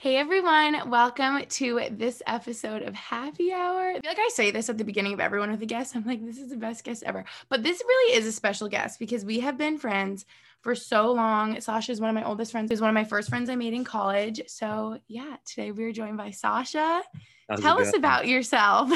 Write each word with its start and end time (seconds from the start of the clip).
Hey 0.00 0.14
everyone, 0.14 0.90
welcome 0.90 1.44
to 1.44 1.80
this 1.90 2.22
episode 2.24 2.82
of 2.82 2.94
Happy 2.94 3.52
Hour. 3.52 3.88
I 3.88 3.92
feel 3.94 4.10
like 4.12 4.16
I 4.16 4.30
say 4.32 4.52
this 4.52 4.68
at 4.68 4.78
the 4.78 4.84
beginning 4.84 5.12
of 5.12 5.18
everyone 5.18 5.50
with 5.50 5.60
a 5.60 5.66
guest. 5.66 5.96
I'm 5.96 6.06
like, 6.06 6.24
this 6.24 6.38
is 6.38 6.50
the 6.50 6.56
best 6.56 6.84
guest 6.84 7.02
ever. 7.02 7.24
But 7.48 7.64
this 7.64 7.82
really 7.84 8.16
is 8.16 8.24
a 8.24 8.30
special 8.30 8.68
guest 8.68 9.00
because 9.00 9.24
we 9.24 9.40
have 9.40 9.58
been 9.58 9.76
friends 9.76 10.24
for 10.60 10.76
so 10.76 11.10
long. 11.10 11.60
Sasha 11.60 11.90
is 11.90 12.00
one 12.00 12.10
of 12.10 12.14
my 12.14 12.22
oldest 12.22 12.52
friends. 12.52 12.70
Is 12.70 12.80
one 12.80 12.90
of 12.90 12.94
my 12.94 13.02
first 13.02 13.28
friends 13.28 13.50
I 13.50 13.56
made 13.56 13.74
in 13.74 13.82
college. 13.82 14.40
So 14.46 15.00
yeah, 15.08 15.34
today 15.44 15.72
we 15.72 15.82
are 15.82 15.92
joined 15.92 16.16
by 16.16 16.30
Sasha. 16.30 17.02
How's 17.48 17.60
Tell 17.60 17.80
us 17.80 17.96
about 17.96 18.28
yourself. 18.28 18.92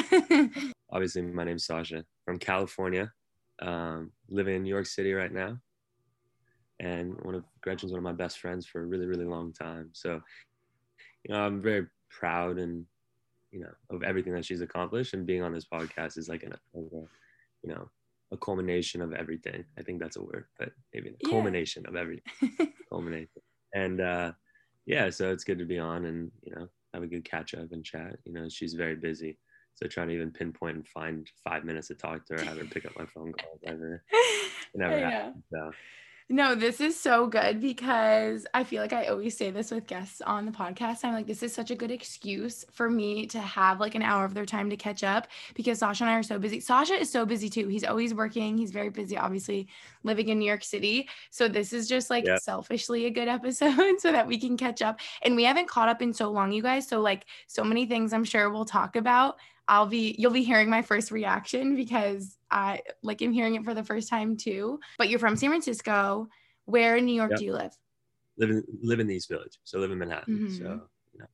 Obviously, 0.89 1.21
my 1.23 1.43
name's 1.43 1.65
Sasha 1.65 2.05
from 2.23 2.39
California. 2.39 3.11
Um, 3.61 4.13
living 4.29 4.55
in 4.55 4.63
New 4.63 4.69
York 4.69 4.85
City 4.85 5.11
right 5.11 5.33
now. 5.33 5.57
And 6.79 7.19
one 7.23 7.35
of 7.35 7.43
Gretchen's 7.59 7.91
one 7.91 7.99
of 7.99 8.05
my 8.05 8.13
best 8.13 8.39
friends 8.39 8.65
for 8.65 8.81
a 8.81 8.85
really, 8.85 9.05
really 9.05 9.25
long 9.25 9.51
time. 9.51 9.89
So 9.91 10.21
you 11.23 11.33
know, 11.33 11.41
I'm 11.41 11.61
very 11.61 11.87
proud 12.09 12.57
and 12.57 12.85
you 13.51 13.59
know 13.59 13.71
of 13.89 14.03
everything 14.03 14.33
that 14.33 14.45
she's 14.45 14.61
accomplished, 14.61 15.13
and 15.13 15.25
being 15.25 15.43
on 15.43 15.53
this 15.53 15.65
podcast 15.65 16.17
is 16.17 16.27
like 16.27 16.43
an, 16.43 16.53
a, 16.53 16.79
you 16.79 17.07
know, 17.65 17.89
a 18.31 18.37
culmination 18.37 19.01
of 19.01 19.13
everything. 19.13 19.63
I 19.77 19.83
think 19.83 19.99
that's 19.99 20.17
a 20.17 20.21
word, 20.23 20.45
but 20.57 20.71
maybe 20.93 21.09
a 21.09 21.13
yeah. 21.19 21.29
culmination 21.29 21.85
of 21.85 21.95
everything. 21.95 22.23
culmination, 22.89 23.41
and 23.73 24.01
uh, 24.01 24.31
yeah, 24.85 25.09
so 25.09 25.31
it's 25.31 25.43
good 25.43 25.59
to 25.59 25.65
be 25.65 25.79
on 25.79 26.05
and 26.05 26.31
you 26.43 26.53
know 26.55 26.67
have 26.93 27.03
a 27.03 27.07
good 27.07 27.25
catch 27.25 27.53
up 27.53 27.71
and 27.71 27.85
chat. 27.85 28.17
You 28.25 28.33
know, 28.33 28.49
she's 28.49 28.73
very 28.73 28.95
busy. 28.95 29.37
So 29.75 29.87
trying 29.87 30.09
to 30.09 30.13
even 30.13 30.31
pinpoint 30.31 30.75
and 30.75 30.87
find 30.87 31.27
five 31.43 31.63
minutes 31.63 31.87
to 31.87 31.95
talk 31.95 32.25
to 32.27 32.35
her, 32.35 32.43
have 32.43 32.57
her 32.57 32.65
pick 32.65 32.85
up 32.85 32.91
my 32.97 33.05
phone 33.07 33.33
calls 33.33 33.59
ever, 33.65 34.03
never 34.75 34.99
happened. 35.09 35.43
So 35.51 35.71
no, 36.29 36.55
this 36.55 36.79
is 36.79 36.99
so 36.99 37.27
good 37.27 37.59
because 37.59 38.47
I 38.53 38.63
feel 38.63 38.81
like 38.81 38.93
I 38.93 39.07
always 39.07 39.37
say 39.37 39.51
this 39.51 39.71
with 39.71 39.87
guests 39.87 40.21
on 40.21 40.45
the 40.45 40.51
podcast. 40.51 41.03
I'm 41.03 41.13
like, 41.13 41.27
this 41.27 41.43
is 41.43 41.53
such 41.53 41.69
a 41.69 41.75
good 41.75 41.91
excuse 41.91 42.63
for 42.71 42.89
me 42.89 43.27
to 43.27 43.39
have 43.39 43.79
like 43.79 43.95
an 43.95 44.01
hour 44.01 44.23
of 44.23 44.33
their 44.33 44.45
time 44.45 44.69
to 44.69 44.77
catch 44.77 45.03
up 45.03 45.27
because 45.53 45.79
Sasha 45.79 46.03
and 46.05 46.11
I 46.11 46.15
are 46.15 46.23
so 46.23 46.39
busy. 46.39 46.59
Sasha 46.59 46.93
is 46.93 47.11
so 47.11 47.25
busy 47.25 47.49
too. 47.49 47.67
He's 47.67 47.83
always 47.83 48.13
working. 48.13 48.57
He's 48.57 48.71
very 48.71 48.89
busy, 48.89 49.17
obviously, 49.17 49.67
living 50.03 50.29
in 50.29 50.39
New 50.39 50.45
York 50.45 50.63
City. 50.63 51.09
So 51.29 51.47
this 51.47 51.73
is 51.73 51.87
just 51.87 52.09
like 52.09 52.25
selfishly 52.41 53.05
a 53.05 53.09
good 53.09 53.27
episode 53.27 53.95
so 53.99 54.11
that 54.11 54.27
we 54.27 54.39
can 54.39 54.55
catch 54.55 54.81
up. 54.81 54.99
And 55.23 55.35
we 55.35 55.43
haven't 55.43 55.67
caught 55.67 55.89
up 55.89 56.01
in 56.01 56.13
so 56.13 56.31
long, 56.31 56.51
you 56.51 56.61
guys. 56.61 56.87
So, 56.87 57.01
like, 57.01 57.25
so 57.47 57.63
many 57.63 57.85
things 57.85 58.13
I'm 58.13 58.23
sure 58.23 58.49
we'll 58.49 58.65
talk 58.65 58.95
about. 58.95 59.37
I'll 59.67 59.85
be 59.85 60.15
you'll 60.17 60.31
be 60.31 60.43
hearing 60.43 60.69
my 60.69 60.81
first 60.81 61.11
reaction 61.11 61.75
because 61.75 62.37
I 62.51 62.81
like 63.01 63.21
I'm 63.21 63.31
hearing 63.31 63.55
it 63.55 63.63
for 63.63 63.73
the 63.73 63.83
first 63.83 64.09
time 64.09 64.35
too. 64.35 64.79
But 64.97 65.09
you're 65.09 65.19
from 65.19 65.35
San 65.35 65.49
Francisco. 65.49 66.27
Where 66.65 66.95
in 66.95 67.05
New 67.05 67.15
York 67.15 67.31
yep. 67.31 67.39
do 67.39 67.45
you 67.45 67.53
live? 67.53 67.71
Live 68.37 68.49
in 68.49 68.63
live 68.81 68.99
in 68.99 69.07
the 69.07 69.15
East 69.15 69.29
Village. 69.29 69.57
So 69.63 69.79
live 69.79 69.91
in 69.91 69.99
Manhattan. 69.99 70.35
Mm-hmm. 70.35 70.57
So 70.57 70.81
you 71.13 71.19
know. 71.19 71.25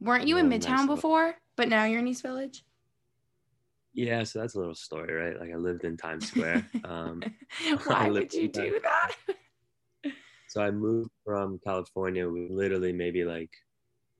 Weren't 0.00 0.26
you 0.26 0.38
in 0.38 0.48
Midtown 0.48 0.86
before? 0.86 1.34
But 1.56 1.68
now 1.68 1.84
you're 1.84 2.00
in 2.00 2.08
East 2.08 2.22
Village? 2.22 2.64
Yeah, 3.94 4.24
so 4.24 4.40
that's 4.40 4.54
a 4.54 4.58
little 4.58 4.74
story, 4.74 5.12
right? 5.12 5.38
Like 5.38 5.52
I 5.52 5.56
lived 5.56 5.84
in 5.84 5.98
Times 5.98 6.28
Square. 6.28 6.66
Um, 6.84 7.22
Why 7.84 8.08
would 8.08 8.32
you 8.32 8.48
do 8.48 8.80
that? 8.82 9.12
so 10.48 10.62
I 10.62 10.70
moved 10.70 11.10
from 11.24 11.60
California 11.62 12.26
with 12.26 12.50
literally 12.50 12.92
maybe 12.94 13.24
like, 13.24 13.50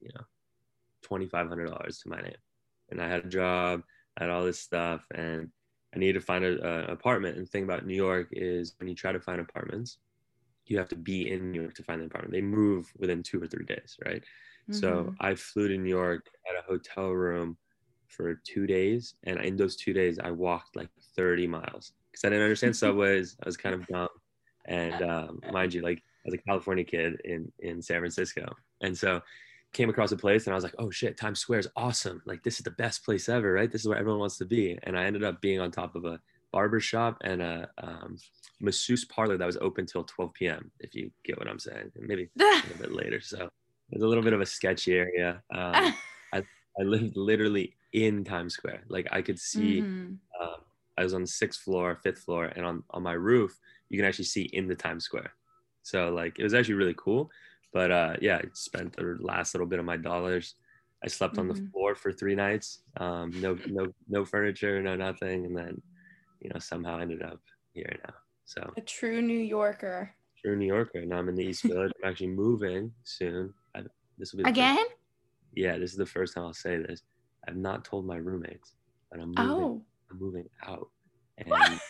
you 0.01 0.11
know, 0.15 0.25
twenty 1.03 1.27
five 1.27 1.49
hundred 1.49 1.69
dollars 1.69 2.01
to 2.01 2.11
my 2.11 2.21
name 2.21 2.35
and 2.93 3.03
I 3.03 3.09
had 3.09 3.25
a 3.25 3.29
job, 3.29 3.83
I 4.17 4.25
had 4.25 4.31
all 4.31 4.45
this 4.45 4.61
stuff, 4.61 5.07
and 5.15 5.49
I 5.95 5.99
needed 5.99 6.15
to 6.15 6.21
find 6.21 6.45
an 6.45 6.91
apartment. 6.91 7.37
And 7.37 7.47
the 7.47 7.51
thing 7.51 7.65
about 7.65 7.87
New 7.87 7.97
York 7.97 8.29
is 8.33 8.75
when 8.79 8.89
you 8.89 8.95
try 8.95 9.13
to 9.13 9.21
find 9.21 9.41
apartments, 9.41 9.99
you 10.67 10.79
have 10.79 10.89
to 10.89 10.97
be 10.97 11.31
in 11.31 11.51
New 11.51 11.63
York 11.63 11.75
to 11.75 11.83
find 11.83 12.01
the 12.01 12.07
apartment. 12.07 12.33
They 12.33 12.41
move 12.41 12.91
within 12.99 13.23
two 13.23 13.43
or 13.43 13.47
three 13.47 13.65
days, 13.65 13.97
right? 14.05 14.23
Mm-hmm. 14.71 14.75
So 14.75 15.15
I 15.21 15.35
flew 15.35 15.69
to 15.69 15.77
New 15.77 15.89
York 15.89 16.27
at 16.49 16.59
a 16.59 16.67
hotel 16.67 17.11
room 17.11 17.57
for 18.07 18.41
two 18.45 18.67
days, 18.67 19.15
and 19.25 19.39
in 19.41 19.57
those 19.57 19.77
two 19.77 19.93
days, 19.93 20.19
I 20.19 20.31
walked 20.31 20.77
like 20.77 20.89
30 21.17 21.47
miles 21.47 21.93
because 22.11 22.25
I 22.25 22.29
didn't 22.29 22.45
understand 22.45 22.77
subways. 22.85 23.37
I 23.43 23.49
was 23.49 23.57
kind 23.57 23.75
of 23.75 23.87
dumb, 23.87 24.09
and 24.67 25.03
um, 25.03 25.41
mind 25.53 25.75
you, 25.75 25.83
like 25.83 26.03
as 26.27 26.33
a 26.33 26.39
California 26.39 26.85
kid 26.85 27.21
in 27.25 27.51
in 27.59 27.83
San 27.83 28.01
Francisco, 28.01 28.55
and 28.83 28.97
so 28.97 29.21
came 29.73 29.89
across 29.89 30.13
a 30.13 30.17
place 30.17 30.47
and 30.47 30.53
I 30.53 30.57
was 30.57 30.65
like, 30.65 30.75
oh 30.79 30.91
shit, 30.91 31.17
Times 31.17 31.41
Square 31.41 31.61
is 31.61 31.69
awesome. 31.77 32.23
Like 32.27 32.43
this 32.43 32.59
is 32.59 32.65
the 32.65 32.71
best 32.73 33.05
place 33.05 33.29
ever, 33.29 33.53
right? 33.53 33.71
This 33.71 33.83
is 33.83 33.89
where 33.89 33.99
everyone 33.99 34.21
wants 34.21 34.39
to 34.39 34.45
be. 34.45 34.79
And 34.83 34.99
I 34.99 35.05
ended 35.05 35.25
up 35.25 35.41
being 35.41 35.61
on 35.61 35.71
top 35.71 35.95
of 35.95 36.05
a 36.05 36.21
barber 36.53 36.81
shop 36.81 37.17
and 37.23 37.41
a 37.41 37.71
um, 37.79 38.19
masseuse 38.61 39.05
parlor 39.07 39.39
that 39.39 39.47
was 39.47 39.57
open 39.59 39.87
till 39.87 40.05
12 40.05 40.35
p.m. 40.35 40.71
If 40.81 40.95
you 40.95 41.11
get 41.25 41.39
what 41.39 41.49
I'm 41.49 41.59
saying, 41.59 41.93
maybe 41.99 42.29
a 42.41 42.45
little 42.45 42.79
bit 42.79 42.93
later. 42.93 43.21
So 43.21 43.49
it's 43.91 44.03
a 44.03 44.07
little 44.07 44.23
bit 44.23 44.35
of 44.35 44.41
a 44.41 44.47
sketchy 44.47 44.95
area. 44.95 45.43
Um, 45.55 45.95
I, 46.33 46.45
I 46.79 46.83
lived 46.83 47.17
literally 47.17 47.75
in 47.93 48.25
Times 48.25 48.55
Square. 48.55 48.85
Like 48.89 49.09
I 49.11 49.23
could 49.23 49.39
see, 49.39 49.81
mm-hmm. 49.81 50.15
uh, 50.41 50.57
I 50.99 51.03
was 51.03 51.15
on 51.15 51.23
the 51.23 51.27
sixth 51.27 51.61
floor, 51.61 51.99
fifth 52.03 52.21
floor, 52.21 52.47
and 52.57 52.65
on 52.65 52.85
on 52.91 53.03
my 53.03 53.13
roof, 53.13 53.59
you 53.89 53.99
can 53.99 54.07
actually 54.07 54.27
see 54.27 54.43
in 54.43 54.67
the 54.67 54.75
Times 54.75 55.05
Square. 55.05 55.33
So 55.83 56.11
like 56.11 56.39
it 56.39 56.45
was 56.45 56.55
actually 56.55 56.75
really 56.75 56.95
cool. 56.97 57.31
But 57.73 57.91
uh, 57.91 58.17
yeah, 58.21 58.37
I 58.37 58.45
spent 58.53 58.97
the 58.97 59.17
last 59.21 59.55
little 59.55 59.67
bit 59.67 59.79
of 59.79 59.85
my 59.85 59.97
dollars. 59.97 60.57
I 61.05 61.09
slept 61.09 61.35
mm-hmm. 61.35 61.41
on 61.41 61.49
the 61.49 61.55
mm-hmm. 61.55 61.71
floor 61.71 61.95
for 61.95 62.13
three 62.13 62.35
nights. 62.35 62.83
Um, 62.99 63.33
no, 63.41 63.59
no, 63.67 63.87
no 64.09 64.25
furniture, 64.25 64.81
no 64.83 64.95
nothing, 64.95 65.47
and 65.47 65.57
then, 65.57 65.81
you 66.41 66.51
know, 66.51 66.61
somehow 66.61 67.01
ended 67.01 67.23
up 67.23 67.41
here 67.73 67.97
now. 68.07 68.15
So 68.45 68.73
a 68.77 68.81
true 68.81 69.23
New 69.23 69.39
Yorker. 69.39 70.15
True 70.45 70.57
New 70.57 70.67
Yorker. 70.67 71.05
Now 71.05 71.19
I'm 71.19 71.29
in 71.29 71.35
the 71.35 71.45
East 71.45 71.63
Village. 71.65 71.93
I'm 72.03 72.11
actually 72.11 72.29
moving 72.29 72.93
soon. 73.05 73.53
I, 73.75 73.83
this 74.19 74.33
will 74.33 74.45
be 74.45 74.51
again. 74.51 74.77
First, 74.77 74.91
yeah, 75.55 75.79
this 75.79 75.91
is 75.91 75.97
the 75.97 76.07
first 76.07 76.35
time 76.35 76.45
I'll 76.45 76.53
say 76.53 76.77
this. 76.77 77.03
I've 77.49 77.57
not 77.57 77.85
told 77.85 78.07
my 78.07 78.17
roommates, 78.17 78.75
but 79.11 79.21
I'm 79.21 79.29
moving. 79.29 79.65
Oh. 79.65 79.83
I'm 80.11 80.19
moving 80.19 80.49
out, 80.67 80.89
and 81.39 81.81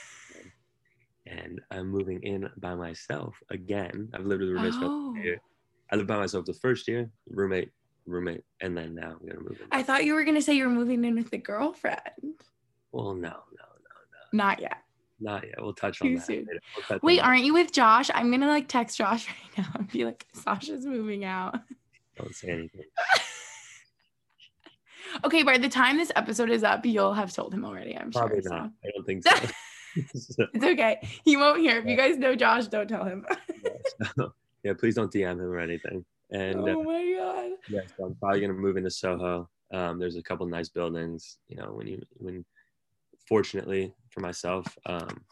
and 1.27 1.61
I'm 1.71 1.89
moving 1.89 2.23
in 2.23 2.49
by 2.59 2.75
myself 2.75 3.35
again. 3.51 4.09
I've 4.15 4.25
lived 4.25 4.43
with 4.43 4.51
roommates 4.51 4.77
oh. 4.79 5.15
for 5.15 5.21
I 5.93 5.97
lived 5.97 6.09
by 6.09 6.17
myself 6.17 6.47
the 6.47 6.55
first 6.55 6.89
year, 6.89 7.11
roommate, 7.29 7.71
roommate, 8.07 8.43
and 8.63 8.77
then 8.77 8.95
now 8.95 9.15
I'm 9.21 9.27
gonna 9.29 9.41
move 9.41 9.61
in. 9.61 9.67
I 9.71 9.83
thought 9.83 10.07
you 10.07 10.15
were 10.15 10.25
gonna 10.25 10.41
say 10.41 10.55
you 10.55 10.65
were 10.65 10.71
moving 10.71 11.05
in 11.05 11.15
with 11.15 11.31
the 11.31 11.37
girlfriend. 11.37 12.01
Well, 12.93 13.13
no, 13.13 13.29
no, 13.29 13.29
no, 13.29 13.35
no. 13.53 14.23
Not 14.33 14.61
yet. 14.61 14.79
Not 15.21 15.45
yet. 15.45 15.57
We'll 15.59 15.75
touch 15.75 15.99
Too 15.99 16.09
on 16.09 16.15
that. 16.15 16.29
We'll 16.29 16.85
touch 16.89 17.03
Wait, 17.03 17.21
on 17.21 17.27
aren't 17.27 17.43
that. 17.43 17.47
you 17.47 17.53
with 17.53 17.73
Josh? 17.73 18.11
I'm 18.15 18.31
gonna 18.31 18.49
like 18.49 18.69
text 18.69 18.97
Josh 18.97 19.29
right 19.57 19.59
now 19.59 19.71
and 19.75 19.91
be 19.91 20.07
like, 20.07 20.27
Sasha's 20.33 20.87
moving 20.87 21.27
out. 21.27 21.61
Don't 22.17 22.35
say 22.35 22.49
anything. 22.49 22.85
okay, 25.25 25.43
by 25.43 25.59
the 25.59 25.69
time 25.69 25.99
this 25.99 26.13
episode 26.17 26.49
is 26.49 26.65
up, 26.65 26.87
you'll 26.87 27.13
have 27.13 27.35
told 27.35 27.53
him 27.53 27.67
already. 27.67 27.99
I'm 27.99 28.11
Probably 28.11 28.41
sure. 28.41 28.51
Probably 28.51 28.63
not. 28.63 28.71
So. 28.83 28.89
I 28.89 28.91
don't 28.97 29.07
think 29.07 29.25
so. 30.17 30.47
it's 30.55 30.65
okay. 30.65 31.07
He 31.23 31.37
won't 31.37 31.61
hear. 31.61 31.77
If 31.79 31.85
you 31.87 31.99
guys 31.99 32.17
know 32.17 32.35
Josh, 32.35 32.69
don't 32.69 32.89
tell 32.89 33.05
him. 33.05 33.27
yeah, 33.63 34.07
so 34.17 34.33
yeah, 34.65 34.73
please 34.79 34.95
don't 34.95 35.13
DM 35.13 35.33
him 35.33 35.41
or 35.41 35.59
anything. 35.59 36.05
And 36.31 36.61
oh 36.61 36.81
uh, 36.81 36.83
my 36.83 37.15
god. 37.19 37.51
Yeah, 37.69 37.81
so 37.97 38.07
I'm 38.07 38.15
probably 38.17 38.41
gonna 38.41 38.55
move 38.55 38.77
into 38.77 38.91
Soho. 38.91 39.49
Um, 39.73 39.99
there's 39.99 40.17
a 40.17 40.23
couple 40.23 40.47
nice 40.47 40.69
buildings. 40.69 41.39
You 41.49 41.57
know, 41.57 41.73
when 41.73 41.87
you 41.87 42.03
when 42.19 42.45
fortunately 43.29 43.93
for 44.11 44.21
myself, 44.21 44.67
um, 44.87 45.25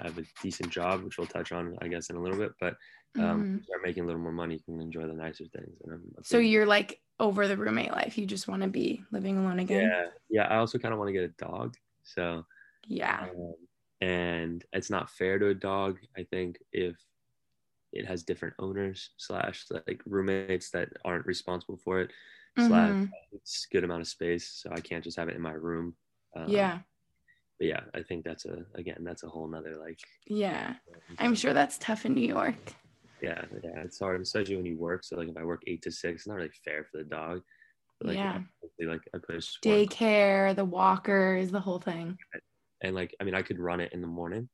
I 0.00 0.04
have 0.04 0.18
a 0.18 0.24
decent 0.42 0.70
job, 0.70 1.02
which 1.02 1.18
we'll 1.18 1.26
touch 1.26 1.52
on, 1.52 1.76
I 1.82 1.88
guess, 1.88 2.10
in 2.10 2.16
a 2.16 2.22
little 2.22 2.38
bit. 2.38 2.52
But 2.60 2.76
um, 3.16 3.22
mm-hmm. 3.22 3.64
start 3.64 3.82
making 3.84 4.04
a 4.04 4.06
little 4.06 4.20
more 4.20 4.32
money, 4.32 4.54
you 4.54 4.60
can 4.60 4.80
enjoy 4.80 5.06
the 5.06 5.14
nicer 5.14 5.44
things. 5.56 5.76
so 6.22 6.38
you're 6.38 6.66
like 6.66 7.00
over 7.18 7.48
the 7.48 7.56
roommate 7.56 7.92
life. 7.92 8.16
You 8.16 8.26
just 8.26 8.48
want 8.48 8.62
to 8.62 8.68
be 8.68 9.02
living 9.10 9.38
alone 9.38 9.58
again. 9.58 9.82
Yeah, 9.82 10.04
yeah. 10.30 10.42
I 10.44 10.58
also 10.58 10.78
kind 10.78 10.92
of 10.92 10.98
want 10.98 11.08
to 11.08 11.12
get 11.12 11.24
a 11.24 11.28
dog. 11.44 11.76
So, 12.04 12.44
Yeah. 12.86 13.26
um, 13.30 13.54
and 14.00 14.64
it's 14.72 14.90
not 14.90 15.10
fair 15.10 15.38
to 15.38 15.48
a 15.48 15.54
dog. 15.54 15.98
I 16.16 16.24
think 16.24 16.58
if 16.72 16.96
it 17.92 18.06
has 18.06 18.22
different 18.22 18.54
owners 18.58 19.10
slash 19.16 19.64
like 19.70 20.02
roommates 20.06 20.70
that 20.70 20.88
aren't 21.04 21.26
responsible 21.26 21.76
for 21.78 22.00
it 22.00 22.10
slash 22.58 22.94
Mhm. 22.96 23.10
it's 23.32 23.66
good 23.66 23.84
amount 23.84 24.00
of 24.02 24.08
space, 24.08 24.48
so 24.50 24.70
I 24.72 24.80
can't 24.80 25.04
just 25.04 25.16
have 25.16 25.28
it 25.28 25.36
in 25.36 25.42
my 25.42 25.52
room. 25.52 25.96
Um, 26.36 26.50
Yeah. 26.50 26.80
but 27.58 27.66
yeah, 27.66 27.84
I 27.94 28.02
think 28.02 28.24
that's 28.24 28.44
a 28.46 28.64
again 28.74 29.04
that's 29.04 29.22
a 29.22 29.28
whole 29.28 29.46
nother 29.48 29.76
like. 29.76 30.00
Yeah. 30.26 30.76
I'm 31.18 31.34
sure 31.34 31.52
that's 31.52 31.78
tough 31.78 32.04
in 32.04 32.14
New 32.14 32.26
York. 32.26 32.56
Yeah, 33.22 33.44
yeah, 33.64 33.80
it's 33.82 33.98
hard, 33.98 34.20
especially 34.20 34.56
when 34.56 34.66
you 34.66 34.76
work. 34.76 35.02
So 35.04 35.16
like 35.16 35.28
if 35.28 35.36
I 35.36 35.44
work 35.44 35.62
eight 35.66 35.82
to 35.82 35.90
six, 35.90 36.22
it's 36.22 36.26
not 36.28 36.36
really 36.36 36.50
fair 36.64 36.84
for 36.84 36.98
the 36.98 37.04
dog. 37.04 37.42
But, 37.98 38.08
like, 38.08 38.16
Yeah. 38.16 38.42
like 38.78 39.02
I 39.12 39.18
sport- 39.40 39.62
Daycare, 39.62 40.54
the 40.54 40.64
walkers, 40.64 41.50
the 41.50 41.60
whole 41.60 41.80
thing. 41.80 42.16
and 42.80 42.94
like 42.94 43.14
I 43.20 43.24
mean 43.24 43.34
I 43.34 43.42
could 43.42 43.58
run 43.58 43.80
it 43.80 43.92
in 43.92 44.00
the 44.00 44.06
morning 44.06 44.48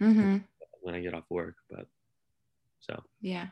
hmm 0.00 0.38
when 0.82 0.94
I 0.94 1.00
get 1.00 1.14
off 1.14 1.24
work, 1.30 1.56
but 1.68 1.86
so 2.80 3.02
Yeah. 3.20 3.46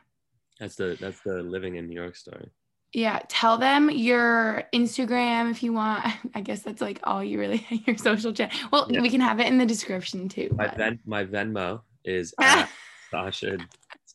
that's 0.59 0.75
the 0.75 0.97
that's 0.99 1.21
the 1.21 1.41
living 1.43 1.75
in 1.75 1.87
New 1.87 1.95
York 1.95 2.15
story. 2.15 2.49
Yeah. 2.91 3.19
Tell 3.29 3.57
them 3.57 3.89
your 3.91 4.63
Instagram 4.73 5.51
if 5.51 5.61
you 5.61 5.73
want. 5.73 6.03
I 6.35 6.41
guess 6.41 6.61
that's 6.63 6.81
like 6.81 6.99
all 7.03 7.23
you 7.23 7.39
really 7.39 7.65
your 7.87 7.97
social 7.97 8.33
chat. 8.33 8.53
Well, 8.71 8.87
Yeah. 8.89 9.01
we 9.01 9.09
can 9.09 9.21
have 9.21 9.39
it 9.39 9.47
in 9.47 9.57
the 9.57 9.65
description 9.65 10.27
too. 10.29 10.49
My 10.55 10.67
Ven 10.75 10.99
my 11.05 11.23
Venmo 11.25 11.81
is 12.03 12.33
Sasha. 13.11 13.57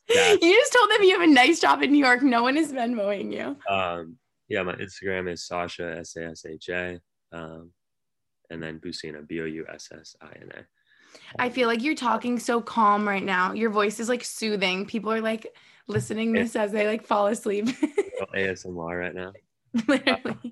you 0.09 0.55
just 0.61 0.73
told 0.73 0.91
them 0.91 1.03
you 1.03 1.19
have 1.19 1.29
a 1.29 1.33
nice 1.33 1.61
job 1.61 1.83
in 1.83 1.93
New 1.93 2.05
York. 2.05 2.23
No 2.23 2.43
one 2.43 2.57
is 2.57 2.73
Venmoing 2.73 3.33
you. 3.33 3.57
um 3.73 4.17
yeah, 4.49 4.63
my 4.63 4.75
Instagram 4.75 5.31
is 5.33 5.47
Sasha 5.47 5.97
S 6.01 6.17
A 6.17 6.27
S 6.27 6.45
H 6.45 6.69
A. 6.69 7.01
Um 7.33 7.71
and 8.51 8.63
then 8.63 8.79
Boussina 8.81 9.27
B 9.27 9.41
O 9.41 9.45
U 9.47 9.65
S 9.73 9.89
S 9.99 10.15
I 10.21 10.33
N 10.43 10.51
A. 10.59 10.63
I 11.39 11.49
feel 11.49 11.69
like 11.69 11.83
you're 11.83 11.95
talking 11.95 12.39
so 12.39 12.61
calm 12.61 13.07
right 13.07 13.23
now. 13.23 13.53
Your 13.53 13.71
voice 13.71 14.01
is 14.01 14.09
like 14.09 14.25
soothing. 14.25 14.87
People 14.87 15.13
are 15.13 15.21
like 15.21 15.47
listening 15.87 16.33
this 16.33 16.57
as 16.57 16.73
they 16.73 16.87
like 16.87 17.07
fall 17.07 17.27
asleep. 17.27 17.67
ASMR 18.35 19.01
right 19.01 19.15
now. 19.15 19.33
Literally. 19.87 20.37
Uh, 20.45 20.51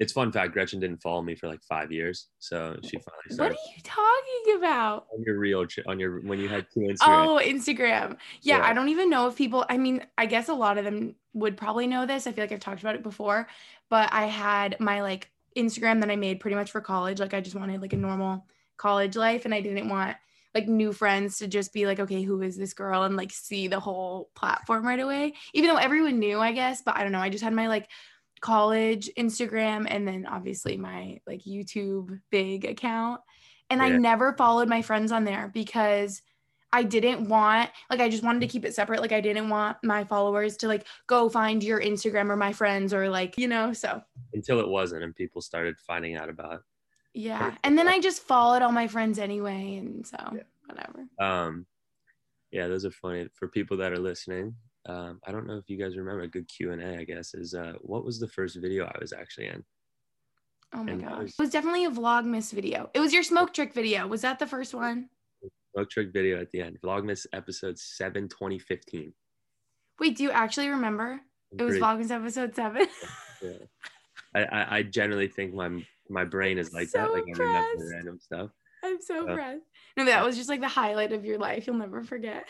it's 0.00 0.14
fun 0.14 0.32
fact. 0.32 0.52
Gretchen 0.52 0.80
didn't 0.80 1.02
follow 1.02 1.20
me 1.20 1.34
for 1.34 1.46
like 1.46 1.62
five 1.62 1.92
years, 1.92 2.28
so 2.38 2.74
she 2.82 2.96
finally 2.96 3.22
said. 3.28 3.38
What 3.38 3.52
are 3.52 3.54
you 3.54 3.82
talking 3.84 4.56
about? 4.56 5.06
on 5.14 5.22
your 5.22 5.38
real 5.38 5.66
on 5.86 6.00
your 6.00 6.20
when 6.20 6.40
you 6.40 6.48
had 6.48 6.66
two 6.72 6.80
Instagram. 6.80 6.96
Oh, 7.26 7.40
Instagram. 7.44 8.16
Yeah, 8.40 8.58
Yeah. 8.58 8.64
I 8.64 8.72
don't 8.72 8.88
even 8.88 9.10
know 9.10 9.28
if 9.28 9.36
people, 9.36 9.66
I 9.68 9.76
mean, 9.76 10.06
I 10.16 10.24
guess 10.24 10.48
a 10.48 10.54
lot 10.54 10.78
of 10.78 10.86
them 10.86 11.16
would 11.34 11.58
probably 11.58 11.86
know 11.86 12.06
this. 12.06 12.26
I 12.26 12.32
feel 12.32 12.44
like 12.44 12.52
I've 12.52 12.60
talked 12.60 12.80
about 12.80 12.94
it 12.94 13.02
before, 13.02 13.46
but 13.90 14.08
I 14.10 14.24
had 14.24 14.76
my 14.80 15.02
like 15.02 15.30
Instagram 15.54 16.00
that 16.00 16.10
I 16.10 16.16
made 16.16 16.40
pretty 16.40 16.56
much 16.56 16.70
for 16.70 16.80
college. 16.80 17.20
Like 17.20 17.34
I 17.34 17.42
just 17.42 17.54
wanted 17.54 17.82
like 17.82 17.92
a 17.92 17.98
normal 17.98 18.46
college 18.80 19.14
life 19.14 19.44
and 19.44 19.54
I 19.54 19.60
didn't 19.60 19.88
want 19.88 20.16
like 20.54 20.66
new 20.66 20.92
friends 20.92 21.38
to 21.38 21.46
just 21.46 21.72
be 21.72 21.86
like, 21.86 22.00
okay, 22.00 22.22
who 22.22 22.42
is 22.42 22.56
this 22.56 22.72
girl? 22.72 23.04
And 23.04 23.16
like 23.16 23.30
see 23.30 23.68
the 23.68 23.78
whole 23.78 24.30
platform 24.34 24.86
right 24.86 24.98
away. 24.98 25.34
Even 25.54 25.68
though 25.68 25.76
everyone 25.76 26.18
knew, 26.18 26.40
I 26.40 26.52
guess, 26.52 26.82
but 26.82 26.96
I 26.96 27.02
don't 27.02 27.12
know. 27.12 27.20
I 27.20 27.28
just 27.28 27.44
had 27.44 27.52
my 27.52 27.68
like 27.68 27.88
college 28.40 29.10
Instagram 29.18 29.86
and 29.88 30.08
then 30.08 30.26
obviously 30.26 30.76
my 30.76 31.20
like 31.26 31.42
YouTube 31.42 32.20
big 32.30 32.64
account. 32.64 33.20
And 33.68 33.80
I 33.80 33.90
never 33.90 34.32
followed 34.32 34.68
my 34.68 34.82
friends 34.82 35.12
on 35.12 35.22
there 35.22 35.48
because 35.54 36.22
I 36.72 36.82
didn't 36.82 37.28
want 37.28 37.70
like 37.88 38.00
I 38.00 38.08
just 38.08 38.24
wanted 38.24 38.40
to 38.40 38.48
keep 38.48 38.64
it 38.64 38.74
separate. 38.74 39.00
Like 39.00 39.12
I 39.12 39.20
didn't 39.20 39.48
want 39.48 39.76
my 39.84 40.04
followers 40.04 40.56
to 40.58 40.68
like 40.68 40.86
go 41.06 41.28
find 41.28 41.62
your 41.62 41.80
Instagram 41.80 42.30
or 42.30 42.36
my 42.36 42.52
friends 42.52 42.92
or 42.92 43.08
like, 43.08 43.38
you 43.38 43.46
know, 43.46 43.72
so 43.72 44.02
until 44.32 44.58
it 44.58 44.68
wasn't, 44.68 45.04
and 45.04 45.14
people 45.14 45.40
started 45.40 45.78
finding 45.78 46.16
out 46.16 46.28
about. 46.28 46.62
Yeah. 47.14 47.56
And 47.64 47.76
then 47.76 47.88
I 47.88 47.98
just 48.00 48.22
followed 48.22 48.62
all 48.62 48.72
my 48.72 48.86
friends 48.88 49.18
anyway 49.18 49.76
and 49.76 50.06
so 50.06 50.16
Yeah. 50.34 50.42
whatever. 50.66 51.06
Um, 51.18 51.66
yeah, 52.50 52.68
those 52.68 52.84
are 52.84 52.90
funny 52.90 53.28
for 53.34 53.48
people 53.48 53.76
that 53.78 53.92
are 53.92 53.98
listening. 53.98 54.54
Um, 54.86 55.20
I 55.26 55.32
don't 55.32 55.46
know 55.46 55.56
if 55.58 55.68
you 55.68 55.76
guys 55.76 55.96
remember 55.96 56.22
a 56.22 56.28
good 56.28 56.48
Q 56.48 56.72
and 56.72 56.82
A. 56.82 56.98
I 56.98 57.04
guess 57.04 57.34
is 57.34 57.54
uh, 57.54 57.74
what 57.80 58.04
was 58.04 58.18
the 58.18 58.28
first 58.28 58.56
video 58.60 58.84
I 58.86 58.96
was 59.00 59.12
actually 59.12 59.48
in? 59.48 59.62
Oh 60.72 60.84
my 60.84 60.92
And 60.92 61.02
gosh. 61.02 61.18
was- 61.22 61.30
It 61.32 61.42
was 61.42 61.50
definitely 61.50 61.84
a 61.84 61.90
vlogmas 61.90 62.52
video. 62.52 62.90
It 62.94 63.00
was 63.00 63.12
your 63.12 63.22
smoke 63.22 63.52
trick 63.52 63.74
video. 63.74 64.06
Was 64.06 64.22
that 64.22 64.38
the 64.38 64.46
first 64.46 64.72
one? 64.74 65.08
Smoke 65.74 65.90
trick 65.90 66.12
video 66.12 66.40
at 66.40 66.50
the 66.50 66.62
end. 66.62 66.78
Vlogmas 66.82 67.26
episode 67.32 67.78
7, 67.78 68.28
2015. 68.28 69.12
Wait, 70.00 70.16
do 70.16 70.22
you 70.22 70.30
actually 70.30 70.68
remember? 70.68 71.20
It 71.58 71.62
was 71.62 71.78
Great. 71.78 71.82
vlogmas 71.82 72.10
episode 72.10 72.54
7. 72.54 72.86
Yeah. 73.42 73.52
I, 74.34 74.44
I, 74.44 74.76
I 74.78 74.82
generally 74.82 75.26
think 75.28 75.54
my 75.54 75.82
my 76.10 76.24
brain 76.24 76.58
is 76.58 76.72
like 76.72 76.90
that. 76.90 77.08
So 77.08 77.12
Like 77.12 77.24
I 77.24 77.30
remember 77.30 77.90
random 77.94 78.18
stuff. 78.18 78.50
I'm 78.82 79.00
so 79.00 79.14
Yeah. 79.24 79.30
impressed. 79.30 79.64
No, 79.96 80.04
that 80.06 80.24
was 80.24 80.36
just 80.36 80.48
like 80.48 80.60
the 80.60 80.68
highlight 80.68 81.12
of 81.12 81.24
your 81.24 81.38
life. 81.38 81.66
You'll 81.66 81.76
never 81.76 82.02
forget. 82.02 82.48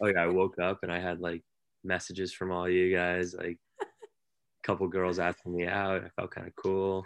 Oh 0.00 0.06
yeah, 0.06 0.22
I 0.22 0.26
woke 0.28 0.58
up 0.58 0.80
and 0.82 0.92
I 0.92 1.00
had 1.00 1.20
like 1.20 1.42
messages 1.84 2.32
from 2.32 2.52
all 2.52 2.68
you 2.68 2.94
guys, 2.94 3.34
like 3.34 3.58
a 3.80 3.86
couple 4.62 4.86
girls 4.88 5.18
asking 5.18 5.56
me 5.56 5.66
out. 5.66 6.04
I 6.04 6.08
felt 6.16 6.30
kind 6.30 6.46
of 6.46 6.54
cool. 6.56 7.04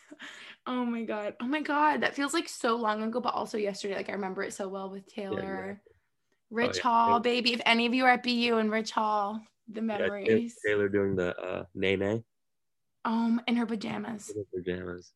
oh 0.66 0.84
my 0.84 1.02
god. 1.04 1.34
Oh 1.40 1.46
my 1.46 1.60
god. 1.60 2.00
That 2.00 2.14
feels 2.14 2.34
like 2.34 2.48
so 2.48 2.76
long 2.76 3.02
ago, 3.02 3.20
but 3.20 3.34
also 3.34 3.58
yesterday. 3.58 3.96
Like 3.96 4.08
I 4.08 4.12
remember 4.12 4.42
it 4.42 4.54
so 4.54 4.68
well 4.68 4.90
with 4.90 5.06
Taylor. 5.06 5.82
Rich 6.50 6.76
yeah. 6.76 6.82
Hall, 6.82 7.20
baby. 7.20 7.52
If 7.52 7.60
any 7.64 7.86
of 7.86 7.94
you 7.94 8.04
are 8.04 8.10
at 8.10 8.22
BU 8.22 8.56
and 8.56 8.70
Rich 8.70 8.90
Hall, 8.92 9.40
the 9.68 9.80
Yeah, 9.80 9.98
memories. 9.98 10.56
Taylor 10.64 10.88
doing 10.88 11.14
the 11.14 11.36
uh, 11.38 11.64
nay 11.74 11.96
nay 11.96 12.24
Um, 13.04 13.40
in 13.46 13.56
her 13.56 13.66
pajamas. 13.66 14.32
pajamas. 14.54 15.12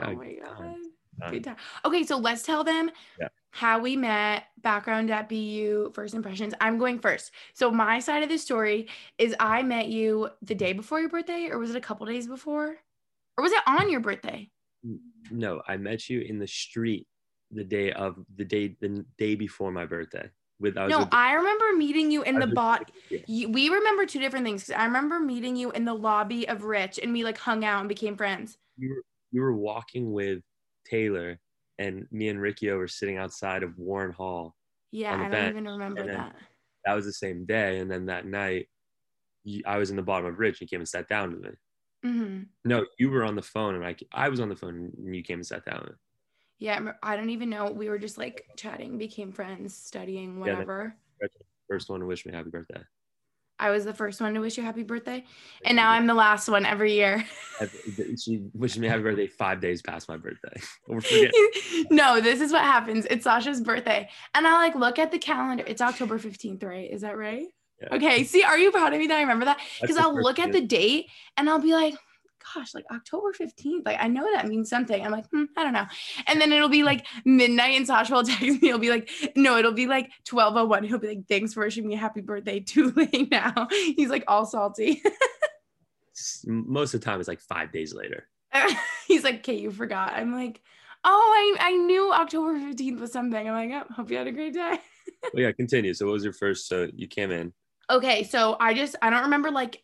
Oh 0.00 0.14
my 0.14 0.34
god. 0.34 0.56
times, 0.58 0.86
Good 1.30 1.44
time. 1.44 1.56
Okay, 1.84 2.04
so 2.04 2.16
let's 2.18 2.42
tell 2.42 2.64
them 2.64 2.90
Yeah. 3.20 3.28
how 3.50 3.78
we 3.78 3.96
met, 3.96 4.44
background 4.60 5.10
at 5.10 5.28
BU, 5.28 5.92
first 5.94 6.14
impressions. 6.14 6.54
I'm 6.60 6.78
going 6.78 6.98
first. 6.98 7.32
So 7.54 7.70
my 7.70 8.00
side 8.00 8.22
of 8.22 8.28
the 8.28 8.38
story 8.38 8.88
is 9.18 9.34
I 9.38 9.62
met 9.62 9.88
you 9.88 10.30
the 10.40 10.54
day 10.54 10.72
before 10.72 11.00
your 11.00 11.10
birthday, 11.10 11.48
or 11.50 11.58
was 11.58 11.70
it 11.70 11.76
a 11.76 11.80
couple 11.80 12.06
days 12.06 12.26
before? 12.26 12.76
Or 13.36 13.42
was 13.42 13.52
it 13.52 13.62
on 13.66 13.90
your 13.90 14.00
birthday? 14.00 14.50
No, 15.30 15.62
I 15.68 15.76
met 15.76 16.08
you 16.08 16.20
in 16.20 16.38
the 16.38 16.46
street 16.46 17.06
the 17.50 17.64
day 17.64 17.92
of 17.92 18.16
the 18.36 18.44
day 18.44 18.76
the 18.80 19.04
day 19.18 19.34
before 19.34 19.70
my 19.72 19.86
birthday. 19.86 20.30
With 20.62 20.76
was 20.76 20.90
No, 20.90 20.98
with- 21.00 21.08
I 21.10 21.34
remember 21.34 21.72
meeting 21.76 22.12
you 22.12 22.22
in 22.22 22.38
the 22.38 22.46
bot. 22.46 22.90
You, 23.26 23.48
we 23.50 23.68
remember 23.68 24.06
two 24.06 24.20
different 24.20 24.46
things. 24.46 24.70
I 24.70 24.84
remember 24.84 25.18
meeting 25.18 25.56
you 25.56 25.72
in 25.72 25.84
the 25.84 25.92
lobby 25.92 26.48
of 26.48 26.62
Rich, 26.62 27.00
and 27.02 27.12
we 27.12 27.24
like 27.24 27.36
hung 27.36 27.64
out 27.64 27.80
and 27.80 27.88
became 27.88 28.16
friends. 28.16 28.56
you 28.78 28.90
were 28.90 29.02
you 29.32 29.40
were 29.42 29.52
walking 29.54 30.12
with 30.12 30.42
Taylor 30.88 31.38
and 31.78 32.06
me 32.12 32.28
and 32.28 32.40
Ricky 32.40 32.70
were 32.70 32.86
sitting 32.86 33.16
outside 33.16 33.62
of 33.62 33.76
Warren 33.78 34.12
Hall. 34.12 34.54
Yeah, 34.92 35.14
I 35.18 35.28
don't 35.28 35.50
even 35.50 35.66
remember 35.66 36.06
that. 36.06 36.36
That 36.84 36.94
was 36.94 37.06
the 37.06 37.12
same 37.12 37.44
day, 37.44 37.78
and 37.78 37.90
then 37.90 38.06
that 38.06 38.26
night, 38.26 38.68
you, 39.44 39.62
I 39.66 39.78
was 39.78 39.90
in 39.90 39.96
the 39.96 40.02
bottom 40.02 40.26
of 40.26 40.38
Rich. 40.38 40.60
and 40.60 40.62
You 40.62 40.68
came 40.68 40.80
and 40.80 40.88
sat 40.88 41.08
down 41.08 41.32
with 41.32 41.40
me. 41.42 41.50
hmm 42.04 42.42
No, 42.64 42.86
you 42.98 43.10
were 43.10 43.24
on 43.24 43.34
the 43.34 43.42
phone, 43.42 43.74
and 43.74 43.84
I 43.84 43.96
I 44.12 44.28
was 44.28 44.38
on 44.38 44.48
the 44.48 44.56
phone, 44.56 44.92
and 44.96 45.16
you 45.16 45.24
came 45.24 45.38
and 45.38 45.46
sat 45.46 45.64
down 45.64 45.80
with 45.80 45.90
me. 45.90 45.96
Yeah, 46.62 46.92
I 47.02 47.16
don't 47.16 47.30
even 47.30 47.50
know. 47.50 47.72
We 47.72 47.88
were 47.88 47.98
just 47.98 48.18
like 48.18 48.46
chatting, 48.56 48.96
became 48.96 49.32
friends, 49.32 49.74
studying, 49.74 50.36
Yeah, 50.36 50.40
whatever. 50.40 50.94
First 51.68 51.90
one 51.90 51.98
to 51.98 52.06
wish 52.06 52.24
me 52.24 52.32
happy 52.32 52.50
birthday. 52.50 52.80
I 53.58 53.70
was 53.70 53.84
the 53.84 53.92
first 53.92 54.20
one 54.20 54.32
to 54.34 54.40
wish 54.40 54.56
you 54.56 54.62
happy 54.62 54.84
birthday, 54.84 55.24
and 55.64 55.74
now 55.74 55.90
I'm 55.90 56.06
the 56.06 56.14
last 56.14 56.48
one 56.48 56.64
every 56.64 56.92
year. 56.94 57.24
She 58.16 58.42
wished 58.54 58.78
me 58.78 58.86
happy 58.86 59.02
birthday 59.02 59.26
five 59.26 59.60
days 59.60 59.82
past 59.82 60.08
my 60.08 60.16
birthday. 60.16 60.60
No, 61.90 62.20
this 62.20 62.40
is 62.40 62.52
what 62.52 62.62
happens. 62.62 63.06
It's 63.10 63.24
Sasha's 63.24 63.60
birthday, 63.60 64.08
and 64.34 64.46
I 64.46 64.52
like 64.52 64.76
look 64.76 65.00
at 65.00 65.10
the 65.10 65.18
calendar. 65.18 65.64
It's 65.66 65.80
October 65.80 66.18
fifteenth, 66.18 66.62
right? 66.62 66.88
Is 66.88 67.00
that 67.00 67.16
right? 67.16 67.46
Yeah. 67.80 67.96
Okay. 67.96 68.22
See, 68.22 68.44
are 68.44 68.58
you 68.58 68.70
proud 68.70 68.92
of 68.92 69.00
me 69.00 69.08
that 69.08 69.18
I 69.18 69.22
remember 69.22 69.46
that? 69.46 69.58
Because 69.80 69.96
I'll 69.96 70.14
look 70.14 70.38
at 70.38 70.52
the 70.52 70.60
date 70.60 71.06
and 71.36 71.50
I'll 71.50 71.58
be 71.60 71.72
like, 71.72 71.96
gosh, 72.54 72.74
like 72.74 72.84
October 72.90 73.32
15th. 73.32 73.84
Like 73.84 73.98
I 74.00 74.08
know 74.08 74.26
that 74.34 74.48
means 74.48 74.68
something. 74.68 75.04
I'm 75.04 75.12
like, 75.12 75.28
hmm, 75.30 75.44
I 75.56 75.64
don't 75.64 75.72
know. 75.72 75.86
And 76.26 76.40
then 76.40 76.52
it'll 76.52 76.68
be 76.68 76.82
like 76.82 77.06
midnight 77.24 77.76
and 77.76 77.86
Sasha 77.86 78.12
will 78.12 78.22
text 78.24 78.42
me. 78.42 78.58
He'll 78.58 78.78
be 78.78 78.90
like, 78.90 79.10
no, 79.36 79.56
it'll 79.58 79.72
be 79.72 79.86
like 79.86 80.10
1201. 80.28 80.84
He'll 80.84 80.98
be 80.98 81.08
like, 81.08 81.28
thanks 81.28 81.54
for 81.54 81.60
wishing 81.64 81.86
me 81.86 81.94
a 81.94 81.98
happy 81.98 82.20
birthday. 82.20 82.60
Too 82.72 82.92
late 82.92 83.30
now. 83.30 83.68
He's 83.70 84.10
like 84.10 84.24
all 84.28 84.46
salty. 84.46 85.02
Most 86.46 86.94
of 86.94 87.00
the 87.00 87.04
time, 87.04 87.20
it's 87.20 87.28
like 87.28 87.40
five 87.40 87.72
days 87.72 87.94
later. 87.94 88.28
He's 89.06 89.24
like, 89.24 89.36
okay, 89.36 89.56
you 89.56 89.70
forgot. 89.70 90.12
I'm 90.12 90.32
like, 90.32 90.60
oh, 91.04 91.56
I, 91.60 91.68
I 91.68 91.72
knew 91.72 92.12
October 92.12 92.58
15th 92.58 93.00
was 93.00 93.12
something. 93.12 93.48
I'm 93.48 93.70
like, 93.70 93.86
oh, 93.88 93.94
hope 93.94 94.10
you 94.10 94.18
had 94.18 94.26
a 94.26 94.32
great 94.32 94.54
day. 94.54 94.78
Well, 95.32 95.42
yeah, 95.42 95.52
continue. 95.52 95.94
So, 95.94 96.06
what 96.06 96.12
was 96.12 96.24
your 96.24 96.32
first? 96.32 96.68
So, 96.68 96.88
you 96.94 97.06
came 97.06 97.30
in. 97.30 97.52
Okay, 97.90 98.24
so 98.24 98.56
I 98.60 98.74
just 98.74 98.96
I 99.02 99.10
don't 99.10 99.22
remember 99.22 99.50
like 99.50 99.82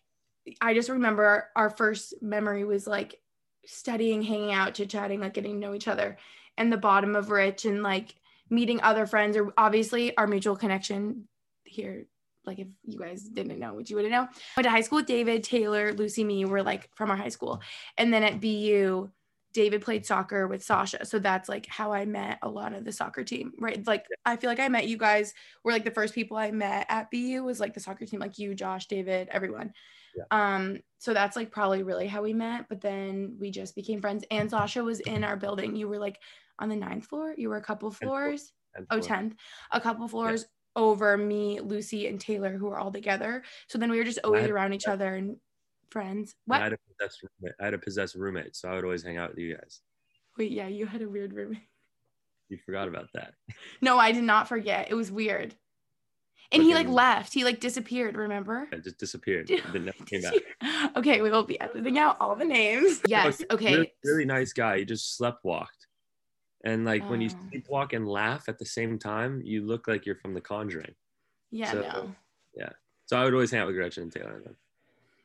I 0.61 0.75
just 0.75 0.89
remember 0.89 1.49
our, 1.57 1.71
first 1.71 2.15
memory 2.23 2.65
was 2.65 2.87
like 2.87 3.21
studying, 3.67 4.23
hanging 4.23 4.53
out, 4.53 4.75
chit 4.75 4.91
chatting, 4.91 5.21
like 5.21 5.35
getting 5.35 5.61
to 5.61 5.67
know 5.67 5.75
each 5.75 5.89
other, 5.89 6.17
and 6.57 6.73
the 6.73 6.77
bottom 6.77 7.17
of 7.17 7.31
Rich 7.31 7.65
and 7.65 7.83
like 7.83 8.15
meeting 8.51 8.81
other 8.83 9.07
friends 9.07 9.37
or 9.37 9.53
obviously 9.59 10.17
our 10.17 10.27
mutual 10.27 10.57
connection 10.57 11.29
here 11.65 12.07
like 12.49 12.59
if 12.59 12.67
you 12.85 12.99
guys 12.99 13.23
didn't 13.23 13.59
know 13.59 13.75
what 13.75 13.91
you 13.91 13.97
wouldn't 13.97 14.11
know. 14.11 14.27
went 14.57 14.65
to 14.65 14.71
high 14.71 14.81
school 14.81 14.97
with 14.97 15.07
David, 15.07 15.45
Taylor, 15.45 15.93
Lucy, 15.93 16.25
me 16.25 16.47
were 16.47 16.63
like 16.63 16.89
from 16.95 17.11
our 17.11 17.17
high 17.17 17.29
school. 17.29 17.61
And 17.99 18.13
then 18.13 18.25
at 18.25 18.41
BU, 18.41 19.11
David 19.53 19.83
played 19.83 20.07
soccer 20.07 20.49
with 20.49 20.65
Sasha. 20.65 21.05
So 21.05 21.19
that's 21.19 21.49
like 21.49 21.67
how 21.67 21.93
I 21.93 22.07
met 22.07 22.39
a 22.43 22.49
lot 22.49 22.73
of 22.73 22.85
the 22.85 22.93
soccer 22.93 23.23
team, 23.23 23.53
right? 23.59 23.87
Like 23.87 24.07
I 24.25 24.37
feel 24.37 24.49
like 24.49 24.61
I 24.61 24.69
met 24.69 24.89
you 24.89 24.97
guys 24.97 25.35
were 25.63 25.73
like 25.73 25.85
the 25.85 25.91
first 25.91 26.15
people 26.15 26.37
I 26.37 26.51
met 26.51 26.87
at 26.89 27.11
BU 27.11 27.43
was 27.45 27.61
like 27.61 27.75
the 27.75 27.81
soccer 27.81 28.07
team, 28.07 28.21
like 28.21 28.39
you, 28.39 28.55
Josh, 28.55 28.87
David, 28.87 29.29
everyone. 29.31 29.73
Yeah. 30.19 30.25
Um, 30.57 30.79
so 30.99 31.15
that's 31.15 31.37
like 31.37 31.51
probably 31.51 31.83
really 31.83 32.07
how 32.07 32.23
we 32.23 32.33
met, 32.33 32.67
but 32.69 32.81
then 32.81 33.37
we 33.39 33.51
just 33.51 33.75
became 33.75 34.01
friends. 34.01 34.25
And 34.31 34.51
Sasha 34.51 34.83
was 34.83 35.01
in 35.01 35.23
our 35.25 35.37
building. 35.37 35.77
You 35.77 35.89
were 35.89 35.99
like 35.99 36.19
on 36.59 36.69
the 36.69 36.77
ninth 36.77 37.07
floor, 37.07 37.35
you 37.37 37.49
were 37.49 37.57
a 37.57 37.63
couple 37.63 37.91
floors. 37.91 38.53
And 38.75 38.87
Oh, 38.91 38.99
10th, 38.99 39.35
a 39.73 39.81
couple 39.81 40.07
floors 40.09 40.47
over 40.77 41.17
me, 41.17 41.61
Lucy, 41.61 42.07
and 42.09 42.21
Taylor, 42.21 42.57
who 42.57 42.67
were 42.67 42.79
all 42.79 42.93
together. 42.93 43.43
So 43.69 43.79
then 43.79 43.91
we 43.91 43.99
were 43.99 44.05
just 44.05 44.19
always 44.25 44.43
had- 44.43 44.51
around 44.51 44.73
each 44.75 44.87
other 44.89 45.15
and 45.15 45.37
friends. 45.91 46.35
and 46.47 46.55
I 46.55 46.59
What? 46.59 46.63
had 46.65 46.73
a 46.75 46.79
possessed 46.93 47.23
roommate. 47.23 47.55
I 47.61 47.65
had 47.65 47.75
a 47.75 47.79
possessed 47.79 48.15
roommate, 48.15 48.55
so 48.57 48.69
I 48.69 48.75
would 48.75 48.85
always 48.85 49.03
hang 49.03 49.17
out 49.17 49.31
with 49.31 49.39
you 49.39 49.55
guys. 49.57 49.81
Wait, 50.37 50.51
yeah, 50.53 50.69
you 50.69 50.87
had 50.87 51.03
a 51.03 51.09
weird 51.09 51.33
roommate. 51.33 51.63
You 52.51 52.59
forgot 52.65 52.89
about 52.89 53.09
that. 53.15 53.35
No, 53.81 53.99
I 53.99 54.13
did 54.13 54.25
not 54.25 54.49
forget. 54.49 54.91
It 54.91 54.95
was 54.95 55.11
weird. 55.13 55.55
And 56.51 56.63
he 56.63 56.73
like 56.75 56.89
left. 56.89 57.35
He 57.35 57.45
like 57.45 57.61
disappeared, 57.61 58.17
remember? 58.17 58.69
It 58.73 58.83
just 58.85 58.99
disappeared. 58.99 59.49
Then 59.73 59.85
never 59.85 60.05
came 60.05 60.23
back. 60.23 60.35
okay, 60.97 61.21
we 61.21 61.31
will 61.31 61.43
be 61.45 61.61
editing 61.61 61.99
out 61.99 62.17
all 62.21 62.35
the 62.35 62.45
names. 62.45 63.01
Oh, 63.05 63.09
yes. 63.09 63.43
Okay. 63.51 63.75
Really, 63.75 63.93
really 64.05 64.25
nice 64.25 64.53
guy. 64.53 64.79
He 64.79 64.85
just 64.85 65.21
sleepwalked. 65.21 65.67
And 66.65 66.85
like 66.85 67.09
when 67.09 67.21
you 67.21 67.31
Oh. 67.31 67.47
sleepwalk 67.51 67.93
and 67.93 68.09
laugh 68.09 68.49
at 68.49 68.59
the 68.59 68.65
same 68.65 68.99
time, 68.99 69.43
you 69.45 69.65
look 69.67 69.87
like 69.89 70.07
you're 70.07 70.17
from 70.17 70.35
The 70.35 70.41
Conjuring. 70.41 70.95
Yeah, 71.51 71.73
so- 71.73 71.81
no. 71.83 72.15
Yeah. 72.57 72.71
So 73.07 73.17
I 73.19 73.25
would 73.25 73.35
always 73.35 73.51
hang 73.51 73.61
out 73.61 73.67
with 73.67 73.77
Gretchen 73.77 74.05
and 74.05 74.13
Taylor. 74.13 74.37
and 74.37 74.45
them. 74.47 74.57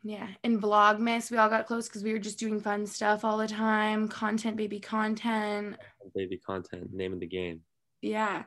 Yeah. 0.03 0.27
In 0.43 0.59
Vlogmas, 0.59 1.31
we 1.31 1.37
all 1.37 1.49
got 1.49 1.65
close 1.65 1.87
because 1.87 2.03
we 2.03 2.11
were 2.11 2.19
just 2.19 2.37
doing 2.37 2.59
fun 2.59 2.85
stuff 2.85 3.23
all 3.23 3.37
the 3.37 3.47
time. 3.47 4.09
Content, 4.09 4.57
baby 4.57 4.79
content. 4.79 5.77
Baby 6.13 6.37
content, 6.37 6.93
name 6.93 7.13
of 7.13 7.21
the 7.21 7.27
game. 7.27 7.61
Yeah. 8.01 8.43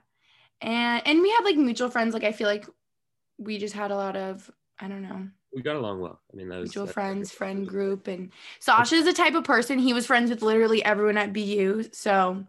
And 0.61 1.07
and 1.07 1.21
we 1.23 1.31
had 1.31 1.43
like 1.45 1.57
mutual 1.57 1.91
friends. 1.91 2.15
Like 2.15 2.25
I 2.25 2.33
feel 2.33 2.49
like 2.49 2.67
we 3.39 3.59
just 3.59 3.75
had 3.75 3.91
a 3.91 3.97
lot 3.97 4.17
of, 4.17 4.51
I 4.79 4.89
don't 4.89 5.03
know, 5.03 5.29
We 5.53 5.61
got 5.63 5.77
along 5.77 6.01
well. 6.01 6.21
I 6.33 6.37
mean, 6.37 6.49
that 6.49 6.59
was 6.59 6.71
mutual 6.71 6.87
that- 6.87 6.93
friends, 6.95 7.31
friend 7.31 7.67
group. 7.69 8.09
And 8.09 8.31
Sasha's 8.61 9.05
the 9.05 9.13
type 9.13 9.35
of 9.35 9.45
person 9.45 9.79
he 9.79 9.93
was 9.93 10.07
friends 10.07 10.31
with 10.31 10.41
literally 10.43 10.83
everyone 10.85 11.19
at 11.19 11.33
BU. 11.35 11.85
So 11.93 12.45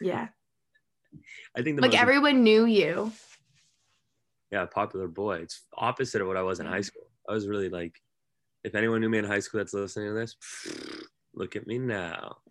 yeah. 0.00 0.28
I 1.56 1.62
think 1.62 1.76
the 1.76 1.82
Like 1.82 1.92
most, 1.92 2.00
everyone 2.02 2.42
knew 2.44 2.64
you. 2.66 3.12
yeah, 4.50 4.66
popular 4.66 5.08
boy. 5.08 5.36
It's 5.36 5.62
opposite 5.76 6.20
of 6.20 6.26
what 6.28 6.36
I 6.36 6.42
was 6.42 6.60
in 6.60 6.66
high 6.66 6.80
school. 6.82 7.06
I 7.28 7.32
was 7.32 7.46
really 7.48 7.68
like, 7.70 8.00
if 8.64 8.74
anyone 8.74 9.00
knew 9.00 9.08
me 9.08 9.18
in 9.18 9.24
high 9.24 9.40
school 9.40 9.58
that's 9.58 9.72
listening 9.72 10.08
to 10.08 10.14
this, 10.14 10.36
look 11.34 11.56
at 11.56 11.66
me 11.66 11.78
now. 11.78 12.36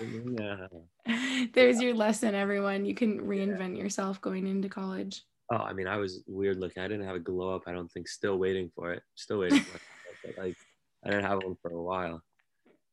Me. 0.00 1.48
There's 1.54 1.80
your 1.80 1.94
lesson, 1.94 2.34
everyone. 2.34 2.84
You 2.84 2.94
can 2.94 3.20
reinvent 3.20 3.76
yourself 3.76 4.20
going 4.20 4.46
into 4.46 4.68
college. 4.68 5.22
Oh, 5.52 5.56
I 5.56 5.72
mean, 5.72 5.86
I 5.86 5.96
was 5.96 6.22
weird 6.26 6.58
looking. 6.58 6.82
I 6.82 6.88
didn't 6.88 7.06
have 7.06 7.16
a 7.16 7.20
glow 7.20 7.54
up. 7.54 7.62
I 7.66 7.72
don't 7.72 7.90
think. 7.90 8.08
Still 8.08 8.38
waiting 8.38 8.70
for 8.74 8.92
it. 8.92 9.02
Still 9.14 9.38
waiting 9.38 9.60
for 9.60 9.76
it. 9.76 9.82
But, 10.24 10.36
like, 10.36 10.56
I 11.04 11.10
didn't 11.10 11.26
have 11.26 11.44
one 11.44 11.56
for 11.62 11.70
a 11.70 11.80
while. 11.80 12.20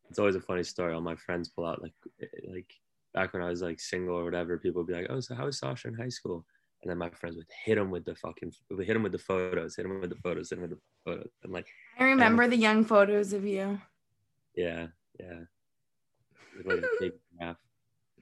It's 0.10 0.20
always 0.20 0.36
a 0.36 0.40
funny 0.40 0.62
story. 0.64 0.94
All 0.94 1.02
my 1.02 1.16
friends 1.16 1.50
pull 1.50 1.66
out 1.66 1.82
like, 1.82 1.94
eh, 2.22 2.28
like 2.48 2.72
back 3.16 3.34
when 3.34 3.42
I 3.42 3.50
was 3.50 3.64
like 3.64 3.80
single 3.80 4.16
or 4.16 4.24
whatever. 4.24 4.60
People 4.60 4.84
would 4.84 4.88
be 4.88 4.94
like, 4.94 5.08
"Oh, 5.10 5.20
so 5.22 5.34
how 5.34 5.46
was 5.48 5.58
Sasha 5.58 5.88
in 5.88 5.96
high 5.96 6.10
school?" 6.10 6.46
And 6.84 6.92
then 6.92 7.00
my 7.00 7.10
friends 7.10 7.36
would 7.36 7.48
hit 7.66 7.80
him 7.80 7.90
with 7.90 8.06
the 8.06 8.14
fucking, 8.16 8.54
hit 8.78 8.96
him 8.96 9.02
with 9.02 9.14
the 9.14 9.18
photos, 9.18 9.76
hit 9.76 9.86
him 9.86 10.00
with 10.00 10.12
the 10.12 10.18
photos, 10.18 10.52
hit 10.52 10.58
him 10.58 10.62
with 10.62 10.72
the 10.72 10.80
photos, 11.04 11.30
and 11.42 11.46
I'm 11.46 11.52
like, 11.52 11.68
I 12.00 12.04
remember 12.04 12.48
the 12.48 12.58
young 12.58 12.86
photos 12.86 13.34
of 13.34 13.44
you. 13.44 13.82
yeah, 14.56 14.88
yeah, 15.20 15.40
like 16.64 16.78
a 16.80 16.88
big 17.00 17.14
giraffe. 17.40 17.58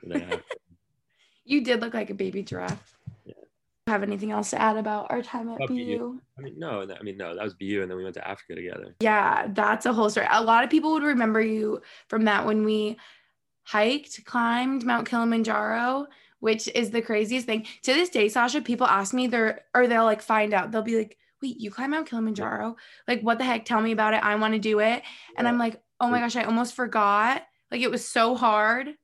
And 0.02 0.12
then 0.12 0.22
I 0.24 0.26
have- 0.26 0.44
You 1.46 1.62
did 1.64 1.82
look 1.82 1.94
like 1.94 2.10
a 2.10 2.14
baby 2.14 2.42
giraffe. 2.44 2.98
Yeah. 3.26 3.34
Have 3.88 4.02
anything 4.04 4.32
else 4.32 4.52
to 4.52 4.62
add 4.62 4.78
about 4.78 5.08
our 5.12 5.22
time 5.22 5.50
at 5.50 5.56
About 5.58 5.68
BU? 5.68 5.76
BU. 5.76 6.22
I 6.38 6.42
mean, 6.42 6.58
no, 6.58 6.82
I 6.82 7.04
mean, 7.04 7.18
no, 7.18 7.36
that 7.36 7.44
was 7.44 7.54
BU, 7.54 7.82
and 7.82 7.92
then 7.92 7.98
we 7.98 8.04
went 8.04 8.16
to 8.16 8.26
Africa 8.26 8.56
together. 8.56 8.96
Yeah, 9.02 9.48
that's 9.50 9.86
a 9.86 9.92
whole 9.92 10.10
story. 10.10 10.28
A 10.32 10.42
lot 10.42 10.64
of 10.64 10.70
people 10.70 10.94
would 10.94 11.04
remember 11.04 11.42
you 11.42 11.82
from 12.08 12.24
that 12.26 12.46
when 12.46 12.64
we 12.64 12.98
hiked, 13.64 14.24
climbed 14.26 14.86
Mount 14.86 15.08
Kilimanjaro, 15.08 16.08
which 16.40 16.68
is 16.70 16.92
the 16.92 17.02
craziest 17.02 17.46
thing. 17.46 17.66
To 17.84 17.94
this 17.94 18.10
day, 18.10 18.30
Sasha, 18.30 18.62
people 18.62 18.88
ask 18.88 19.14
me, 19.14 19.28
they're 19.28 19.62
or 19.76 19.88
they'll 19.88 20.06
like 20.06 20.22
find 20.22 20.54
out. 20.54 20.72
They'll 20.72 20.82
be 20.82 20.98
like, 20.98 21.18
"Wait, 21.42 21.60
you 21.60 21.70
climb 21.70 21.92
Mount 21.92 22.08
Kilimanjaro? 22.10 22.76
Like, 23.08 23.22
what 23.22 23.38
the 23.38 23.44
heck? 23.44 23.66
Tell 23.66 23.82
me 23.82 23.92
about 23.92 24.14
it. 24.14 24.24
I 24.24 24.36
want 24.36 24.54
to 24.54 24.60
do 24.60 24.80
it." 24.80 25.04
And 25.38 25.46
I'm 25.48 25.58
like, 25.58 25.82
"Oh 26.00 26.08
my 26.10 26.20
gosh, 26.20 26.36
I 26.38 26.44
almost 26.44 26.74
forgot. 26.74 27.44
Like, 27.74 27.82
it 27.82 27.92
was 27.92 28.08
so 28.08 28.36
hard, 28.36 28.96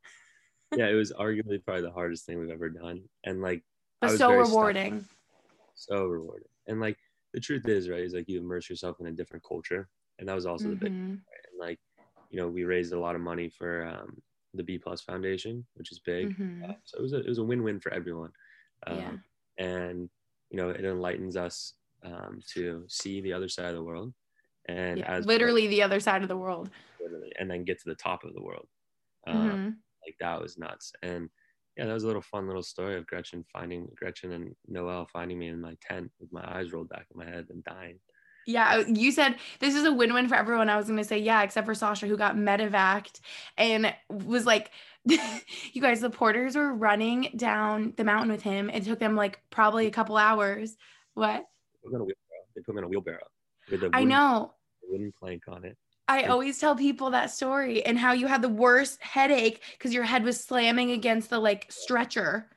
yeah, 0.76 0.88
it 0.88 0.94
was 0.94 1.12
arguably 1.14 1.64
probably 1.64 1.82
the 1.82 1.92
hardest 1.92 2.26
thing 2.26 2.40
we've 2.40 2.50
ever 2.50 2.70
done, 2.70 3.10
and 3.24 3.42
like, 3.42 3.64
but 4.02 4.18
so 4.18 4.32
rewarding." 4.32 5.08
so 5.74 6.06
rewarding. 6.06 6.48
And 6.68 6.80
like 6.80 6.98
the 7.34 7.40
truth 7.40 7.68
is, 7.68 7.90
right, 7.90 8.02
is 8.04 8.14
like 8.14 8.28
you 8.28 8.40
immerse 8.40 8.70
yourself 8.70 8.98
in 9.00 9.08
a 9.08 9.12
different 9.12 9.44
culture, 9.48 9.90
and 10.20 10.28
that 10.30 10.36
was 10.36 10.46
also 10.46 10.70
the 10.70 10.76
big. 10.76 10.92
Mhm. 10.94 11.24
And 11.52 11.60
like, 11.60 11.80
you 12.30 12.38
know, 12.40 12.50
we 12.50 12.64
raised 12.66 12.94
a 12.94 13.00
lot 13.00 13.16
of 13.16 13.22
money 13.22 13.50
for 13.50 13.86
um, 13.88 14.22
the 14.54 14.64
B 14.64 14.78
Plus 14.78 15.02
Foundation, 15.02 15.68
which 15.76 15.92
is 15.92 16.00
big. 16.00 16.30
Mhm. 16.30 16.70
Uh, 16.70 16.76
so 16.84 17.00
it 17.00 17.02
was 17.02 17.14
a 17.14 17.20
it 17.22 17.28
was 17.30 17.38
a 17.40 17.44
win 17.44 17.64
win 17.64 17.80
for 17.80 17.94
everyone. 17.94 18.32
Um, 18.88 18.98
Yeah. 18.98 19.18
And 19.58 20.10
you 20.52 20.58
know, 20.58 20.70
it 20.70 20.84
enlightens 20.86 21.36
us 21.38 21.76
um, 22.04 22.40
to 22.54 22.86
see 22.90 23.22
the 23.22 23.34
other 23.34 23.50
side 23.50 23.68
of 23.70 23.76
the 23.76 23.84
world, 23.84 24.14
and 24.68 25.00
Yeah, 25.00 25.14
as 25.14 25.26
literally 25.26 25.68
the 25.68 25.82
other 25.84 26.00
side 26.00 26.22
of 26.22 26.28
the 26.28 26.38
world. 26.38 26.70
literally, 27.00 27.32
and 27.40 27.50
then 27.50 27.64
get 27.64 27.80
to 27.80 27.90
the 27.90 27.96
top 27.96 28.24
of 28.24 28.34
the 28.34 28.42
world. 28.42 28.68
Um, 29.28 29.36
Mhm. 29.36 29.76
like 30.06 30.16
that 30.20 30.42
was 30.42 30.58
nuts 30.58 30.94
and 31.04 31.30
yeah 31.76 31.86
that 31.86 31.94
was 31.94 32.04
a 32.04 32.08
little 32.08 32.22
fun 32.22 32.48
little 32.48 32.64
story 32.64 32.96
of 32.96 33.06
gretchen 33.06 33.44
finding 33.52 33.88
gretchen 33.98 34.32
and 34.32 34.56
noel 34.66 35.06
finding 35.12 35.38
me 35.38 35.50
in 35.50 35.60
my 35.60 35.76
tent 35.82 36.10
with 36.20 36.32
my 36.32 36.42
eyes 36.58 36.72
rolled 36.72 36.88
back 36.90 37.06
in 37.12 37.18
my 37.20 37.26
head 37.26 37.46
and 37.50 37.64
dying 37.66 38.00
Yeah, 38.48 38.84
you 38.88 39.12
said 39.12 39.36
this 39.60 39.76
is 39.76 39.86
a 39.86 39.94
win-win 39.94 40.28
for 40.28 40.36
everyone. 40.36 40.70
I 40.70 40.78
was 40.78 40.88
gonna 40.88 41.04
say 41.04 41.20
yeah, 41.20 41.44
except 41.44 41.66
for 41.66 41.76
Sasha 41.76 42.08
who 42.08 42.18
got 42.18 42.36
medevaced 42.36 43.20
and 43.58 43.94
was 44.10 44.46
like, 44.48 44.72
you 45.06 45.82
guys, 45.82 46.02
the 46.02 46.10
porters 46.10 46.56
were 46.56 46.74
running 46.74 47.34
down 47.36 47.94
the 47.98 48.04
mountain 48.04 48.32
with 48.32 48.42
him. 48.42 48.70
It 48.72 48.86
took 48.86 48.98
them 48.98 49.16
like 49.16 49.42
probably 49.52 49.86
a 49.86 49.92
couple 49.92 50.18
hours. 50.18 50.78
What? 51.14 51.46
They 51.84 52.62
put 52.62 52.74
me 52.74 52.80
in 52.80 52.86
a 52.86 52.88
wheelbarrow. 52.88 53.28
They 53.70 53.78
put 53.78 53.82
me 53.82 53.88
in 53.88 53.94
a 53.94 53.94
wheelbarrow 53.94 53.94
with 53.94 53.94
a 53.94 53.96
I 53.96 54.04
know. 54.04 54.54
wooden 54.84 55.14
plank 55.20 55.44
on 55.48 55.66
it. 55.66 55.78
I 56.08 56.24
always 56.24 56.58
tell 56.58 56.76
people 56.76 57.12
that 57.12 57.30
story 57.30 57.86
and 57.86 57.98
how 57.98 58.14
you 58.14 58.26
had 58.26 58.42
the 58.42 58.50
worst 58.50 59.02
headache 59.02 59.62
because 59.74 59.94
your 59.94 60.04
head 60.04 60.24
was 60.24 60.44
slamming 60.44 60.90
against 60.92 61.30
the 61.30 61.38
like 61.38 61.68
stretcher. 61.70 62.50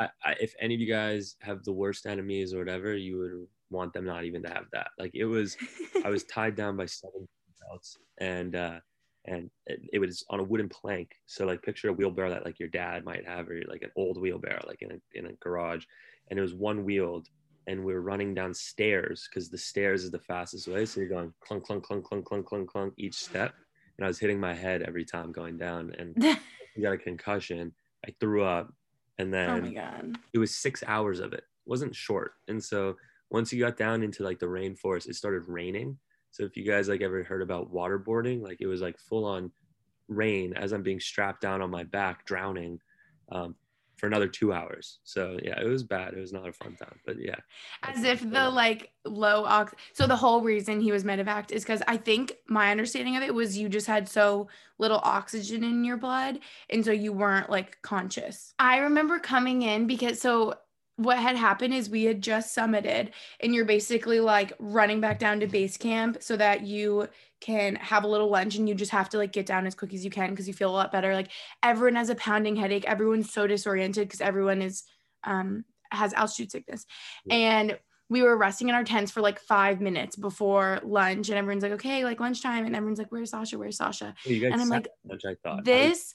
I, 0.00 0.08
I, 0.24 0.34
if 0.40 0.54
any 0.60 0.74
of 0.74 0.80
you 0.80 0.88
guys 0.88 1.36
have 1.40 1.62
the 1.62 1.72
worst 1.72 2.06
enemies 2.06 2.52
or 2.52 2.58
whatever, 2.58 2.96
you 2.96 3.18
would 3.18 3.46
want 3.70 3.92
them 3.92 4.04
not 4.04 4.24
even 4.24 4.42
to 4.42 4.48
have 4.48 4.64
that. 4.72 4.88
Like 4.98 5.12
it 5.14 5.24
was, 5.24 5.56
I 6.04 6.10
was 6.10 6.24
tied 6.32 6.56
down 6.56 6.76
by 6.76 6.86
seven 6.86 7.28
belts, 7.68 7.96
and 8.18 8.56
uh, 8.56 8.80
and 9.24 9.50
it, 9.66 9.80
it 9.92 9.98
was 10.00 10.24
on 10.28 10.40
a 10.40 10.44
wooden 10.44 10.68
plank. 10.68 11.12
So 11.26 11.46
like 11.46 11.62
picture 11.62 11.88
a 11.88 11.92
wheelbarrow 11.92 12.30
that 12.30 12.44
like 12.44 12.58
your 12.58 12.68
dad 12.68 13.04
might 13.04 13.26
have, 13.26 13.48
or 13.48 13.62
like 13.68 13.82
an 13.82 13.90
old 13.96 14.20
wheelbarrow, 14.20 14.64
like 14.66 14.82
in 14.82 14.92
a 14.92 14.98
in 15.14 15.26
a 15.26 15.32
garage, 15.34 15.84
and 16.28 16.38
it 16.38 16.42
was 16.42 16.54
one 16.54 16.84
wheeled, 16.84 17.28
and 17.66 17.84
we 17.84 17.92
were 17.92 18.02
running 18.02 18.34
down 18.34 18.54
stairs 18.54 19.28
because 19.28 19.50
the 19.50 19.58
stairs 19.58 20.04
is 20.04 20.10
the 20.10 20.18
fastest 20.18 20.68
way. 20.68 20.86
So 20.86 21.00
you're 21.00 21.08
going 21.08 21.32
clunk 21.40 21.64
clunk 21.64 21.84
clunk 21.84 22.04
clunk 22.04 22.24
clunk 22.24 22.46
clunk 22.46 22.68
clunk 22.68 22.94
each 22.96 23.14
step, 23.14 23.54
and 23.98 24.04
I 24.04 24.08
was 24.08 24.18
hitting 24.18 24.40
my 24.40 24.54
head 24.54 24.82
every 24.82 25.04
time 25.04 25.32
going 25.32 25.58
down, 25.58 25.92
and 25.98 26.16
got 26.82 26.92
a 26.92 26.98
concussion. 26.98 27.72
I 28.06 28.14
threw 28.20 28.44
up, 28.44 28.72
and 29.18 29.32
then 29.32 29.50
oh 29.50 29.60
my 29.60 29.72
god. 29.72 30.18
it 30.32 30.38
was 30.38 30.54
six 30.54 30.82
hours 30.86 31.20
of 31.20 31.32
it. 31.32 31.40
it 31.40 31.44
wasn't 31.66 31.94
short 31.94 32.32
and 32.48 32.62
so 32.62 32.96
once 33.30 33.52
you 33.52 33.60
got 33.60 33.76
down 33.76 34.02
into 34.02 34.22
like 34.22 34.38
the 34.38 34.46
rainforest 34.46 35.08
it 35.08 35.14
started 35.14 35.42
raining 35.48 35.96
so 36.30 36.44
if 36.44 36.56
you 36.56 36.64
guys 36.64 36.88
like 36.88 37.02
ever 37.02 37.22
heard 37.22 37.42
about 37.42 37.72
waterboarding 37.72 38.42
like 38.42 38.58
it 38.60 38.66
was 38.66 38.80
like 38.80 38.98
full 38.98 39.24
on 39.24 39.50
rain 40.08 40.52
as 40.54 40.72
i'm 40.72 40.82
being 40.82 41.00
strapped 41.00 41.40
down 41.40 41.60
on 41.62 41.70
my 41.70 41.82
back 41.84 42.24
drowning 42.26 42.78
um, 43.32 43.56
for 43.96 44.06
another 44.06 44.28
two 44.28 44.52
hours. 44.52 45.00
So 45.04 45.38
yeah 45.42 45.60
it 45.60 45.66
was 45.66 45.82
bad. 45.82 46.14
It 46.14 46.20
was 46.20 46.32
not 46.32 46.48
a 46.48 46.52
fun 46.52 46.76
time 46.76 46.98
but 47.04 47.16
yeah. 47.20 47.36
As 47.82 48.04
if 48.04 48.20
the 48.20 48.48
like 48.50 48.92
low 49.04 49.44
ox 49.44 49.72
so 49.92 50.06
the 50.06 50.16
whole 50.16 50.40
reason 50.40 50.80
he 50.80 50.92
was 50.92 51.04
medevaced 51.04 51.52
is 51.52 51.62
because 51.62 51.82
i 51.86 51.96
think 51.96 52.32
my 52.48 52.70
understanding 52.70 53.16
of 53.16 53.22
it 53.22 53.32
was 53.32 53.56
you 53.56 53.68
just 53.68 53.86
had 53.86 54.08
so 54.08 54.48
little 54.78 55.00
oxygen 55.04 55.64
in 55.64 55.84
your 55.84 55.96
blood 55.96 56.38
and 56.70 56.84
so 56.84 56.90
you 56.90 57.12
weren't 57.12 57.50
like 57.50 57.80
conscious. 57.82 58.54
I 58.58 58.78
remember 58.78 59.18
coming 59.18 59.62
in 59.62 59.86
because 59.86 60.20
so 60.20 60.54
what 60.96 61.18
had 61.18 61.36
happened 61.36 61.74
is 61.74 61.90
we 61.90 62.04
had 62.04 62.22
just 62.22 62.56
summited 62.56 63.10
and 63.40 63.54
you're 63.54 63.66
basically 63.66 64.18
like 64.18 64.52
running 64.58 65.00
back 65.00 65.18
down 65.18 65.40
to 65.40 65.46
base 65.46 65.76
camp 65.76 66.16
so 66.20 66.36
that 66.36 66.62
you 66.62 67.06
can 67.40 67.76
have 67.76 68.02
a 68.04 68.08
little 68.08 68.30
lunch 68.30 68.56
and 68.56 68.66
you 68.68 68.74
just 68.74 68.92
have 68.92 69.08
to 69.10 69.18
like 69.18 69.32
get 69.32 69.44
down 69.44 69.66
as 69.66 69.74
quick 69.74 69.92
as 69.92 70.04
you 70.04 70.10
can 70.10 70.30
because 70.30 70.48
you 70.48 70.54
feel 70.54 70.70
a 70.70 70.72
lot 70.72 70.90
better 70.90 71.14
like 71.14 71.28
everyone 71.62 71.96
has 71.96 72.08
a 72.08 72.14
pounding 72.14 72.56
headache 72.56 72.86
everyone's 72.86 73.30
so 73.30 73.46
disoriented 73.46 74.08
because 74.08 74.22
everyone 74.22 74.62
is 74.62 74.84
um 75.24 75.64
has 75.90 76.14
altitude 76.14 76.50
sickness 76.50 76.86
and 77.30 77.78
we 78.08 78.22
were 78.22 78.36
resting 78.36 78.68
in 78.68 78.74
our 78.74 78.84
tents 78.84 79.10
for 79.10 79.20
like 79.20 79.40
five 79.40 79.80
minutes 79.80 80.14
before 80.14 80.78
lunch, 80.84 81.28
and 81.28 81.36
everyone's 81.36 81.64
like, 81.64 81.72
"Okay, 81.72 82.04
like 82.04 82.20
lunchtime," 82.20 82.64
and 82.64 82.76
everyone's 82.76 83.00
like, 83.00 83.10
"Where's 83.10 83.30
Sasha? 83.30 83.58
Where's 83.58 83.76
Sasha?" 83.76 84.14
Guys 84.24 84.42
And 84.44 84.60
I'm 84.60 84.68
like, 84.68 84.86
lunch, 85.04 85.22
I 85.26 85.34
thought. 85.42 85.64
This, 85.64 86.14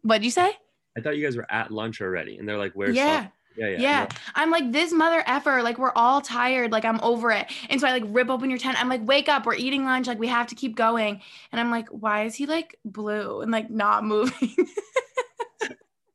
what'd 0.00 0.24
you 0.24 0.30
say? 0.30 0.56
I 0.96 1.02
thought 1.02 1.16
you 1.18 1.22
guys 1.22 1.36
were 1.36 1.50
at 1.52 1.70
lunch 1.70 2.00
already, 2.00 2.38
and 2.38 2.48
they're 2.48 2.56
like, 2.56 2.72
"Where's 2.72 2.96
Yeah. 2.96 3.24
Sasha?" 3.24 3.32
Yeah, 3.56 3.68
yeah, 3.68 3.80
Yeah. 3.80 4.08
I'm 4.34 4.50
like, 4.50 4.70
this 4.72 4.92
mother 4.92 5.22
effer, 5.26 5.62
like, 5.62 5.78
we're 5.78 5.92
all 5.96 6.20
tired. 6.20 6.72
Like, 6.72 6.84
I'm 6.84 7.00
over 7.02 7.30
it. 7.30 7.46
And 7.70 7.80
so 7.80 7.86
I 7.86 7.92
like 7.92 8.04
rip 8.06 8.28
open 8.30 8.50
your 8.50 8.58
tent. 8.58 8.80
I'm 8.80 8.88
like, 8.88 9.06
wake 9.06 9.28
up. 9.28 9.46
We're 9.46 9.54
eating 9.54 9.84
lunch. 9.84 10.06
Like, 10.06 10.18
we 10.18 10.28
have 10.28 10.46
to 10.48 10.54
keep 10.54 10.76
going. 10.76 11.20
And 11.52 11.60
I'm 11.60 11.70
like, 11.70 11.88
why 11.88 12.24
is 12.24 12.34
he 12.34 12.46
like 12.46 12.76
blue 12.84 13.40
and 13.40 13.50
like 13.50 13.70
not 13.70 14.04
moving? 14.12 14.54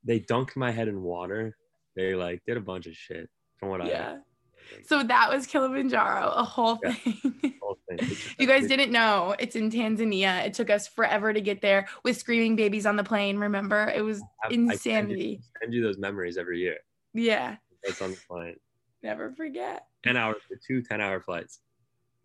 They 0.04 0.20
dunked 0.20 0.56
my 0.56 0.72
head 0.72 0.88
in 0.88 1.02
water. 1.04 1.56
They 1.96 2.16
like 2.16 2.42
did 2.48 2.58
a 2.58 2.62
bunch 2.62 2.88
of 2.88 2.96
shit 2.96 3.30
from 3.58 3.70
what 3.70 3.86
yeah. 3.86 4.16
I. 4.18 4.84
So 4.88 5.04
that 5.04 5.30
was 5.30 5.46
Kilimanjaro, 5.48 6.30
a 6.30 6.44
whole 6.44 6.80
Yeah. 6.84 6.94
thing. 6.94 7.54
whole 7.62 7.78
thing. 7.90 8.10
You 8.40 8.48
guys 8.48 8.68
didn't 8.68 8.92
know 8.92 9.36
it's 9.38 9.56
in 9.58 9.70
Tanzania. 9.70 10.46
It 10.46 10.54
took 10.54 10.70
us 10.70 10.88
forever 10.88 11.34
to 11.34 11.42
get 11.42 11.62
there 11.62 11.88
with 12.04 12.18
screaming 12.18 12.56
babies 12.56 12.86
on 12.86 12.96
the 12.96 13.04
plane. 13.04 13.38
Remember? 13.38 13.92
It 13.94 14.02
was 14.02 14.22
I- 14.44 14.48
I 14.48 14.50
send 14.50 14.62
you- 14.66 14.72
insanity. 14.72 15.42
Send 15.62 15.74
you 15.74 15.84
those 15.84 15.98
memories 15.98 16.38
every 16.38 16.60
year. 16.60 16.78
Yeah. 17.14 17.58
That's 17.84 18.02
on 18.02 18.12
the 18.12 18.18
plane. 18.28 18.56
Never 19.04 19.32
forget. 19.32 19.88
10 20.04 20.18
hours 20.18 20.38
for 20.48 20.58
two 20.68 20.82
10 20.82 21.02
hour 21.02 21.22
flights. 21.22 21.60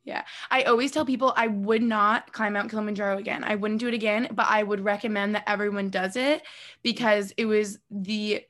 Yeah. 0.04 0.24
I 0.50 0.62
always 0.62 0.92
tell 0.92 1.04
people 1.04 1.32
I 1.36 1.48
would 1.48 1.82
not 1.82 2.32
climb 2.32 2.52
Mount 2.52 2.70
Kilimanjaro 2.70 3.18
again. 3.18 3.42
I 3.42 3.56
wouldn't 3.56 3.80
do 3.80 3.88
it 3.88 3.94
again, 3.94 4.28
but 4.32 4.46
I 4.48 4.62
would 4.62 4.80
recommend 4.80 5.34
that 5.34 5.44
everyone 5.48 5.90
does 5.90 6.16
it 6.16 6.42
because 6.82 7.32
it 7.36 7.46
was 7.46 7.78
the 7.90 8.42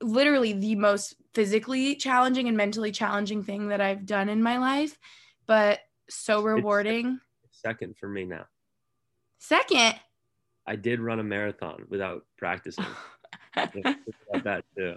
literally 0.00 0.52
the 0.52 0.74
most 0.74 1.14
physically 1.34 1.94
challenging 1.96 2.48
and 2.48 2.56
mentally 2.56 2.90
challenging 2.90 3.42
thing 3.42 3.68
that 3.68 3.80
I've 3.80 4.06
done 4.06 4.28
in 4.28 4.42
my 4.42 4.58
life, 4.58 4.98
but 5.46 5.80
so 6.08 6.42
rewarding. 6.42 7.18
Second 7.50 7.96
for 7.98 8.08
me 8.08 8.24
now. 8.24 8.46
Second, 9.38 9.94
I 10.66 10.76
did 10.76 11.00
run 11.00 11.20
a 11.20 11.24
marathon 11.24 11.84
without 11.88 12.24
practicing. 12.36 12.84
About 13.56 14.44
that 14.44 14.64
too. 14.76 14.96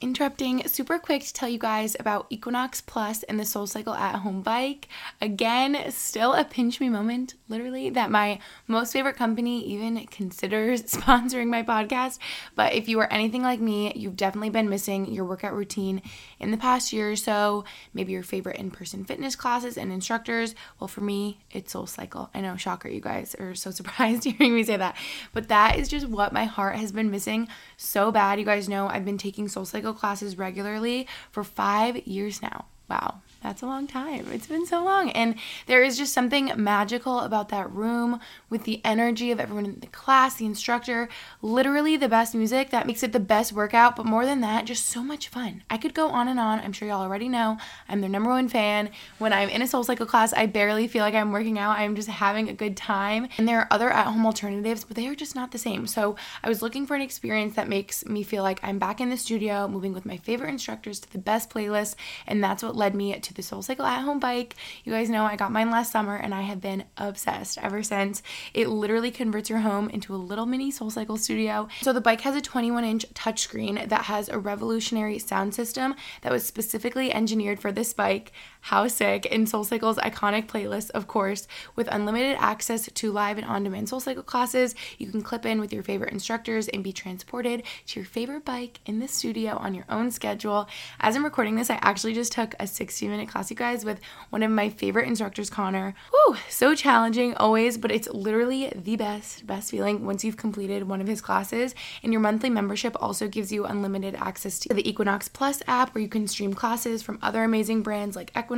Interrupting 0.00 0.66
super 0.68 0.98
quick 0.98 1.22
to 1.22 1.32
tell 1.32 1.48
you 1.48 1.58
guys 1.58 1.96
about 1.98 2.26
Equinox 2.28 2.82
Plus 2.82 3.22
and 3.22 3.40
the 3.40 3.46
Soul 3.46 3.66
Cycle 3.66 3.94
at 3.94 4.16
home 4.16 4.42
bike. 4.42 4.88
Again, 5.22 5.90
still 5.90 6.34
a 6.34 6.44
pinch 6.44 6.80
me 6.80 6.90
moment, 6.90 7.34
literally, 7.48 7.88
that 7.90 8.10
my 8.10 8.38
most 8.66 8.92
favorite 8.92 9.16
company 9.16 9.64
even 9.64 10.06
considers 10.06 10.82
sponsoring 10.94 11.48
my 11.48 11.62
podcast. 11.62 12.18
But 12.54 12.74
if 12.74 12.88
you 12.88 13.00
are 13.00 13.10
anything 13.10 13.42
like 13.42 13.60
me, 13.60 13.92
you've 13.96 14.16
definitely 14.16 14.50
been 14.50 14.68
missing 14.68 15.12
your 15.12 15.24
workout 15.24 15.54
routine 15.54 16.02
in 16.38 16.50
the 16.50 16.58
past 16.58 16.92
year 16.92 17.12
or 17.12 17.16
so, 17.16 17.64
maybe 17.94 18.12
your 18.12 18.22
favorite 18.22 18.56
in 18.56 18.70
person 18.70 19.04
fitness 19.04 19.34
classes 19.34 19.78
and 19.78 19.90
instructors. 19.90 20.54
Well, 20.78 20.88
for 20.88 21.00
me, 21.00 21.40
it's 21.50 21.72
Soul 21.72 21.86
Cycle. 21.86 22.28
I 22.34 22.42
know, 22.42 22.56
shocker, 22.56 22.88
you 22.88 23.00
guys 23.00 23.34
are 23.38 23.54
so 23.54 23.70
surprised 23.76 24.24
hearing 24.24 24.54
me 24.54 24.62
say 24.62 24.76
that. 24.76 24.96
But 25.32 25.48
that 25.48 25.78
is 25.78 25.88
just 25.88 26.06
what 26.06 26.34
my 26.34 26.44
heart 26.44 26.76
has 26.76 26.92
been 26.92 27.10
missing 27.10 27.48
so 27.78 28.12
bad. 28.12 28.38
You 28.38 28.44
guys 28.44 28.68
know 28.68 28.88
I've 28.88 29.04
been 29.04 29.18
taking 29.18 29.48
Soul 29.48 29.64
Cycle 29.64 29.85
classes 29.94 30.38
regularly 30.38 31.06
for 31.30 31.44
five 31.44 32.06
years 32.06 32.42
now. 32.42 32.66
Wow, 32.88 33.22
that's 33.42 33.62
a 33.62 33.66
long 33.66 33.86
time. 33.86 34.26
It's 34.32 34.46
been 34.46 34.66
so 34.66 34.82
long. 34.84 35.10
And 35.10 35.36
there 35.66 35.82
is 35.82 35.96
just 35.96 36.12
something 36.12 36.50
magical 36.56 37.20
about 37.20 37.48
that 37.50 37.70
room 37.70 38.20
with 38.50 38.64
the 38.64 38.80
energy 38.84 39.30
of 39.30 39.38
everyone 39.38 39.64
in 39.66 39.80
the 39.80 39.86
class, 39.88 40.34
the 40.34 40.46
instructor, 40.46 41.08
literally 41.42 41.96
the 41.96 42.08
best 42.08 42.34
music 42.34 42.70
that 42.70 42.86
makes 42.86 43.02
it 43.02 43.12
the 43.12 43.20
best 43.20 43.52
workout. 43.52 43.96
But 43.96 44.06
more 44.06 44.26
than 44.26 44.40
that, 44.40 44.64
just 44.64 44.86
so 44.86 45.02
much 45.02 45.28
fun. 45.28 45.62
I 45.70 45.76
could 45.76 45.94
go 45.94 46.08
on 46.08 46.28
and 46.28 46.40
on. 46.40 46.60
I'm 46.60 46.72
sure 46.72 46.88
y'all 46.88 47.02
already 47.02 47.28
know 47.28 47.58
I'm 47.88 48.00
their 48.00 48.10
number 48.10 48.30
one 48.30 48.48
fan. 48.48 48.90
When 49.18 49.32
I'm 49.32 49.48
in 49.48 49.62
a 49.62 49.66
Soul 49.66 49.84
Cycle 49.84 50.06
class, 50.06 50.32
I 50.32 50.46
barely 50.46 50.88
feel 50.88 51.02
like 51.02 51.14
I'm 51.14 51.32
working 51.32 51.58
out. 51.58 51.78
I'm 51.78 51.94
just 51.94 52.08
having 52.08 52.48
a 52.48 52.54
good 52.54 52.76
time. 52.76 53.28
And 53.38 53.46
there 53.46 53.60
are 53.60 53.68
other 53.70 53.90
at 53.90 54.06
home 54.06 54.26
alternatives, 54.26 54.84
but 54.84 54.96
they 54.96 55.06
are 55.06 55.14
just 55.14 55.34
not 55.34 55.52
the 55.52 55.58
same. 55.58 55.86
So 55.86 56.16
I 56.42 56.48
was 56.48 56.62
looking 56.62 56.86
for 56.86 56.94
an 56.94 57.02
experience 57.02 57.54
that 57.54 57.68
makes 57.68 58.04
me 58.06 58.22
feel 58.22 58.42
like 58.42 58.60
I'm 58.62 58.78
back 58.78 59.00
in 59.00 59.10
the 59.10 59.16
studio, 59.16 59.68
moving 59.68 59.92
with 59.92 60.06
my 60.06 60.16
favorite 60.16 60.50
instructors 60.50 61.00
to 61.00 61.12
the 61.12 61.18
best 61.18 61.50
playlist. 61.50 61.94
And 62.26 62.42
that's 62.42 62.62
what 62.62 62.74
led 62.74 62.94
me 62.94 63.12
to 63.26 63.34
the 63.34 63.42
Soul 63.42 63.62
Cycle 63.62 63.84
at 63.84 64.02
home 64.02 64.18
bike. 64.18 64.54
You 64.84 64.92
guys 64.92 65.10
know 65.10 65.24
I 65.24 65.36
got 65.36 65.52
mine 65.52 65.70
last 65.70 65.92
summer 65.92 66.16
and 66.16 66.34
I 66.34 66.42
have 66.42 66.60
been 66.60 66.84
obsessed 66.96 67.58
ever 67.58 67.82
since. 67.82 68.22
It 68.54 68.68
literally 68.68 69.10
converts 69.10 69.50
your 69.50 69.60
home 69.60 69.88
into 69.90 70.14
a 70.14 70.16
little 70.16 70.46
mini 70.46 70.70
Soul 70.70 70.90
Cycle 70.90 71.16
studio. 71.16 71.68
So 71.82 71.92
the 71.92 72.00
bike 72.00 72.22
has 72.22 72.36
a 72.36 72.40
21 72.40 72.84
inch 72.84 73.06
touchscreen 73.14 73.88
that 73.88 74.02
has 74.02 74.28
a 74.28 74.38
revolutionary 74.38 75.18
sound 75.18 75.54
system 75.54 75.94
that 76.22 76.32
was 76.32 76.46
specifically 76.46 77.12
engineered 77.12 77.60
for 77.60 77.72
this 77.72 77.92
bike. 77.92 78.32
How 78.66 78.88
sick! 78.88 79.28
And 79.30 79.48
Soul 79.48 79.62
Cycle's 79.62 79.96
iconic 79.98 80.48
playlist, 80.48 80.90
of 80.90 81.06
course, 81.06 81.46
with 81.76 81.86
unlimited 81.86 82.36
access 82.40 82.90
to 82.92 83.12
live 83.12 83.38
and 83.38 83.46
on 83.46 83.62
demand 83.62 83.88
Soul 83.88 84.00
Cycle 84.00 84.24
classes. 84.24 84.74
You 84.98 85.06
can 85.06 85.22
clip 85.22 85.46
in 85.46 85.60
with 85.60 85.72
your 85.72 85.84
favorite 85.84 86.12
instructors 86.12 86.66
and 86.66 86.82
be 86.82 86.92
transported 86.92 87.62
to 87.86 88.00
your 88.00 88.04
favorite 88.04 88.44
bike 88.44 88.80
in 88.84 88.98
the 88.98 89.06
studio 89.06 89.52
on 89.52 89.72
your 89.72 89.84
own 89.88 90.10
schedule. 90.10 90.68
As 90.98 91.14
I'm 91.14 91.24
recording 91.24 91.54
this, 91.54 91.70
I 91.70 91.78
actually 91.80 92.12
just 92.12 92.32
took 92.32 92.56
a 92.58 92.66
60 92.66 93.06
minute 93.06 93.28
class, 93.28 93.50
you 93.50 93.56
guys, 93.56 93.84
with 93.84 94.00
one 94.30 94.42
of 94.42 94.50
my 94.50 94.68
favorite 94.68 95.06
instructors, 95.06 95.48
Connor. 95.48 95.94
Whew, 96.10 96.36
so 96.48 96.74
challenging 96.74 97.34
always, 97.34 97.78
but 97.78 97.92
it's 97.92 98.08
literally 98.08 98.72
the 98.74 98.96
best, 98.96 99.46
best 99.46 99.70
feeling 99.70 100.04
once 100.04 100.24
you've 100.24 100.36
completed 100.36 100.88
one 100.88 101.00
of 101.00 101.06
his 101.06 101.20
classes. 101.20 101.72
And 102.02 102.12
your 102.12 102.20
monthly 102.20 102.50
membership 102.50 102.96
also 103.00 103.28
gives 103.28 103.52
you 103.52 103.64
unlimited 103.64 104.16
access 104.16 104.58
to 104.58 104.74
the 104.74 104.88
Equinox 104.90 105.28
Plus 105.28 105.62
app 105.68 105.94
where 105.94 106.02
you 106.02 106.08
can 106.08 106.26
stream 106.26 106.52
classes 106.52 107.00
from 107.00 107.20
other 107.22 107.44
amazing 107.44 107.82
brands 107.82 108.16
like 108.16 108.32
Equinox, 108.36 108.55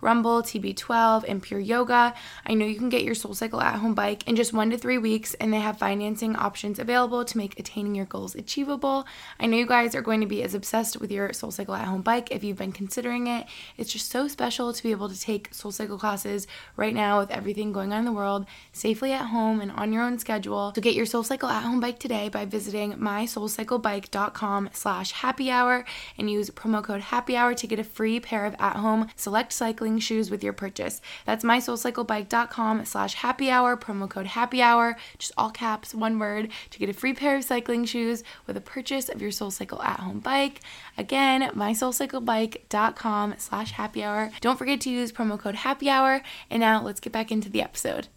Rumble, 0.00 0.42
TB12, 0.42 1.24
and 1.26 1.42
Pure 1.42 1.60
Yoga. 1.60 2.14
I 2.46 2.54
know 2.54 2.66
you 2.66 2.76
can 2.76 2.88
get 2.88 3.02
your 3.02 3.14
Soul 3.14 3.34
Cycle 3.34 3.60
at 3.60 3.76
home 3.76 3.94
bike 3.94 4.26
in 4.28 4.36
just 4.36 4.52
one 4.52 4.70
to 4.70 4.78
three 4.78 4.98
weeks, 4.98 5.34
and 5.34 5.52
they 5.52 5.60
have 5.60 5.78
financing 5.78 6.36
options 6.36 6.78
available 6.78 7.24
to 7.24 7.38
make 7.38 7.58
attaining 7.58 7.94
your 7.94 8.06
goals 8.06 8.34
achievable. 8.34 9.06
I 9.38 9.46
know 9.46 9.56
you 9.56 9.66
guys 9.66 9.94
are 9.94 10.02
going 10.02 10.20
to 10.20 10.26
be 10.26 10.42
as 10.42 10.54
obsessed 10.54 11.00
with 11.00 11.10
your 11.10 11.32
Soul 11.32 11.50
Cycle 11.50 11.74
at 11.74 11.86
home 11.86 12.02
bike 12.02 12.30
if 12.30 12.44
you've 12.44 12.58
been 12.58 12.72
considering 12.72 13.26
it. 13.26 13.46
It's 13.76 13.92
just 13.92 14.10
so 14.10 14.28
special 14.28 14.72
to 14.72 14.82
be 14.82 14.90
able 14.90 15.08
to 15.08 15.20
take 15.20 15.52
Soul 15.52 15.72
Cycle 15.72 15.98
classes 15.98 16.46
right 16.76 16.94
now 16.94 17.20
with 17.20 17.30
everything 17.30 17.72
going 17.72 17.92
on 17.92 18.00
in 18.00 18.04
the 18.04 18.12
world 18.12 18.46
safely 18.72 19.12
at 19.12 19.26
home 19.26 19.60
and 19.60 19.70
on 19.72 19.92
your 19.92 20.02
own 20.02 20.18
schedule. 20.18 20.72
So 20.74 20.80
get 20.80 20.94
your 20.94 21.06
Soul 21.06 21.22
Cycle 21.22 21.48
at 21.48 21.62
home 21.62 21.80
bike 21.80 21.98
today 21.98 22.28
by 22.28 22.44
visiting 22.44 22.94
mysoulcyclebike.com 22.94 24.70
slash 24.72 25.12
happy 25.12 25.50
hour 25.50 25.84
and 26.18 26.30
use 26.30 26.50
promo 26.50 26.82
code 26.82 27.00
happy 27.00 27.36
hour 27.36 27.54
to 27.54 27.66
get 27.66 27.78
a 27.78 27.84
free 27.84 28.20
pair 28.20 28.46
of 28.46 28.54
at 28.58 28.76
home 28.76 29.08
select 29.16 29.52
cycling 29.52 29.98
shoes 29.98 30.30
with 30.30 30.42
your 30.42 30.52
purchase. 30.52 31.00
That's 31.24 31.44
mysoulcyclebike.com 31.44 32.84
slash 32.84 33.14
happy 33.14 33.50
hour, 33.50 33.76
promo 33.76 34.08
code 34.08 34.26
happy 34.26 34.62
hour, 34.62 34.96
just 35.18 35.32
all 35.36 35.50
caps, 35.50 35.94
one 35.94 36.18
word, 36.18 36.50
to 36.70 36.78
get 36.78 36.88
a 36.88 36.92
free 36.92 37.14
pair 37.14 37.36
of 37.36 37.44
cycling 37.44 37.84
shoes 37.84 38.22
with 38.46 38.56
a 38.56 38.60
purchase 38.60 39.08
of 39.08 39.22
your 39.22 39.30
Soul 39.30 39.50
Cycle 39.50 39.82
at 39.82 40.00
home 40.00 40.20
bike. 40.20 40.60
Again, 40.96 41.50
mysoulcyclebike.com 41.50 43.34
slash 43.38 43.72
happy 43.72 44.02
hour. 44.02 44.30
Don't 44.40 44.58
forget 44.58 44.80
to 44.82 44.90
use 44.90 45.12
promo 45.12 45.38
code 45.38 45.56
happy 45.56 45.88
hour. 45.88 46.22
And 46.50 46.60
now 46.60 46.82
let's 46.82 47.00
get 47.00 47.12
back 47.12 47.30
into 47.30 47.48
the 47.48 47.62
episode. 47.62 48.08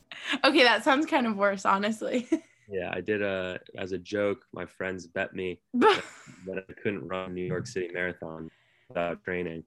Okay, 0.43 0.63
that 0.63 0.83
sounds 0.83 1.05
kind 1.05 1.27
of 1.27 1.36
worse, 1.38 1.65
honestly. 1.65 2.27
Yeah, 2.69 2.91
I 2.93 3.01
did 3.01 3.21
a 3.21 3.60
as 3.77 3.93
a 3.93 3.97
joke. 3.97 4.43
My 4.53 4.65
friends 4.65 5.07
bet 5.07 5.33
me 5.33 5.60
that 5.73 6.03
I 6.57 6.73
couldn't 6.83 7.07
run 7.07 7.33
New 7.33 7.45
York 7.45 7.65
City 7.65 7.89
Marathon 7.93 8.51
without 8.89 9.23
training. 9.23 9.63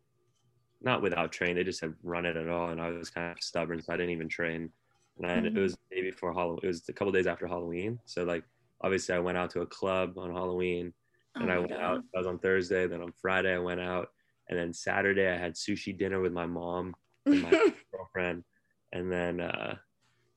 Not 0.83 1.03
without 1.03 1.33
training, 1.33 1.57
they 1.57 1.65
just 1.65 1.81
had 1.81 1.95
run 2.03 2.25
it 2.25 2.37
at 2.37 2.49
all, 2.49 2.71
and 2.71 2.81
I 2.81 2.91
was 2.91 3.11
kind 3.11 3.33
of 3.33 3.43
stubborn, 3.43 3.83
so 3.83 3.93
I 3.93 3.97
didn't 3.97 4.13
even 4.13 4.29
train. 4.29 4.71
And 5.19 5.27
I, 5.27 5.37
it 5.49 5.55
was 5.55 5.77
the 5.91 5.97
day 5.97 6.03
before 6.11 6.33
Halloween. 6.33 6.61
It 6.63 6.69
was 6.69 6.89
a 6.89 6.93
couple 6.93 7.13
days 7.13 7.27
after 7.27 7.47
Halloween, 7.47 7.99
so 8.07 8.25
like 8.25 8.45
obviously 8.81 9.15
I 9.15 9.19
went 9.19 9.37
out 9.37 9.51
to 9.51 9.61
a 9.61 9.67
club 9.67 10.17
on 10.17 10.33
Halloween, 10.33 10.95
and 11.37 11.51
Oh 11.51 11.55
I 11.55 11.59
went 11.59 11.73
God. 11.73 11.81
out. 11.81 12.01
I 12.15 12.19
was 12.19 12.27
on 12.27 12.39
Thursday. 12.39 12.87
Then 12.87 13.03
on 13.03 13.13
Friday 13.21 13.55
I 13.55 13.59
went 13.59 13.81
out, 13.81 14.09
and 14.49 14.59
then 14.59 14.73
Saturday 14.73 15.29
I 15.29 15.37
had 15.37 15.55
sushi 15.55 15.97
dinner 15.97 16.21
with 16.21 16.33
my 16.33 16.47
mom 16.47 16.95
and 17.27 17.43
my 17.43 17.51
girlfriend, 17.93 18.45
and 18.93 19.13
then 19.13 19.41
uh, 19.41 19.77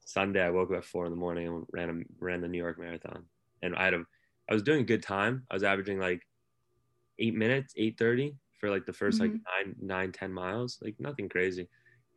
Sunday 0.05 0.41
I 0.41 0.49
woke 0.49 0.71
up 0.71 0.79
at 0.79 0.85
four 0.85 1.05
in 1.05 1.11
the 1.11 1.17
morning 1.17 1.47
and 1.47 1.65
ran 1.71 1.89
a, 1.89 2.23
ran 2.23 2.41
the 2.41 2.49
New 2.49 2.57
York 2.57 2.77
Marathon, 2.77 3.23
and 3.61 3.75
I 3.75 3.85
had 3.85 3.93
a 3.93 4.03
I 4.49 4.53
was 4.53 4.63
doing 4.63 4.81
a 4.81 4.85
good 4.85 5.03
time. 5.03 5.45
I 5.49 5.53
was 5.53 5.63
averaging 5.63 5.99
like 5.99 6.21
eight 7.17 7.33
minutes, 7.33 7.73
eight 7.77 7.97
thirty 7.97 8.35
for 8.63 8.69
like 8.69 8.85
the 8.85 8.93
1st 8.93 9.19
like 9.19 9.31
mm-hmm. 9.31 9.67
nine 9.67 9.75
nine 9.81 10.11
ten 10.13 10.31
miles, 10.31 10.77
like 10.81 10.95
nothing 10.97 11.27
crazy. 11.27 11.67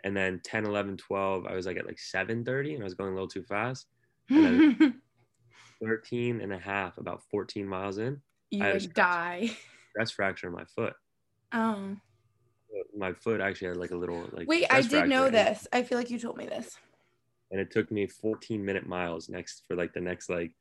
And 0.04 0.16
then 0.16 0.40
10, 0.44 0.64
11, 0.64 0.96
12, 0.96 1.44
I 1.44 1.56
was 1.56 1.66
like 1.66 1.76
at 1.76 1.87
like 1.87 1.98
730 1.98 2.74
and 2.74 2.82
I 2.82 2.85
was 2.85 2.94
going 2.94 3.11
a 3.11 3.14
little 3.14 3.26
too 3.26 3.42
fast. 3.42 3.88
you 4.28 4.94
13 5.82 6.40
and 6.40 6.52
a 6.52 6.59
half, 6.59 6.98
about 6.98 7.22
14 7.32 7.66
miles 7.66 7.98
in, 7.98 8.20
I 8.61 8.74
would 8.74 8.82
stress- 8.82 8.94
die. 8.94 9.50
stress 9.90 10.12
fracture 10.12 10.46
in 10.46 10.52
my 10.52 10.64
foot. 10.66 10.94
Oh. 11.52 11.96
My 12.96 13.12
foot 13.12 13.40
actually 13.40 13.68
had 13.68 13.76
like 13.78 13.90
a 13.90 13.96
little 13.96 14.28
like 14.30 14.46
Wait, 14.46 14.66
I 14.70 14.82
did 14.82 15.09
know 15.09 15.28
this. 15.28 15.66
I 15.72 15.82
feel 15.82 15.98
like 15.98 16.11
you 16.11 16.20
told 16.20 16.37
me 16.37 16.46
this. 16.46 16.78
and 17.50 17.61
it 17.61 17.72
took 17.72 17.90
me 17.90 18.06
14 18.06 18.64
minute 18.64 18.87
miles 18.87 19.28
next 19.28 19.64
for 19.66 19.74
like 19.74 19.92
the 19.92 20.00
next 20.00 20.30
like 20.30 20.52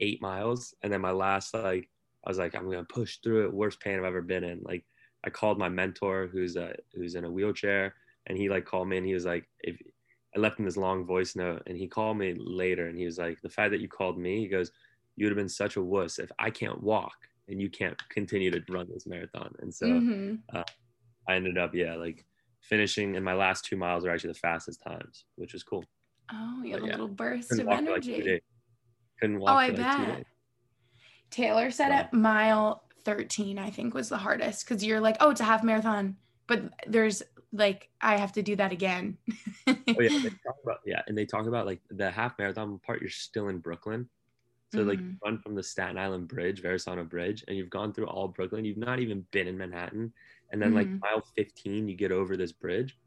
eight 0.00 0.20
miles 0.20 0.74
and 0.82 0.92
then 0.92 1.00
my 1.00 1.10
last 1.10 1.54
like 1.54 1.88
i 2.26 2.30
was 2.30 2.38
like 2.38 2.54
i'm 2.54 2.70
gonna 2.70 2.84
push 2.84 3.18
through 3.18 3.44
it 3.44 3.52
worst 3.52 3.78
pain 3.80 3.98
i've 3.98 4.04
ever 4.04 4.22
been 4.22 4.44
in 4.44 4.58
like 4.62 4.82
I 5.24 5.30
called 5.30 5.58
my 5.58 5.68
mentor 5.68 6.28
who's 6.32 6.56
uh 6.56 6.74
who's 6.94 7.14
in 7.14 7.24
a 7.24 7.30
wheelchair 7.30 7.94
and 8.26 8.36
he 8.38 8.48
like 8.48 8.64
called 8.64 8.88
me 8.88 8.96
and 8.96 9.06
he 9.06 9.14
was 9.14 9.24
like 9.26 9.48
if 9.60 9.80
I 10.36 10.38
left 10.40 10.58
him 10.58 10.64
this 10.64 10.76
long 10.76 11.04
voice 11.04 11.34
note 11.36 11.62
and 11.66 11.76
he 11.76 11.88
called 11.88 12.16
me 12.18 12.34
later 12.38 12.86
and 12.86 12.96
he 12.98 13.04
was 13.04 13.18
like 13.18 13.40
the 13.42 13.48
fact 13.50 13.70
that 13.72 13.80
you 13.80 13.88
called 13.88 14.18
me 14.18 14.38
he 14.40 14.48
goes 14.48 14.70
you 15.16 15.26
would 15.26 15.32
have 15.32 15.36
been 15.38 15.48
such 15.48 15.76
a 15.76 15.82
wuss 15.82 16.18
if 16.18 16.30
I 16.38 16.50
can't 16.50 16.82
walk 16.82 17.16
and 17.48 17.60
you 17.60 17.68
can't 17.68 18.00
continue 18.08 18.50
to 18.50 18.62
run 18.72 18.88
this 18.92 19.06
marathon 19.06 19.54
and 19.60 19.74
so 19.74 19.86
Mhm. 19.86 20.38
uh, 20.54 20.62
I 21.28 21.34
ended 21.34 21.58
up 21.58 21.74
yeah 21.74 21.96
like 21.96 22.24
finishing 22.60 23.16
and 23.16 23.24
my 23.24 23.34
last 23.34 23.64
two 23.64 23.76
miles 23.76 24.04
are 24.04 24.10
actually 24.10 24.32
the 24.32 24.38
fastest 24.38 24.80
times 24.82 25.24
which 25.36 25.52
was 25.52 25.62
cool 25.62 25.84
Oh, 26.32 26.62
you 26.62 26.72
have 26.74 26.80
But 26.80 26.82
a 26.82 26.86
yeah, 26.86 26.92
little 26.92 27.08
burst 27.08 27.50
couldn't 27.50 27.66
of 27.66 27.72
walk 27.72 27.84
for 27.84 27.90
like 27.92 28.02
two 28.02 28.12
energy. 28.12 28.22
days 28.22 28.40
couldn't 29.18 29.40
walk 29.40 29.50
Oh, 29.50 29.56
I 29.56 29.68
like 29.70 29.76
bet. 29.76 30.26
Taylor 31.30 31.70
said 31.70 31.92
at 31.92 32.12
mile 32.12 32.84
13, 33.04 33.58
I 33.58 33.70
think 33.70 33.94
was 33.94 34.08
the 34.08 34.18
hardest 34.18 34.64
because 34.66 34.84
you're 34.84 35.00
like, 35.00 35.16
oh, 35.20 35.30
it's 35.30 35.40
a 35.40 35.44
half 35.44 35.64
marathon, 35.64 36.16
but 36.46 36.72
there's 36.86 37.22
like, 37.52 37.90
I 38.00 38.16
have 38.18 38.32
to 38.32 38.42
do 38.42 38.56
that 38.56 38.72
again. 38.72 39.18
oh 39.98 40.02
yeah 40.02 40.08
they 40.22 40.30
talk 40.46 40.56
about 40.64 40.78
yeah 40.86 41.02
and 41.06 41.16
they 41.16 41.26
talk 41.26 41.46
about 41.46 41.66
like 41.66 41.80
the 41.90 42.10
half 42.10 42.38
marathon 42.38 42.78
part 42.80 43.00
you're 43.00 43.10
still 43.10 43.48
in 43.48 43.58
brooklyn 43.58 44.08
so 44.70 44.82
like 44.82 44.98
you 45.00 45.04
Mhm. 45.04 45.20
run 45.24 45.38
from 45.40 45.54
the 45.56 45.62
staten 45.62 45.98
island 45.98 46.28
bridge 46.28 46.62
verrazano 46.62 47.04
bridge 47.04 47.44
and 47.48 47.56
you've 47.56 47.70
gone 47.70 47.92
through 47.92 48.06
all 48.08 48.28
brooklyn 48.28 48.64
you've 48.64 48.78
not 48.78 49.00
even 49.00 49.26
been 49.32 49.48
in 49.48 49.58
manhattan 49.58 50.12
and 50.52 50.62
then 50.62 50.74
like 50.74 50.88
Mhm. 50.88 51.02
mile 51.02 51.22
15 51.36 51.88
you 51.88 51.96
get 51.96 52.12
over 52.12 52.36
this 52.36 52.52
bridge 52.52 52.98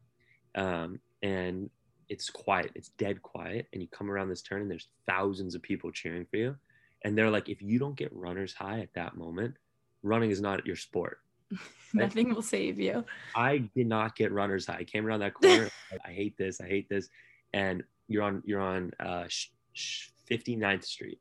um, 0.56 1.00
and 1.24 1.70
it's 2.10 2.30
quiet 2.30 2.72
it's 2.76 2.90
dead 2.92 3.22
quiet 3.22 3.68
and 3.74 3.82
you 3.82 3.90
come 3.90 4.12
around 4.12 4.30
this 4.30 4.44
turn 4.44 4.62
and 4.64 4.72
there's 4.72 4.90
thousands 5.08 5.56
of 5.56 5.62
people 5.64 5.92
cheering 5.92 6.26
for 6.26 6.38
you 6.38 6.58
and 7.04 7.18
they're 7.18 7.32
like 7.32 7.50
if 7.50 7.62
you 7.62 7.80
don't 7.80 7.98
get 7.98 8.14
runner's 8.14 8.54
high 8.54 8.82
at 8.82 8.94
that 8.96 9.18
moment 9.18 9.58
running 10.04 10.30
is 10.32 10.42
not 10.42 10.66
your 10.66 10.76
sport 10.76 11.20
Nothing 11.94 12.34
will 12.34 12.42
save 12.42 12.80
you. 12.80 13.06
I 13.36 13.70
did 13.76 13.88
not 13.88 14.16
get 14.16 14.32
runner's 14.32 14.66
high. 14.66 14.78
I 14.80 14.84
came 14.84 15.06
around 15.06 15.20
that 15.20 15.34
corner. 15.34 15.70
I 16.06 16.12
hate 16.12 16.38
this. 16.38 16.60
I 16.60 16.68
hate 16.68 16.89
this. 16.89 17.10
And 17.54 17.84
you're 18.08 18.24
on 18.24 18.42
you're 18.46 18.62
on 18.62 18.92
uh, 19.00 19.26
sh- 19.28 19.50
sh- 19.74 20.10
59th 20.30 20.84
Street. 20.84 21.20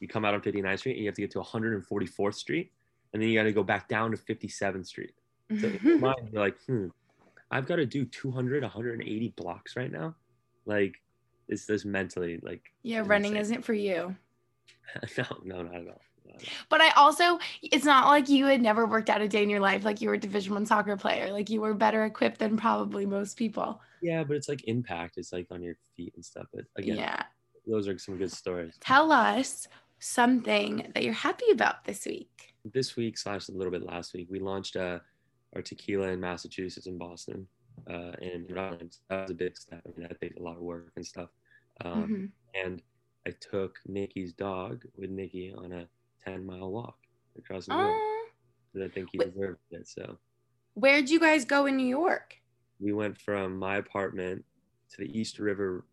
You 0.00 0.08
come 0.08 0.24
out 0.24 0.34
on 0.34 0.40
59th 0.40 0.80
Street 0.80 0.92
and 0.92 1.00
you 1.00 1.06
have 1.06 1.14
to 1.14 1.22
get 1.22 1.30
to 1.32 1.40
144th 1.40 2.34
Street, 2.34 2.72
and 3.12 3.22
then 3.22 3.28
you 3.28 3.38
got 3.38 3.44
to 3.44 3.52
go 3.52 3.62
back 3.62 3.88
down 3.88 4.10
to 4.10 4.16
57th 4.16 4.86
Street. 4.86 5.14
So 5.60 5.68
in 5.68 6.00
mind, 6.00 6.30
you're 6.32 6.42
like, 6.42 6.56
hmm, 6.66 6.88
I've 7.50 7.66
got 7.66 7.76
to 7.76 7.86
do 7.86 8.04
200, 8.04 8.62
180 8.62 9.34
blocks 9.36 9.76
right 9.76 9.92
now. 9.92 10.14
Like, 10.66 10.96
it's 11.48 11.66
this 11.66 11.84
mentally 11.84 12.40
like. 12.42 12.62
yeah, 12.82 13.02
running 13.04 13.32
insane. 13.32 13.42
isn't 13.42 13.64
for 13.64 13.74
you. 13.74 14.16
no, 15.18 15.24
no, 15.44 15.62
not 15.62 15.74
at 15.74 15.88
all. 15.88 16.00
Not 16.26 16.36
at 16.42 16.48
all. 16.48 16.54
But 16.68 16.80
I 16.80 16.90
also, 16.90 17.38
it's 17.62 17.84
not 17.84 18.06
like 18.08 18.28
you 18.28 18.46
had 18.46 18.62
never 18.62 18.86
worked 18.86 19.10
out 19.10 19.20
a 19.20 19.28
day 19.28 19.42
in 19.42 19.50
your 19.50 19.60
life. 19.60 19.84
Like 19.84 20.00
you 20.00 20.08
were 20.08 20.14
a 20.14 20.18
Division 20.18 20.54
One 20.54 20.66
soccer 20.66 20.96
player. 20.96 21.32
Like 21.32 21.50
you 21.50 21.60
were 21.60 21.74
better 21.74 22.04
equipped 22.04 22.38
than 22.38 22.56
probably 22.56 23.06
most 23.06 23.36
people. 23.36 23.80
Yeah, 24.02 24.24
but 24.24 24.36
it's 24.36 24.48
like 24.48 24.64
impact. 24.68 25.16
It's 25.18 25.32
like 25.32 25.46
on 25.50 25.62
your 25.62 25.76
feet 25.96 26.12
and 26.14 26.24
stuff. 26.24 26.46
But 26.52 26.64
again, 26.76 26.96
Yeah. 26.98 27.22
those 27.66 27.88
are 27.88 27.98
some 27.98 28.16
good 28.18 28.32
stories. 28.32 28.76
Tell 28.80 29.10
us 29.12 29.66
something 29.98 30.90
that 30.94 31.02
you're 31.02 31.12
happy 31.14 31.50
about 31.52 31.84
this 31.84 32.04
week. 32.06 32.54
this 32.72 32.96
week 32.96 33.18
slash 33.18 33.48
a 33.48 33.52
little 33.52 33.70
bit 33.70 33.82
last 33.82 34.14
week, 34.14 34.26
we 34.30 34.38
launched 34.40 34.76
uh, 34.76 34.98
our 35.54 35.60
tequila 35.62 36.08
in 36.08 36.20
Massachusetts 36.20 36.86
and 36.86 36.98
Boston 36.98 37.46
uh, 37.90 38.12
and 38.22 38.50
Rhode 38.50 38.58
Island. 38.74 38.96
That 39.10 39.22
was 39.22 39.30
a 39.32 39.34
big 39.34 39.56
step. 39.58 39.82
I 39.86 39.98
mean, 39.98 40.08
that 40.08 40.18
takes 40.20 40.36
a 40.38 40.42
lot 40.42 40.56
of 40.56 40.62
work 40.62 40.92
and 40.96 41.04
stuff. 41.06 41.28
Um, 41.84 42.06
Mhm. 42.54 42.64
And 42.64 42.82
I 43.26 43.30
took 43.32 43.78
Nikki's 43.86 44.32
dog 44.32 44.84
with 44.96 45.10
Nikki 45.10 45.52
on 45.52 45.72
a 45.72 45.88
10 46.26 46.44
mile 46.44 46.70
walk 46.70 46.98
across 47.38 47.66
the 47.66 47.72
road. 47.74 47.80
Aw. 47.96 48.26
'cause 48.72 48.82
I 48.82 48.88
think 48.88 49.10
he 49.12 49.18
Wait. 49.18 49.32
deserved 49.34 49.60
it. 49.70 49.86
So 49.88 50.18
Where'd 50.74 51.08
you 51.08 51.20
guys 51.20 51.44
go 51.44 51.66
in 51.66 51.76
New 51.76 51.86
York? 51.86 52.40
we 52.80 52.92
went 52.92 53.16
from 53.20 53.56
my 53.56 53.76
apartment 53.76 54.44
to 54.90 54.96
the 54.98 55.18
East 55.18 55.38
River, 55.38 55.86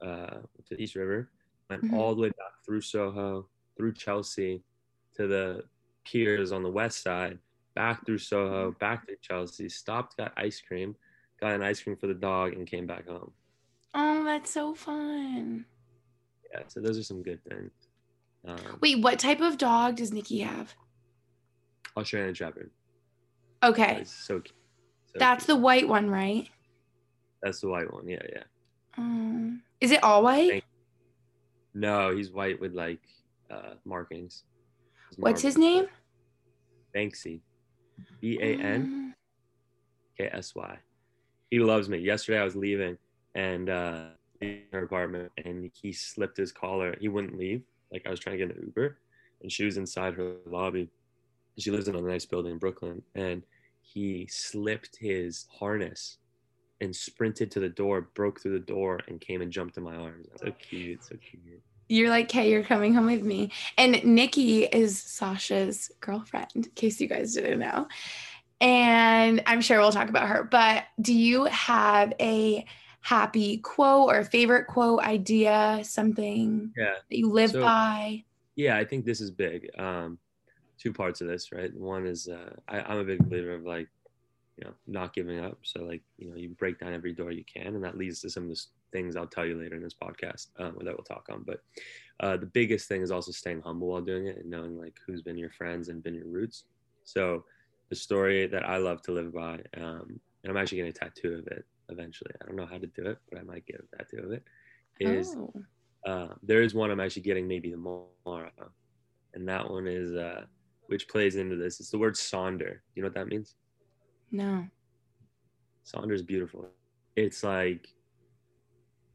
uh, 0.00 0.40
to 0.64 0.76
the 0.76 0.80
East 0.82 0.94
River, 0.94 1.30
went 1.68 1.82
Mhm. 1.84 1.92
all 1.92 2.14
the 2.14 2.22
way 2.22 2.28
back 2.30 2.62
through 2.64 2.80
Soho, 2.80 3.48
through 3.76 3.92
Chelsea, 3.94 4.62
to 5.14 5.26
the 5.26 5.68
piers 6.04 6.52
on 6.52 6.62
the 6.62 6.70
west 6.70 7.02
side, 7.02 7.38
back 7.74 8.06
through 8.06 8.18
Soho, 8.18 8.70
back 8.72 9.06
to 9.08 9.16
Chelsea, 9.16 9.68
stopped, 9.68 10.16
got 10.16 10.32
ice 10.36 10.60
cream, 10.60 10.96
got 11.38 11.52
an 11.52 11.62
ice 11.62 11.82
cream 11.82 11.96
for 11.96 12.06
the 12.06 12.14
dog, 12.14 12.52
and 12.54 12.66
came 12.68 12.86
back 12.86 13.06
home. 13.06 13.34
Oh, 13.94 14.22
that's 14.24 14.50
so 14.50 14.74
fun. 14.74 15.66
Yeah, 16.52 16.66
so 16.68 16.80
those 16.80 16.98
are 16.98 17.02
some 17.02 17.22
good 17.22 17.42
things. 17.44 17.72
Um, 18.46 18.78
Wait, 18.80 19.00
what 19.00 19.18
type 19.18 19.40
of 19.40 19.56
dog 19.58 19.96
does 19.96 20.12
Nikki 20.12 20.40
have? 20.40 20.74
Australian 21.96 22.34
Shepherd. 22.34 22.70
Okay. 23.62 23.98
It's 24.00 24.10
so 24.12 24.40
cute. 24.40 24.54
So 25.06 25.18
That's 25.18 25.46
the 25.46 25.56
white 25.56 25.86
one, 25.88 26.08
right? 26.10 26.48
that's 27.42 27.60
the 27.60 27.68
white 27.68 27.92
one. 27.92 28.08
Yeah, 28.08 28.22
yeah. 28.32 28.42
Um, 28.96 29.62
is 29.80 29.90
it 29.90 30.02
all 30.04 30.22
white? 30.22 30.62
No, 31.74 32.14
he's 32.14 32.30
white 32.30 32.60
with 32.60 32.72
like 32.72 33.00
uh, 33.50 33.74
markings. 33.84 34.44
His 35.10 35.18
What's 35.18 35.42
his 35.42 35.58
name? 35.58 35.86
Banksy. 36.94 37.40
B 38.20 38.38
A 38.40 38.44
N 38.58 38.80
Um, 38.82 39.14
K 40.18 40.28
S 40.32 40.54
Y. 40.54 40.78
He 41.50 41.58
loves 41.58 41.88
me. 41.88 41.98
Yesterday 41.98 42.38
I 42.38 42.44
was 42.44 42.54
leaving 42.56 42.96
and 43.34 43.68
uh 43.70 44.04
in 44.40 44.62
her 44.72 44.84
apartment 44.84 45.32
and 45.44 45.70
he 45.74 45.92
slipped 45.92 46.36
his 46.36 46.52
collar. 46.52 46.96
He 47.00 47.08
wouldn't 47.08 47.36
leave. 47.36 47.62
Like 47.92 48.06
I 48.06 48.10
was 48.10 48.20
trying 48.20 48.38
to 48.38 48.46
get 48.46 48.56
an 48.56 48.62
Uber 48.64 48.98
and 49.42 49.52
she 49.52 49.64
was 49.64 49.76
inside 49.76 50.14
her 50.14 50.36
lobby. 50.46 50.88
She 51.58 51.70
lives 51.70 51.88
in 51.88 51.94
a 51.94 52.00
nice 52.00 52.24
building 52.24 52.52
in 52.52 52.58
Brooklyn 52.58 53.02
and 53.14 53.42
he 53.82 54.26
slipped 54.30 54.96
his 54.96 55.46
harness 55.58 56.18
and 56.80 56.94
sprinted 56.94 57.50
to 57.52 57.60
the 57.60 57.68
door, 57.68 58.08
broke 58.14 58.40
through 58.40 58.58
the 58.58 58.66
door 58.66 59.00
and 59.06 59.20
came 59.20 59.42
and 59.42 59.52
jumped 59.52 59.76
in 59.76 59.84
my 59.84 59.94
arms. 59.94 60.26
So 60.36 60.50
cute, 60.50 61.04
so 61.04 61.16
cute. 61.16 61.62
You're 61.88 62.08
like, 62.08 62.26
okay, 62.26 62.50
you're 62.50 62.64
coming 62.64 62.94
home 62.94 63.06
with 63.06 63.22
me. 63.22 63.52
And 63.76 64.02
Nikki 64.04 64.64
is 64.64 64.98
Sasha's 64.98 65.90
girlfriend, 66.00 66.48
in 66.54 66.62
case 66.74 67.00
you 67.00 67.06
guys 67.06 67.34
didn't 67.34 67.58
know. 67.58 67.86
And 68.60 69.42
I'm 69.46 69.60
sure 69.60 69.78
we'll 69.78 69.92
talk 69.92 70.08
about 70.08 70.28
her. 70.28 70.42
But 70.44 70.84
do 71.00 71.12
you 71.12 71.44
have 71.44 72.14
a 72.18 72.64
happy 73.02 73.58
quote 73.58 74.08
or 74.08 74.18
a 74.18 74.24
favorite 74.24 74.66
quote 74.66 75.00
idea, 75.00 75.80
something 75.82 76.72
Yeah. 76.76 76.94
that 77.10 77.18
you 77.18 77.28
live 77.30 77.50
So- 77.50 77.62
by? 77.62 78.24
yeah 78.54 78.76
i 78.76 78.84
think 78.84 79.06
this 79.06 79.22
is 79.22 79.30
big 79.30 79.70
um 79.78 80.18
two 80.78 80.92
parts 80.92 81.22
of 81.22 81.26
this 81.26 81.52
right 81.52 81.72
one 81.74 82.06
is 82.06 82.28
uh 82.28 82.52
I, 82.68 82.80
i'm 82.82 82.98
a 82.98 83.04
big 83.04 83.20
believer 83.26 83.54
of 83.54 83.64
like 83.64 83.88
you 84.58 84.64
know 84.64 84.74
not 84.86 85.14
giving 85.14 85.38
up 85.40 85.56
so 85.62 85.82
like 85.84 86.02
you 86.18 86.28
know 86.28 86.36
you 86.36 86.50
break 86.50 86.78
down 86.78 86.92
every 86.92 87.14
door 87.14 87.30
you 87.32 87.44
can 87.46 87.68
and 87.76 87.82
that 87.82 87.96
leads 87.96 88.20
to 88.20 88.28
some 88.28 88.42
of 88.42 88.50
the 88.50 88.60
things 88.92 89.16
i'll 89.16 89.26
tell 89.26 89.46
you 89.46 89.56
later 89.58 89.76
in 89.76 89.82
this 89.82 89.94
podcast 89.94 90.48
um, 90.58 90.76
that 90.84 90.94
we'll 90.94 91.02
talk 91.14 91.26
on 91.30 91.42
but 91.46 91.62
uh, 92.20 92.36
the 92.36 92.44
biggest 92.44 92.88
thing 92.88 93.00
is 93.00 93.10
also 93.10 93.32
staying 93.32 93.62
humble 93.62 93.88
while 93.88 94.02
doing 94.02 94.26
it 94.26 94.36
and 94.36 94.50
knowing 94.50 94.78
like 94.78 94.96
who's 95.06 95.22
been 95.22 95.38
your 95.38 95.50
friends 95.50 95.88
and 95.88 96.02
been 96.02 96.14
your 96.14 96.28
roots 96.28 96.64
so 97.04 97.42
the 97.88 97.96
story 97.96 98.46
that 98.46 98.68
i 98.68 98.76
love 98.76 99.00
to 99.00 99.12
live 99.12 99.32
by 99.32 99.54
um, 99.78 100.20
and 100.44 100.50
i'm 100.50 100.58
actually 100.58 100.76
getting 100.76 100.90
a 100.90 100.92
tattoo 100.92 101.36
of 101.38 101.46
it 101.46 101.64
eventually 101.88 102.30
i 102.40 102.46
don't 102.46 102.56
know 102.56 102.66
how 102.66 102.78
to 102.78 102.86
do 102.86 103.06
it 103.06 103.18
but 103.30 103.38
i 103.38 103.42
might 103.42 103.66
get 103.66 103.80
a 103.80 103.96
tattoo 103.96 104.24
of 104.24 104.32
it 104.32 104.42
is 105.00 105.36
oh. 105.36 105.52
uh, 106.06 106.28
there 106.42 106.62
is 106.62 106.74
one 106.74 106.90
I'm 106.90 107.00
actually 107.00 107.22
getting 107.22 107.46
maybe 107.46 107.70
tomorrow, 107.70 108.50
and 109.34 109.48
that 109.48 109.68
one 109.68 109.86
is 109.86 110.12
uh, 110.14 110.44
which 110.86 111.08
plays 111.08 111.36
into 111.36 111.56
this. 111.56 111.80
It's 111.80 111.90
the 111.90 111.98
word 111.98 112.14
sonder. 112.14 112.78
You 112.94 113.02
know 113.02 113.06
what 113.06 113.14
that 113.14 113.28
means? 113.28 113.54
No. 114.30 114.66
Sonder 115.86 116.12
is 116.12 116.22
beautiful. 116.22 116.68
It's 117.16 117.42
like 117.42 117.88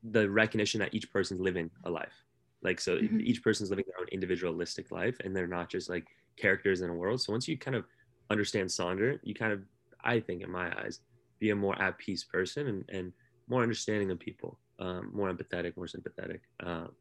the 0.03 0.29
recognition 0.29 0.79
that 0.79 0.93
each 0.93 1.11
person's 1.11 1.39
living 1.41 1.69
a 1.85 1.89
life. 1.89 2.23
Like 2.61 2.79
so, 2.79 2.97
Mhm. 2.97 3.21
each 3.21 3.43
person's 3.43 3.69
living 3.69 3.85
their 3.87 3.99
own 3.99 4.07
individualistic 4.11 4.91
life, 4.91 5.17
and 5.23 5.35
they're 5.35 5.47
not 5.47 5.69
just 5.69 5.89
like 5.89 6.07
characters 6.37 6.81
in 6.81 6.89
a 6.89 6.93
world. 6.93 7.21
So 7.21 7.31
once 7.31 7.47
you 7.47 7.57
kind 7.57 7.75
of 7.75 7.85
understand 8.29 8.69
Sonder, 8.69 9.19
you 9.23 9.33
kind 9.33 9.53
of, 9.53 9.63
I 10.03 10.19
think, 10.19 10.41
in 10.41 10.51
my 10.51 10.75
eyes, 10.81 11.01
be 11.39 11.51
a 11.51 11.55
more 11.55 11.79
at 11.81 11.97
peace 11.97 12.23
person 12.23 12.67
and, 12.67 12.85
and 12.89 13.13
more 13.47 13.63
understanding 13.63 14.11
of 14.11 14.19
people, 14.19 14.59
um, 14.79 15.11
more 15.13 15.31
empathetic, 15.31 15.77
more 15.77 15.87
sympathetic. 15.87 16.41
Um, 16.61 16.91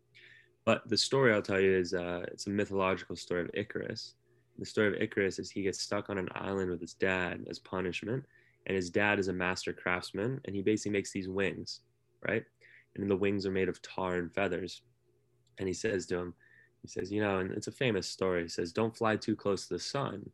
but 0.64 0.88
the 0.88 0.96
story 0.96 1.32
I'll 1.32 1.42
tell 1.42 1.60
you 1.60 1.72
is 1.76 1.94
uh, 1.94 2.24
it's 2.28 2.46
a 2.46 2.50
mythological 2.50 3.16
story 3.16 3.42
of 3.42 3.50
Icarus. 3.54 4.14
The 4.58 4.66
story 4.66 4.88
of 4.88 5.00
Icarus 5.00 5.38
is 5.38 5.50
he 5.50 5.62
gets 5.62 5.80
stuck 5.80 6.10
on 6.10 6.18
an 6.18 6.28
island 6.34 6.70
with 6.70 6.80
his 6.80 6.94
dad 6.94 7.46
as 7.48 7.58
punishment, 7.58 8.24
and 8.66 8.74
his 8.74 8.90
dad 8.90 9.18
is 9.18 9.28
a 9.28 9.32
master 9.32 9.72
craftsman, 9.72 10.40
and 10.44 10.56
he 10.56 10.62
basically 10.62 10.92
makes 10.92 11.12
these 11.12 11.28
wings, 11.28 11.80
right? 12.26 12.44
And 12.96 13.08
the 13.08 13.16
wings 13.16 13.46
are 13.46 13.52
made 13.52 13.68
of 13.68 13.80
tar 13.82 14.16
and 14.16 14.32
feathers. 14.34 14.82
And 15.58 15.68
he 15.68 15.74
says 15.74 16.06
to 16.06 16.16
him, 16.16 16.34
he 16.82 16.88
says, 16.88 17.12
you 17.12 17.20
know, 17.20 17.38
and 17.38 17.52
it's 17.52 17.68
a 17.68 17.72
famous 17.72 18.08
story. 18.08 18.42
He 18.42 18.48
says, 18.48 18.72
don't 18.72 18.96
fly 18.96 19.16
too 19.16 19.36
close 19.36 19.66
to 19.66 19.74
the 19.74 19.80
sun, 19.80 20.28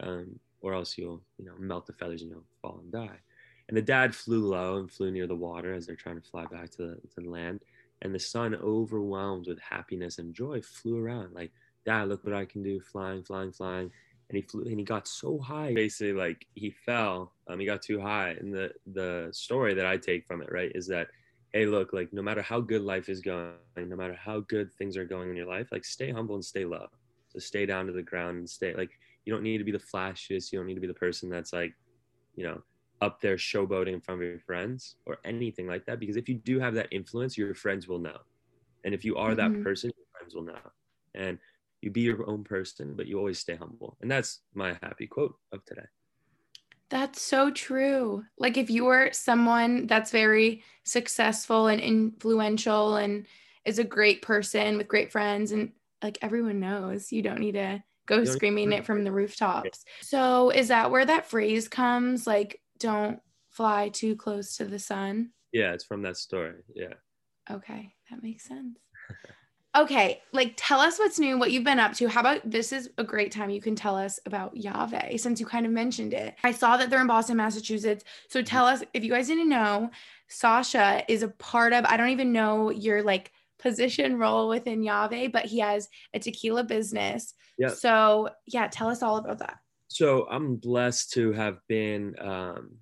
um, 0.00 0.38
or 0.60 0.74
else 0.74 0.96
you'll, 0.98 1.22
you 1.38 1.44
know, 1.44 1.54
melt 1.58 1.86
the 1.86 1.92
feathers 1.92 2.22
and 2.22 2.30
you'll 2.30 2.44
fall 2.62 2.80
and 2.82 2.90
die. 2.90 3.18
And 3.68 3.76
the 3.76 3.82
dad 3.82 4.14
flew 4.14 4.46
low 4.46 4.78
and 4.78 4.90
flew 4.90 5.10
near 5.10 5.26
the 5.26 5.36
water 5.36 5.74
as 5.74 5.86
they're 5.86 5.96
trying 5.96 6.20
to 6.20 6.28
fly 6.28 6.46
back 6.46 6.70
to 6.72 6.78
the, 6.78 6.94
to 6.94 7.20
the 7.20 7.30
land. 7.30 7.60
And 8.02 8.14
the 8.14 8.18
son, 8.18 8.54
overwhelmed 8.54 9.48
with 9.48 9.60
happiness 9.60 10.18
and 10.18 10.34
joy, 10.34 10.62
flew 10.62 11.02
around 11.02 11.34
like, 11.34 11.52
Dad, 11.84 12.08
look 12.08 12.24
what 12.24 12.34
I 12.34 12.44
can 12.44 12.62
do, 12.62 12.80
flying, 12.80 13.22
flying, 13.22 13.52
flying. 13.52 13.90
and 14.28 14.36
he 14.36 14.42
flew 14.42 14.62
and 14.64 14.78
he 14.78 14.84
got 14.84 15.08
so 15.08 15.38
high. 15.38 15.72
Basically, 15.72 16.12
like 16.12 16.46
he 16.54 16.70
fell. 16.70 17.32
Um, 17.48 17.58
he 17.58 17.66
got 17.66 17.82
too 17.82 18.00
high. 18.00 18.36
And 18.38 18.52
the 18.52 18.72
the 18.92 19.30
story 19.32 19.74
that 19.74 19.86
I 19.86 19.96
take 19.96 20.26
from 20.26 20.42
it, 20.42 20.52
right, 20.52 20.70
is 20.74 20.86
that 20.88 21.08
hey, 21.54 21.64
look, 21.64 21.94
like 21.94 22.12
no 22.12 22.20
matter 22.20 22.42
how 22.42 22.60
good 22.60 22.82
life 22.82 23.08
is 23.08 23.20
going, 23.20 23.54
no 23.76 23.96
matter 23.96 24.14
how 24.14 24.40
good 24.40 24.70
things 24.74 24.98
are 24.98 25.04
going 25.06 25.30
in 25.30 25.36
your 25.36 25.46
life, 25.46 25.68
like 25.72 25.84
stay 25.84 26.10
humble 26.12 26.34
and 26.34 26.44
stay 26.44 26.66
low. 26.66 26.86
So 27.28 27.38
stay 27.38 27.64
down 27.64 27.86
to 27.86 27.92
the 27.92 28.02
ground 28.02 28.36
and 28.38 28.48
stay 28.48 28.74
like 28.74 28.90
you 29.24 29.32
don't 29.32 29.42
need 29.42 29.58
to 29.58 29.64
be 29.64 29.72
the 29.72 29.78
flashiest. 29.78 30.52
You 30.52 30.58
don't 30.58 30.66
need 30.66 30.74
to 30.74 30.80
be 30.80 30.86
the 30.86 30.94
person 30.94 31.30
that's 31.30 31.52
like, 31.52 31.74
you 32.36 32.44
know, 32.44 32.62
up 33.00 33.20
there 33.20 33.36
showboating 33.36 33.92
in 33.92 34.00
front 34.00 34.20
of 34.22 34.26
your 34.28 34.40
friends 34.40 34.96
or 35.06 35.18
anything 35.24 35.66
like 35.66 35.86
that. 35.86 36.00
Because 36.00 36.16
if 36.16 36.28
you 36.28 36.34
do 36.34 36.58
have 36.58 36.74
that 36.74 36.88
influence, 36.90 37.38
your 37.38 37.54
friends 37.54 37.86
will 37.88 37.98
know. 37.98 38.18
And 38.84 38.94
if 38.94 39.04
you 39.04 39.16
are 39.16 39.34
that 39.34 39.52
Mhm. 39.52 39.62
person, 39.62 39.92
your 39.96 40.06
friends 40.18 40.34
will 40.34 40.42
know. 40.42 40.72
And 41.14 41.38
you 41.82 41.90
be 41.90 42.00
your 42.00 42.28
own 42.28 42.44
person, 42.44 42.94
but 42.94 43.06
you 43.06 43.18
always 43.18 43.38
stay 43.38 43.56
humble. 43.56 43.96
And 44.00 44.10
that's 44.10 44.40
my 44.54 44.78
happy 44.82 45.06
quote 45.06 45.36
of 45.52 45.64
today. 45.64 45.86
That's 46.90 47.20
so 47.20 47.50
true. 47.50 48.24
Like 48.38 48.56
if 48.56 48.70
you're 48.70 49.12
someone 49.12 49.86
that's 49.86 50.10
very 50.10 50.64
successful 50.84 51.66
and 51.68 51.80
influential 51.80 52.96
and 52.96 53.26
is 53.64 53.78
a 53.78 53.84
great 53.84 54.22
person 54.22 54.78
with 54.78 54.88
great 54.88 55.12
friends 55.12 55.52
and 55.52 55.72
like 56.02 56.18
everyone 56.22 56.60
knows, 56.60 57.12
you 57.12 57.22
don't 57.22 57.40
need 57.40 57.52
to 57.52 57.82
go 58.06 58.16
don't 58.16 58.24
need 58.24 58.30
to 58.30 58.36
screaming 58.36 58.72
it 58.72 58.86
from 58.86 59.04
the 59.04 59.12
rooftops. 59.12 59.84
So 60.00 60.50
is 60.50 60.68
that 60.68 60.90
where 60.90 61.04
that 61.04 61.26
phrase 61.26 61.68
comes 61.68 62.26
like 62.26 62.60
don't 62.78 63.20
fly 63.50 63.88
too 63.88 64.16
close 64.16 64.56
to 64.56 64.64
the 64.64 64.78
sun? 64.78 65.30
Yeah, 65.52 65.72
it's 65.72 65.84
from 65.84 66.02
that 66.02 66.16
story. 66.16 66.62
Yeah. 66.74 66.94
Okay, 67.50 67.94
that 68.10 68.22
makes 68.22 68.44
sense. 68.44 68.78
Okay, 69.76 70.22
like 70.32 70.54
tell 70.56 70.80
us 70.80 70.98
what's 70.98 71.18
new, 71.18 71.38
what 71.38 71.52
you've 71.52 71.62
been 71.62 71.78
up 71.78 71.92
to. 71.94 72.08
How 72.08 72.20
about 72.20 72.40
this 72.50 72.72
is 72.72 72.90
a 72.98 73.04
great 73.04 73.30
time 73.30 73.50
you 73.50 73.60
can 73.60 73.76
tell 73.76 73.96
us 73.96 74.18
about 74.24 74.56
Yave 74.56 75.20
since 75.20 75.38
you 75.38 75.46
kind 75.46 75.66
of 75.66 75.72
mentioned 75.72 76.14
it. 76.14 76.34
I 76.42 76.52
saw 76.52 76.76
that 76.78 76.88
they're 76.88 77.02
in 77.02 77.06
Boston, 77.06 77.36
Massachusetts. 77.36 78.02
So 78.28 78.42
tell 78.42 78.66
us 78.66 78.82
if 78.94 79.04
you 79.04 79.10
guys 79.12 79.28
didn't 79.28 79.48
know, 79.48 79.90
Sasha 80.26 81.04
is 81.06 81.22
a 81.22 81.28
part 81.28 81.74
of, 81.74 81.84
I 81.84 81.96
don't 81.96 82.08
even 82.08 82.32
know 82.32 82.70
your 82.70 83.02
like 83.02 83.30
position 83.58 84.18
role 84.18 84.48
within 84.48 84.82
Yave, 84.82 85.32
but 85.32 85.44
he 85.44 85.58
has 85.58 85.88
a 86.14 86.18
tequila 86.18 86.64
business. 86.64 87.34
Yeah. 87.58 87.68
So 87.68 88.30
yeah, 88.46 88.68
tell 88.68 88.88
us 88.88 89.02
all 89.02 89.18
about 89.18 89.38
that. 89.40 89.58
So 89.88 90.26
I'm 90.30 90.56
blessed 90.56 91.12
to 91.14 91.32
have 91.32 91.58
been 91.66 92.14
um, 92.20 92.76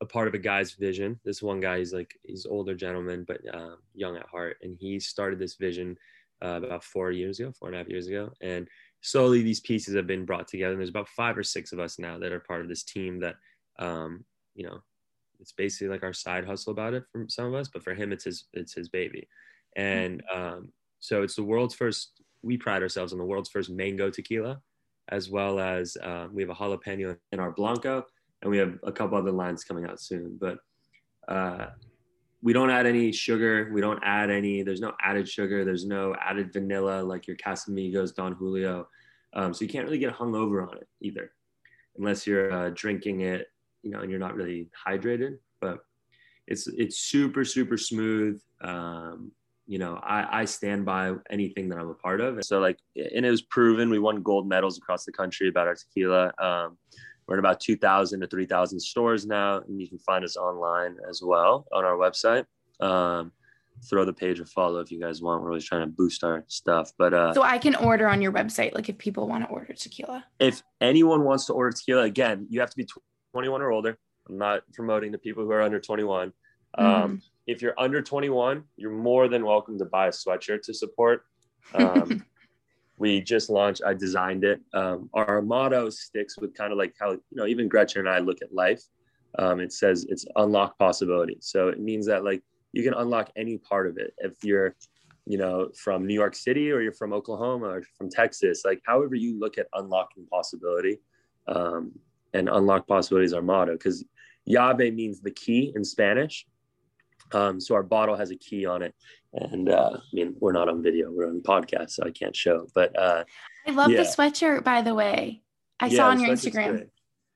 a 0.00 0.06
part 0.06 0.28
of 0.28 0.34
a 0.34 0.38
guy's 0.38 0.72
vision. 0.72 1.20
This 1.24 1.42
one 1.42 1.60
guy, 1.60 1.78
he's 1.78 1.92
like 1.92 2.18
he's 2.22 2.46
older 2.46 2.74
gentleman, 2.74 3.24
but 3.26 3.40
um, 3.54 3.78
young 3.94 4.16
at 4.16 4.26
heart, 4.26 4.56
and 4.62 4.76
he 4.78 4.98
started 4.98 5.38
this 5.38 5.56
vision 5.56 5.96
uh, 6.42 6.60
about 6.62 6.84
four 6.84 7.10
years 7.10 7.38
ago, 7.38 7.52
four 7.52 7.68
and 7.68 7.74
a 7.74 7.78
half 7.78 7.88
years 7.88 8.06
ago, 8.06 8.32
and 8.40 8.66
slowly 9.02 9.42
these 9.42 9.60
pieces 9.60 9.94
have 9.94 10.06
been 10.06 10.24
brought 10.24 10.48
together. 10.48 10.72
And 10.72 10.80
there's 10.80 10.90
about 10.90 11.08
five 11.10 11.36
or 11.36 11.42
six 11.42 11.72
of 11.72 11.80
us 11.80 11.98
now 11.98 12.18
that 12.18 12.32
are 12.32 12.40
part 12.40 12.62
of 12.62 12.68
this 12.68 12.82
team. 12.82 13.20
That 13.20 13.36
um, 13.78 14.24
you 14.54 14.66
know, 14.66 14.80
it's 15.40 15.52
basically 15.52 15.88
like 15.88 16.02
our 16.02 16.14
side 16.14 16.46
hustle 16.46 16.72
about 16.72 16.94
it 16.94 17.04
from 17.12 17.28
some 17.28 17.46
of 17.46 17.54
us, 17.54 17.68
but 17.68 17.82
for 17.82 17.94
him, 17.94 18.10
it's 18.10 18.24
his 18.24 18.46
it's 18.54 18.74
his 18.74 18.88
baby, 18.88 19.28
and 19.76 20.22
um, 20.34 20.72
so 21.00 21.22
it's 21.22 21.36
the 21.36 21.42
world's 21.42 21.74
first. 21.74 22.22
We 22.42 22.56
pride 22.56 22.82
ourselves 22.82 23.12
on 23.12 23.18
the 23.18 23.24
world's 23.24 23.50
first 23.50 23.68
mango 23.68 24.10
tequila, 24.10 24.62
as 25.10 25.30
well 25.30 25.58
as 25.58 25.96
um, 26.02 26.30
we 26.34 26.42
have 26.42 26.50
a 26.50 26.54
jalapeno 26.54 27.16
in 27.32 27.40
our 27.40 27.52
blanco, 27.52 28.04
and 28.42 28.50
we 28.50 28.58
have 28.58 28.78
a 28.84 28.92
couple 28.92 29.18
other 29.18 29.32
lines 29.32 29.64
coming 29.64 29.84
out 29.84 30.00
soon. 30.00 30.38
But 30.40 30.58
uh, 31.28 31.66
we 32.42 32.52
don't 32.52 32.70
add 32.70 32.86
any 32.86 33.10
sugar. 33.12 33.70
We 33.72 33.80
don't 33.80 34.00
add 34.02 34.30
any. 34.30 34.62
There's 34.62 34.80
no 34.80 34.92
added 35.02 35.28
sugar. 35.28 35.64
There's 35.64 35.84
no 35.84 36.14
added 36.20 36.52
vanilla 36.52 37.02
like 37.02 37.26
your 37.26 37.36
Casamigos, 37.36 38.14
Don 38.14 38.32
Julio. 38.32 38.88
Um, 39.34 39.52
so 39.52 39.64
you 39.64 39.70
can't 39.70 39.84
really 39.84 39.98
get 39.98 40.14
hungover 40.14 40.66
on 40.66 40.76
it 40.76 40.88
either, 41.00 41.32
unless 41.96 42.26
you're 42.26 42.52
uh, 42.52 42.70
drinking 42.74 43.20
it, 43.22 43.48
you 43.82 43.90
know, 43.90 44.00
and 44.00 44.10
you're 44.10 44.20
not 44.20 44.34
really 44.34 44.70
hydrated. 44.86 45.38
But 45.60 45.80
it's 46.46 46.66
it's 46.68 46.98
super 46.98 47.44
super 47.44 47.76
smooth. 47.76 48.40
Um, 48.62 49.32
you 49.68 49.78
know, 49.78 50.00
I, 50.02 50.40
I 50.40 50.44
stand 50.46 50.86
by 50.86 51.12
anything 51.28 51.68
that 51.68 51.78
I'm 51.78 51.90
a 51.90 51.94
part 51.94 52.22
of. 52.22 52.34
And 52.36 52.44
So 52.44 52.58
like, 52.58 52.78
and 52.96 53.24
it 53.26 53.30
was 53.30 53.42
proven. 53.42 53.90
We 53.90 53.98
won 53.98 54.22
gold 54.22 54.48
medals 54.48 54.78
across 54.78 55.04
the 55.04 55.12
country 55.12 55.48
about 55.48 55.66
our 55.66 55.74
tequila. 55.74 56.32
Um, 56.42 56.78
we're 57.26 57.34
in 57.34 57.38
about 57.40 57.60
2,000 57.60 58.20
to 58.22 58.26
3,000 58.26 58.80
stores 58.80 59.26
now, 59.26 59.58
and 59.58 59.78
you 59.78 59.86
can 59.86 59.98
find 59.98 60.24
us 60.24 60.38
online 60.38 60.96
as 61.08 61.20
well 61.22 61.66
on 61.70 61.84
our 61.84 61.96
website. 61.96 62.46
Um, 62.80 63.30
throw 63.88 64.06
the 64.06 64.12
page 64.14 64.40
a 64.40 64.46
follow 64.46 64.80
if 64.80 64.90
you 64.90 64.98
guys 64.98 65.20
want. 65.20 65.42
We're 65.42 65.50
always 65.50 65.66
trying 65.66 65.82
to 65.82 65.86
boost 65.94 66.24
our 66.24 66.44
stuff. 66.48 66.90
But 66.96 67.12
uh, 67.12 67.34
So 67.34 67.42
I 67.42 67.58
can 67.58 67.74
order 67.74 68.08
on 68.08 68.22
your 68.22 68.32
website, 68.32 68.74
like 68.74 68.88
if 68.88 68.96
people 68.96 69.28
want 69.28 69.44
to 69.44 69.50
order 69.50 69.74
tequila. 69.74 70.24
if 70.40 70.62
anyone 70.80 71.24
wants 71.24 71.44
to 71.46 71.52
order 71.52 71.76
tequila, 71.76 72.04
again, 72.04 72.46
you 72.48 72.60
have 72.60 72.70
to 72.70 72.76
be 72.76 72.86
21 73.32 73.60
or 73.60 73.70
older. 73.70 73.98
I'm 74.30 74.38
not 74.38 74.62
promoting 74.72 75.12
the 75.12 75.18
people 75.18 75.44
who 75.44 75.50
are 75.50 75.62
under 75.62 75.78
21. 75.78 76.32
Um, 76.74 76.86
Mhm. 76.86 77.22
If 77.46 77.62
you're 77.62 77.74
under 77.78 78.02
21, 78.02 78.62
you're 78.76 78.90
more 78.90 79.26
than 79.26 79.44
welcome 79.44 79.78
to 79.78 79.86
buy 79.86 80.08
a 80.08 80.10
sweatshirt 80.10 80.60
to 80.62 80.74
support. 80.74 81.24
Um, 81.74 82.22
we 82.98 83.22
just 83.22 83.48
launched, 83.48 83.80
I 83.86 83.94
designed 83.94 84.44
it. 84.44 84.60
Um, 84.74 85.08
our 85.14 85.40
motto 85.40 85.88
sticks 85.88 86.38
with 86.38 86.54
kind 86.54 86.72
of 86.72 86.78
like 86.78 86.94
how, 87.00 87.12
you 87.12 87.20
know, 87.32 87.46
even 87.46 87.66
Gretchen 87.68 88.00
and 88.00 88.08
I 88.08 88.18
look 88.18 88.42
at 88.42 88.52
life. 88.52 88.82
Um, 89.38 89.60
it 89.60 89.72
says 89.72 90.04
it's 90.10 90.26
unlock 90.36 90.78
possibility. 90.78 91.38
So 91.40 91.68
it 91.68 91.80
means 91.80 92.06
that 92.06 92.22
like 92.22 92.42
you 92.72 92.82
can 92.82 92.92
unlock 92.94 93.30
any 93.34 93.56
part 93.56 93.86
of 93.86 93.96
it. 93.96 94.12
If 94.18 94.44
you're, 94.44 94.74
you 95.24 95.38
know, 95.38 95.70
from 95.74 96.06
New 96.06 96.14
York 96.14 96.34
City 96.34 96.70
or 96.70 96.80
you're 96.82 96.92
from 96.92 97.14
Oklahoma 97.14 97.66
or 97.66 97.82
from 97.96 98.10
Texas, 98.10 98.62
like 98.64 98.82
however 98.84 99.14
you 99.14 99.38
look 99.38 99.56
at 99.56 99.68
unlocking 99.72 100.26
possibility, 100.26 101.00
um, 101.46 101.92
and 102.34 102.48
unlock 102.50 102.86
possibility 102.86 103.24
is 103.24 103.32
our 103.32 103.40
motto 103.40 103.72
because 103.72 104.04
Yave 104.46 104.94
means 104.94 105.20
the 105.20 105.30
key 105.30 105.72
in 105.74 105.82
Spanish. 105.82 106.46
Um, 107.32 107.60
so 107.60 107.74
our 107.74 107.82
bottle 107.82 108.16
has 108.16 108.30
a 108.30 108.36
key 108.36 108.66
on 108.66 108.82
it, 108.82 108.94
and 109.32 109.68
uh, 109.68 109.90
I 109.96 110.00
mean 110.12 110.34
we're 110.40 110.52
not 110.52 110.68
on 110.68 110.82
video, 110.82 111.10
we're 111.10 111.28
on 111.28 111.40
podcast, 111.42 111.90
so 111.90 112.04
I 112.04 112.10
can't 112.10 112.34
show. 112.36 112.66
But 112.74 112.98
uh, 112.98 113.24
I 113.66 113.70
love 113.72 113.90
Yeah. 113.90 114.02
the 114.02 114.08
sweatshirt, 114.08 114.64
by 114.64 114.82
the 114.82 114.94
way. 114.94 115.42
I 115.80 115.86
yeah, 115.86 115.96
saw 115.96 116.08
on 116.10 116.20
your 116.20 116.30
Instagram. 116.30 116.70
great. 116.70 116.86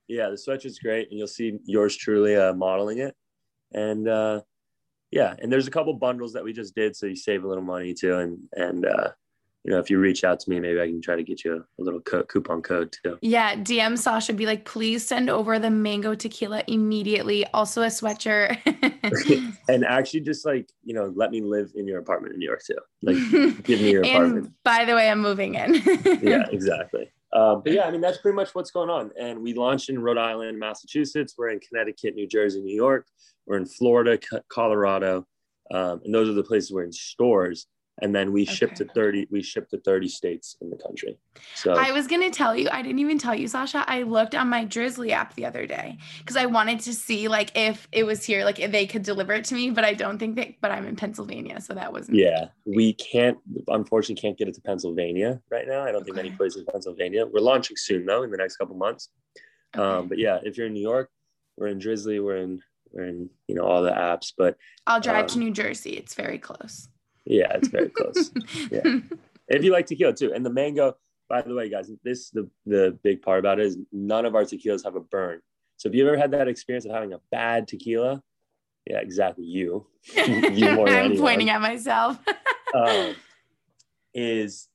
Yeah, 0.08 0.28
the 0.30 0.36
sweatshirt's 0.36 0.78
great, 0.78 1.10
and 1.10 1.18
you'll 1.18 1.26
see 1.28 1.58
yours 1.64 1.96
truly 1.96 2.36
uh, 2.36 2.52
modeling 2.54 2.98
it. 2.98 3.14
And 3.72 4.08
uh, 4.08 4.40
yeah, 5.10 5.34
and 5.38 5.50
there's 5.50 5.66
a 5.68 5.70
couple 5.70 5.94
bundles 5.94 6.32
that 6.32 6.44
we 6.44 6.52
just 6.52 6.74
did, 6.74 6.96
so 6.96 7.06
you 7.06 7.16
save 7.16 7.44
a 7.44 7.48
little 7.48 7.64
money 7.64 7.94
too. 7.94 8.16
And 8.18 8.38
and 8.52 8.84
uh, 8.86 9.10
you 9.64 9.72
know, 9.72 9.78
if 9.78 9.90
you 9.90 9.98
reach 9.98 10.24
out 10.24 10.40
to 10.40 10.50
me, 10.50 10.58
maybe 10.58 10.80
I 10.80 10.86
can 10.86 11.00
try 11.00 11.14
to 11.14 11.22
get 11.22 11.44
you 11.44 11.54
a, 11.54 11.58
a 11.58 11.82
little 11.82 12.00
co- 12.00 12.24
coupon 12.24 12.62
code 12.62 12.94
too. 13.04 13.16
Yeah, 13.22 13.54
DM 13.54 13.96
Sasha, 13.96 14.32
be 14.32 14.44
like, 14.44 14.64
please 14.64 15.06
send 15.06 15.30
over 15.30 15.58
the 15.58 15.70
mango 15.70 16.14
tequila 16.14 16.64
immediately. 16.66 17.46
Also 17.54 17.82
a 17.82 17.86
sweatshirt. 17.86 18.58
and 19.68 19.84
actually, 19.84 20.20
just 20.20 20.44
like 20.44 20.68
you 20.82 20.94
know, 20.94 21.12
let 21.14 21.30
me 21.30 21.40
live 21.40 21.70
in 21.76 21.86
your 21.86 22.00
apartment 22.00 22.34
in 22.34 22.40
New 22.40 22.46
York 22.46 22.62
too. 22.64 22.74
Like, 23.02 23.16
give 23.62 23.80
me 23.80 23.92
your 23.92 24.02
apartment. 24.02 24.46
and 24.46 24.54
by 24.64 24.84
the 24.84 24.94
way, 24.94 25.08
I'm 25.08 25.20
moving 25.20 25.54
in. 25.54 25.74
yeah, 26.22 26.44
exactly. 26.50 27.12
Um, 27.32 27.62
but 27.64 27.72
yeah, 27.72 27.84
I 27.84 27.90
mean, 27.90 28.00
that's 28.00 28.18
pretty 28.18 28.36
much 28.36 28.54
what's 28.54 28.72
going 28.72 28.90
on. 28.90 29.10
And 29.18 29.40
we 29.40 29.54
launched 29.54 29.88
in 29.88 29.98
Rhode 29.98 30.18
Island, 30.18 30.58
Massachusetts. 30.58 31.34
We're 31.38 31.48
in 31.48 31.60
Connecticut, 31.60 32.14
New 32.14 32.26
Jersey, 32.26 32.60
New 32.60 32.74
York. 32.74 33.06
We're 33.46 33.56
in 33.56 33.66
Florida, 33.66 34.18
Colorado, 34.48 35.26
um, 35.72 36.00
and 36.04 36.14
those 36.14 36.28
are 36.28 36.34
the 36.34 36.44
places 36.44 36.70
we're 36.70 36.84
in 36.84 36.92
stores. 36.92 37.66
And 38.02 38.12
then 38.12 38.32
we 38.32 38.44
ship 38.44 38.74
to 38.74 38.84
30. 38.84 39.28
We 39.30 39.42
ship 39.42 39.68
to 39.70 39.78
30 39.78 40.08
states 40.08 40.56
in 40.60 40.70
the 40.70 40.76
country. 40.76 41.18
So 41.54 41.74
I 41.74 41.92
was 41.92 42.08
gonna 42.08 42.30
tell 42.30 42.56
you, 42.56 42.68
I 42.70 42.82
didn't 42.82 42.98
even 42.98 43.16
tell 43.16 43.34
you, 43.34 43.46
Sasha. 43.46 43.84
I 43.86 44.02
looked 44.02 44.34
on 44.34 44.48
my 44.48 44.64
Drizzly 44.64 45.12
app 45.12 45.34
the 45.34 45.46
other 45.46 45.66
day 45.66 45.98
because 46.18 46.36
I 46.36 46.46
wanted 46.46 46.80
to 46.80 46.94
see 46.94 47.28
like 47.28 47.56
if 47.56 47.86
it 47.92 48.04
was 48.04 48.24
here, 48.24 48.44
like 48.44 48.58
if 48.58 48.72
they 48.72 48.86
could 48.86 49.04
deliver 49.04 49.32
it 49.34 49.44
to 49.46 49.54
me, 49.54 49.70
but 49.70 49.84
I 49.84 49.94
don't 49.94 50.18
think 50.18 50.34
they 50.34 50.58
but 50.60 50.72
I'm 50.72 50.84
in 50.86 50.96
Pennsylvania, 50.96 51.60
so 51.60 51.74
that 51.74 51.92
wasn't 51.92 52.18
yeah, 52.18 52.48
we 52.64 52.92
can't. 52.94 53.38
Unfortunately, 53.68 54.20
can't 54.20 54.36
get 54.36 54.48
it 54.48 54.54
to 54.54 54.60
Pennsylvania 54.60 55.40
right 55.48 55.68
now. 55.68 55.82
I 55.82 55.92
don't 55.92 56.04
think 56.04 56.16
many 56.16 56.28
Okay. 56.30 56.36
places 56.38 56.62
in 56.62 56.66
Pennsylvania. 56.66 57.24
We're 57.24 57.40
launching 57.40 57.76
soon 57.76 58.04
though, 58.04 58.24
in 58.24 58.32
the 58.32 58.36
next 58.36 58.56
couple 58.56 58.74
months. 58.74 59.10
Okay. 59.76 59.82
Um, 59.82 60.08
but 60.08 60.18
yeah, 60.18 60.40
if 60.42 60.58
you're 60.58 60.66
in 60.66 60.72
New 60.72 60.82
York, 60.82 61.08
we're 61.56 61.68
in 61.68 61.78
Drizzly. 61.78 62.18
We're 62.18 62.38
in 62.38 62.60
we're 62.90 63.04
in 63.04 63.30
you 63.46 63.54
know 63.54 63.62
all 63.62 63.82
the 63.82 63.92
apps. 63.92 64.32
But 64.36 64.56
I'll 64.88 65.00
drive 65.00 65.28
to 65.28 65.34
um, 65.34 65.40
New 65.40 65.50
Jersey. 65.52 65.92
It's 65.92 66.14
very 66.14 66.38
close. 66.38 66.88
Yeah, 67.24 67.52
it's 67.54 67.68
very 67.68 67.88
close. 67.88 68.30
Yeah. 68.70 69.00
if 69.48 69.62
you 69.62 69.72
like 69.72 69.86
tequila 69.86 70.14
too. 70.14 70.32
And 70.32 70.44
the 70.44 70.50
mango, 70.50 70.96
by 71.28 71.42
the 71.42 71.54
way, 71.54 71.68
guys, 71.68 71.90
this 72.02 72.30
the 72.30 72.48
the 72.66 72.98
big 73.02 73.22
part 73.22 73.38
about 73.38 73.60
it 73.60 73.66
is 73.66 73.78
none 73.92 74.26
of 74.26 74.34
our 74.34 74.42
tequilas 74.44 74.84
have 74.84 74.96
a 74.96 75.00
burn. 75.00 75.40
So 75.76 75.88
if 75.88 75.94
you've 75.94 76.06
ever 76.06 76.16
had 76.16 76.30
that 76.32 76.48
experience 76.48 76.84
of 76.84 76.92
having 76.92 77.12
a 77.12 77.20
bad 77.30 77.66
tequila, 77.68 78.22
yeah, 78.86 78.98
exactly 78.98 79.44
you. 79.44 79.86
you 80.16 80.72
more 80.72 80.86
than 80.86 80.96
I'm 80.96 81.04
anyone, 81.06 81.18
pointing 81.18 81.50
at 81.50 81.60
myself. 81.60 82.18
um, 82.74 83.14
is 84.14 84.68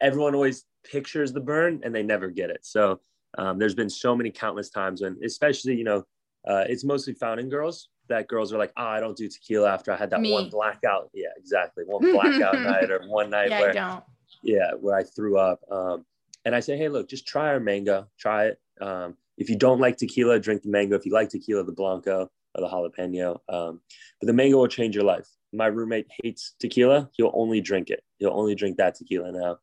everyone 0.00 0.34
always 0.34 0.64
pictures 0.84 1.32
the 1.32 1.40
burn 1.40 1.80
and 1.84 1.94
they 1.94 2.02
never 2.02 2.28
get 2.28 2.50
it. 2.50 2.60
So 2.62 3.00
um, 3.38 3.58
there's 3.58 3.74
been 3.74 3.90
so 3.90 4.16
many 4.16 4.30
countless 4.30 4.70
times 4.70 5.02
when, 5.02 5.18
especially 5.24 5.76
you 5.76 5.84
know, 5.84 6.04
uh, 6.48 6.64
it's 6.68 6.84
mostly 6.84 7.14
found 7.14 7.40
in 7.40 7.48
girls. 7.48 7.88
That 8.10 8.28
girls 8.28 8.52
are 8.52 8.58
like, 8.58 8.72
oh, 8.76 8.84
I 8.84 9.00
don't 9.00 9.16
do 9.16 9.28
tequila 9.28 9.72
after 9.72 9.92
I 9.92 9.96
had 9.96 10.10
that 10.10 10.20
Me. 10.20 10.32
one 10.32 10.50
blackout. 10.50 11.10
Yeah, 11.14 11.28
exactly, 11.36 11.84
one 11.86 12.12
blackout 12.12 12.60
night 12.60 12.90
or 12.90 13.00
one 13.08 13.30
night 13.30 13.48
yeah, 13.48 13.60
where 13.60 13.70
I 13.70 13.72
don't. 13.72 14.04
yeah 14.42 14.72
where 14.78 14.96
i 14.96 15.02
threw 15.02 15.38
up 15.38 15.60
um, 15.70 16.04
and 16.44 16.54
I 16.54 16.60
say, 16.60 16.76
hey, 16.76 16.88
look, 16.88 17.08
just 17.08 17.26
try 17.26 17.48
our 17.48 17.60
mango, 17.60 18.06
try 18.18 18.46
it. 18.46 18.60
Um, 18.80 19.16
if 19.36 19.48
you 19.50 19.56
don't 19.56 19.80
like 19.80 19.96
tequila, 19.96 20.38
drink 20.38 20.62
the 20.62 20.70
mango. 20.70 20.96
If 20.96 21.06
you 21.06 21.12
like 21.12 21.28
tequila, 21.28 21.64
the 21.64 21.72
blanco 21.72 22.30
or 22.54 22.60
the 22.60 22.68
jalapeno. 22.68 23.38
Um, 23.48 23.80
but 24.20 24.26
the 24.26 24.32
mango 24.32 24.58
will 24.58 24.68
change 24.68 24.94
your 24.94 25.04
life. 25.04 25.28
My 25.52 25.66
roommate 25.66 26.06
hates 26.22 26.54
tequila. 26.58 27.10
He'll 27.12 27.32
only 27.34 27.60
drink 27.60 27.90
it. 27.90 28.02
He'll 28.18 28.32
only 28.32 28.54
drink 28.54 28.76
that 28.78 28.94
tequila 28.94 29.32
now. 29.32 29.58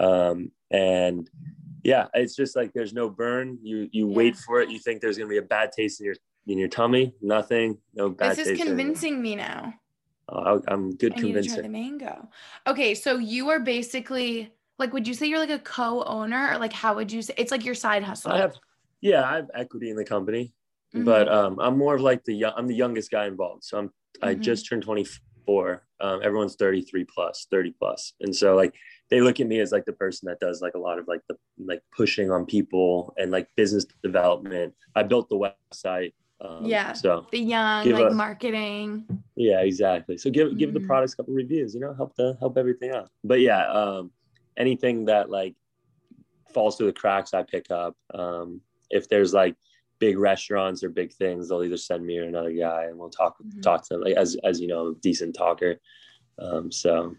Um, 0.00 0.52
and 0.70 1.28
yeah, 1.84 2.06
it's 2.14 2.34
just 2.34 2.56
like 2.56 2.72
there's 2.72 2.92
no 2.92 3.10
burn. 3.10 3.58
You 3.62 3.88
you 3.92 4.08
yeah. 4.08 4.16
wait 4.16 4.36
for 4.36 4.60
it. 4.60 4.70
You 4.70 4.78
think 4.78 5.00
there's 5.00 5.18
gonna 5.18 5.28
be 5.28 5.38
a 5.38 5.42
bad 5.42 5.72
taste 5.72 6.00
in 6.00 6.06
your 6.06 6.16
in 6.46 6.58
your 6.58 6.68
tummy. 6.68 7.14
Nothing. 7.20 7.78
No 7.94 8.10
bad. 8.10 8.36
This 8.36 8.48
is 8.48 8.58
convincing 8.58 9.20
me 9.22 9.36
now. 9.36 9.74
Oh, 10.28 10.62
I'm 10.68 10.94
good. 10.96 11.14
I 11.16 11.20
need 11.20 11.32
to 11.34 11.42
try 11.42 11.60
the 11.62 11.68
mango. 11.68 12.28
Okay, 12.66 12.94
so 12.94 13.18
you 13.18 13.50
are 13.50 13.60
basically 13.60 14.52
like, 14.78 14.92
would 14.92 15.06
you 15.06 15.14
say 15.14 15.26
you're 15.26 15.38
like 15.38 15.50
a 15.50 15.58
co-owner, 15.58 16.52
or 16.52 16.58
like 16.58 16.72
how 16.72 16.94
would 16.94 17.12
you 17.12 17.22
say 17.22 17.34
it's 17.36 17.52
like 17.52 17.64
your 17.64 17.74
side 17.74 18.02
hustle? 18.02 18.32
I 18.32 18.38
have, 18.38 18.54
yeah, 19.00 19.28
I 19.28 19.36
have 19.36 19.50
equity 19.54 19.90
in 19.90 19.96
the 19.96 20.04
company, 20.04 20.52
mm-hmm. 20.94 21.04
but 21.04 21.30
um, 21.30 21.58
I'm 21.60 21.76
more 21.76 21.94
of 21.94 22.00
like 22.00 22.24
the 22.24 22.34
young. 22.34 22.52
I'm 22.56 22.66
the 22.66 22.74
youngest 22.74 23.10
guy 23.10 23.26
involved, 23.26 23.64
so 23.64 23.78
I'm. 23.78 23.88
Mm-hmm. 23.88 24.28
I 24.28 24.34
just 24.34 24.68
turned 24.68 24.82
24. 24.82 25.82
Um, 26.00 26.20
everyone's 26.22 26.54
33 26.56 27.04
plus, 27.04 27.46
30 27.50 27.74
plus, 27.78 28.14
and 28.20 28.34
so 28.34 28.54
like 28.54 28.74
they 29.10 29.20
look 29.20 29.40
at 29.40 29.46
me 29.46 29.60
as 29.60 29.72
like 29.72 29.84
the 29.84 29.92
person 29.92 30.26
that 30.28 30.40
does 30.40 30.62
like 30.62 30.74
a 30.74 30.78
lot 30.78 30.98
of 30.98 31.06
like 31.06 31.20
the 31.28 31.36
like 31.58 31.82
pushing 31.94 32.30
on 32.30 32.46
people 32.46 33.14
and 33.18 33.30
like 33.30 33.48
business 33.56 33.84
development. 34.02 34.74
I 34.94 35.02
built 35.02 35.28
the 35.28 35.36
website. 35.36 36.12
Um, 36.42 36.64
yeah. 36.64 36.92
So 36.92 37.26
the 37.30 37.38
young 37.38 37.88
like 37.90 38.12
marketing. 38.12 39.06
Yeah, 39.36 39.60
exactly. 39.60 40.18
So 40.18 40.30
give 40.30 40.58
give 40.58 40.70
mm-hmm. 40.70 40.80
the 40.80 40.86
products 40.86 41.14
a 41.14 41.16
couple 41.16 41.34
reviews. 41.34 41.74
You 41.74 41.80
know, 41.80 41.94
help 41.94 42.14
the 42.16 42.36
help 42.40 42.58
everything 42.58 42.90
out. 42.90 43.10
But 43.22 43.40
yeah, 43.40 43.66
um, 43.68 44.10
anything 44.56 45.04
that 45.06 45.30
like 45.30 45.54
falls 46.52 46.76
through 46.76 46.86
the 46.86 46.92
cracks, 46.92 47.32
I 47.32 47.42
pick 47.44 47.70
up. 47.70 47.96
Um, 48.12 48.60
if 48.90 49.08
there's 49.08 49.32
like 49.32 49.56
big 49.98 50.18
restaurants 50.18 50.82
or 50.82 50.88
big 50.88 51.12
things, 51.12 51.48
they'll 51.48 51.62
either 51.62 51.76
send 51.76 52.04
me 52.04 52.18
or 52.18 52.24
another 52.24 52.52
guy, 52.52 52.84
and 52.84 52.98
we'll 52.98 53.10
talk 53.10 53.36
mm-hmm. 53.38 53.60
talk 53.60 53.82
to 53.84 53.94
them. 53.94 54.02
Like 54.02 54.16
as 54.16 54.36
as 54.42 54.60
you 54.60 54.66
know, 54.66 54.88
a 54.88 54.94
decent 54.96 55.36
talker. 55.36 55.76
Um, 56.38 56.72
so 56.72 57.14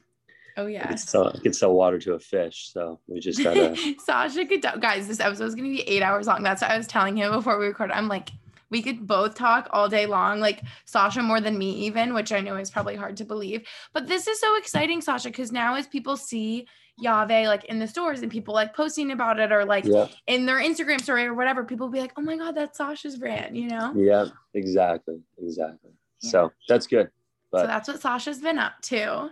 Oh 0.56 0.68
yeah. 0.68 0.84
I 0.84 0.90
could, 0.90 1.00
sell, 1.00 1.28
I 1.30 1.40
could 1.40 1.56
sell 1.56 1.74
water 1.74 1.98
to 2.00 2.14
a 2.14 2.20
fish. 2.20 2.70
So 2.72 3.00
we 3.08 3.20
just 3.20 3.44
gotta 3.44 3.76
Sasha 4.00 4.46
could 4.46 4.62
guys, 4.80 5.08
this 5.08 5.20
episode 5.20 5.46
is 5.46 5.56
gonna 5.56 5.70
be 5.70 5.82
eight 5.82 6.04
hours 6.04 6.28
long. 6.28 6.44
That's 6.44 6.62
what 6.62 6.72
I 6.72 6.78
was 6.78 6.88
telling 6.88 7.18
him 7.18 7.32
before 7.32 7.58
we 7.58 7.68
recorded. 7.68 7.96
I'm 7.96 8.08
like, 8.08 8.30
we 8.74 8.82
could 8.82 9.06
both 9.06 9.36
talk 9.36 9.70
all 9.72 9.88
day 9.88 10.08
long, 10.08 10.40
like 10.40 10.64
Sasha 10.86 11.22
more 11.22 11.40
than 11.40 11.60
me, 11.60 11.70
even, 11.86 12.16
which 12.16 12.32
I 12.32 12.42
know 12.42 12.56
is 12.56 12.72
probably 12.72 12.96
hard 12.96 13.16
to 13.18 13.24
believe. 13.24 13.68
But 13.94 14.08
this 14.08 14.28
is 14.28 14.40
so 14.40 14.58
exciting, 14.58 15.00
Sasha, 15.00 15.30
because 15.30 15.52
now 15.52 15.76
as 15.76 15.86
people 15.86 16.18
see 16.18 16.68
Yave 17.00 17.46
like 17.46 17.66
in 17.66 17.78
the 17.78 17.88
stores 17.88 18.24
and 18.24 18.32
people 18.32 18.56
like 18.56 18.76
posting 18.76 19.12
about 19.12 19.40
it 19.40 19.52
or 19.52 19.64
like 19.64 19.86
yeah. 19.86 20.08
in 20.26 20.48
their 20.48 20.58
Instagram 20.58 21.00
story 21.00 21.24
or 21.26 21.36
whatever, 21.36 21.64
people 21.64 21.88
be 21.88 22.00
like, 22.00 22.14
Oh 22.18 22.22
my 22.22 22.36
god, 22.36 22.56
that's 22.56 22.80
Sasha's 22.80 23.16
brand, 23.16 23.56
you 23.56 23.68
know? 23.68 23.94
Yeah, 23.96 24.26
exactly. 24.56 25.20
Exactly. 25.40 25.92
Yeah. 26.22 26.30
So 26.32 26.52
that's 26.68 26.88
good. 26.88 27.12
But- 27.52 27.62
so 27.62 27.68
that's 27.68 27.88
what 27.88 28.02
Sasha's 28.02 28.40
been 28.40 28.58
up 28.58 28.82
to 28.84 29.30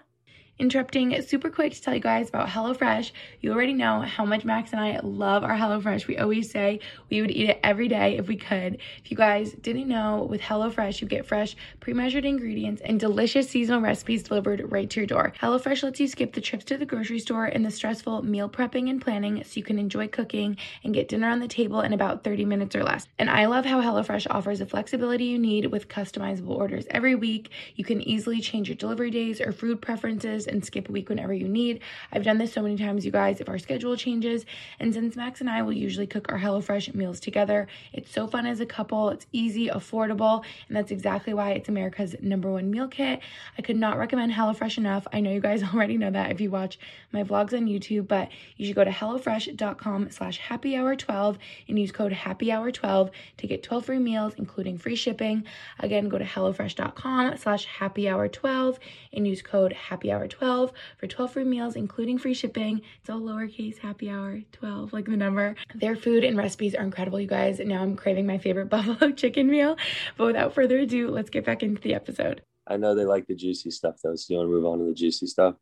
interrupting 0.62 1.19
super 1.24 1.50
quick 1.50 1.74
to 1.74 1.82
tell 1.82 1.95
you 1.95 2.00
guys 2.00 2.30
about 2.30 2.47
HelloFresh. 2.47 3.12
You 3.41 3.52
already 3.52 3.74
know 3.74 4.02
how 4.02 4.26
much 4.26 4.45
Max 4.45 4.71
and 4.71 4.80
I 4.80 5.00
love 5.02 5.43
our 5.43 5.58
HelloFresh. 5.58 6.06
We 6.06 6.19
always 6.19 6.52
say 6.52 6.80
we 7.10 7.19
would 7.19 7.32
eat 7.32 7.50
it 7.50 7.60
every 7.63 7.88
day 7.88 8.17
if 8.17 8.28
we 8.28 8.36
could. 8.36 8.78
If 9.04 9.10
you 9.10 9.17
guys 9.17 9.54
didn't 9.54 9.88
know, 9.88 10.28
with 10.30 10.39
HelloFresh, 10.39 11.02
you 11.02 11.08
get 11.08 11.26
fresh, 11.26 11.56
pre 11.80 11.93
measured 11.93 12.26
ingredients 12.26 12.80
and 12.86 13.00
delicious 13.00 13.50
seasonal 13.50 13.82
recipes 13.82 14.21
delivered 14.21 14.71
right 14.71 14.88
to 14.91 15.00
your 15.00 15.08
door. 15.08 15.34
HelloFresh 15.41 15.82
lets 15.82 16.00
you 16.00 16.08
skip 16.08 16.34
the 16.34 16.41
trips 16.41 16.65
to 16.65 16.78
the 16.78 16.86
grocery 16.86 17.17
store 17.17 17.45
and 17.45 17.65
the 17.65 17.71
stressful 17.71 18.21
meal 18.21 18.47
prepping 18.47 18.88
and 18.88 19.02
planning 19.02 19.43
so 19.43 19.54
you 19.56 19.63
can 19.63 19.80
enjoy 19.80 20.08
cooking 20.08 20.58
and 20.84 20.93
get 20.93 21.08
dinner 21.08 21.28
on 21.28 21.39
the 21.39 21.47
table 21.47 21.82
in 21.82 21.91
about 21.91 22.24
30 22.24 22.45
minutes 22.45 22.76
or 22.76 22.84
less. 22.84 23.08
And 23.17 23.32
I 23.32 23.47
love 23.47 23.65
how 23.65 23.82
HelloFresh 23.82 24.28
offers 24.30 24.60
the 24.60 24.67
flexibility 24.67 25.26
you 25.26 25.39
need 25.39 25.65
with 25.65 25.88
customizable 25.88 26.56
orders 26.56 26.86
every 26.91 27.15
week. 27.15 27.50
You 27.74 27.84
can 27.84 28.00
easily 28.02 28.41
change 28.41 28.69
your 28.69 28.76
delivery 28.76 29.10
days 29.10 29.41
or 29.41 29.52
food 29.52 29.82
preferences 29.82 30.50
and 30.51 30.63
skip 30.63 30.89
a 30.89 30.91
week 30.91 31.09
whenever 31.09 31.33
you 31.33 31.47
need. 31.47 31.81
I've 32.11 32.23
done 32.23 32.37
this 32.37 32.53
so 32.53 32.61
many 32.61 32.77
times, 32.77 33.05
you 33.05 33.11
guys, 33.11 33.41
if 33.41 33.49
our 33.49 33.57
schedule 33.57 33.95
changes. 33.95 34.45
And 34.79 34.93
since 34.93 35.15
Max 35.15 35.41
and 35.41 35.49
I 35.49 35.61
will 35.61 35.73
usually 35.73 36.07
cook 36.07 36.31
our 36.31 36.39
HelloFresh 36.39 36.93
meals 36.93 37.19
together, 37.19 37.67
it's 37.93 38.11
so 38.11 38.27
fun 38.27 38.45
as 38.45 38.59
a 38.59 38.65
couple. 38.65 39.09
It's 39.09 39.25
easy, 39.31 39.67
affordable, 39.67 40.43
and 40.67 40.77
that's 40.77 40.91
exactly 40.91 41.33
why 41.33 41.51
it's 41.51 41.69
America's 41.69 42.15
number 42.21 42.51
one 42.51 42.69
meal 42.69 42.87
kit. 42.87 43.21
I 43.57 43.61
could 43.61 43.77
not 43.77 43.97
recommend 43.97 44.33
HelloFresh 44.33 44.77
enough. 44.77 45.07
I 45.13 45.19
know 45.19 45.31
you 45.31 45.39
guys 45.39 45.63
already 45.73 45.97
know 45.97 46.11
that 46.11 46.31
if 46.31 46.41
you 46.41 46.51
watch 46.51 46.77
my 47.11 47.23
vlogs 47.23 47.53
on 47.53 47.67
YouTube, 47.67 48.07
but 48.07 48.29
you 48.57 48.65
should 48.65 48.75
go 48.75 48.83
to 48.83 48.91
HelloFresh.com 48.91 50.11
slash 50.11 50.37
happy 50.37 50.75
hour 50.75 50.95
12 50.95 51.37
and 51.67 51.79
use 51.79 51.91
code 51.91 52.13
happy 52.13 52.51
hour 52.51 52.71
12 52.71 53.11
to 53.37 53.47
get 53.47 53.63
12 53.63 53.85
free 53.85 53.99
meals, 53.99 54.33
including 54.37 54.77
free 54.77 54.95
shipping. 54.95 55.43
Again, 55.79 56.09
go 56.09 56.17
to 56.17 56.25
HelloFresh.com 56.25 57.37
slash 57.37 57.65
happy 57.65 58.07
hour 58.09 58.27
12 58.27 58.79
and 59.13 59.27
use 59.27 59.41
code 59.41 59.73
happy 59.73 60.11
hour 60.11 60.27
12 60.31 60.61
12 60.61 60.71
for 60.97 61.07
12 61.07 61.33
free 61.33 61.43
meals, 61.43 61.75
including 61.75 62.17
free 62.17 62.33
shipping. 62.33 62.81
It's 62.99 63.09
all 63.09 63.21
lowercase 63.21 63.77
happy 63.77 64.09
hour 64.09 64.41
12, 64.51 64.93
like 64.93 65.05
the 65.05 65.17
number. 65.17 65.55
Their 65.75 65.95
food 65.95 66.23
and 66.23 66.37
recipes 66.37 66.75
are 66.75 66.83
incredible, 66.83 67.19
you 67.19 67.27
guys. 67.27 67.59
And 67.59 67.69
now 67.69 67.81
I'm 67.81 67.95
craving 67.95 68.25
my 68.25 68.37
favorite 68.37 68.65
buffalo 68.69 69.11
chicken 69.11 69.47
meal. 69.47 69.77
But 70.17 70.27
without 70.27 70.53
further 70.53 70.79
ado, 70.79 71.09
let's 71.09 71.29
get 71.29 71.45
back 71.45 71.63
into 71.63 71.81
the 71.81 71.93
episode. 71.93 72.41
I 72.67 72.77
know 72.77 72.95
they 72.95 73.05
like 73.05 73.27
the 73.27 73.35
juicy 73.35 73.71
stuff 73.71 73.95
though. 74.03 74.15
So 74.15 74.33
you 74.33 74.37
want 74.37 74.47
to 74.47 74.51
move 74.51 74.65
on 74.65 74.79
to 74.79 74.85
the 74.85 74.93
juicy 74.93 75.27
stuff? 75.27 75.55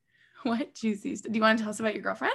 What 0.44 0.74
juicy 0.74 1.18
stuff? 1.18 1.32
Do 1.32 1.38
you 1.38 1.44
want 1.44 1.58
to 1.58 1.64
tell 1.64 1.72
us 1.72 1.80
about 1.80 1.94
your 1.94 2.04
girlfriend? 2.04 2.34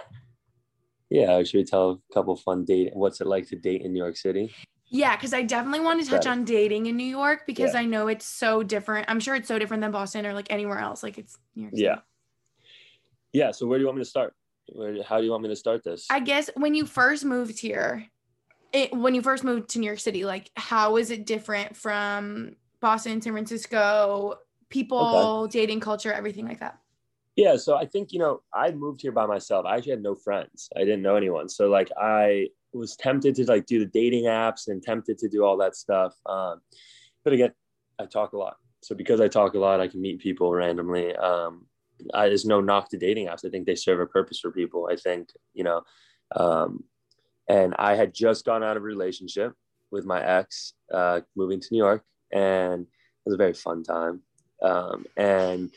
Yeah, 1.10 1.42
should 1.42 1.58
we 1.58 1.64
tell 1.64 1.90
a 1.90 2.14
couple 2.14 2.36
fun 2.36 2.64
date? 2.64 2.90
What's 2.92 3.20
it 3.20 3.26
like 3.26 3.48
to 3.48 3.56
date 3.56 3.82
in 3.82 3.92
New 3.92 4.02
York 4.02 4.16
City? 4.16 4.52
Yeah, 4.88 5.16
because 5.16 5.32
I 5.32 5.42
definitely 5.42 5.80
want 5.80 6.04
to 6.04 6.10
touch 6.10 6.26
on 6.26 6.44
dating 6.44 6.86
in 6.86 6.96
New 6.96 7.06
York 7.06 7.44
because 7.46 7.72
yeah. 7.72 7.80
I 7.80 7.84
know 7.84 8.08
it's 8.08 8.26
so 8.26 8.62
different. 8.62 9.06
I'm 9.08 9.20
sure 9.20 9.34
it's 9.34 9.48
so 9.48 9.58
different 9.58 9.80
than 9.80 9.90
Boston 9.90 10.26
or 10.26 10.34
like 10.34 10.50
anywhere 10.50 10.78
else. 10.78 11.02
Like 11.02 11.16
it's 11.18 11.38
New 11.56 11.62
York 11.62 11.74
City. 11.74 11.84
Yeah. 11.84 11.98
Yeah. 13.34 13.50
So 13.50 13.66
where 13.66 13.78
do 13.78 13.82
you 13.82 13.86
want 13.86 13.98
me 13.98 14.04
to 14.04 14.08
start? 14.08 14.32
Where, 14.72 15.02
how 15.02 15.18
do 15.18 15.24
you 15.24 15.32
want 15.32 15.42
me 15.42 15.50
to 15.50 15.56
start 15.56 15.84
this? 15.84 16.06
I 16.08 16.20
guess 16.20 16.48
when 16.54 16.74
you 16.74 16.86
first 16.86 17.24
moved 17.24 17.58
here, 17.58 18.06
it, 18.72 18.94
when 18.94 19.14
you 19.14 19.20
first 19.20 19.44
moved 19.44 19.68
to 19.70 19.78
New 19.80 19.86
York 19.86 19.98
City, 19.98 20.24
like 20.24 20.50
how 20.56 20.96
is 20.96 21.10
it 21.10 21.26
different 21.26 21.76
from 21.76 22.56
Boston, 22.80 23.20
San 23.20 23.32
Francisco, 23.32 24.36
people, 24.70 25.42
okay. 25.44 25.58
dating 25.58 25.80
culture, 25.80 26.12
everything 26.12 26.46
like 26.46 26.60
that? 26.60 26.78
Yeah. 27.36 27.56
So 27.56 27.76
I 27.76 27.86
think, 27.86 28.12
you 28.12 28.20
know, 28.20 28.40
I 28.54 28.70
moved 28.70 29.02
here 29.02 29.12
by 29.12 29.26
myself. 29.26 29.66
I 29.66 29.76
actually 29.76 29.90
had 29.90 30.02
no 30.02 30.14
friends. 30.14 30.68
I 30.76 30.80
didn't 30.80 31.02
know 31.02 31.16
anyone. 31.16 31.48
So 31.48 31.68
like 31.68 31.90
I 32.00 32.48
was 32.72 32.96
tempted 32.96 33.34
to 33.34 33.44
like 33.46 33.66
do 33.66 33.80
the 33.80 33.86
dating 33.86 34.24
apps 34.24 34.68
and 34.68 34.80
tempted 34.80 35.18
to 35.18 35.28
do 35.28 35.44
all 35.44 35.56
that 35.56 35.74
stuff. 35.74 36.14
Um, 36.26 36.60
but 37.24 37.32
again, 37.32 37.52
I 37.98 38.06
talk 38.06 38.32
a 38.32 38.38
lot. 38.38 38.56
So 38.82 38.94
because 38.94 39.20
I 39.20 39.26
talk 39.26 39.54
a 39.54 39.58
lot, 39.58 39.80
I 39.80 39.88
can 39.88 40.00
meet 40.00 40.20
people 40.20 40.52
randomly. 40.52 41.14
Um, 41.16 41.66
I, 42.12 42.28
there's 42.28 42.44
no 42.44 42.60
knock 42.60 42.90
to 42.90 42.98
dating 42.98 43.28
apps. 43.28 43.44
I 43.44 43.50
think 43.50 43.66
they 43.66 43.74
serve 43.74 44.00
a 44.00 44.06
purpose 44.06 44.40
for 44.40 44.50
people. 44.50 44.88
I 44.90 44.96
think, 44.96 45.30
you 45.52 45.64
know, 45.64 45.82
um, 46.36 46.84
and 47.48 47.74
I 47.78 47.94
had 47.94 48.14
just 48.14 48.44
gone 48.44 48.62
out 48.62 48.76
of 48.76 48.82
a 48.82 48.86
relationship 48.86 49.52
with 49.90 50.04
my 50.04 50.22
ex, 50.22 50.74
uh, 50.92 51.20
moving 51.36 51.60
to 51.60 51.68
New 51.70 51.78
York, 51.78 52.04
and 52.32 52.82
it 52.82 53.26
was 53.26 53.34
a 53.34 53.38
very 53.38 53.52
fun 53.52 53.82
time. 53.82 54.22
Um, 54.62 55.04
and 55.16 55.70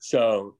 so 0.00 0.56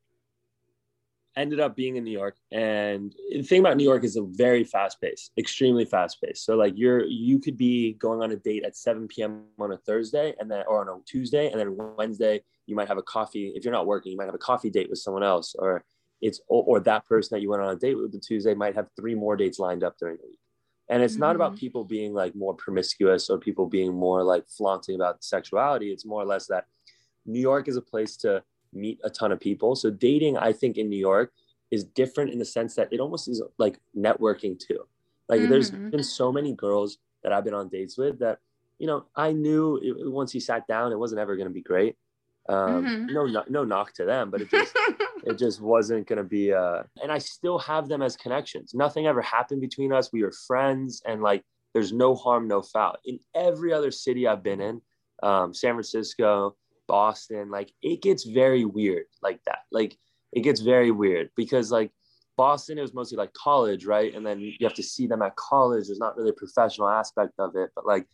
ended 1.37 1.61
up 1.61 1.75
being 1.75 1.97
in 1.97 2.05
New 2.05 2.13
York. 2.13 2.37
And 2.51 3.15
the 3.31 3.43
thing 3.43 3.61
about 3.61 3.77
New 3.77 3.85
York 3.85 4.05
is 4.05 4.17
a 4.17 4.23
very 4.23 4.65
fast 4.65 5.01
pace, 5.01 5.31
extremely 5.39 5.85
fast 5.85 6.21
pace. 6.23 6.43
So 6.43 6.57
like 6.57 6.75
you're 6.77 7.05
you 7.05 7.39
could 7.39 7.57
be 7.57 7.95
going 7.95 8.23
on 8.23 8.31
a 8.33 8.37
date 8.37 8.65
at 8.65 8.77
7 8.77 9.09
p.m. 9.09 9.45
on 9.59 9.73
a 9.73 9.77
Thursday 9.79 10.35
and 10.39 10.51
then 10.51 10.65
or 10.69 10.81
on 10.81 10.89
a 10.89 11.03
Tuesday, 11.05 11.51
and 11.51 11.59
then 11.61 11.77
Wednesday 11.97 12.43
you 12.67 12.77
might 12.77 12.89
have 12.89 12.99
a 12.99 13.03
coffee. 13.03 13.53
If 13.55 13.65
you're 13.65 13.73
not 13.73 13.87
working, 13.87 14.13
you 14.13 14.19
might 14.19 14.27
have 14.27 14.35
a 14.35 14.39
coffee 14.39 14.71
date 14.71 14.91
with 14.91 14.99
someone 14.99 15.23
else, 15.23 15.55
or 15.59 15.85
it's 16.21 16.41
or, 16.49 16.79
that 16.81 17.05
person 17.05 17.35
that 17.35 17.43
you 17.43 17.51
went 17.51 17.63
on 17.63 17.75
a 17.75 17.77
date 17.77 17.97
with 17.97 18.13
the 18.13 18.21
Tuesday 18.21 18.55
might 18.55 18.77
have 18.77 18.87
three 18.97 19.15
more 19.15 19.37
dates 19.37 19.59
lined 19.59 19.83
up 19.83 19.97
during 19.99 20.17
the 20.17 20.27
week. 20.27 20.39
And 20.89 21.03
it's 21.03 21.15
mm-hmm. 21.15 21.21
not 21.21 21.37
about 21.37 21.53
mm-hmm. 21.53 21.61
people 21.61 21.85
being 21.85 22.15
like 22.15 22.37
more 22.37 22.55
promiscuous 22.55 23.29
or 23.29 23.39
people 23.39 23.67
being 23.67 23.93
more 23.93 24.23
like 24.23 24.45
flaunting 24.49 24.95
about 24.95 25.25
sexuality. 25.25 25.91
It's 25.91 26.07
more 26.07 26.23
or 26.23 26.27
less 26.27 26.47
that 26.47 26.67
New 27.27 27.41
York 27.41 27.67
is 27.67 27.77
a 27.77 27.83
place 27.83 28.17
to 28.19 28.43
meet 28.73 29.01
a 29.05 29.11
ton 29.11 29.33
of 29.33 29.41
people. 29.41 29.77
So 29.77 29.91
dating, 29.91 30.37
I 30.39 30.53
think 30.53 30.77
in 30.79 30.89
New 30.89 30.99
York 30.99 31.33
is 31.71 31.85
different 31.85 32.31
in 32.31 32.39
the 32.39 32.45
sense 32.45 32.75
that 32.75 32.93
it 32.93 33.01
almost 33.01 33.29
is 33.29 33.43
like 33.59 33.79
networking 33.97 34.59
too. 34.59 34.87
Like 35.29 35.41
mm-hmm. 35.41 35.51
there's 35.51 35.71
been 35.71 36.03
so 36.03 36.31
many 36.31 36.55
girls 36.55 36.99
that 37.23 37.33
I've 37.33 37.45
been 37.45 37.55
on 37.55 37.69
dates 37.69 37.97
with 37.97 38.19
that, 38.19 38.39
you 38.79 38.87
know, 38.87 39.07
I 39.17 39.33
knew 39.33 39.79
it, 39.83 40.11
once 40.11 40.33
he 40.33 40.41
sat 40.41 40.67
down, 40.67 40.93
it 40.93 40.99
wasn't 40.99 41.21
ever 41.21 41.37
going 41.37 41.49
to 41.49 41.55
be 41.55 41.63
great. 41.63 41.97
Um, 42.49 42.85
mm-hmm. 42.85 43.07
no, 43.07 43.27
no, 43.27 43.45
no 43.49 43.65
knock 43.65 43.95
to 43.95 44.05
them, 44.05 44.31
but 44.31 44.43
it 44.43 44.51
just, 44.51 44.77
it 45.25 45.39
just 45.39 45.61
wasn't 45.61 46.07
going 46.07 46.19
to 46.19 46.25
be, 46.25 46.53
uh, 46.53 46.83
and 47.03 47.11
I 47.13 47.19
still 47.19 47.59
have 47.61 47.89
them 47.89 48.03
as 48.03 48.17
connections. 48.17 48.75
Nothing 48.75 49.07
ever 49.07 49.23
happened 49.23 49.61
between 49.61 49.93
us. 49.93 50.13
We 50.13 50.23
were 50.23 50.33
friends 50.47 51.03
and 51.07 51.23
like, 51.23 51.45
there's 51.73 51.93
no 51.93 52.15
harm, 52.15 52.49
no 52.49 52.61
foul 52.61 52.97
in 53.05 53.19
every 53.35 53.73
other 53.73 53.91
city 53.91 54.27
I've 54.27 54.43
been 54.43 54.61
in, 54.61 54.83
um, 55.23 55.55
San 55.55 55.75
Francisco, 55.75 56.57
Boston, 56.87 57.51
like 57.51 57.73
it 57.83 58.03
gets 58.03 58.25
very 58.25 58.65
weird 58.65 59.07
like 59.23 59.41
that. 59.47 59.61
Like 59.71 59.97
it 60.33 60.41
gets 60.41 60.61
very 60.61 60.91
weird 60.91 61.31
because 61.37 61.71
like 61.71 61.91
Boston, 62.37 62.79
it 62.79 62.83
was 62.83 62.95
mostly 62.95 63.17
like 63.17 63.33
college, 63.35 63.85
right? 63.85 64.15
And 64.15 64.25
then 64.25 64.41
you 64.41 64.55
have 64.63 64.75
to 64.75 64.83
see 64.83 65.07
them 65.07 65.23
at 65.23 65.37
college. 65.37 65.87
There's 65.87 65.99
not 65.99 66.17
really 66.17 66.31
a 66.31 66.35
professional 66.35 66.89
aspect 66.89 67.35
of 67.39 67.57
it, 67.57 67.71
but 67.75 67.87
like 67.87 68.07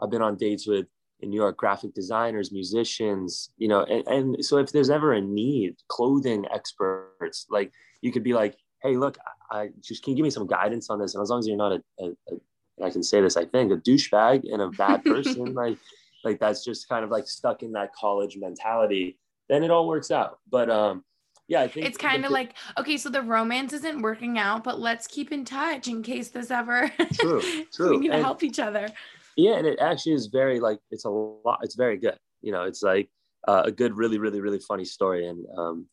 I've 0.00 0.10
been 0.10 0.22
on 0.22 0.36
dates 0.36 0.66
with 0.66 0.86
in 1.20 1.30
New 1.30 1.36
York 1.36 1.56
graphic 1.56 1.94
designers, 1.94 2.52
musicians, 2.52 3.50
you 3.56 3.68
know, 3.68 3.84
and, 3.84 4.06
and 4.06 4.44
so 4.44 4.58
if 4.58 4.70
there's 4.70 4.90
ever 4.90 5.14
a 5.14 5.20
need, 5.20 5.76
clothing 5.88 6.44
experts, 6.52 7.46
like 7.50 7.72
you 8.02 8.12
could 8.12 8.22
be 8.22 8.34
like, 8.34 8.56
hey, 8.82 8.96
look, 8.96 9.16
I 9.50 9.70
just 9.80 10.02
can 10.02 10.12
you 10.12 10.16
give 10.16 10.24
me 10.24 10.30
some 10.30 10.46
guidance 10.46 10.90
on 10.90 10.98
this? 10.98 11.14
And 11.14 11.22
as 11.22 11.30
long 11.30 11.38
as 11.38 11.46
you're 11.46 11.56
not 11.56 11.72
a, 11.72 11.82
a, 12.00 12.06
a 12.08 12.84
I 12.84 12.90
can 12.90 13.02
say 13.02 13.20
this, 13.20 13.36
I 13.36 13.46
think, 13.46 13.72
a 13.72 13.76
douchebag 13.76 14.52
and 14.52 14.60
a 14.60 14.68
bad 14.68 15.04
person, 15.04 15.54
like 15.54 15.78
like 16.24 16.38
that's 16.40 16.64
just 16.64 16.88
kind 16.88 17.04
of 17.04 17.10
like 17.10 17.26
stuck 17.28 17.62
in 17.62 17.72
that 17.72 17.94
college 17.94 18.36
mentality, 18.36 19.18
then 19.48 19.62
it 19.64 19.70
all 19.70 19.86
works 19.86 20.10
out. 20.10 20.38
But 20.50 20.70
um 20.70 21.04
yeah, 21.48 21.60
I 21.60 21.68
think 21.68 21.86
it's 21.86 21.98
kind 21.98 22.24
of 22.24 22.32
like 22.32 22.54
okay, 22.78 22.96
so 22.96 23.08
the 23.08 23.22
romance 23.22 23.72
isn't 23.72 24.02
working 24.02 24.38
out, 24.38 24.64
but 24.64 24.80
let's 24.80 25.06
keep 25.06 25.30
in 25.32 25.44
touch 25.44 25.86
in 25.88 26.02
case 26.02 26.30
this 26.30 26.50
ever. 26.50 26.90
True, 27.14 27.40
true. 27.72 27.90
we 27.90 27.98
need 27.98 28.08
to 28.08 28.14
And- 28.14 28.24
help 28.24 28.42
each 28.42 28.58
other. 28.58 28.88
Yeah, 29.36 29.56
and 29.58 29.66
it 29.66 29.78
actually 29.80 30.14
is 30.14 30.26
very 30.28 30.60
like 30.60 30.80
it's 30.90 31.04
a 31.04 31.10
lot. 31.10 31.60
It's 31.62 31.74
very 31.74 31.98
good. 31.98 32.16
You 32.40 32.52
know, 32.52 32.62
it's 32.64 32.82
like 32.82 33.10
uh, 33.46 33.62
a 33.66 33.70
good, 33.70 33.94
really, 33.96 34.18
really, 34.18 34.40
really 34.40 34.58
funny 34.58 34.86
story. 34.86 35.28
And 35.28 35.44
um, 35.58 35.86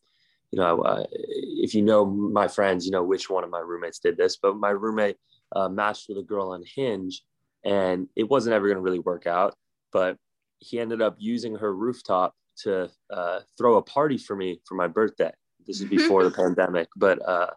you 0.50 0.58
know, 0.58 0.80
uh, 0.80 1.04
if 1.12 1.74
you 1.74 1.82
know 1.82 2.06
my 2.06 2.48
friends, 2.48 2.86
you 2.86 2.90
know 2.90 3.04
which 3.04 3.28
one 3.28 3.44
of 3.44 3.50
my 3.50 3.58
roommates 3.60 3.98
did 3.98 4.16
this. 4.16 4.38
But 4.38 4.56
my 4.56 4.70
roommate 4.70 5.18
uh, 5.54 5.68
matched 5.68 6.08
with 6.08 6.16
a 6.16 6.22
girl 6.22 6.52
on 6.52 6.64
Hinge, 6.74 7.22
and 7.64 8.08
it 8.16 8.30
wasn't 8.30 8.54
ever 8.54 8.66
going 8.66 8.76
to 8.78 8.82
really 8.82 8.98
work 8.98 9.26
out. 9.26 9.54
But 9.94 10.18
he 10.58 10.78
ended 10.78 11.00
up 11.00 11.16
using 11.18 11.54
her 11.56 11.74
rooftop 11.74 12.34
to 12.64 12.90
uh, 13.10 13.40
throw 13.56 13.76
a 13.76 13.82
party 13.82 14.18
for 14.18 14.36
me 14.36 14.60
for 14.66 14.74
my 14.74 14.88
birthday. 14.88 15.32
This 15.66 15.80
is 15.80 15.88
before 15.88 16.24
the 16.24 16.30
pandemic, 16.42 16.88
but 16.96 17.26
uh, 17.26 17.50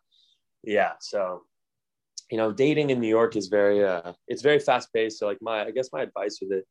yeah. 0.64 0.94
So 1.02 1.44
you 2.32 2.38
know, 2.38 2.52
dating 2.52 2.90
in 2.90 3.00
New 3.00 3.08
York 3.08 3.36
is 3.36 3.48
very 3.48 3.84
uh 3.84 4.14
it's 4.28 4.42
very 4.42 4.60
fast 4.60 4.94
paced. 4.94 5.20
So 5.20 5.28
like 5.28 5.42
my 5.42 5.66
I 5.66 5.72
guess 5.72 5.90
my 5.94 6.02
advice 6.02 6.40
with 6.42 6.52
it 6.52 6.66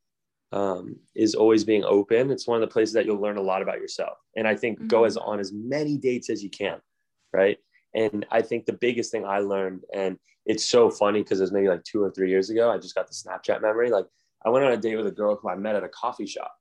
um 0.52 0.96
is 1.14 1.34
always 1.34 1.64
being 1.64 1.84
open. 1.84 2.30
It's 2.30 2.46
one 2.46 2.62
of 2.62 2.68
the 2.68 2.72
places 2.72 2.92
that 2.94 3.06
you'll 3.06 3.20
learn 3.20 3.38
a 3.38 3.42
lot 3.42 3.62
about 3.62 3.80
yourself. 3.80 4.18
And 4.36 4.46
I 4.46 4.54
think 4.54 4.86
go 4.86 5.02
Mhm. 5.02 5.06
as 5.06 5.16
on 5.16 5.40
as 5.40 5.52
many 5.52 5.96
dates 5.96 6.28
as 6.30 6.42
you 6.44 6.50
can, 6.50 6.78
right? 7.32 7.58
And 7.94 8.26
I 8.30 8.42
think 8.42 8.66
the 8.66 8.74
biggest 8.86 9.10
thing 9.10 9.24
I 9.24 9.38
learned, 9.38 9.84
and 9.94 10.18
it's 10.44 10.64
so 10.64 10.90
funny 10.90 11.22
because 11.22 11.40
it 11.40 11.44
was 11.44 11.52
maybe 11.52 11.68
like 11.68 11.84
two 11.84 12.02
or 12.02 12.10
three 12.10 12.28
years 12.28 12.50
ago, 12.50 12.70
I 12.70 12.76
just 12.78 12.94
got 12.94 13.06
the 13.08 13.14
Snapchat 13.14 13.62
memory. 13.62 13.90
Like 13.90 14.06
I 14.46 14.48
went 14.48 14.64
on 14.64 14.72
a 14.72 14.76
date 14.76 14.96
with 14.96 15.06
a 15.08 15.10
girl 15.12 15.36
who 15.36 15.48
I 15.50 15.56
met 15.56 15.74
at 15.76 15.84
a 15.84 15.88
coffee 15.88 16.26
shop. 16.26 16.52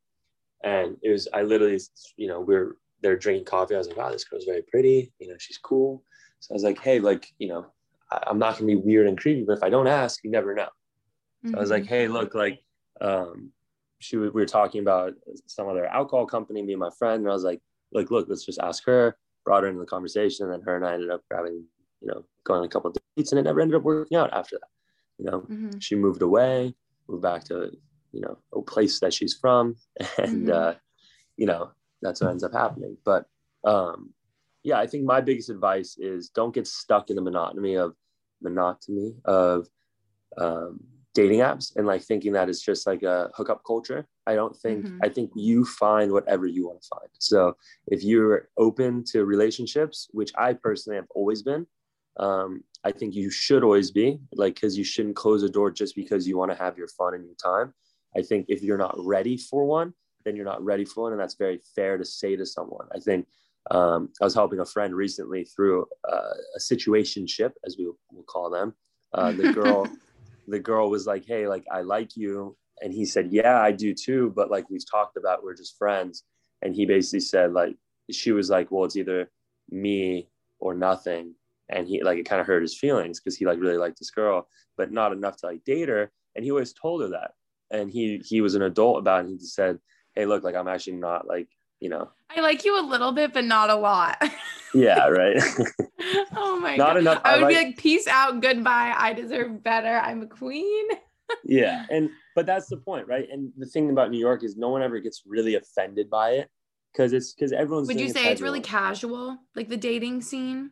And 0.64 0.98
it 1.04 1.12
was 1.12 1.28
I 1.34 1.44
literally, 1.44 1.80
you 2.18 2.28
know, 2.28 2.40
we 2.42 2.56
are 2.56 2.76
they're 3.02 3.16
drinking 3.18 3.46
coffee. 3.46 3.76
I 3.76 3.78
was 3.78 3.88
like, 3.88 3.98
wow, 3.98 4.12
this 4.12 4.24
girl's 4.24 4.46
very 4.46 4.64
pretty, 4.64 5.14
you 5.20 5.28
know, 5.28 5.36
she's 5.38 5.60
cool. 5.60 6.04
So 6.40 6.54
I 6.54 6.56
was 6.56 6.64
like, 6.64 6.80
hey, 6.80 7.00
like, 7.00 7.32
you 7.38 7.48
know, 7.50 7.68
I- 8.12 8.24
I'm 8.28 8.40
not 8.40 8.56
gonna 8.56 8.66
be 8.68 8.76
weird 8.76 9.06
and 9.08 9.18
creepy, 9.18 9.44
but 9.44 9.58
if 9.58 9.64
I 9.64 9.70
don't 9.70 9.88
ask, 9.88 10.24
you 10.24 10.32
never 10.32 10.56
know. 10.56 10.70
So 11.46 11.58
I 11.58 11.60
was 11.60 11.70
like, 11.70 11.86
hey, 11.86 12.08
look, 12.08 12.34
like, 12.34 12.64
um, 13.02 13.52
she 14.00 14.18
we 14.18 14.30
were 14.30 14.46
talking 14.48 14.82
about 14.82 15.14
some 15.46 15.68
other 15.70 15.86
alcohol 15.86 16.26
company, 16.26 16.64
me 16.64 16.74
and 16.74 16.80
my 16.80 16.90
friend, 16.98 17.22
and 17.22 17.30
I 17.30 17.34
was 17.34 17.44
like, 17.44 17.62
like, 17.92 18.10
look, 18.10 18.28
let's 18.28 18.46
just 18.46 18.60
ask 18.60 18.84
her. 18.86 19.16
Brought 19.44 19.62
her 19.64 19.70
into 19.70 19.82
the 19.82 19.86
conversation, 19.86 20.46
and 20.46 20.54
then 20.54 20.62
her 20.62 20.76
and 20.76 20.86
I 20.86 20.94
ended 20.96 21.12
up 21.12 21.22
grabbing, 21.30 21.64
you 22.02 22.08
know, 22.08 22.26
going 22.46 22.62
on 22.62 22.66
a 22.66 22.70
couple 22.70 22.90
of 22.90 22.98
dates, 23.16 23.32
and 23.32 23.38
it 23.40 23.44
never 23.44 23.62
ended 23.62 23.76
up 23.76 23.84
working 23.84 24.18
out 24.18 24.34
after 24.34 24.58
that. 24.58 24.70
You 25.20 25.26
know, 25.26 25.42
Mhm. 25.42 25.82
she 25.82 25.94
moved 25.96 26.24
away, 26.24 26.74
moved 27.08 27.24
back 27.24 27.44
to, 27.46 27.72
you 28.12 28.22
know, 28.22 28.38
a 28.54 28.62
place 28.62 29.00
that 29.00 29.14
she's 29.14 29.34
from, 29.34 29.76
and 30.18 30.48
Mhm. 30.48 30.54
uh, 30.54 30.74
you 31.38 31.46
know, 31.46 31.72
that's 32.02 32.22
what 32.22 32.32
ends 32.32 32.44
up 32.44 32.54
happening. 32.54 32.98
But 33.04 33.26
um, 33.64 34.14
yeah, 34.64 34.80
I 34.80 34.88
think 34.88 35.06
my 35.06 35.22
biggest 35.22 35.50
advice 35.50 35.98
is 35.98 36.30
don't 36.30 36.54
get 36.54 36.68
stuck 36.68 37.10
in 37.10 37.16
the 37.16 37.22
monotony 37.22 37.76
of 37.76 37.96
monotony 38.42 39.16
of 39.26 39.68
um, 40.38 40.80
dating 41.14 41.40
apps 41.40 41.76
and 41.76 41.88
like 41.88 42.04
thinking 42.04 42.34
that 42.34 42.50
it's 42.50 42.62
just 42.62 42.86
like 42.86 43.04
a 43.04 43.30
hookup 43.36 43.62
culture. 43.66 44.06
I 44.28 44.36
don't 44.36 44.56
think, 44.56 44.86
Mhm. 44.86 45.00
I 45.04 45.10
think 45.10 45.32
you 45.36 45.66
find 45.66 46.12
whatever 46.12 46.46
you 46.46 46.68
want 46.68 46.82
to 46.82 46.88
find. 46.88 47.10
So 47.20 47.56
if 47.88 48.04
you're 48.04 48.50
open 48.58 49.04
to 49.12 49.26
relationships, 49.26 50.08
which 50.12 50.32
I 50.38 50.54
personally 50.54 50.98
have 50.98 51.08
always 51.16 51.42
been, 51.42 51.68
um, 52.18 52.64
I 52.84 52.92
think 52.92 53.16
you 53.16 53.30
should 53.30 53.64
always 53.64 53.92
be 53.92 54.20
like, 54.34 54.60
cause 54.60 54.78
you 54.78 54.84
shouldn't 54.84 55.16
close 55.16 55.44
a 55.44 55.50
door 55.50 55.72
just 55.72 55.96
because 55.96 56.28
you 56.28 56.38
want 56.38 56.52
to 56.52 56.58
have 56.58 56.78
your 56.78 56.88
fun 56.88 57.14
and 57.14 57.26
your 57.26 57.36
time. 57.36 57.74
I 58.16 58.22
think 58.22 58.46
if 58.48 58.62
you're 58.62 58.78
not 58.78 58.96
ready 58.98 59.38
for 59.38 59.66
one, 59.66 59.94
then 60.24 60.36
you're 60.36 60.46
not 60.46 60.64
ready 60.64 60.86
for 60.86 61.04
one. 61.04 61.12
And 61.12 61.22
that's 61.22 61.36
very 61.36 61.60
fair 61.76 61.98
to 61.98 62.06
say 62.06 62.36
to 62.36 62.46
someone. 62.46 62.88
I 62.94 63.00
think 63.00 63.28
um, 63.72 64.10
I 64.22 64.26
was 64.26 64.34
helping 64.34 64.60
a 64.60 64.66
friend 64.66 64.96
recently 64.96 65.44
through 65.44 65.86
uh, 66.08 66.34
a 66.56 66.60
situation 66.60 67.26
ship, 67.26 67.58
as 67.66 67.78
we 67.78 67.86
will 67.86 68.24
call 68.24 68.50
them. 68.50 68.74
Uh, 69.14 69.32
the 69.32 69.54
girl, 69.54 69.88
the 70.48 70.60
girl 70.60 70.90
was 70.90 71.08
like, 71.08 71.26
"Hey, 71.26 71.48
like 71.48 71.66
I 71.72 71.82
like 71.82 72.16
you," 72.16 72.56
and 72.82 72.94
he 72.94 73.06
said, 73.06 73.30
"Yeah, 73.32 73.60
I 73.60 73.72
do 73.72 73.94
too." 73.94 74.32
But 74.36 74.52
like 74.52 74.70
we've 74.70 74.90
talked 74.90 75.18
about, 75.18 75.44
we're 75.44 75.56
just 75.56 75.78
friends. 75.78 76.24
And 76.62 76.76
he 76.76 76.86
basically 76.86 77.20
said, 77.22 77.54
like, 77.54 77.76
she 78.12 78.32
was 78.32 78.50
like, 78.50 78.70
"Well, 78.70 78.86
it's 78.86 78.96
either 78.96 79.32
me 79.70 80.30
or 80.60 80.76
nothing." 80.76 81.34
And 81.70 81.88
he 81.88 82.04
like 82.04 82.18
it 82.20 82.26
kind 82.30 82.40
of 82.42 82.48
hurt 82.48 82.62
his 82.62 82.78
feelings 82.78 83.20
because 83.20 83.36
he 83.36 83.46
like 83.46 83.60
really 83.60 83.78
liked 83.78 84.00
this 84.00 84.12
girl, 84.12 84.48
but 84.78 84.92
not 84.92 85.12
enough 85.12 85.38
to 85.38 85.48
like 85.48 85.64
date 85.64 85.90
her. 85.90 86.12
And 86.36 86.44
he 86.46 86.52
always 86.52 86.74
told 86.74 87.02
her 87.02 87.10
that. 87.10 87.32
And 87.72 87.90
he 87.90 88.22
he 88.24 88.42
was 88.42 88.56
an 88.56 88.62
adult 88.62 89.00
about 89.00 89.18
it. 89.18 89.22
And 89.22 89.30
he 89.32 89.38
just 89.38 89.56
said, 89.56 89.80
"Hey, 90.14 90.26
look, 90.26 90.44
like 90.44 90.56
I'm 90.56 90.68
actually 90.68 90.98
not 90.98 91.28
like." 91.28 91.48
You 91.82 91.90
know, 91.90 92.10
I 92.36 92.40
like 92.40 92.64
you 92.64 92.80
a 92.80 92.82
little 92.88 93.12
bit, 93.12 93.34
but 93.34 93.44
not 93.44 93.70
a 93.70 93.76
lot. 93.76 94.18
yeah, 94.74 95.08
right. 95.08 95.36
oh 96.36 96.58
my 96.60 96.78
Not 96.78 96.94
god. 96.94 96.98
enough- 96.98 97.22
I 97.26 97.34
I 97.36 97.38
would 97.42 97.50
be 97.50 97.56
like- 97.56 97.66
like, 97.68 97.78
peace 97.78 98.08
out, 98.08 98.42
goodbye. 98.42 98.94
I 98.98 99.12
deserve 99.12 99.62
better. 99.62 99.98
I'm 99.98 100.22
a 100.22 100.26
queen. 100.28 100.88
yeah 101.44 101.88
and 101.90 102.10
but 102.36 102.46
that's 102.46 102.68
the 102.68 102.78
point 102.78 103.08
right 103.08 103.28
and 103.32 103.52
the 103.58 103.66
thing 103.66 103.90
about 103.90 104.12
new 104.12 104.20
york 104.20 104.44
is 104.44 104.56
no 104.58 104.70
one 104.70 104.84
ever 104.84 105.00
gets 105.00 105.24
really 105.26 105.56
offended 105.56 106.08
by 106.08 106.34
it 106.34 106.50
because 106.94 107.14
it's 107.14 107.34
because 107.34 107.52
everyone's 107.52 107.88
Would 107.88 108.00
you 108.00 108.10
say 108.10 108.32
it's 108.32 108.42
really 108.42 108.62
casual, 108.62 109.38
like 109.56 109.68
the 109.68 109.76
dating 109.76 110.22
scene? 110.22 110.70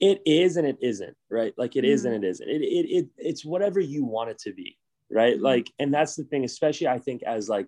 It 0.00 0.20
is 0.26 0.56
and 0.56 0.66
it 0.66 0.76
isn't 0.80 1.16
right 1.30 1.54
like 1.56 1.74
it 1.76 1.84
is 1.84 2.02
Mhm. 2.04 2.14
and 2.14 2.24
it 2.24 2.28
isn't 2.28 2.48
it, 2.48 2.62
it, 2.62 2.86
it 2.96 3.06
it's 3.16 3.44
whatever 3.44 3.80
you 3.80 4.04
want 4.04 4.30
it 4.30 4.38
to 4.40 4.52
be 4.52 4.76
right 5.10 5.38
Mhm. 5.38 5.42
like 5.42 5.70
and 5.78 5.92
that's 5.92 6.16
the 6.16 6.24
thing 6.24 6.44
especially 6.44 6.88
i 6.88 6.98
think 6.98 7.22
as 7.22 7.48
like 7.48 7.66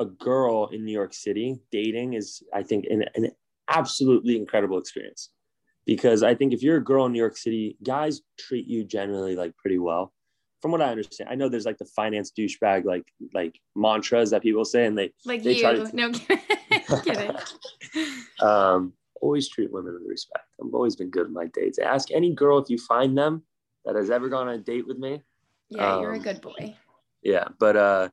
a 0.00 0.04
girl 0.04 0.66
in 0.72 0.84
new 0.84 0.92
york 0.92 1.14
city 1.14 1.56
dating 1.70 2.14
is 2.14 2.42
i 2.52 2.62
think 2.62 2.86
an, 2.86 3.04
an 3.14 3.30
absolutely 3.68 4.36
incredible 4.36 4.78
experience 4.78 5.30
because 5.86 6.22
i 6.24 6.34
think 6.34 6.52
if 6.52 6.62
you're 6.62 6.78
a 6.78 6.84
girl 6.84 7.06
in 7.06 7.12
new 7.12 7.18
york 7.20 7.36
city 7.36 7.76
guys 7.84 8.20
treat 8.38 8.66
you 8.66 8.82
generally 8.84 9.36
like 9.36 9.56
pretty 9.56 9.78
well 9.78 10.12
from 10.60 10.72
what 10.72 10.82
i 10.82 10.90
understand 10.90 11.30
i 11.30 11.34
know 11.36 11.48
there's 11.48 11.66
like 11.66 11.78
the 11.78 11.84
finance 11.84 12.32
douchebag 12.36 12.84
like 12.84 13.06
like 13.32 13.54
mantras 13.76 14.30
that 14.30 14.42
people 14.42 14.64
say 14.64 14.86
and 14.86 14.98
they 14.98 15.12
Like 15.24 15.42
They 15.44 15.54
you? 15.54 15.60
try 15.60 15.74
to- 15.74 15.94
no 15.96 16.10
kidding. 17.04 17.36
um, 18.42 18.92
always 19.24 19.48
treat 19.48 19.72
women 19.72 19.94
with 19.94 20.08
respect. 20.08 20.44
I've 20.62 20.74
always 20.74 20.96
been 20.96 21.08
good 21.10 21.24
with 21.28 21.32
my 21.32 21.46
dates. 21.54 21.78
Ask 21.78 22.10
any 22.12 22.34
girl 22.34 22.58
if 22.58 22.68
you 22.68 22.76
find 22.78 23.16
them 23.16 23.42
that 23.86 23.96
has 23.96 24.10
ever 24.10 24.28
gone 24.28 24.48
on 24.48 24.54
a 24.54 24.58
date 24.58 24.86
with 24.86 24.98
me. 24.98 25.22
yeah, 25.70 25.98
you're 26.00 26.12
a 26.12 26.16
Um, 26.16 26.22
good 26.22 26.40
boy. 26.42 26.76
Yeah, 27.22 27.46
but 27.58 27.74
uh, 27.76 28.08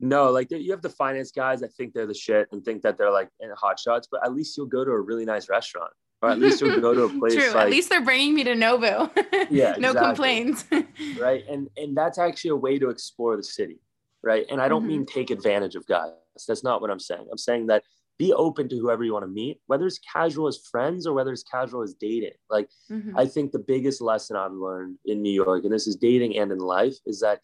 no, 0.00 0.30
like 0.32 0.50
you 0.50 0.72
have 0.72 0.82
the 0.82 0.90
finance 0.90 1.30
guys 1.30 1.60
that 1.60 1.72
think 1.74 1.94
they're 1.94 2.08
the 2.08 2.14
shit 2.26 2.48
and 2.50 2.64
think 2.64 2.82
that 2.82 2.98
they're 2.98 3.12
like 3.12 3.28
in 3.38 3.50
hot 3.56 3.78
shots, 3.78 4.08
but 4.10 4.20
at 4.24 4.34
least 4.34 4.56
you'll 4.56 4.66
go 4.66 4.84
to 4.84 4.90
a 4.90 5.00
really 5.00 5.24
nice 5.24 5.48
restaurant, 5.48 5.92
or 6.22 6.30
at 6.30 6.40
least 6.40 6.60
you'll 6.60 6.80
go 6.80 6.92
to 6.92 7.02
a 7.02 7.08
place 7.20 7.34
True. 7.34 7.52
like 7.54 7.66
At 7.66 7.70
least 7.70 7.88
they're 7.88 8.04
bringing 8.04 8.34
me 8.34 8.42
to 8.44 8.54
Nobu. 8.54 8.94
Yeah, 9.50 9.76
no 9.78 9.90
exactly. 9.90 9.98
complaints. 10.06 10.64
right, 11.20 11.44
and 11.48 11.68
and 11.76 11.96
that's 11.96 12.18
actually 12.18 12.50
a 12.50 12.56
way 12.56 12.80
to 12.80 12.88
explore 12.90 13.36
the 13.36 13.44
city, 13.44 13.78
right? 14.24 14.44
And 14.50 14.60
I 14.60 14.66
don't 14.68 14.82
Mhm. 14.84 14.88
mean 14.88 15.06
take 15.06 15.30
advantage 15.30 15.76
of 15.76 15.86
guys. 15.86 16.10
That's 16.48 16.64
not 16.64 16.80
what 16.80 16.90
I'm 16.90 16.98
saying. 17.10 17.26
I'm 17.30 17.38
saying 17.38 17.66
that 17.68 17.84
be 18.18 18.32
open 18.32 18.68
to 18.68 18.76
whoever 18.78 19.02
you 19.02 19.12
want 19.12 19.24
to 19.24 19.28
meet, 19.30 19.60
whether 19.66 19.86
it's 19.86 19.98
casual 19.98 20.46
as 20.46 20.58
friends 20.70 21.06
or 21.06 21.12
whether 21.14 21.32
it's 21.32 21.42
casual 21.42 21.82
as 21.82 21.94
dating. 21.94 22.34
Like 22.50 22.70
Mhm. 22.90 23.14
I 23.16 23.26
think 23.26 23.52
the 23.52 23.58
biggest 23.58 24.00
lesson 24.00 24.36
I've 24.36 24.52
learned 24.52 24.98
in 25.04 25.22
New 25.22 25.32
York, 25.32 25.64
and 25.64 25.72
this 25.72 25.86
is 25.86 25.96
dating 25.96 26.36
and 26.36 26.52
in 26.52 26.58
life, 26.58 26.98
is 27.06 27.20
that 27.20 27.42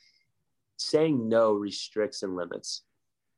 saying 0.76 1.28
no 1.28 1.52
restricts 1.52 2.22
and 2.22 2.36
limits. 2.36 2.84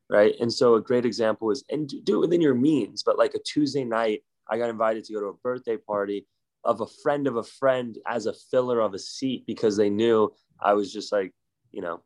Right. 0.09 0.35
And 0.41 0.51
so 0.51 0.75
a 0.75 0.81
great 0.81 1.05
example 1.05 1.51
is, 1.51 1.63
and 1.69 1.87
do 2.03 2.17
it 2.17 2.19
within 2.19 2.41
your 2.41 2.53
means, 2.53 3.01
but 3.01 3.17
like 3.17 3.33
a 3.33 3.39
Tuesday 3.39 3.85
night, 3.85 4.23
I 4.49 4.57
got 4.57 4.69
invited 4.69 5.05
to 5.05 5.13
go 5.13 5.21
to 5.21 5.27
a 5.27 5.33
birthday 5.33 5.77
party 5.77 6.27
of 6.65 6.81
a 6.81 6.85
friend 7.01 7.27
of 7.27 7.37
a 7.37 7.43
friend 7.43 7.97
as 8.05 8.25
a 8.25 8.33
filler 8.33 8.81
of 8.81 8.93
a 8.93 8.99
seat 8.99 9.45
because 9.47 9.77
they 9.77 9.89
knew 9.89 10.31
I 10.59 10.73
was 10.73 10.91
just 10.91 11.11
like, 11.13 11.33
you 11.71 11.81
know, 11.81 12.03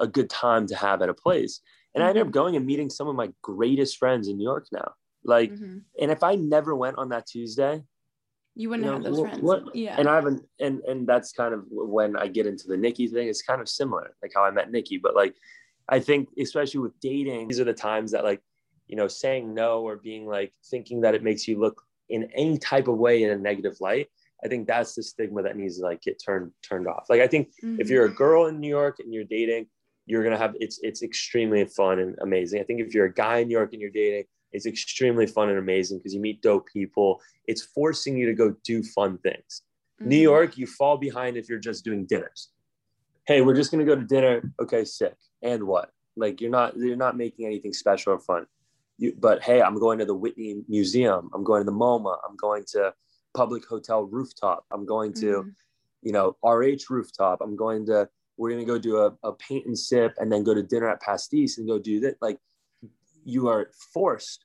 a 0.00 0.06
good 0.08 0.28
time 0.28 0.66
to 0.66 0.74
have 0.74 1.00
at 1.00 1.08
a 1.08 1.14
place. 1.14 1.60
And 1.94 2.02
I 2.02 2.08
ended 2.08 2.26
up 2.26 2.32
going 2.32 2.56
and 2.56 2.66
meeting 2.66 2.90
some 2.90 3.08
of 3.08 3.14
my 3.16 3.30
greatest 3.42 3.98
friends 3.98 4.28
in 4.28 4.36
New 4.36 4.44
York 4.44 4.66
now. 4.72 4.92
Like, 5.24 5.52
Mhm. 5.52 5.82
and 6.00 6.10
if 6.10 6.22
I 6.22 6.34
never 6.34 6.74
went 6.74 6.98
on 6.98 7.08
that 7.10 7.26
Tuesday, 7.26 7.84
You 8.56 8.68
wouldn't 8.70 8.84
you 8.84 8.90
know, 8.90 8.96
have 8.96 9.04
those 9.04 9.18
what- 9.20 9.28
friends. 9.30 9.42
what- 9.42 9.76
yeah. 9.76 9.96
and 9.98 10.08
I 10.08 10.14
haven't, 10.16 10.46
and 10.60 10.80
and 10.82 11.06
that's 11.06 11.32
kind 11.32 11.54
of 11.54 11.64
when 11.70 12.16
I 12.16 12.28
get 12.28 12.46
into 12.46 12.68
the 12.68 12.76
Nikki 12.76 13.06
thing. 13.08 13.28
It's 13.28 13.42
kind 13.42 13.60
of 13.60 13.68
similar, 13.68 14.16
like 14.22 14.32
how 14.34 14.44
I 14.44 14.50
met 14.50 14.70
Nikki. 14.70 14.98
But 14.98 15.14
like, 15.14 15.34
I 15.88 16.00
think 16.00 16.28
especially 16.38 16.80
with 16.80 16.98
dating, 17.00 17.48
these 17.48 17.60
are 17.60 17.64
the 17.64 17.74
times 17.74 18.10
that 18.12 18.24
like, 18.24 18.42
you 18.86 18.96
know, 18.96 19.08
saying 19.08 19.54
no 19.54 19.82
or 19.82 19.96
being 19.96 20.26
like 20.26 20.52
thinking 20.70 21.00
that 21.02 21.14
it 21.14 21.22
makes 21.22 21.48
you 21.48 21.58
look 21.58 21.82
in 22.10 22.24
any 22.32 22.58
type 22.58 22.86
of 22.88 22.98
way 22.98 23.22
in 23.22 23.30
a 23.30 23.36
negative 23.38 23.80
light. 23.80 24.08
I 24.44 24.48
think 24.48 24.66
that's 24.66 24.94
the 24.94 25.02
stigma 25.02 25.42
that 25.42 25.56
needs 25.56 25.78
to 25.78 25.84
like 25.84 26.02
get 26.02 26.22
turned 26.22 26.52
turned 26.62 26.86
off. 26.86 27.06
Like 27.08 27.22
I 27.22 27.26
think 27.26 27.48
Mm-hmm. 27.62 27.80
if 27.80 27.88
you're 27.88 28.04
a 28.04 28.14
girl 28.14 28.46
in 28.46 28.60
New 28.60 28.68
York 28.68 28.98
and 29.00 29.12
you're 29.12 29.24
dating, 29.24 29.68
you're 30.06 30.22
gonna 30.22 30.38
have 30.38 30.54
it's 30.60 30.78
it's 30.82 31.02
extremely 31.02 31.64
fun 31.64 31.98
and 31.98 32.16
amazing. 32.20 32.60
I 32.60 32.64
think 32.64 32.80
if 32.80 32.94
you're 32.94 33.06
a 33.06 33.12
guy 33.12 33.38
in 33.38 33.48
New 33.48 33.52
York 33.56 33.72
and 33.72 33.80
you're 33.80 33.90
dating, 33.90 34.24
it's 34.52 34.66
extremely 34.66 35.26
fun 35.26 35.48
and 35.48 35.58
amazing 35.58 35.98
because 35.98 36.14
you 36.14 36.20
meet 36.20 36.42
dope 36.42 36.66
people. 36.66 37.20
It's 37.46 37.62
forcing 37.62 38.16
you 38.16 38.26
to 38.26 38.34
go 38.34 38.54
do 38.64 38.82
fun 38.82 39.18
things. 39.18 39.62
New 40.00 40.16
Mhm. 40.18 40.22
York, 40.22 40.58
you 40.58 40.66
fall 40.66 40.96
behind 40.98 41.36
if 41.36 41.48
you're 41.48 41.58
just 41.58 41.84
doing 41.84 42.04
dinners. 42.04 42.50
Hey, 43.26 43.40
we're 43.40 43.54
just 43.54 43.70
gonna 43.70 43.84
go 43.84 43.96
to 43.96 44.04
dinner. 44.04 44.42
Okay, 44.60 44.84
sick. 44.84 45.14
And 45.42 45.64
what? 45.64 45.90
Like 46.16 46.40
you're 46.40 46.50
not 46.50 46.76
you're 46.76 46.96
not 46.96 47.16
making 47.16 47.46
anything 47.46 47.72
special 47.72 48.12
or 48.12 48.18
fun. 48.20 48.46
You, 48.98 49.14
but 49.18 49.42
hey, 49.42 49.60
I'm 49.60 49.78
going 49.78 49.98
to 49.98 50.04
the 50.04 50.14
Whitney 50.14 50.62
Museum. 50.68 51.28
I'm 51.34 51.42
going 51.42 51.60
to 51.62 51.64
the 51.64 51.76
MoMA. 51.76 52.16
I'm 52.28 52.36
going 52.36 52.64
to 52.68 52.94
public 53.34 53.64
hotel 53.66 54.04
rooftop. 54.04 54.64
I'm 54.70 54.86
going 54.86 55.12
to, 55.14 55.26
Mhm. 55.42 55.54
you 56.02 56.12
know, 56.12 56.36
RH 56.44 56.84
rooftop. 56.90 57.40
I'm 57.40 57.56
going 57.56 57.86
to. 57.86 58.08
We're 58.36 58.50
gonna 58.50 58.64
go 58.64 58.78
do 58.78 58.98
a, 58.98 59.16
a 59.22 59.32
paint 59.32 59.66
and 59.66 59.78
sip, 59.78 60.14
and 60.18 60.30
then 60.30 60.42
go 60.44 60.54
to 60.54 60.62
dinner 60.62 60.88
at 60.88 61.00
Pastis 61.02 61.58
and 61.58 61.66
go 61.68 61.78
do 61.78 62.00
that. 62.00 62.16
Like 62.20 62.38
you 63.24 63.48
are 63.48 63.70
forced 63.92 64.44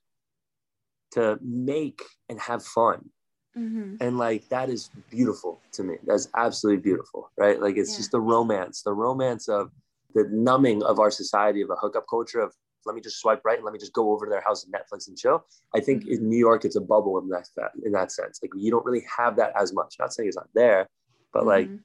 to 1.11 1.39
make 1.41 2.01
and 2.29 2.39
have 2.39 2.63
fun 2.63 3.09
Mhm. 3.57 3.97
and 3.99 4.17
like 4.17 4.47
that 4.49 4.69
is 4.69 4.89
beautiful 5.09 5.59
to 5.71 5.83
me 5.83 5.97
that's 6.05 6.29
absolutely 6.35 6.81
beautiful 6.81 7.31
right 7.35 7.59
like 7.59 7.77
it's 7.77 7.91
Yeah. 7.93 7.97
just 7.97 8.11
the 8.11 8.21
romance 8.21 8.83
the 8.83 8.93
romance 8.93 9.49
of 9.49 9.71
the 10.13 10.25
numbing 10.31 10.83
of 10.83 10.99
our 10.99 11.09
society 11.09 11.61
of 11.61 11.69
a 11.71 11.75
hookup 11.75 12.05
culture 12.07 12.39
of 12.39 12.53
let 12.85 12.95
me 12.95 13.01
just 13.01 13.17
swipe 13.19 13.43
right 13.43 13.57
and 13.57 13.65
let 13.65 13.73
me 13.73 13.79
just 13.79 13.91
go 13.93 14.11
over 14.13 14.25
to 14.25 14.29
their 14.29 14.41
house 14.41 14.63
and 14.63 14.71
netflix 14.73 15.07
and 15.07 15.17
chill 15.17 15.43
i 15.73 15.79
think 15.79 16.03
Mhm. 16.05 16.11
in 16.11 16.29
new 16.29 16.37
york 16.37 16.63
it's 16.63 16.75
a 16.75 16.81
bubble 16.81 17.17
in 17.17 17.27
that 17.29 17.47
in 17.83 17.91
that 17.93 18.11
sense 18.11 18.39
like 18.41 18.51
you 18.55 18.69
don't 18.69 18.85
really 18.85 19.05
have 19.17 19.35
that 19.37 19.51
as 19.59 19.73
much 19.73 19.95
not 19.99 20.13
saying 20.13 20.27
it's 20.29 20.37
not 20.37 20.49
there 20.53 20.87
but 21.33 21.45
like 21.45 21.67
Mhm. 21.69 21.83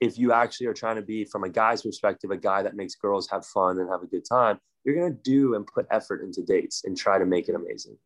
If 0.00 0.18
you 0.18 0.32
actually 0.32 0.66
are 0.66 0.74
trying 0.74 0.96
to 0.96 1.02
be 1.02 1.24
from 1.24 1.44
a 1.44 1.48
guy's 1.48 1.82
perspective 1.82 2.30
a 2.30 2.36
guy 2.36 2.62
that 2.62 2.74
makes 2.76 2.94
girls 2.94 3.28
have 3.30 3.44
fun 3.46 3.78
and 3.78 3.88
have 3.90 4.02
a 4.02 4.06
good 4.06 4.24
time 4.28 4.58
you're 4.84 4.94
going 4.94 5.12
to 5.12 5.18
do 5.22 5.54
and 5.54 5.66
put 5.66 5.86
effort 5.90 6.22
into 6.22 6.42
dates 6.42 6.82
and 6.84 6.96
try 6.96 7.18
to 7.18 7.26
make 7.26 7.48
it 7.48 7.54
amazing 7.54 7.96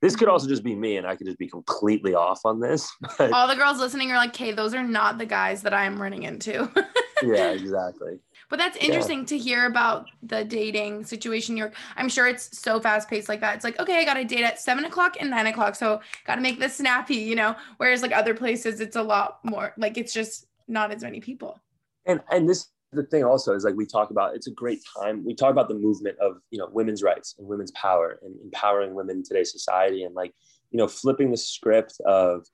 this 0.00 0.16
could 0.16 0.28
Mhm. 0.28 0.32
also 0.32 0.48
just 0.48 0.62
be 0.64 0.74
me 0.74 0.96
and 0.96 1.06
i 1.06 1.14
could 1.16 1.26
just 1.26 1.38
be 1.38 1.48
completely 1.48 2.14
off 2.14 2.40
on 2.44 2.60
this 2.60 2.90
but 3.18 3.32
all 3.32 3.46
the 3.48 3.56
girls 3.56 3.78
listening 3.78 4.10
are 4.10 4.16
like, 4.16 4.30
okay, 4.30 4.52
those 4.52 4.74
are 4.74 4.82
not 4.82 5.18
the 5.18 5.26
guys 5.26 5.62
that 5.62 5.74
I'm 5.74 6.00
running 6.00 6.22
into. 6.24 6.68
yeah 7.22 7.50
exactly 7.52 8.18
But 8.50 8.58
that's 8.58 8.76
Yeah. 8.76 8.84
interesting 8.86 9.24
to 9.26 9.38
hear 9.38 9.66
about 9.66 10.08
the 10.22 10.44
dating 10.44 11.04
situation. 11.04 11.56
You're, 11.56 11.72
I'm 11.96 12.08
sure 12.08 12.26
it's 12.26 12.58
so 12.58 12.80
fast 12.80 13.08
paced 13.08 13.28
like 13.28 13.40
that. 13.40 13.54
It's 13.54 13.64
like, 13.64 13.78
okay, 13.80 13.98
I 14.00 14.04
got 14.04 14.16
a 14.16 14.24
date 14.24 14.44
at 14.44 14.60
seven 14.60 14.84
o'clock 14.84 15.16
and 15.20 15.30
nine 15.30 15.46
o'clock. 15.46 15.74
So 15.76 16.00
got 16.26 16.34
to 16.34 16.40
make 16.42 16.58
this 16.58 16.76
snappy, 16.76 17.14
you 17.16 17.36
know? 17.36 17.54
Whereas 17.78 18.02
like 18.02 18.12
other 18.12 18.34
places, 18.34 18.80
it's 18.80 18.96
a 18.96 19.02
lot 19.02 19.38
more 19.44 19.72
like 19.78 19.96
it's 19.96 20.12
just 20.12 20.46
not 20.72 20.90
as 20.92 21.02
many 21.02 21.20
people. 21.20 21.60
and 22.06 22.20
and 22.30 22.48
this 22.48 22.68
the 22.92 23.04
thing 23.04 23.24
also 23.24 23.54
is 23.54 23.64
like 23.64 23.74
we 23.74 23.86
talk 23.86 24.10
about 24.10 24.34
it's 24.34 24.46
a 24.46 24.50
great 24.50 24.80
time. 24.98 25.24
We 25.24 25.34
talk 25.34 25.50
about 25.50 25.68
the 25.68 25.74
movement 25.74 26.18
of 26.18 26.38
you 26.50 26.58
know 26.58 26.68
women's 26.70 27.02
rights 27.02 27.34
and 27.38 27.46
women's 27.46 27.70
power 27.72 28.18
and 28.22 28.34
empowering 28.42 28.94
women 28.94 29.18
in 29.18 29.24
today's 29.24 29.52
society 29.52 30.04
and 30.04 30.14
like 30.14 30.32
you 30.70 30.78
know 30.78 30.88
flipping 30.88 31.30
the 31.30 31.36
script 31.36 31.94
of 32.04 32.46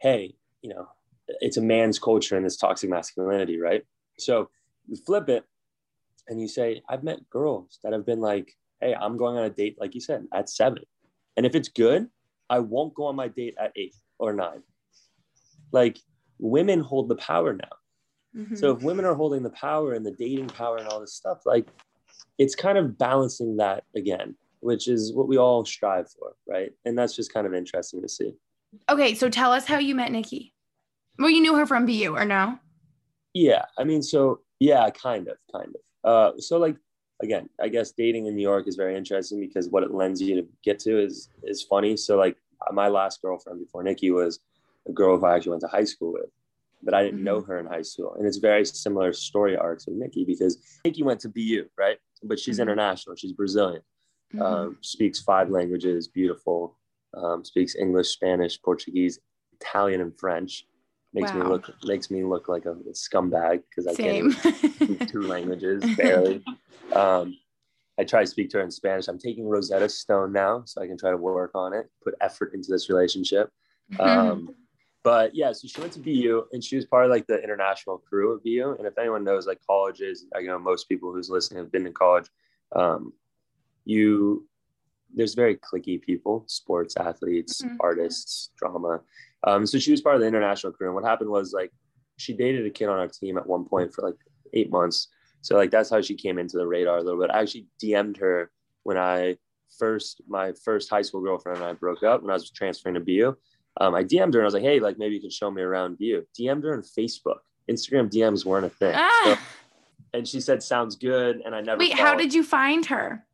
hey 0.00 0.34
you 0.62 0.70
know 0.70 0.88
it's 1.40 1.56
a 1.56 1.62
man's 1.62 1.98
culture 1.98 2.36
and 2.36 2.44
this 2.46 2.56
toxic 2.56 2.90
masculinity 2.90 3.58
right? 3.58 3.82
So 4.18 4.48
you 4.86 4.96
flip 4.96 5.28
it 5.28 5.44
and 6.28 6.40
you 6.40 6.48
say 6.48 6.82
i've 6.88 7.02
met 7.02 7.28
girls 7.30 7.78
that 7.82 7.92
have 7.92 8.06
been 8.06 8.20
like 8.20 8.52
hey 8.80 8.94
i'm 8.94 9.16
going 9.16 9.36
on 9.36 9.44
a 9.44 9.50
date 9.50 9.76
like 9.80 9.94
you 9.94 10.00
said 10.00 10.26
at 10.32 10.48
seven. 10.48 10.84
And 11.36 11.44
if 11.46 11.54
it's 11.54 11.68
good 11.68 12.08
i 12.48 12.58
won't 12.60 12.94
go 12.94 13.06
on 13.06 13.16
my 13.16 13.28
date 13.28 13.56
at 13.58 13.72
eight 13.76 13.94
or 14.18 14.32
nine. 14.32 14.62
Like 15.72 15.98
women 16.44 16.80
hold 16.80 17.08
the 17.08 17.16
power 17.16 17.54
now 17.54 17.76
Mhm. 18.36 18.58
so 18.58 18.72
if 18.72 18.82
women 18.82 19.04
are 19.04 19.14
holding 19.14 19.42
the 19.42 19.50
power 19.50 19.92
and 19.94 20.04
the 20.04 20.10
dating 20.10 20.48
power 20.48 20.76
and 20.76 20.88
all 20.88 20.98
this 21.00 21.14
stuff, 21.14 21.46
like 21.46 21.68
it's 22.36 22.56
kind 22.56 22.76
of 22.76 22.98
balancing 22.98 23.56
that 23.58 23.84
again, 23.94 24.34
which 24.58 24.88
is 24.88 25.12
what 25.14 25.28
we 25.28 25.36
all 25.38 25.64
strive 25.64 26.10
for, 26.10 26.34
right? 26.48 26.72
And 26.84 26.98
that's 26.98 27.14
just 27.14 27.32
kind 27.32 27.46
of 27.46 27.54
interesting 27.54 28.02
to 28.02 28.08
see. 28.08 28.34
okay, 28.90 29.14
so 29.14 29.28
tell 29.30 29.52
us 29.52 29.66
how 29.66 29.78
you 29.78 29.94
met 29.94 30.10
Nikki. 30.10 30.52
Well, 31.16 31.30
you 31.30 31.40
knew 31.40 31.54
her 31.54 31.64
from 31.64 31.86
BU 31.86 32.12
or 32.16 32.24
no? 32.24 32.58
Yeah, 33.34 33.66
I 33.78 33.84
mean, 33.84 34.02
so 34.02 34.40
yeah, 34.58 34.90
kind 34.90 35.28
of, 35.28 35.36
kind 35.52 35.72
of. 35.76 36.10
Uh, 36.10 36.40
so 36.40 36.58
like 36.58 36.76
again, 37.22 37.48
I 37.60 37.68
guess 37.68 37.92
dating 37.92 38.26
in 38.26 38.34
New 38.34 38.42
York 38.42 38.66
is 38.66 38.74
very 38.74 38.96
interesting 38.96 39.38
because 39.38 39.68
what 39.68 39.84
it 39.84 39.94
lends 39.94 40.20
you 40.20 40.34
to 40.42 40.48
get 40.64 40.80
to 40.80 40.98
is 41.00 41.28
is 41.44 41.62
funny. 41.62 41.96
So 41.96 42.16
like 42.18 42.36
my 42.72 42.88
last 42.88 43.22
girlfriend 43.22 43.60
before 43.60 43.84
Nikki 43.84 44.10
was 44.10 44.40
a 44.88 44.92
girl 44.92 45.18
who 45.18 45.26
I 45.26 45.36
actually 45.36 45.50
went 45.50 45.62
to 45.62 45.68
high 45.68 45.84
school 45.84 46.12
with, 46.12 46.30
but 46.82 46.94
I 46.94 47.02
didn't 47.02 47.22
know 47.24 47.40
her 47.42 47.58
in 47.58 47.66
high 47.66 47.82
school. 47.82 48.14
And 48.14 48.26
it's 48.26 48.36
very 48.38 48.64
similar 48.64 49.12
story 49.12 49.56
arcs 49.56 49.86
with 49.86 49.96
Nikki 49.96 50.24
because 50.24 50.58
Nikki 50.84 51.02
went 51.02 51.20
to 51.20 51.28
BU, 51.28 51.68
right? 51.78 51.98
But 52.22 52.38
she's 52.38 52.58
Mhm. 52.58 52.62
international. 52.62 53.16
She's 53.16 53.32
Brazilian. 53.32 53.82
Mhm. 54.34 54.42
Um, 54.42 54.78
speaks 54.80 55.20
five 55.20 55.50
languages, 55.50 56.08
beautiful. 56.08 56.78
Um, 57.14 57.44
speaks 57.44 57.76
English, 57.76 58.08
Spanish, 58.08 58.60
Portuguese, 58.60 59.20
Italian, 59.52 60.00
and 60.00 60.18
French. 60.18 60.66
Makes 61.12 61.32
me 61.32 61.42
look 61.42 61.70
makes 61.84 62.10
me 62.10 62.24
look 62.24 62.48
like 62.48 62.66
a 62.66 62.74
scumbag 62.92 63.62
because 63.70 63.86
I 63.86 63.94
Same. 63.94 64.32
can't 64.32 64.54
speak 64.82 65.06
two 65.06 65.26
languages 65.26 65.88
barely. 65.96 66.44
Um, 66.94 67.36
I 67.98 68.04
try 68.04 68.20
to 68.20 68.26
speak 68.26 68.50
to 68.50 68.58
her 68.58 68.62
in 68.62 68.70
Spanish. 68.70 69.08
I'm 69.08 69.18
taking 69.18 69.48
Rosetta 69.48 69.88
Stone 69.88 70.32
now, 70.32 70.62
so 70.64 70.80
I 70.82 70.86
can 70.86 70.96
try 70.98 71.10
to 71.10 71.16
work 71.16 71.52
on 71.54 71.72
it, 71.72 71.88
put 72.04 72.14
effort 72.20 72.52
into 72.54 72.70
this 72.70 72.88
relationship. 72.88 73.50
Um, 73.98 74.54
but 75.04 75.34
yeah, 75.34 75.52
so 75.52 75.68
she 75.68 75.80
went 75.80 75.92
to 75.92 76.00
BU 76.00 76.46
and 76.52 76.64
she 76.64 76.76
was 76.76 76.86
part 76.86 77.04
of 77.04 77.10
like 77.10 77.26
the 77.26 77.40
international 77.40 77.98
crew 77.98 78.32
of 78.32 78.42
BU. 78.42 78.76
And 78.78 78.86
if 78.86 78.98
anyone 78.98 79.22
knows 79.22 79.46
like 79.46 79.60
colleges, 79.66 80.24
I 80.34 80.40
know 80.40 80.58
most 80.58 80.88
people 80.88 81.12
who's 81.12 81.28
listening 81.28 81.58
have 81.62 81.70
been 81.70 81.86
in 81.86 81.92
college. 81.92 82.26
Um, 82.74 83.12
you 83.84 84.48
there's 85.16 85.34
very 85.34 85.56
clicky 85.56 86.00
people, 86.02 86.42
sports 86.48 86.96
athletes, 86.96 87.62
Mhm. 87.62 87.76
artists, 87.78 88.50
drama. 88.56 89.00
Um, 89.46 89.64
so 89.64 89.78
she 89.78 89.92
was 89.92 90.00
part 90.00 90.16
of 90.16 90.22
the 90.22 90.26
international 90.26 90.72
crew. 90.72 90.88
And 90.88 90.94
what 90.96 91.04
happened 91.04 91.30
was 91.30 91.52
like 91.52 91.70
she 92.16 92.32
dated 92.32 92.66
a 92.66 92.70
kid 92.70 92.88
on 92.88 92.98
our 92.98 93.06
team 93.06 93.36
at 93.38 93.46
one 93.46 93.64
point 93.64 93.92
for 93.94 94.02
like 94.02 94.16
eight 94.54 94.70
months. 94.70 95.08
So 95.42 95.54
like 95.54 95.70
that's 95.70 95.90
how 95.90 96.00
she 96.00 96.14
came 96.16 96.38
into 96.38 96.56
the 96.56 96.66
radar 96.66 96.96
a 96.98 97.02
little 97.02 97.20
bit. 97.20 97.30
I 97.30 97.42
actually 97.42 97.68
DM'd 97.80 98.16
her 98.16 98.50
when 98.84 98.96
I 98.96 99.36
first 99.78 100.22
my 100.26 100.52
first 100.64 100.88
high 100.88 101.02
school 101.02 101.20
girlfriend 101.20 101.58
and 101.58 101.66
I 101.66 101.74
broke 101.74 102.02
up 102.02 102.22
when 102.22 102.30
I 102.30 102.34
was 102.34 102.50
transferring 102.50 102.94
to 102.94 103.00
BU. 103.00 103.36
Um, 103.80 103.94
I 103.94 104.04
DM'd 104.04 104.34
her 104.34 104.40
and 104.40 104.44
I 104.44 104.44
was 104.44 104.54
like, 104.54 104.62
hey, 104.62 104.78
like 104.80 104.98
maybe 104.98 105.14
you 105.16 105.20
can 105.20 105.30
show 105.30 105.50
me 105.50 105.62
around 105.62 105.98
BU. 105.98 106.24
DM'd 106.38 106.64
her 106.64 106.74
on 106.74 106.82
Facebook. 106.82 107.38
Instagram 107.70 108.10
DMs 108.10 108.44
weren't 108.44 108.66
a 108.66 108.70
thing. 108.70 108.94
Ah. 108.96 109.22
So- 109.24 109.36
and 110.12 110.28
she 110.28 110.40
said, 110.40 110.62
sounds 110.62 110.94
good. 110.94 111.42
And 111.44 111.56
I 111.56 111.60
never 111.60 111.80
Wait, 111.80 111.92
how 111.94 112.14
did 112.14 112.32
you 112.32 112.42
find 112.44 112.86
her? 112.86 113.26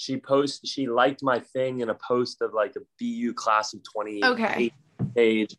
she 0.00 0.16
post 0.16 0.64
she 0.64 0.86
liked 0.86 1.24
my 1.24 1.40
thing 1.40 1.80
in 1.80 1.90
a 1.90 1.94
post 1.94 2.40
of 2.40 2.54
like 2.54 2.72
a 2.76 2.80
BU 3.00 3.32
class 3.34 3.74
of 3.74 3.80
20 3.82 4.24
Okay. 4.24 4.72
page. 5.16 5.56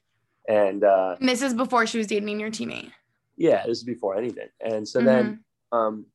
And 0.48 0.86
uh 0.86 1.18
And 1.20 1.28
this 1.28 1.42
is 1.42 1.54
before 1.54 1.86
she 1.86 1.98
was 1.98 2.08
dating 2.08 2.40
your 2.40 2.50
teammate. 2.50 2.90
yeah, 3.36 3.66
this 3.68 3.80
is 3.80 3.84
before 3.84 4.16
anything. 4.16 4.48
And 4.62 4.88
so 4.88 5.00
Mm-hmm. 5.00 5.06
then 5.08 5.44
um 5.74 6.06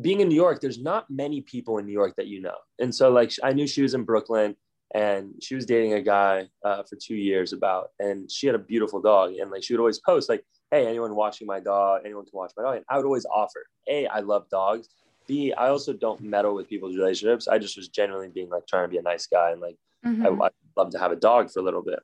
being 0.00 0.18
in 0.20 0.28
New 0.28 0.34
York, 0.34 0.60
there's 0.60 0.80
not 0.80 1.08
many 1.08 1.40
people 1.40 1.78
in 1.78 1.86
New 1.86 1.92
York 1.92 2.16
that 2.16 2.26
you 2.26 2.40
know. 2.40 2.56
And 2.80 2.92
so 2.92 3.10
like 3.10 3.30
I 3.44 3.52
knew 3.52 3.68
she 3.68 3.82
was 3.82 3.94
in 3.94 4.02
Brooklyn 4.02 4.56
and 4.92 5.32
she 5.42 5.54
was 5.54 5.64
dating 5.66 5.94
a 5.94 6.00
guy 6.02 6.48
uh, 6.64 6.82
for 6.82 6.96
two 6.96 7.14
years 7.16 7.52
about 7.52 7.90
and 7.98 8.30
she 8.30 8.46
had 8.46 8.54
a 8.54 8.58
beautiful 8.58 9.00
dog 9.00 9.32
and 9.34 9.50
like 9.50 9.62
she 9.62 9.72
would 9.72 9.80
always 9.80 9.98
post 10.00 10.28
like 10.28 10.44
hey 10.70 10.86
anyone 10.86 11.14
watching 11.16 11.46
my 11.46 11.58
dog 11.60 12.02
anyone 12.04 12.24
can 12.24 12.36
watch 12.36 12.52
my 12.56 12.62
dog 12.62 12.76
and 12.76 12.84
i 12.88 12.96
would 12.96 13.06
always 13.06 13.26
offer 13.34 13.66
a 13.88 14.06
i 14.08 14.20
love 14.20 14.48
dogs 14.50 14.88
b 15.26 15.52
i 15.54 15.68
also 15.68 15.92
don't 15.92 16.20
meddle 16.20 16.54
with 16.54 16.68
people's 16.68 16.96
relationships 16.96 17.48
i 17.48 17.58
just 17.58 17.76
was 17.76 17.88
genuinely 17.88 18.28
being 18.28 18.50
like 18.50 18.66
trying 18.66 18.84
to 18.84 18.88
be 18.90 18.98
a 18.98 19.02
nice 19.02 19.26
guy 19.26 19.50
and 19.52 19.60
like 19.60 19.76
Mhm. 20.04 20.40
I, 20.42 20.46
I'd 20.46 20.52
love 20.76 20.90
to 20.90 20.98
have 20.98 21.12
a 21.12 21.16
dog 21.16 21.50
for 21.50 21.60
a 21.60 21.62
little 21.62 21.82
bit. 21.82 22.00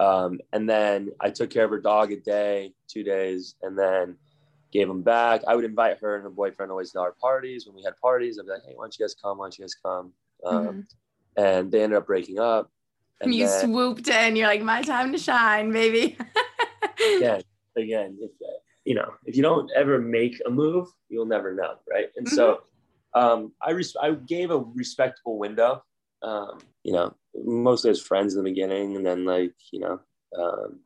Um, 0.00 0.40
and 0.52 0.68
then 0.68 1.10
I 1.20 1.30
took 1.30 1.50
care 1.50 1.64
of 1.64 1.70
her 1.70 1.80
dog 1.80 2.12
a 2.12 2.16
day, 2.16 2.72
two 2.88 3.02
days, 3.02 3.56
and 3.62 3.78
then 3.78 4.16
gave 4.72 4.88
him 4.88 5.02
back. 5.02 5.42
I 5.46 5.54
would 5.54 5.64
invite 5.64 5.98
her 5.98 6.14
and 6.16 6.22
her 6.24 6.30
boyfriend 6.30 6.70
always 6.70 6.92
to 6.92 7.00
our 7.00 7.12
parties. 7.20 7.66
When 7.66 7.74
we 7.76 7.82
had 7.82 7.94
parties, 7.98 8.38
I'd 8.38 8.46
be 8.46 8.52
like, 8.52 8.62
hey, 8.66 8.72
why 8.74 8.84
don't 8.84 8.98
you 8.98 9.04
guys 9.04 9.14
come? 9.14 9.38
Why 9.38 9.44
don't 9.46 9.58
you 9.58 9.64
guys 9.64 9.74
come? 9.74 10.12
Um, 10.44 10.66
Mhm. 10.66 10.84
And 11.36 11.70
they 11.70 11.82
ended 11.82 11.98
up 11.98 12.06
breaking 12.06 12.38
up. 12.38 12.70
And 13.20 13.34
you 13.34 13.46
then, 13.46 13.60
swooped 13.64 14.08
in. 14.08 14.36
You're 14.36 14.48
like, 14.48 14.62
my 14.62 14.82
time 14.82 15.12
to 15.12 15.18
shine, 15.18 15.72
baby. 15.72 16.16
again, 17.16 17.42
again, 17.76 18.18
if, 18.20 18.30
you 18.84 18.94
know, 18.94 19.12
if 19.24 19.36
you 19.36 19.42
don't 19.42 19.70
ever 19.76 19.98
make 19.98 20.40
a 20.46 20.50
move, 20.50 20.88
you'll 21.08 21.26
never 21.26 21.54
know, 21.54 21.74
right? 21.90 22.08
And 22.16 22.28
so 22.28 22.60
um, 23.14 23.52
I 23.62 23.70
res- 23.70 23.96
I 24.00 24.12
gave 24.12 24.50
a 24.50 24.58
respectable 24.58 25.38
window, 25.38 25.82
um, 26.22 26.58
you 26.84 26.92
know, 26.92 27.14
mostly 27.34 27.90
as 27.90 28.00
friends 28.00 28.34
in 28.34 28.44
the 28.44 28.50
beginning, 28.50 28.94
and 28.94 29.04
then 29.04 29.24
like 29.24 29.54
you 29.72 29.80
know, 29.80 30.00
um, 30.38 30.80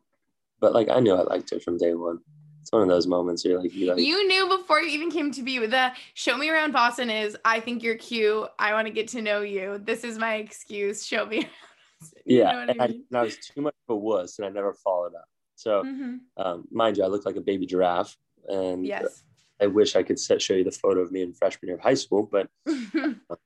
but 0.61 0.72
like 0.72 0.88
I 0.88 1.01
knew 1.01 1.14
I 1.14 1.22
liked 1.22 1.51
her 1.51 1.61
from 1.61 1.76
day 1.76 1.94
one. 1.94 2.20
It's 2.61 2.72
one 2.72 2.82
of 2.82 2.88
those 2.88 3.06
moments 3.06 3.44
you're 3.44 3.61
like, 3.61 3.74
you 3.74 3.86
like, 3.86 3.98
You 3.98 4.26
knew 4.26 4.48
before 4.48 4.80
you 4.80 4.90
even 4.90 5.11
came 5.11 5.32
to 5.32 5.42
be 5.42 5.58
with 5.58 5.70
the 5.70 5.92
show 6.14 6.36
me 6.36 6.50
around 6.50 6.72
Boston 6.72 7.11
is 7.11 7.36
I 7.44 7.61
think 7.61 7.82
you're 7.82 7.96
cute. 7.96 8.48
I 8.58 8.72
want 8.72 8.86
to 8.86 8.92
get 8.92 9.08
to 9.08 9.22
know 9.22 9.40
you. 9.40 9.80
This 9.82 10.04
is 10.04 10.18
my 10.18 10.34
excuse. 10.34 11.06
Show 11.06 11.26
me. 11.26 11.48
You 12.24 12.38
yeah, 12.38 12.52
know 12.52 12.58
what 12.61 12.70
I 12.70 12.84
and, 12.84 13.04
I, 13.12 13.18
I 13.18 13.22
was 13.24 13.36
too 13.36 13.61
much 13.61 13.74
of 13.88 13.94
a 13.94 13.96
wuss, 13.96 14.38
and 14.38 14.46
I 14.46 14.50
never 14.50 14.72
followed 14.72 15.14
up. 15.14 15.26
So, 15.54 15.82
Mhm. 15.84 16.20
um, 16.38 16.66
mind 16.70 16.96
you, 16.96 17.04
I 17.04 17.08
look 17.08 17.26
like 17.26 17.36
a 17.36 17.42
baby 17.42 17.66
giraffe, 17.66 18.16
and 18.48 18.86
Yes. 18.86 19.22
I 19.61 19.66
wish 19.66 19.96
I 19.96 20.02
could 20.02 20.18
set, 20.18 20.40
show 20.40 20.54
you 20.54 20.64
the 20.64 20.70
photo 20.70 21.00
of 21.00 21.12
me 21.12 21.20
in 21.20 21.34
freshman 21.34 21.68
year 21.68 21.76
of 21.76 21.82
high 21.82 21.94
school. 21.94 22.22
But 22.22 22.48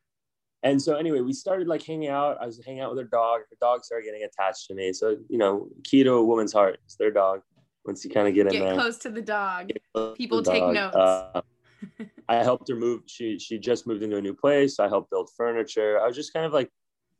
and 0.62 0.80
so 0.80 0.94
anyway, 0.94 1.20
we 1.20 1.32
started 1.32 1.66
like 1.66 1.82
hanging 1.82 2.08
out. 2.08 2.38
I 2.40 2.46
was 2.46 2.62
hanging 2.64 2.80
out 2.80 2.90
with 2.90 2.98
her 2.98 3.08
dog. 3.08 3.40
Her 3.50 3.56
dog 3.60 3.84
started 3.84 4.04
getting 4.04 4.22
attached 4.22 4.68
to 4.68 4.74
me. 4.74 4.92
So 4.92 5.16
you 5.28 5.38
know, 5.38 5.68
key 5.82 6.04
to 6.04 6.12
a 6.12 6.24
woman's 6.24 6.52
heart 6.52 6.78
is 6.86 6.94
their 6.96 7.10
dog. 7.10 7.42
Once 7.84 8.04
you 8.04 8.10
kind 8.10 8.26
of 8.28 8.34
get 8.34 8.46
in 8.46 8.52
Get 8.52 8.60
there, 8.60 8.74
close 8.74 8.98
to 8.98 9.10
the 9.10 9.22
dog. 9.22 9.68
get 9.68 9.82
close 9.92 10.12
to 10.12 10.16
People 10.16 10.42
the 10.42 10.50
take 10.50 10.60
dog. 10.60 10.74
notes. 10.74 10.96
Uh, 10.96 11.40
I 12.28 12.36
helped 12.36 12.68
her 12.68 12.76
move. 12.76 13.02
She 13.06 13.38
she 13.38 13.58
just 13.58 13.86
moved 13.86 14.02
into 14.02 14.16
a 14.16 14.22
new 14.22 14.34
place. 14.34 14.80
I 14.80 14.88
helped 14.88 15.10
build 15.10 15.30
furniture. 15.36 16.00
I 16.00 16.06
was 16.06 16.16
just 16.16 16.32
kind 16.32 16.46
of 16.46 16.52
like 16.52 16.70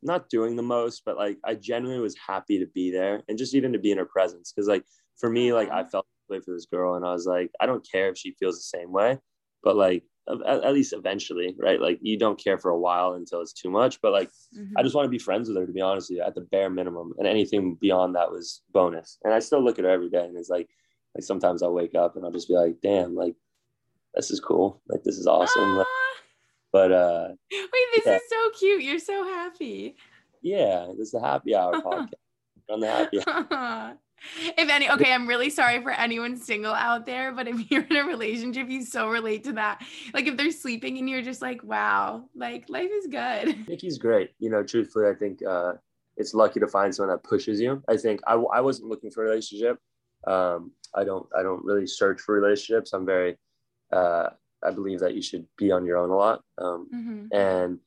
not 0.01 0.29
doing 0.29 0.55
the 0.55 0.63
most, 0.63 1.03
but 1.05 1.17
like 1.17 1.37
I 1.43 1.55
genuinely 1.55 2.01
was 2.01 2.15
happy 2.17 2.59
to 2.59 2.65
be 2.67 2.91
there 2.91 3.21
and 3.27 3.37
just 3.37 3.53
even 3.53 3.73
to 3.73 3.79
be 3.79 3.91
in 3.91 3.97
her 3.97 4.05
presence. 4.05 4.51
Cause 4.51 4.67
like 4.67 4.83
for 5.17 5.29
me, 5.29 5.53
like 5.53 5.69
I 5.69 5.83
felt 5.83 6.07
way 6.29 6.39
for 6.39 6.51
this 6.53 6.65
girl 6.65 6.95
and 6.95 7.05
I 7.05 7.11
was 7.11 7.27
like, 7.27 7.51
I 7.59 7.65
don't 7.65 7.87
care 7.89 8.09
if 8.09 8.17
she 8.17 8.35
feels 8.39 8.57
the 8.57 8.77
same 8.77 8.91
way, 8.91 9.19
but 9.63 9.75
like 9.75 10.03
at, 10.29 10.63
at 10.63 10.73
least 10.73 10.93
eventually, 10.93 11.55
right? 11.59 11.79
Like 11.79 11.99
you 12.01 12.17
don't 12.17 12.41
care 12.43 12.57
for 12.57 12.71
a 12.71 12.79
while 12.79 13.13
until 13.13 13.41
it's 13.41 13.53
too 13.53 13.69
much, 13.69 14.01
but 14.01 14.11
like 14.11 14.29
Mhm. 14.57 14.71
I 14.77 14.83
just 14.83 14.95
want 14.95 15.05
to 15.05 15.09
be 15.09 15.19
friends 15.19 15.47
with 15.47 15.57
her 15.57 15.65
to 15.65 15.71
be 15.73 15.81
honest 15.81 16.09
with 16.09 16.17
you 16.17 16.23
at 16.23 16.33
the 16.35 16.41
bare 16.41 16.69
minimum 16.69 17.13
and 17.17 17.27
anything 17.27 17.75
beyond 17.75 18.15
that 18.15 18.31
was 18.31 18.61
bonus. 18.71 19.17
And 19.23 19.33
I 19.33 19.39
still 19.39 19.63
look 19.63 19.77
at 19.79 19.85
her 19.85 19.91
every 19.91 20.09
day 20.09 20.25
and 20.25 20.37
it's 20.37 20.49
like, 20.49 20.69
like 21.15 21.23
sometimes 21.23 21.61
I'll 21.63 21.73
wake 21.73 21.95
up 21.95 22.15
and 22.15 22.25
I'll 22.25 22.31
just 22.31 22.47
be 22.47 22.55
like, 22.55 22.75
damn, 22.81 23.15
like 23.15 23.35
this 24.15 24.31
is 24.31 24.39
cool. 24.39 24.81
Like 24.89 25.03
this 25.03 25.17
is 25.17 25.27
awesome. 25.27 25.75
Like, 25.77 25.87
but 26.71 26.91
uh 26.91 27.27
Wait, 27.51 27.69
this 27.95 28.05
Yeah. 28.05 28.15
is 28.15 28.21
so 28.29 28.49
cute. 28.59 28.83
You're 28.83 28.99
so 28.99 29.23
happy. 29.23 29.95
yeah, 30.41 30.87
this 30.97 31.07
is 31.07 31.11
the 31.11 31.19
happy 31.21 31.55
hour 31.55 31.73
podcast. 31.81 32.13
On 32.69 32.79
the 32.79 32.87
happy. 32.87 33.19
if 34.57 34.69
any, 34.69 34.89
okay, 34.89 35.11
I'm 35.13 35.27
really 35.27 35.49
sorry 35.61 35.81
for 35.81 35.91
anyone 35.91 36.37
single 36.37 36.73
out 36.73 37.05
there, 37.05 37.31
but 37.31 37.47
if 37.47 37.69
you're 37.71 37.83
in 37.83 37.95
a 37.95 38.03
relationship, 38.03 38.69
you 38.69 38.83
so 38.83 39.09
relate 39.09 39.43
to 39.45 39.53
that. 39.53 39.83
Like 40.13 40.27
if 40.27 40.37
they're 40.37 40.51
sleeping 40.51 40.97
and 40.97 41.09
you're 41.09 41.21
just 41.21 41.41
like, 41.41 41.63
wow, 41.63 42.25
like 42.35 42.69
life 42.69 42.89
is 42.91 43.07
good. 43.07 43.55
Nikki's 43.67 43.97
great. 43.97 44.31
You 44.39 44.49
know, 44.49 44.63
truthfully, 44.63 45.07
I 45.07 45.13
think 45.13 45.39
uh, 45.45 45.73
it's 46.17 46.33
lucky 46.33 46.59
to 46.59 46.67
find 46.67 46.93
someone 46.93 47.15
that 47.15 47.23
pushes 47.23 47.59
you. 47.59 47.83
I 47.87 47.97
think 47.97 48.21
I, 48.27 48.33
I 48.33 48.61
wasn't 48.61 48.89
looking 48.89 49.11
for 49.11 49.25
a 49.25 49.29
relationship. 49.29 49.77
Um, 50.27 50.71
I 50.95 51.03
don't 51.03 51.27
I 51.37 51.43
don't 51.43 51.63
really 51.63 51.85
search 51.85 52.19
for 52.21 52.33
relationships. 52.33 52.93
I'm 52.93 53.05
very 53.05 53.37
uh, 53.93 54.29
I 54.63 54.71
believe 54.71 54.99
that 55.01 55.13
you 55.13 55.21
should 55.21 55.45
be 55.57 55.71
on 55.71 55.85
your 55.85 55.97
own 55.97 56.09
a 56.09 56.15
lot. 56.15 56.41
Um, 56.57 56.87
Mhm. 56.93 57.27
and 57.31 57.79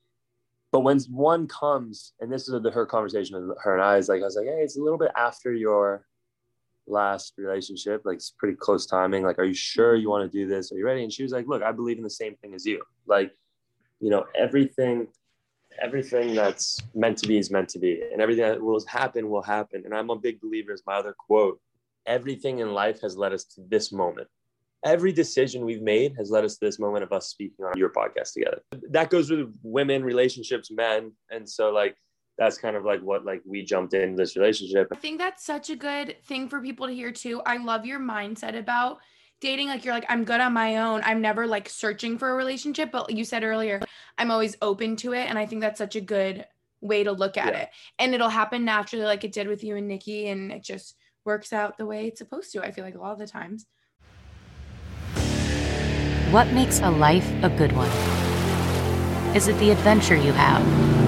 but 0.70 0.80
when 0.80 1.01
one 1.11 1.47
comes, 1.49 2.12
and 2.20 2.30
this 2.30 2.47
is 2.47 2.62
the, 2.62 2.70
her 2.70 2.84
conversation 2.84 3.49
with 3.49 3.57
her 3.62 3.72
and 3.74 3.82
I 3.82 3.97
is 3.97 4.09
like 4.09 4.20
I 4.20 4.26
was 4.26 4.36
like, 4.36 4.47
hey, 4.47 4.61
it's 4.61 4.76
a 4.76 4.82
little 4.82 4.99
bit 4.99 5.11
after 5.16 5.53
your 5.53 6.05
last 6.89 7.34
relationship, 7.36 8.03
like 8.05 8.16
it's 8.16 8.34
pretty 8.39 8.57
close 8.57 8.86
timing. 8.86 9.24
Like, 9.24 9.39
are 9.39 9.45
you 9.45 9.55
sure 9.55 9.95
you 9.95 10.03
mm-hmm. 10.03 10.11
want 10.11 10.32
to 10.32 10.39
do 10.39 10.47
this? 10.47 10.72
Are 10.72 10.76
you 10.76 10.84
ready? 10.84 11.03
And 11.03 11.12
she 11.12 11.22
was 11.22 11.32
like, 11.32 11.47
look, 11.47 11.62
I 11.62 11.72
believe 11.72 11.99
in 11.99 12.05
the 12.05 12.11
same 12.11 12.34
thing 12.36 12.55
as 12.55 12.64
you. 12.66 12.82
Like, 13.07 13.32
you 14.01 14.11
know, 14.11 14.26
everything, 14.34 15.09
everything 15.80 16.34
that's 16.34 16.80
meant 16.95 17.18
to 17.18 17.28
be 17.28 17.39
is 17.39 17.51
meant 17.51 17.68
to 17.70 17.78
be, 17.78 18.01
and 18.12 18.20
everything 18.20 18.45
that 18.45 18.61
will 18.61 18.84
happen 18.86 19.28
will 19.28 19.43
happen. 19.43 19.82
And 19.84 19.95
I'm 19.95 20.11
a 20.11 20.16
big 20.16 20.41
believer, 20.41 20.72
as 20.72 20.82
my 20.86 20.95
other 20.95 21.14
quote, 21.18 21.61
everything 22.07 22.61
in 22.61 22.72
life 22.72 23.01
has 23.03 23.16
led 23.16 23.32
us 23.32 23.45
to 23.45 23.62
this 23.68 23.93
moment. 23.93 24.28
Every 24.84 25.12
decision 25.12 25.64
we've 25.64 25.82
made 25.82 26.14
has 26.16 26.30
led 26.30 26.45
us 26.45 26.57
to 26.57 26.64
this 26.64 26.78
moment 26.78 27.03
of 27.03 27.12
us 27.12 27.26
speaking 27.26 27.64
on 27.64 27.76
your 27.76 27.91
podcast 27.91 28.32
together. 28.34 28.62
That 28.91 29.11
goes 29.11 29.28
with 29.30 29.53
women, 29.62 30.05
relationships, 30.05 30.70
men, 30.70 31.12
and 31.30 31.49
so 31.49 31.70
like 31.70 31.97
that's 32.39 32.57
kind 32.57 32.76
of 32.76 32.84
like 32.84 33.01
what 33.01 33.24
like 33.24 33.43
we 33.45 33.64
jumped 33.64 33.95
into 33.95 34.16
this 34.16 34.36
relationship. 34.36 34.89
I 34.93 34.97
think 34.97 35.18
that's 35.18 35.45
such 35.45 35.70
a 35.70 35.76
good 35.76 36.16
thing 36.24 36.49
for 36.49 36.61
people 36.61 36.86
to 36.86 36.95
hear 36.95 37.11
too. 37.11 37.43
I 37.45 37.57
love 37.57 37.84
your 37.84 37.99
mindset 37.99 38.57
about 38.57 38.99
dating. 39.41 39.68
Like 39.68 39.84
you're 39.84 39.95
like, 39.95 40.07
I'm 40.09 40.24
good 40.24 40.41
on 40.41 40.53
my 40.53 40.76
own. 40.76 41.03
I'm 41.05 41.20
never 41.20 41.47
like 41.47 41.68
searching 41.68 42.16
for 42.16 42.30
a 42.30 42.34
relationship, 42.34 42.93
but 42.93 43.11
you 43.11 43.24
said 43.24 43.43
earlier, 43.43 43.80
I'm 44.16 44.30
always 44.30 44.57
open 44.62 44.95
to 44.97 45.12
it. 45.14 45.28
And 45.28 45.39
I 45.39 45.47
think 45.47 45.61
that's 45.61 45.78
such 45.78 45.97
a 45.97 46.01
good 46.01 46.47
way 46.80 47.03
to 47.03 47.11
look 47.11 47.36
at 47.36 47.53
Yeah. 47.53 47.61
it. 47.62 47.68
And 47.99 48.14
it'll 48.14 48.28
happen 48.28 48.64
naturally, 48.64 49.05
like 49.05 49.24
it 49.24 49.32
did 49.32 49.49
with 49.49 49.64
you 49.64 49.76
and 49.76 49.89
Nikki, 49.89 50.28
and 50.28 50.53
it 50.53 50.62
just 50.62 50.97
works 51.24 51.53
out 51.53 51.76
the 51.76 51.86
way 51.86 52.07
it's 52.07 52.18
supposed 52.18 52.53
to. 52.53 52.62
I 52.62 52.70
feel 52.70 52.84
like 52.84 52.95
a 52.95 53.01
lot 53.01 53.12
of 53.12 53.18
the 53.18 53.26
times. 53.26 53.66
What 56.30 56.53
makes 56.53 56.78
a 56.80 56.91
life 56.91 57.28
a 57.43 57.49
good 57.49 57.72
one? 57.72 57.91
Is 59.34 59.49
it 59.49 59.59
the 59.59 59.70
adventure 59.70 60.14
you 60.14 60.32
have? 60.32 61.07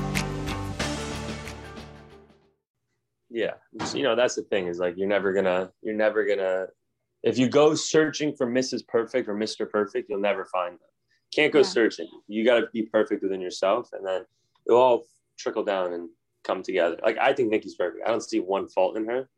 You 3.93 4.03
know 4.03 4.15
that's 4.15 4.35
the 4.35 4.41
thing 4.43 4.67
is 4.67 4.79
like 4.79 4.95
you're 4.97 5.07
never 5.07 5.31
gonna 5.33 5.71
you're 5.81 5.95
never 5.95 6.25
gonna 6.25 6.67
if 7.23 7.37
you 7.37 7.47
go 7.47 7.73
searching 7.73 8.35
for 8.35 8.45
mrs 8.45 8.85
perfect 8.87 9.29
or 9.29 9.35
mr 9.35 9.69
perfect 9.69 10.09
you'll 10.09 10.19
never 10.19 10.45
find 10.45 10.73
them 10.73 10.89
can't 11.33 11.53
go 11.53 11.59
Yeah. 11.59 11.63
searching 11.65 12.07
you 12.27 12.43
got 12.43 12.59
to 12.59 12.67
be 12.73 12.83
perfect 12.83 13.23
within 13.23 13.39
yourself 13.39 13.89
and 13.93 14.05
then 14.05 14.25
it'll 14.67 14.81
all 14.81 15.05
trickle 15.37 15.63
down 15.63 15.93
and 15.93 16.09
come 16.43 16.61
together 16.63 16.97
like 17.03 17.17
i 17.17 17.31
think 17.31 17.49
nikki's 17.49 17.75
perfect 17.75 18.03
i 18.05 18.09
don't 18.09 18.23
see 18.23 18.39
one 18.39 18.67
fault 18.67 18.97
in 18.97 19.05
her 19.05 19.29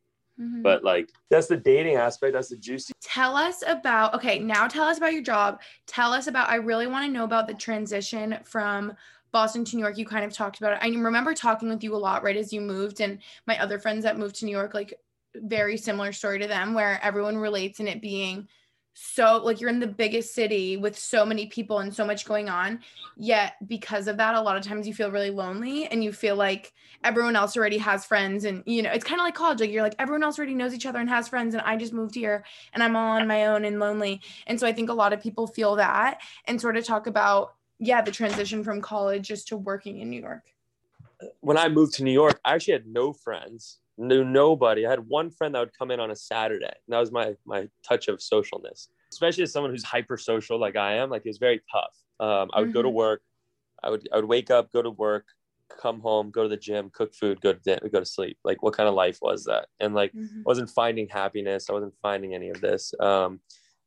Mhm. 0.41 0.63
but 0.63 0.83
like 0.83 1.11
that's 1.29 1.45
the 1.45 1.55
dating 1.57 1.95
aspect 1.95 2.33
that's 2.33 2.49
the 2.49 2.57
juicy 2.57 2.91
Tell 3.03 3.35
us 3.35 3.63
about, 3.67 4.15
okay, 4.15 4.39
now 4.39 4.67
tell 4.67 4.85
us 4.85 4.97
about 4.97 5.13
your 5.13 5.21
job. 5.21 5.61
Tell 5.85 6.11
us 6.13 6.25
about, 6.25 6.49
I 6.49 6.55
really 6.55 6.87
want 6.87 7.05
to 7.05 7.11
know 7.11 7.25
about 7.25 7.47
the 7.47 7.53
transition 7.53 8.39
from 8.43 8.93
Boston 9.33 9.65
to 9.65 9.75
New 9.75 9.81
York. 9.81 9.97
You 9.97 10.05
kind 10.05 10.23
of 10.23 10.31
talked 10.31 10.59
about 10.59 10.73
it. 10.73 10.79
I 10.81 10.87
remember 10.87 11.33
talking 11.33 11.67
with 11.67 11.83
you 11.83 11.93
a 11.93 11.97
lot 11.97 12.23
right 12.23 12.37
as 12.37 12.53
you 12.53 12.61
moved, 12.61 13.01
and 13.01 13.19
my 13.45 13.59
other 13.59 13.79
friends 13.79 14.03
that 14.03 14.17
moved 14.17 14.35
to 14.35 14.45
New 14.45 14.51
York, 14.51 14.73
like, 14.73 14.93
very 15.35 15.77
similar 15.77 16.13
story 16.13 16.39
to 16.39 16.47
them 16.47 16.73
where 16.73 17.03
everyone 17.03 17.37
relates 17.37 17.79
in 17.79 17.87
it 17.87 18.01
being 18.01 18.47
so 18.93 19.41
like 19.43 19.59
you're 19.59 19.71
in 19.71 19.79
the 19.79 19.87
biggest 19.87 20.35
city 20.35 20.77
with 20.77 20.97
so 20.97 21.25
many 21.25 21.47
people 21.47 21.79
and 21.79 21.93
so 21.93 22.05
much 22.05 22.25
going 22.25 22.47
on 22.47 22.79
yet 23.17 23.55
because 23.67 24.07
of 24.07 24.17
that 24.17 24.35
a 24.35 24.41
lot 24.41 24.55
of 24.55 24.63
times 24.63 24.87
you 24.87 24.93
feel 24.93 25.09
really 25.09 25.31
lonely 25.31 25.87
and 25.87 26.03
you 26.03 26.11
feel 26.11 26.35
like 26.35 26.71
everyone 27.03 27.35
else 27.35 27.57
already 27.57 27.79
has 27.79 28.05
friends 28.05 28.45
and 28.45 28.61
you 28.67 28.83
know 28.83 28.91
it's 28.91 29.03
kind 29.03 29.19
of 29.19 29.25
like 29.25 29.33
college 29.33 29.59
like 29.59 29.71
you're 29.71 29.81
like 29.81 29.95
everyone 29.97 30.23
else 30.23 30.37
already 30.37 30.53
knows 30.53 30.75
each 30.75 30.85
other 30.85 30.99
and 30.99 31.09
has 31.09 31.27
friends 31.27 31.55
and 31.55 31.63
I 31.63 31.75
just 31.75 31.91
moved 31.91 32.13
here 32.13 32.45
and 32.73 32.83
I'm 32.83 32.95
all 32.95 33.17
on 33.17 33.27
my 33.27 33.47
own 33.47 33.65
and 33.65 33.79
lonely. 33.79 34.21
And 34.45 34.59
so 34.59 34.67
I 34.67 34.73
think 34.73 34.89
a 34.89 34.93
lot 34.93 35.11
of 35.11 35.21
people 35.21 35.47
feel 35.47 35.75
that 35.77 36.19
and 36.45 36.61
sort 36.61 36.77
of 36.77 36.85
talk 36.85 37.07
about, 37.07 37.55
yeah, 37.83 38.01
the 38.01 38.11
transition 38.11 38.63
from 38.63 38.81
college 38.81 39.27
just 39.27 39.47
to 39.49 39.57
working 39.57 39.99
in 39.99 40.09
New 40.09 40.21
York. 40.21 40.43
when 41.41 41.57
I 41.57 41.69
moved 41.69 41.93
to 41.95 42.03
New 42.03 42.11
York, 42.11 42.39
I 42.45 42.53
actually 42.55 42.73
had 42.73 42.87
no 42.87 43.13
friends, 43.13 43.79
knew 43.97 44.23
nobody. 44.23 44.85
I 44.85 44.89
had 44.89 45.07
one 45.07 45.29
friend 45.29 45.53
that 45.53 45.59
would 45.59 45.77
come 45.77 45.91
in 45.91 45.99
on 45.99 46.11
a 46.11 46.15
Saturday. 46.15 46.65
And 46.85 46.89
that 46.93 46.99
was 46.99 47.11
my 47.11 47.35
my 47.45 47.69
touch 47.87 48.07
of 48.07 48.19
socialness, 48.19 48.87
especially 49.11 49.43
as 49.43 49.51
someone 49.53 49.71
who's 49.71 49.83
hyper 49.83 50.17
social 50.17 50.59
like 50.59 50.75
I 50.75 50.95
am. 50.95 51.09
Like 51.09 51.23
it 51.25 51.29
was 51.29 51.37
very 51.37 51.61
tough. 51.71 51.95
Um, 52.19 52.49
I 52.53 52.61
would 52.61 52.73
go 52.73 52.81
to 52.81 52.89
Mhm. 52.89 52.93
work. 52.93 53.21
I 53.83 53.89
would 53.91 54.07
I 54.11 54.15
would 54.17 54.25
wake 54.25 54.49
up, 54.49 54.71
go 54.71 54.81
to 54.81 54.89
work, 54.89 55.25
come 55.81 55.99
home, 55.99 56.31
go 56.31 56.43
to 56.43 56.49
the 56.49 56.57
gym, 56.57 56.89
cook 56.93 57.13
food, 57.13 57.41
go 57.41 57.53
to 57.53 57.59
dinner, 57.59 57.89
go 57.89 57.99
to 57.99 58.05
sleep. 58.05 58.37
Like 58.43 58.63
what 58.63 58.73
kind 58.73 58.87
of 58.89 58.95
life 58.95 59.19
was 59.21 59.43
that? 59.45 59.67
And 59.79 59.93
like 59.93 60.11
I 60.15 60.19
wasn't 60.45 60.69
finding 60.69 61.07
happiness. 61.09 61.69
I 61.69 61.73
wasn't 61.73 61.95
finding 62.01 62.33
any 62.33 62.49
of 62.49 62.59
this. 62.61 62.93
Um, 62.99 63.41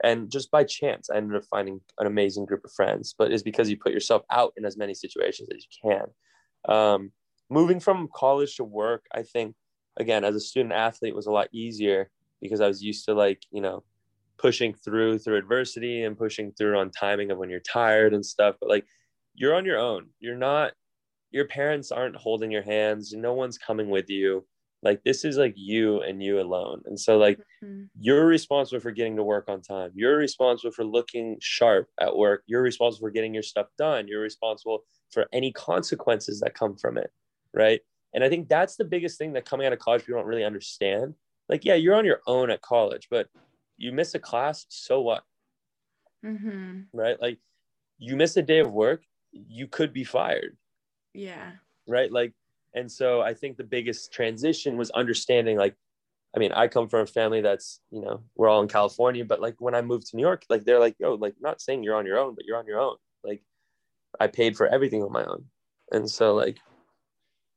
and 0.04 0.30
just 0.30 0.50
by 0.50 0.64
chance, 0.64 1.08
I 1.10 1.16
ended 1.16 1.36
up 1.36 1.44
finding 1.50 1.80
an 1.98 2.06
amazing 2.06 2.44
group 2.44 2.64
of 2.64 2.72
friends. 2.72 3.14
But 3.16 3.32
it's 3.32 3.42
because 3.42 3.70
you 3.70 3.76
put 3.76 3.92
yourself 3.92 4.22
out 4.30 4.52
in 4.56 4.64
as 4.64 4.76
many 4.76 4.94
situations 4.94 5.48
as 5.54 5.64
you 5.64 5.90
can. 5.90 6.74
Um, 6.74 7.12
moving 7.50 7.80
from 7.80 8.08
college 8.14 8.56
to 8.56 8.64
work, 8.64 9.06
I 9.14 9.22
think, 9.22 9.54
again, 9.96 10.24
as 10.24 10.34
a 10.34 10.40
student 10.40 10.74
athlete, 10.74 11.14
was 11.14 11.26
a 11.26 11.32
lot 11.32 11.48
easier 11.52 12.10
because 12.42 12.60
I 12.60 12.68
was 12.68 12.82
used 12.82 13.06
to 13.06 13.14
like, 13.14 13.42
you 13.50 13.62
know, 13.62 13.82
pushing 14.38 14.74
through 14.74 15.18
through 15.18 15.38
adversity 15.38 16.02
and 16.02 16.18
pushing 16.18 16.52
through 16.52 16.78
on 16.78 16.90
timing 16.90 17.30
of 17.30 17.38
when 17.38 17.48
you're 17.48 17.60
tired 17.60 18.12
and 18.12 18.24
stuff. 18.24 18.56
But 18.60 18.68
like, 18.68 18.84
you're 19.34 19.54
on 19.54 19.64
your 19.64 19.78
own. 19.78 20.08
You're 20.20 20.36
not. 20.36 20.72
Your 21.30 21.46
parents 21.46 21.90
aren't 21.90 22.16
holding 22.16 22.50
your 22.50 22.62
hands. 22.62 23.12
No 23.12 23.34
one's 23.34 23.58
coming 23.58 23.90
with 23.90 24.08
you 24.10 24.46
like 24.82 25.02
this 25.04 25.24
is 25.24 25.36
like 25.36 25.54
you 25.56 26.00
and 26.02 26.22
you 26.22 26.40
alone 26.40 26.82
and 26.86 26.98
so 27.00 27.16
like 27.18 27.40
Mhm. 27.62 27.88
you're 27.98 28.26
responsible 28.26 28.80
for 28.80 28.90
getting 28.92 29.16
to 29.16 29.22
work 29.24 29.48
on 29.48 29.62
time 29.62 29.90
you're 29.94 30.16
responsible 30.16 30.70
for 30.70 30.84
looking 30.84 31.38
sharp 31.40 31.88
at 32.00 32.16
work 32.16 32.42
you're 32.46 32.62
responsible 32.62 33.06
for 33.06 33.10
getting 33.10 33.32
your 33.34 33.42
stuff 33.42 33.68
done 33.78 34.06
you're 34.06 34.20
responsible 34.20 34.84
for 35.10 35.26
any 35.32 35.52
consequences 35.52 36.40
that 36.40 36.54
come 36.54 36.76
from 36.76 36.98
it 36.98 37.10
right 37.54 37.80
and 38.14 38.22
i 38.22 38.28
think 38.28 38.48
that's 38.48 38.76
the 38.76 38.84
biggest 38.84 39.18
thing 39.18 39.32
that 39.32 39.44
coming 39.44 39.66
out 39.66 39.72
of 39.72 39.78
college 39.78 40.04
people 40.04 40.20
don't 40.20 40.28
really 40.28 40.44
understand 40.44 41.14
like 41.48 41.64
yeah 41.64 41.74
you're 41.74 41.94
on 41.94 42.04
your 42.04 42.20
own 42.26 42.50
at 42.50 42.60
college 42.60 43.08
but 43.10 43.28
you 43.78 43.92
miss 43.92 44.14
a 44.14 44.18
class, 44.18 44.64
so 44.70 45.02
what? 45.02 45.22
Mm-hmm. 46.24 46.82
Right? 46.94 47.20
Like 47.20 47.38
you 47.98 48.16
miss 48.16 48.36
a 48.38 48.42
day 48.42 48.60
of 48.60 48.72
work, 48.72 49.02
you 49.32 49.66
could 49.66 49.92
be 49.92 50.02
fired. 50.02 50.56
Yeah. 51.12 51.52
Right? 51.86 52.10
Like, 52.10 52.32
and 52.76 52.92
so 52.92 53.22
I 53.22 53.32
think 53.32 53.56
the 53.56 53.64
biggest 53.64 54.12
transition 54.12 54.76
was 54.76 54.90
understanding 54.90 55.56
like, 55.56 55.74
I 56.36 56.38
mean, 56.38 56.52
I 56.52 56.68
come 56.68 56.88
from 56.88 57.00
a 57.00 57.06
family 57.06 57.40
that's, 57.40 57.80
you 57.90 58.02
know, 58.02 58.22
we're 58.36 58.50
all 58.50 58.60
in 58.60 58.68
California, 58.68 59.24
but 59.24 59.40
like 59.40 59.54
when 59.58 59.74
I 59.74 59.80
moved 59.80 60.08
to 60.08 60.16
New 60.16 60.22
York, 60.22 60.44
like 60.50 60.64
they're 60.64 60.78
like, 60.78 60.94
yo, 60.98 61.14
like 61.14 61.34
not 61.40 61.62
saying 61.62 61.82
you're 61.82 61.96
on 61.96 62.04
your 62.04 62.18
own, 62.18 62.34
but 62.34 62.44
you're 62.44 62.58
on 62.58 62.66
your 62.66 62.78
own. 62.78 62.96
Like 63.24 63.42
I 64.20 64.26
paid 64.26 64.58
for 64.58 64.66
everything 64.66 65.02
on 65.02 65.10
my 65.10 65.24
own. 65.24 65.46
And 65.90 66.08
so 66.08 66.34
like, 66.34 66.58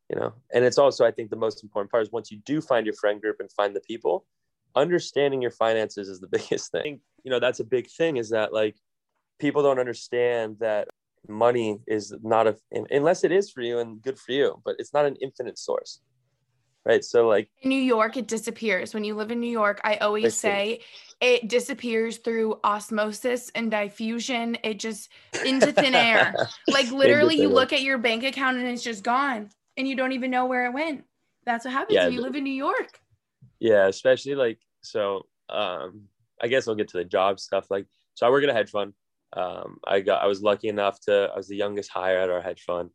you 0.09 0.17
know, 0.17 0.33
and 0.53 0.63
it's 0.63 0.77
also, 0.77 1.05
I 1.05 1.11
think 1.11 1.29
the 1.29 1.35
most 1.35 1.61
important 1.63 1.91
part 1.91 2.03
is 2.03 2.11
once 2.13 2.31
you 2.31 2.39
do 2.45 2.61
find 2.61 2.85
your 2.85 2.95
friend 2.95 3.21
group 3.21 3.41
and 3.41 3.51
find 3.51 3.75
the 3.75 3.81
people, 3.81 4.25
understanding 4.73 5.41
your 5.41 5.51
finances 5.51 6.07
is 6.07 6.21
the 6.21 6.27
biggest 6.31 6.71
thing. 6.71 7.01
You 7.23 7.31
know, 7.31 7.41
that's 7.41 7.59
a 7.59 7.65
big 7.65 7.89
thing 7.89 8.15
is 8.15 8.29
that 8.29 8.53
like 8.53 8.77
people 9.37 9.63
don't 9.63 9.79
understand 9.79 10.57
that 10.61 10.87
money 11.27 11.79
is 11.87 12.13
not 12.23 12.47
a, 12.47 12.57
unless 12.91 13.23
it 13.23 13.31
is 13.31 13.51
for 13.51 13.61
you 13.61 13.79
and 13.79 14.01
good 14.01 14.17
for 14.17 14.31
you, 14.31 14.61
but 14.63 14.75
it's 14.79 14.93
not 14.93 15.05
an 15.05 15.15
infinite 15.21 15.57
source 15.57 16.01
right? 16.85 17.03
So 17.03 17.27
like 17.27 17.49
in 17.61 17.69
new 17.69 17.81
york 17.81 18.17
it 18.17 18.27
disappears. 18.27 18.93
When 18.93 19.03
you 19.03 19.15
live 19.15 19.31
in 19.31 19.39
new 19.39 19.51
york 19.51 19.79
i 19.83 19.95
always 19.97 20.35
say 20.35 20.81
it 21.21 21.47
disappears 21.47 22.17
through 22.17 22.59
osmosis 22.63 23.51
and 23.55 23.69
diffusion. 23.69 24.57
It 24.63 24.79
just 24.79 25.09
into 25.45 25.71
thin 25.71 25.95
air. 25.95 26.35
Like 26.67 26.91
literally 26.91 27.35
you 27.35 27.49
look 27.49 27.73
at 27.73 27.81
your 27.81 27.97
bank 27.97 28.23
account 28.23 28.57
and 28.57 28.67
it's 28.67 28.83
just 28.83 29.03
gone 29.03 29.49
and 29.75 29.87
you 29.87 29.95
don't 29.95 30.13
even 30.13 30.31
know 30.31 30.45
where 30.45 30.65
it 30.65 30.73
went. 30.73 31.03
That's 31.45 31.65
what 31.65 31.73
happens 31.73 31.95
yeah, 31.95 32.05
when 32.05 32.13
you 32.13 32.21
live 32.21 32.35
in 32.35 32.43
new 32.43 32.53
york. 32.53 32.99
Yeah 33.59 33.87
especially 33.87 34.35
like 34.35 34.59
so 34.81 35.25
um 35.49 36.03
i 36.41 36.47
guess 36.47 36.67
i'll 36.67 36.75
get 36.75 36.87
to 36.87 36.97
the 36.97 37.03
job 37.03 37.39
stuff 37.39 37.69
like 37.69 37.85
so 38.13 38.25
i 38.25 38.29
work 38.29 38.43
at 38.43 38.49
a 38.49 38.53
hedge 38.53 38.69
fund 38.69 38.93
um 39.33 39.77
i 39.87 39.99
got 39.99 40.23
i 40.23 40.25
was 40.25 40.41
lucky 40.41 40.67
enough 40.67 40.99
to 40.99 41.29
i 41.33 41.37
was 41.37 41.47
the 41.47 41.55
youngest 41.55 41.89
hire 41.89 42.17
at 42.17 42.29
our 42.29 42.41
hedge 42.41 42.63
fund 42.65 42.89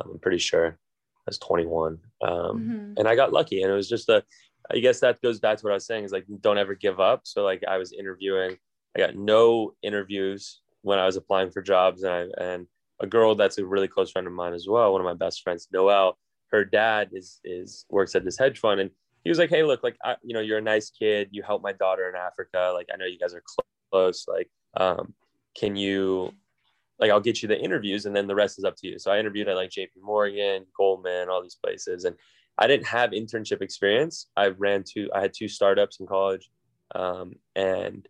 um, 0.00 0.10
i'm 0.12 0.18
pretty 0.18 0.38
sure 0.38 0.78
I 1.26 1.30
was 1.30 1.38
21. 1.38 1.98
Um, 2.22 2.30
mm-hmm. 2.30 2.92
And 2.98 3.08
I 3.08 3.16
got 3.16 3.32
lucky. 3.32 3.62
And 3.62 3.70
it 3.70 3.74
was 3.74 3.88
just 3.88 4.08
a, 4.08 4.22
I 4.70 4.78
guess 4.78 5.00
that 5.00 5.20
goes 5.22 5.40
back 5.40 5.58
to 5.58 5.64
what 5.64 5.72
I 5.72 5.74
was 5.74 5.86
saying 5.86 6.04
is 6.04 6.12
like, 6.12 6.24
don't 6.40 6.58
ever 6.58 6.74
give 6.74 7.00
up. 7.00 7.22
So, 7.24 7.42
like, 7.42 7.64
I 7.68 7.78
was 7.78 7.92
interviewing, 7.92 8.56
I 8.96 9.00
got 9.00 9.16
no 9.16 9.74
interviews 9.82 10.60
when 10.82 10.98
I 10.98 11.06
was 11.06 11.16
applying 11.16 11.50
for 11.50 11.62
jobs. 11.62 12.04
And 12.04 12.12
I, 12.12 12.42
and 12.42 12.66
a 13.00 13.06
girl 13.06 13.34
that's 13.34 13.58
a 13.58 13.66
really 13.66 13.88
close 13.88 14.12
friend 14.12 14.26
of 14.26 14.32
mine 14.32 14.54
as 14.54 14.68
well, 14.68 14.92
one 14.92 15.00
of 15.00 15.04
my 15.04 15.14
best 15.14 15.42
friends, 15.42 15.68
Noel, 15.72 16.16
her 16.52 16.64
dad 16.64 17.10
is, 17.12 17.40
is, 17.44 17.86
works 17.90 18.14
at 18.14 18.24
this 18.24 18.38
hedge 18.38 18.60
fund. 18.60 18.80
And 18.80 18.90
he 19.24 19.30
was 19.30 19.38
like, 19.38 19.50
Hey, 19.50 19.64
look, 19.64 19.82
like, 19.82 19.96
I, 20.04 20.14
you 20.22 20.32
know, 20.32 20.40
you're 20.40 20.58
a 20.58 20.62
nice 20.62 20.90
kid. 20.90 21.28
You 21.32 21.42
helped 21.42 21.64
my 21.64 21.72
daughter 21.72 22.08
in 22.08 22.14
Africa. 22.14 22.70
Like, 22.72 22.86
I 22.92 22.96
know 22.96 23.06
you 23.06 23.18
guys 23.18 23.34
are 23.34 23.42
close. 23.90 24.26
Like, 24.28 24.48
um, 24.76 25.14
can 25.58 25.76
you 25.76 26.32
like 26.98 27.10
I'll 27.10 27.20
get 27.20 27.42
you 27.42 27.48
the 27.48 27.58
interviews 27.58 28.06
and 28.06 28.14
then 28.14 28.26
the 28.26 28.34
rest 28.34 28.58
is 28.58 28.64
up 28.64 28.76
to 28.76 28.86
you. 28.86 28.98
So 28.98 29.10
I 29.10 29.18
interviewed 29.18 29.48
at 29.48 29.56
like 29.56 29.70
JP 29.70 29.90
Morgan, 30.02 30.64
Goldman, 30.76 31.28
all 31.28 31.42
these 31.42 31.58
places. 31.62 32.04
And 32.04 32.16
I 32.58 32.66
didn't 32.66 32.86
have 32.86 33.10
internship 33.10 33.60
experience. 33.60 34.28
I 34.36 34.48
ran 34.48 34.82
two, 34.82 35.10
I 35.14 35.20
had 35.20 35.34
two 35.34 35.48
startups 35.48 36.00
in 36.00 36.06
college. 36.06 36.50
Um, 36.94 37.34
and 37.54 38.06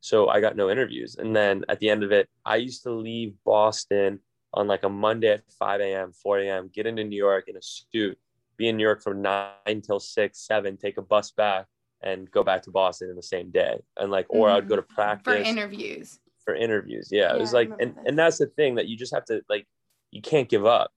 so 0.00 0.28
I 0.28 0.40
got 0.40 0.56
no 0.56 0.70
interviews. 0.70 1.16
And 1.18 1.34
then 1.34 1.64
at 1.68 1.80
the 1.80 1.88
end 1.88 2.04
of 2.04 2.12
it, 2.12 2.28
I 2.44 2.56
used 2.56 2.84
to 2.84 2.92
leave 2.92 3.34
Boston 3.44 4.20
on 4.54 4.68
like 4.68 4.84
a 4.84 4.88
Monday 4.88 5.32
at 5.32 5.42
5 5.58 5.80
a.m., 5.80 6.12
4 6.12 6.38
a.m., 6.40 6.70
get 6.72 6.86
into 6.86 7.04
New 7.04 7.16
York 7.16 7.48
in 7.48 7.56
a 7.56 7.62
suit, 7.62 8.16
be 8.56 8.68
in 8.68 8.76
New 8.76 8.84
York 8.84 9.02
from 9.02 9.22
nine 9.22 9.80
till 9.84 10.00
six, 10.00 10.46
seven, 10.46 10.76
take 10.76 10.98
a 10.98 11.02
bus 11.02 11.32
back 11.32 11.66
and 12.02 12.30
go 12.30 12.44
back 12.44 12.62
to 12.62 12.70
Boston 12.70 13.10
in 13.10 13.16
the 13.16 13.22
same 13.22 13.50
day. 13.50 13.80
And 13.96 14.10
like, 14.12 14.26
or 14.28 14.48
mm-hmm. 14.48 14.56
I'd 14.56 14.68
go 14.68 14.76
to 14.76 14.82
practice 14.82 15.34
for 15.34 15.38
interviews 15.38 16.20
for 16.44 16.54
interviews. 16.54 17.08
Yeah, 17.10 17.22
yeah 17.22 17.34
it 17.36 17.40
was 17.40 17.52
like, 17.52 17.70
and, 17.80 17.94
and 18.06 18.18
that's 18.18 18.38
the 18.38 18.46
thing 18.46 18.76
that 18.76 18.86
you 18.86 18.96
just 18.96 19.14
have 19.14 19.24
to 19.26 19.42
like, 19.48 19.66
you 20.10 20.22
can't 20.22 20.48
give 20.48 20.66
up. 20.66 20.92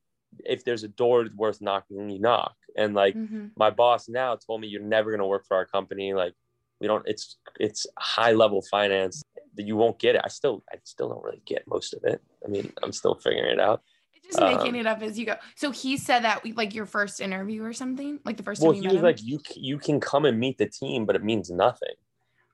If 0.46 0.66
there's 0.66 0.84
a 0.84 0.88
door 0.88 1.28
worth 1.36 1.62
knocking, 1.62 2.10
you 2.10 2.20
knock. 2.20 2.56
And 2.76 2.94
like 2.96 3.16
mm-hmm. 3.16 3.48
my 3.56 3.70
boss 3.70 4.10
now 4.10 4.36
told 4.36 4.62
me, 4.62 4.68
you're 4.68 4.82
never 4.82 5.12
gonna 5.12 5.28
work 5.28 5.46
for 5.48 5.56
our 5.56 5.66
company. 5.66 6.14
Like 6.14 6.34
we 6.80 6.88
don't. 6.88 7.08
It's 7.08 7.38
it's 7.60 7.86
high 7.98 8.32
level 8.32 8.64
finance 8.70 9.24
that 9.56 9.68
you 9.68 9.76
won't 9.76 10.00
get 10.00 10.16
it. 10.16 10.22
I 10.24 10.30
still 10.30 10.64
I 10.72 10.78
still 10.84 11.10
don't 11.10 11.24
really 11.24 11.44
get 11.46 11.68
most 11.68 11.94
of 11.94 12.04
it. 12.04 12.22
I 12.44 12.50
mean, 12.50 12.74
I'm 12.82 12.92
still 12.92 13.16
figuring 13.16 13.52
it 13.52 13.60
out. 13.60 13.84
Just 14.26 14.40
making 14.40 14.70
um, 14.70 14.76
it 14.76 14.88
up 14.88 15.02
as 15.02 15.20
you 15.20 15.26
go. 15.26 15.36
So 15.56 15.72
he 15.72 15.98
said 15.98 16.24
that 16.24 16.44
we, 16.44 16.54
like 16.54 16.74
your 16.74 16.86
first 16.86 17.20
interview 17.20 17.62
or 17.64 17.74
something, 17.74 18.20
like 18.24 18.38
the 18.38 18.44
first. 18.44 18.62
Well, 18.62 18.72
he 18.72 18.88
was 18.88 18.98
him? 18.98 19.02
like, 19.02 19.22
you 19.22 19.40
you 19.56 19.78
can 19.78 20.00
come 20.00 20.26
and 20.26 20.40
meet 20.40 20.58
the 20.58 20.66
team, 20.66 21.06
but 21.06 21.16
it 21.16 21.24
means 21.24 21.52
nothing. 21.52 21.94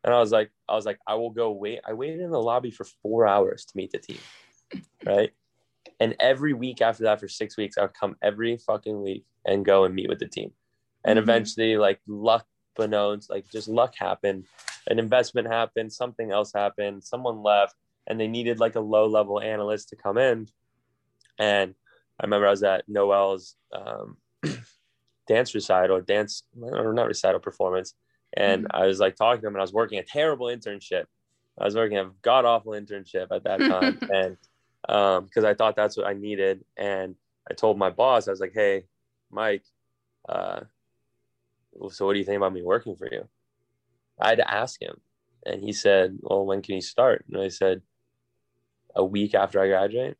And 0.03 0.13
I 0.13 0.19
was 0.19 0.31
like, 0.31 0.51
I 0.67 0.75
was 0.75 0.85
like, 0.85 0.99
I 1.05 1.15
will 1.15 1.31
go 1.31 1.51
wait. 1.51 1.79
I 1.85 1.93
waited 1.93 2.21
in 2.21 2.31
the 2.31 2.41
lobby 2.41 2.71
for 2.71 2.85
four 3.01 3.27
hours 3.27 3.65
to 3.65 3.77
meet 3.77 3.91
the 3.91 3.99
team. 3.99 4.19
Right. 5.05 5.31
And 5.99 6.15
every 6.19 6.53
week 6.53 6.81
after 6.81 7.03
that, 7.03 7.19
for 7.19 7.27
six 7.27 7.57
weeks, 7.57 7.77
I 7.77 7.81
would 7.81 7.93
come 7.93 8.15
every 8.21 8.57
fucking 8.57 9.01
week 9.01 9.25
and 9.45 9.65
go 9.65 9.83
and 9.83 9.93
meet 9.93 10.07
with 10.07 10.19
the 10.19 10.27
team. 10.27 10.51
And 11.05 11.17
mm-hmm. 11.17 11.29
eventually, 11.29 11.77
like 11.77 11.99
luck 12.07 12.45
beknownst, 12.77 13.29
like 13.29 13.49
just 13.51 13.67
luck 13.67 13.95
happened. 13.95 14.45
An 14.87 14.99
investment 14.99 15.47
happened, 15.47 15.91
something 15.91 16.31
else 16.31 16.53
happened, 16.53 17.03
someone 17.03 17.43
left, 17.43 17.75
and 18.07 18.19
they 18.19 18.27
needed 18.27 18.59
like 18.59 18.75
a 18.75 18.81
low 18.81 19.07
level 19.07 19.41
analyst 19.41 19.89
to 19.89 19.95
come 19.95 20.17
in. 20.17 20.47
And 21.37 21.75
I 22.19 22.25
remember 22.25 22.47
I 22.47 22.51
was 22.51 22.63
at 22.63 22.87
Noel's 22.87 23.55
um, 23.73 24.17
dance 25.27 25.53
recital, 25.53 26.01
dance, 26.01 26.43
or 26.61 26.93
not 26.93 27.07
recital 27.07 27.39
performance 27.39 27.93
and 28.35 28.65
mm-hmm. 28.65 28.81
I 28.81 28.85
was 28.85 28.99
like 28.99 29.15
talking 29.15 29.41
to 29.41 29.47
him 29.47 29.53
and 29.53 29.61
I 29.61 29.63
was 29.63 29.73
working 29.73 29.99
a 29.99 30.03
terrible 30.03 30.47
internship. 30.47 31.05
I 31.59 31.65
was 31.65 31.75
working 31.75 31.97
a 31.97 32.11
god 32.21 32.45
awful 32.45 32.73
internship 32.73 33.27
at 33.31 33.43
that 33.43 33.59
time. 33.59 33.99
and 34.13 34.37
um, 34.87 35.25
because 35.25 35.43
I 35.43 35.53
thought 35.53 35.75
that's 35.75 35.97
what 35.97 36.07
I 36.07 36.13
needed. 36.13 36.63
And 36.77 37.15
I 37.49 37.53
told 37.53 37.77
my 37.77 37.89
boss, 37.89 38.27
I 38.27 38.31
was 38.31 38.39
like, 38.39 38.53
hey, 38.53 38.85
Mike, 39.31 39.63
uh, 40.27 40.61
so 41.89 42.05
what 42.05 42.13
do 42.13 42.19
you 42.19 42.25
think 42.25 42.37
about 42.37 42.53
me 42.53 42.61
working 42.61 42.95
for 42.95 43.07
you? 43.11 43.27
I 44.19 44.29
had 44.29 44.37
to 44.37 44.51
ask 44.51 44.81
him. 44.81 44.99
And 45.45 45.61
he 45.61 45.73
said, 45.73 46.17
well, 46.21 46.45
when 46.45 46.61
can 46.61 46.75
you 46.75 46.81
start? 46.81 47.25
And 47.31 47.41
I 47.41 47.47
said, 47.47 47.81
a 48.95 49.03
week 49.03 49.35
after 49.35 49.61
I 49.61 49.67
graduate. 49.67 50.17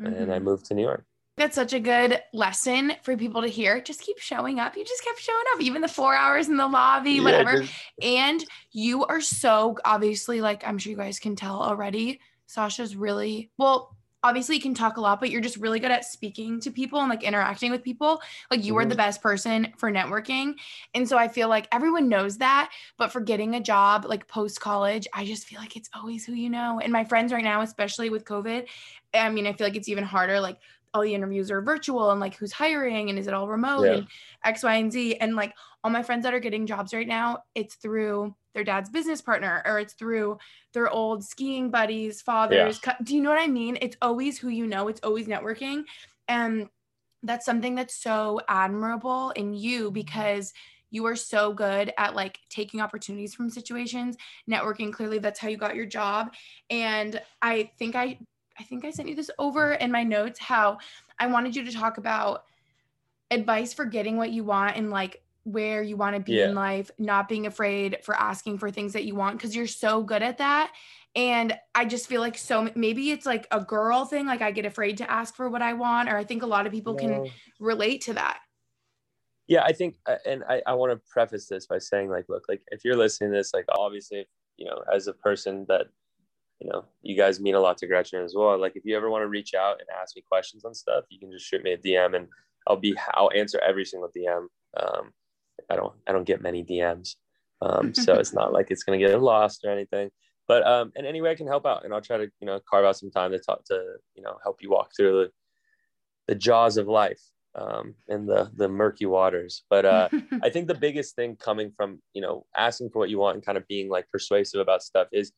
Mm-hmm. 0.00 0.14
And 0.14 0.32
I 0.32 0.36
mm-hmm. 0.36 0.44
moved 0.44 0.66
to 0.66 0.74
New 0.74 0.82
York. 0.82 1.04
That's 1.42 1.56
such 1.56 1.72
a 1.72 1.80
good 1.80 2.22
lesson 2.32 2.92
for 3.02 3.16
people 3.16 3.42
to 3.42 3.48
hear. 3.48 3.80
Just 3.80 4.00
keep 4.00 4.20
showing 4.20 4.60
up. 4.60 4.76
You 4.76 4.84
just 4.84 5.02
kept 5.02 5.18
showing 5.18 5.42
up, 5.52 5.60
even 5.60 5.82
the 5.82 5.88
four 5.88 6.14
hours 6.14 6.48
in 6.48 6.56
the 6.56 6.68
lobby, 6.68 7.18
whatever. 7.18 7.62
Yeah, 7.98 8.28
and 8.28 8.44
you 8.70 9.04
are 9.06 9.20
so 9.20 9.76
obviously, 9.84 10.40
like 10.40 10.64
I'm 10.64 10.78
sure 10.78 10.92
you 10.92 10.96
guys 10.96 11.18
can 11.18 11.34
tell 11.34 11.60
already. 11.60 12.20
Sasha's 12.46 12.94
really 12.94 13.50
well, 13.58 13.96
obviously 14.22 14.54
you 14.54 14.62
can 14.62 14.72
talk 14.72 14.98
a 14.98 15.00
lot, 15.00 15.18
but 15.18 15.30
you're 15.30 15.40
just 15.40 15.56
really 15.56 15.80
good 15.80 15.90
at 15.90 16.04
speaking 16.04 16.60
to 16.60 16.70
people 16.70 17.00
and 17.00 17.10
like 17.10 17.24
interacting 17.24 17.72
with 17.72 17.82
people. 17.82 18.22
Like 18.48 18.64
you 18.64 18.74
mm-hmm. 18.74 18.78
are 18.78 18.84
the 18.84 18.90
mm-hmm. 18.90 18.98
best 18.98 19.20
person 19.20 19.72
for 19.78 19.90
networking. 19.90 20.54
And 20.94 21.08
so 21.08 21.18
I 21.18 21.26
feel 21.26 21.48
like 21.48 21.66
everyone 21.72 22.08
knows 22.08 22.38
that, 22.38 22.70
but 22.98 23.10
for 23.10 23.20
getting 23.20 23.56
a 23.56 23.60
job 23.60 24.06
like 24.08 24.28
post 24.28 24.60
college, 24.60 25.08
I 25.12 25.24
just 25.24 25.46
feel 25.48 25.58
like 25.58 25.74
it's 25.74 25.90
always 25.92 26.24
who 26.24 26.34
you 26.34 26.50
know. 26.50 26.78
And 26.78 26.92
my 26.92 27.02
friends 27.02 27.32
right 27.32 27.42
now, 27.42 27.62
especially 27.62 28.10
with 28.10 28.24
COVID, 28.24 28.68
I 29.12 29.28
mean, 29.28 29.48
I 29.48 29.54
feel 29.54 29.66
like 29.66 29.76
it's 29.76 29.88
even 29.88 30.04
harder. 30.04 30.38
Like 30.38 30.58
all 30.94 31.02
the 31.02 31.14
interviews 31.14 31.50
are 31.50 31.62
virtual 31.62 32.10
and 32.10 32.20
like 32.20 32.36
who's 32.36 32.52
hiring 32.52 33.10
and 33.10 33.18
is 33.18 33.26
it 33.26 33.34
all 33.34 33.48
remote 33.48 33.84
yeah. 33.84 33.92
and 33.92 34.06
X, 34.44 34.62
Y, 34.62 34.74
and 34.74 34.92
Z. 34.92 35.16
And 35.16 35.36
like 35.36 35.54
all 35.82 35.90
my 35.90 36.02
friends 36.02 36.24
that 36.24 36.34
are 36.34 36.40
getting 36.40 36.66
jobs 36.66 36.92
right 36.92 37.08
now, 37.08 37.44
it's 37.54 37.76
through 37.76 38.34
their 38.54 38.64
dad's 38.64 38.90
business 38.90 39.22
partner 39.22 39.62
or 39.64 39.78
it's 39.78 39.94
through 39.94 40.38
their 40.74 40.90
old 40.90 41.24
skiing 41.24 41.70
buddies, 41.70 42.20
fathers. 42.20 42.80
Yeah. 42.84 42.94
Do 43.02 43.14
you 43.14 43.22
know 43.22 43.30
what 43.30 43.40
I 43.40 43.46
mean? 43.46 43.78
It's 43.80 43.96
always 44.02 44.38
who 44.38 44.48
you 44.48 44.66
know, 44.66 44.88
it's 44.88 45.00
always 45.02 45.26
networking. 45.26 45.84
And 46.28 46.68
that's 47.22 47.46
something 47.46 47.74
that's 47.74 47.94
so 47.94 48.40
admirable 48.48 49.30
in 49.30 49.54
you 49.54 49.84
mm-hmm. 49.84 49.94
because 49.94 50.52
you 50.90 51.06
are 51.06 51.16
so 51.16 51.54
good 51.54 51.92
at 51.96 52.14
like 52.14 52.38
taking 52.50 52.80
opportunities 52.80 53.34
from 53.34 53.48
situations 53.48 54.16
networking 54.48 54.92
clearly 54.92 55.18
that's 55.18 55.40
how 55.40 55.48
you 55.48 55.56
got 55.56 55.74
your 55.74 55.86
job 55.86 56.32
and 56.68 57.20
i 57.40 57.70
think 57.78 57.96
i 57.96 58.18
I 58.58 58.64
think 58.64 58.84
I 58.84 58.90
sent 58.90 59.08
you 59.08 59.14
this 59.14 59.30
over 59.38 59.72
in 59.72 59.90
my 59.90 60.04
notes 60.04 60.38
how 60.38 60.78
I 61.18 61.26
wanted 61.26 61.56
you 61.56 61.64
to 61.64 61.72
talk 61.72 61.98
about 61.98 62.44
advice 63.30 63.72
for 63.72 63.84
getting 63.84 64.16
what 64.16 64.30
you 64.30 64.44
want 64.44 64.76
and 64.76 64.90
like 64.90 65.22
where 65.44 65.82
you 65.82 65.96
want 65.96 66.14
to 66.14 66.22
be 66.22 66.34
yeah. 66.34 66.48
in 66.48 66.54
life, 66.54 66.90
not 66.98 67.28
being 67.28 67.46
afraid 67.46 67.98
for 68.02 68.14
asking 68.14 68.58
for 68.58 68.70
things 68.70 68.92
that 68.92 69.04
you 69.04 69.14
want 69.14 69.36
because 69.36 69.56
you're 69.56 69.66
so 69.66 70.02
good 70.02 70.22
at 70.22 70.38
that. 70.38 70.72
And 71.14 71.58
I 71.74 71.84
just 71.84 72.06
feel 72.06 72.20
like 72.20 72.38
so 72.38 72.70
maybe 72.74 73.10
it's 73.10 73.26
like 73.26 73.46
a 73.50 73.60
girl 73.60 74.04
thing, 74.04 74.26
like 74.26 74.40
I 74.40 74.50
get 74.50 74.64
afraid 74.64 74.98
to 74.98 75.10
ask 75.10 75.34
for 75.34 75.48
what 75.48 75.60
I 75.60 75.72
want, 75.72 76.08
or 76.08 76.16
I 76.16 76.24
think 76.24 76.42
a 76.42 76.46
lot 76.46 76.66
of 76.66 76.72
people 76.72 76.94
no. 76.94 76.98
can 76.98 77.30
relate 77.58 78.02
to 78.02 78.14
that. 78.14 78.38
Yeah, 79.48 79.64
I 79.64 79.72
think, 79.72 79.96
uh, 80.06 80.16
and 80.24 80.44
I, 80.48 80.62
I 80.66 80.74
want 80.74 80.92
to 80.92 81.00
preface 81.10 81.46
this 81.48 81.66
by 81.66 81.78
saying, 81.78 82.08
like, 82.08 82.26
look, 82.28 82.44
like 82.48 82.62
if 82.68 82.84
you're 82.84 82.96
listening 82.96 83.32
to 83.32 83.36
this, 83.36 83.52
like, 83.52 83.66
obviously, 83.76 84.26
you 84.56 84.66
know, 84.66 84.82
as 84.94 85.08
a 85.08 85.12
person 85.12 85.66
that 85.68 85.88
you 86.62 86.70
know, 86.70 86.84
you 87.02 87.16
guys 87.16 87.40
mean 87.40 87.56
a 87.56 87.60
lot 87.60 87.76
to 87.78 87.88
Gretchen 87.88 88.22
as 88.22 88.34
well. 88.36 88.56
Like 88.56 88.76
if 88.76 88.84
you 88.84 88.96
ever 88.96 89.10
want 89.10 89.22
to 89.22 89.28
reach 89.28 89.52
out 89.52 89.80
and 89.80 89.88
ask 90.00 90.14
me 90.14 90.22
questions 90.30 90.64
on 90.64 90.74
stuff, 90.74 91.04
you 91.08 91.18
can 91.18 91.32
just 91.32 91.44
shoot 91.44 91.62
me 91.64 91.72
a 91.72 91.78
DM 91.78 92.14
and 92.14 92.28
I'll 92.68 92.76
be 92.76 92.94
I'll 93.14 93.32
answer 93.34 93.58
every 93.58 93.84
single 93.84 94.10
DM. 94.16 94.46
Um, 94.76 95.12
I 95.68 95.74
don't 95.74 95.92
I 96.06 96.12
don't 96.12 96.24
get 96.24 96.40
many 96.40 96.62
DMs, 96.62 97.16
Um, 97.60 97.92
so 97.94 98.14
it's 98.20 98.32
not 98.32 98.52
like 98.52 98.70
it's 98.70 98.84
gonna 98.84 98.98
get 98.98 99.20
lost 99.20 99.64
or 99.64 99.70
anything. 99.70 100.10
But 100.46 100.64
um, 100.64 100.92
and 100.94 101.04
any 101.04 101.20
way 101.20 101.32
I 101.32 101.34
can 101.34 101.48
help 101.48 101.66
out, 101.66 101.84
and 101.84 101.92
I'll 101.92 102.00
try 102.00 102.18
to 102.18 102.30
you 102.40 102.46
know 102.46 102.60
carve 102.70 102.84
out 102.84 102.96
some 102.96 103.10
time 103.10 103.32
to 103.32 103.40
talk 103.40 103.64
to 103.64 103.94
you 104.14 104.22
know 104.22 104.38
help 104.44 104.62
you 104.62 104.70
walk 104.70 104.90
through 104.96 105.24
the, 105.24 105.30
the 106.28 106.34
jaws 106.36 106.76
of 106.76 106.86
life 106.86 107.20
um, 107.56 107.94
and 108.08 108.28
the 108.28 108.50
the 108.54 108.68
murky 108.68 109.06
waters. 109.06 109.64
But 109.68 109.84
uh, 109.84 110.08
I 110.42 110.50
think 110.50 110.68
the 110.68 110.74
biggest 110.74 111.16
thing 111.16 111.34
coming 111.34 111.72
from 111.76 112.00
you 112.14 112.22
know 112.22 112.46
asking 112.56 112.90
for 112.90 113.00
what 113.00 113.10
you 113.10 113.18
want 113.18 113.34
and 113.36 113.44
kind 113.44 113.58
of 113.58 113.66
being 113.66 113.88
like 113.88 114.08
persuasive 114.10 114.60
about 114.60 114.82
stuff 114.82 115.08
is, 115.12 115.32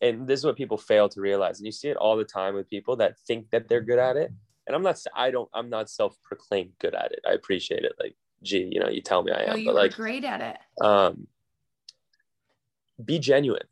and 0.00 0.26
this 0.26 0.40
is 0.40 0.46
what 0.46 0.56
people 0.56 0.78
fail 0.78 1.08
to 1.08 1.20
realize, 1.20 1.58
and 1.58 1.66
you 1.66 1.72
see 1.72 1.88
it 1.88 1.96
all 1.96 2.16
the 2.16 2.24
time 2.24 2.54
with 2.54 2.68
people 2.68 2.96
that 2.96 3.18
think 3.26 3.50
that 3.50 3.68
they're 3.68 3.80
good 3.80 3.98
at 3.98 4.16
it. 4.16 4.32
And 4.66 4.74
I'm 4.74 4.82
not, 4.82 4.98
I 5.14 5.30
don't, 5.30 5.48
I'm 5.54 5.70
not 5.70 5.88
self-proclaimed 5.88 6.72
good 6.80 6.94
at 6.94 7.12
it. 7.12 7.20
I 7.26 7.32
appreciate 7.32 7.84
it. 7.84 7.92
Like, 8.00 8.16
gee, 8.42 8.68
you 8.70 8.80
know, 8.80 8.88
you 8.88 9.00
tell 9.00 9.22
me 9.22 9.32
I 9.32 9.44
am, 9.44 9.58
you 9.58 9.66
but 9.66 9.74
like, 9.76 9.94
great 9.94 10.24
at 10.24 10.40
it. 10.40 10.84
um, 10.84 11.28
be 13.04 13.18
genuine. 13.18 13.66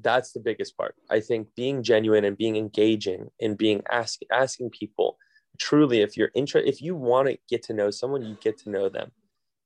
That's 0.00 0.32
the 0.32 0.40
biggest 0.40 0.76
part. 0.76 0.94
I 1.08 1.20
think 1.20 1.54
being 1.54 1.82
genuine 1.82 2.24
and 2.24 2.36
being 2.36 2.56
engaging 2.56 3.30
and 3.40 3.56
being 3.56 3.82
ask, 3.90 4.20
asking 4.32 4.70
people 4.70 5.16
truly 5.58 6.02
if 6.02 6.16
you're 6.16 6.32
interested, 6.34 6.68
if 6.68 6.82
you 6.82 6.94
want 6.94 7.28
to 7.28 7.38
get 7.48 7.62
to 7.64 7.72
know 7.72 7.90
someone, 7.90 8.22
you 8.22 8.36
get 8.40 8.58
to 8.58 8.70
know 8.70 8.88
them. 8.88 9.12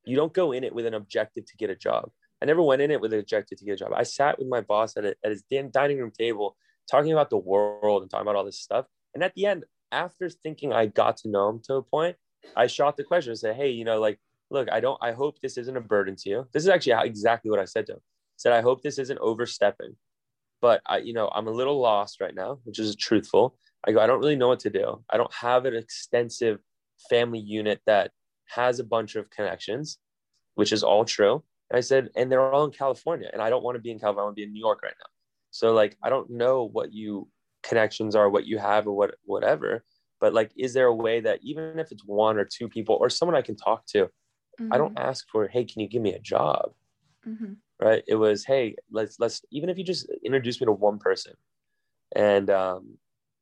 You 0.05 0.15
don't 0.15 0.33
go 0.33 0.51
in 0.51 0.63
it 0.63 0.73
with 0.73 0.85
an 0.85 0.93
objective 0.93 1.45
to 1.47 1.57
get 1.57 1.69
a 1.69 1.75
job. 1.75 2.11
I 2.41 2.45
never 2.45 2.61
went 2.61 2.81
in 2.81 2.91
it 2.91 2.99
with 2.99 3.13
an 3.13 3.19
objective 3.19 3.59
to 3.59 3.65
get 3.65 3.73
a 3.73 3.77
job. 3.77 3.91
I 3.95 4.03
sat 4.03 4.39
with 4.39 4.47
my 4.47 4.61
boss 4.61 4.97
at, 4.97 5.05
a, 5.05 5.15
at 5.23 5.31
his 5.31 5.43
dining 5.71 5.99
room 5.99 6.11
table 6.11 6.57
talking 6.89 7.11
about 7.11 7.29
the 7.29 7.37
world 7.37 8.01
and 8.01 8.09
talking 8.09 8.23
about 8.23 8.35
all 8.35 8.45
this 8.45 8.59
stuff. 8.59 8.85
And 9.13 9.23
at 9.23 9.33
the 9.35 9.45
end, 9.45 9.65
after 9.91 10.29
thinking 10.29 10.73
I 10.73 10.87
got 10.87 11.17
to 11.17 11.29
know 11.29 11.49
him 11.49 11.61
to 11.65 11.75
a 11.75 11.83
point, 11.83 12.15
I 12.55 12.67
shot 12.67 12.97
the 12.97 13.03
question 13.03 13.31
and 13.31 13.39
said, 13.39 13.55
Hey, 13.55 13.69
you 13.69 13.85
know, 13.85 13.99
like, 13.99 14.19
look, 14.49 14.71
I 14.71 14.79
don't, 14.79 14.97
I 15.01 15.11
hope 15.11 15.39
this 15.39 15.57
isn't 15.57 15.77
a 15.77 15.81
burden 15.81 16.15
to 16.17 16.29
you. 16.29 16.47
This 16.53 16.63
is 16.63 16.69
actually 16.69 16.93
how, 16.93 17.03
exactly 17.03 17.51
what 17.51 17.59
I 17.59 17.65
said 17.65 17.85
to 17.87 17.93
him. 17.93 17.99
I 17.99 18.37
said, 18.37 18.53
I 18.53 18.61
hope 18.61 18.81
this 18.81 18.97
isn't 18.97 19.19
overstepping, 19.19 19.95
but 20.61 20.81
I, 20.85 20.97
you 20.97 21.13
know, 21.13 21.29
I'm 21.33 21.47
a 21.47 21.51
little 21.51 21.79
lost 21.79 22.21
right 22.21 22.33
now, 22.33 22.59
which 22.63 22.79
is 22.79 22.95
truthful. 22.95 23.57
I 23.85 23.91
go, 23.91 23.99
I 23.99 24.07
don't 24.07 24.19
really 24.19 24.35
know 24.35 24.47
what 24.47 24.61
to 24.61 24.69
do. 24.69 25.03
I 25.09 25.17
don't 25.17 25.33
have 25.33 25.65
an 25.65 25.75
extensive 25.75 26.59
family 27.09 27.39
unit 27.39 27.81
that 27.85 28.11
has 28.47 28.79
a 28.79 28.83
bunch 28.83 29.15
of 29.15 29.29
connections, 29.29 29.97
which 30.55 30.71
is 30.71 30.83
all 30.83 31.05
true. 31.05 31.43
And 31.71 31.77
I 31.77 31.81
said, 31.81 32.09
and 32.17 32.29
they're 32.29 32.51
all 32.51 32.65
in 32.65 32.71
California, 32.71 33.29
and 33.31 33.41
I 33.41 33.49
don't 33.49 33.63
want 33.63 33.75
to 33.75 33.81
be 33.81 33.91
in 33.91 33.97
California. 33.97 34.23
I 34.23 34.25
want 34.25 34.35
to 34.35 34.41
be 34.41 34.43
in 34.43 34.51
New 34.51 34.59
York 34.59 34.83
right 34.83 34.93
now. 34.99 35.09
So 35.51 35.71
like, 35.71 35.97
I 36.03 36.09
don't 36.09 36.29
know 36.29 36.67
what 36.67 36.93
you 36.93 37.29
connections 37.63 38.13
are, 38.13 38.29
what 38.29 38.45
you 38.45 38.57
have, 38.57 38.87
or 38.87 38.91
what 38.91 39.15
whatever. 39.23 39.85
But 40.19 40.33
like, 40.33 40.51
is 40.57 40.73
there 40.73 40.87
a 40.87 40.93
way 40.93 41.21
that 41.21 41.39
even 41.41 41.79
if 41.79 41.93
it's 41.93 42.03
one 42.05 42.37
or 42.37 42.43
two 42.43 42.67
people 42.67 42.97
or 42.99 43.09
someone 43.09 43.37
I 43.37 43.41
can 43.41 43.55
talk 43.55 43.85
to, 43.87 44.09
I 44.69 44.77
don't 44.77 44.99
ask 44.99 45.25
for, 45.31 45.47
hey, 45.47 45.63
can 45.63 45.79
you 45.79 45.87
give 45.87 46.01
me 46.01 46.13
a 46.13 46.19
job? 46.19 46.73
Mm-hmm. 47.25 47.53
Right? 47.79 48.03
It 48.05 48.15
was, 48.15 48.43
hey, 48.43 48.75
let's 48.91 49.17
let's 49.17 49.41
even 49.49 49.69
if 49.69 49.77
you 49.77 49.85
just 49.85 50.11
introduce 50.25 50.59
me 50.59 50.65
to 50.65 50.73
one 50.73 50.99
person, 50.99 51.33
and 52.15 52.49
um, 52.49 52.97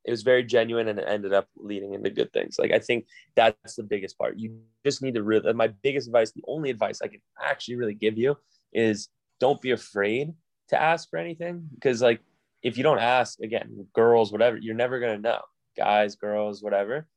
it 0.05 0.11
was 0.11 0.23
very 0.23 0.43
genuine 0.43 0.87
and 0.87 0.99
it 0.99 1.05
ended 1.07 1.33
up 1.33 1.47
leading 1.57 1.93
into 1.93 2.09
good 2.09 2.31
things. 2.33 2.57
Like 2.57 2.71
I 2.71 2.79
think 2.79 3.05
that's 3.35 3.75
the 3.75 3.83
biggest 3.83 4.17
part. 4.17 4.37
You 4.37 4.57
just 4.85 5.01
need 5.01 5.15
to 5.15 5.23
really. 5.23 5.53
My 5.53 5.67
biggest 5.67 6.07
advice, 6.07 6.31
the 6.31 6.43
only 6.47 6.69
advice 6.69 7.01
I 7.01 7.07
can 7.07 7.21
actually 7.43 7.75
really 7.75 7.93
give 7.93 8.17
you 8.17 8.35
is 8.73 9.09
don't 9.39 9.61
be 9.61 9.71
afraid 9.71 10.33
to 10.69 10.81
ask 10.81 11.09
for 11.09 11.17
anything 11.17 11.67
because 11.73 12.01
like 12.01 12.21
if 12.61 12.77
you 12.77 12.83
don't 12.83 12.99
ask 12.99 13.39
again 13.39 13.87
girls 13.93 14.31
whatever 14.31 14.57
you're 14.57 14.75
never 14.75 14.99
to 14.99 15.17
know 15.17 15.41
guys 15.77 16.15
girls 16.15 16.61
whatever 16.61 17.07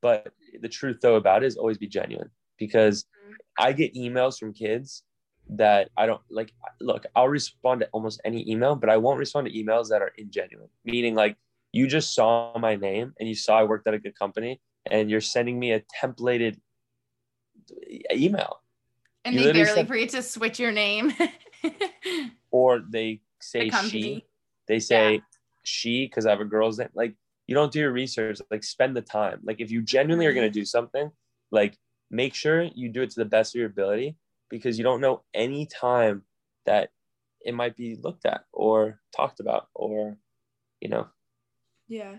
but 0.00 0.32
the 0.60 0.68
truth 0.68 0.98
though 1.02 1.16
about 1.16 1.42
it 1.42 1.46
is 1.46 1.56
always 1.56 1.78
be 1.78 1.86
genuine 1.86 2.30
because 2.58 3.04
i 3.58 3.72
get 3.72 3.94
emails 3.94 4.38
from 4.38 4.52
kids 4.52 5.02
that 5.48 5.90
i 5.96 6.06
don't 6.06 6.22
like 6.30 6.52
look 6.80 7.04
i'll 7.14 7.28
respond 7.28 7.80
to 7.80 7.88
almost 7.92 8.20
any 8.24 8.48
email 8.50 8.74
but 8.74 8.88
i 8.88 8.96
won't 8.96 9.18
respond 9.18 9.46
to 9.46 9.52
emails 9.52 9.88
that 9.88 10.00
are 10.00 10.12
ingenuine 10.18 10.68
meaning 10.84 11.14
like 11.14 11.36
you 11.74 11.86
just 11.88 12.14
saw 12.14 12.56
my 12.58 12.74
name 12.76 13.12
and 13.18 13.28
you 13.28 13.34
saw 13.34 13.58
i 13.58 13.64
worked 13.64 13.86
at 13.86 13.94
a 13.94 13.98
good 14.04 14.16
company 14.18 14.60
and 14.90 15.10
you're 15.10 15.20
sending 15.36 15.58
me 15.58 15.72
a 15.72 15.82
templated 16.00 16.54
email 18.12 18.60
And 19.24 19.34
You 19.34 19.40
they 19.40 19.46
literally 19.46 19.64
barely 19.64 19.80
said- 19.80 19.88
for 19.88 19.96
you 19.96 20.06
to 20.08 20.22
switch 20.22 20.58
your 20.60 20.72
name. 20.72 21.12
or 22.50 22.82
they 22.96 23.20
say 23.40 23.70
the 23.70 23.76
she 23.88 24.24
they 24.68 24.78
say 24.78 25.14
Yeah. 25.14 25.20
she 25.64 26.06
because 26.06 26.26
I 26.26 26.30
have 26.30 26.40
a 26.40 26.44
girl's 26.44 26.78
name. 26.78 26.90
Like 26.94 27.14
you 27.48 27.54
don't 27.54 27.72
do 27.72 27.80
your 27.80 27.92
research. 27.92 28.38
Like 28.50 28.64
spend 28.64 28.96
the 28.96 29.02
time. 29.02 29.40
Like 29.42 29.60
if 29.60 29.70
you 29.70 29.82
genuinely 29.82 30.26
are 30.26 30.30
Mm-hmm. 30.30 30.36
gonna 30.36 30.50
do 30.50 30.64
something, 30.64 31.10
like 31.50 31.78
make 32.10 32.34
sure 32.34 32.62
you 32.74 32.88
do 32.90 33.02
it 33.02 33.10
to 33.10 33.20
the 33.20 33.24
best 33.36 33.54
of 33.54 33.58
your 33.58 33.68
ability 33.68 34.16
because 34.50 34.78
you 34.78 34.84
don't 34.84 35.00
know 35.00 35.22
any 35.34 35.66
time 35.66 36.22
that 36.66 36.90
it 37.44 37.54
might 37.54 37.76
be 37.76 37.96
looked 37.96 38.24
at 38.26 38.44
or 38.52 39.00
talked 39.16 39.40
about 39.40 39.68
or 39.74 40.16
you 40.80 40.88
know 40.88 41.06
Yeah. 41.88 42.16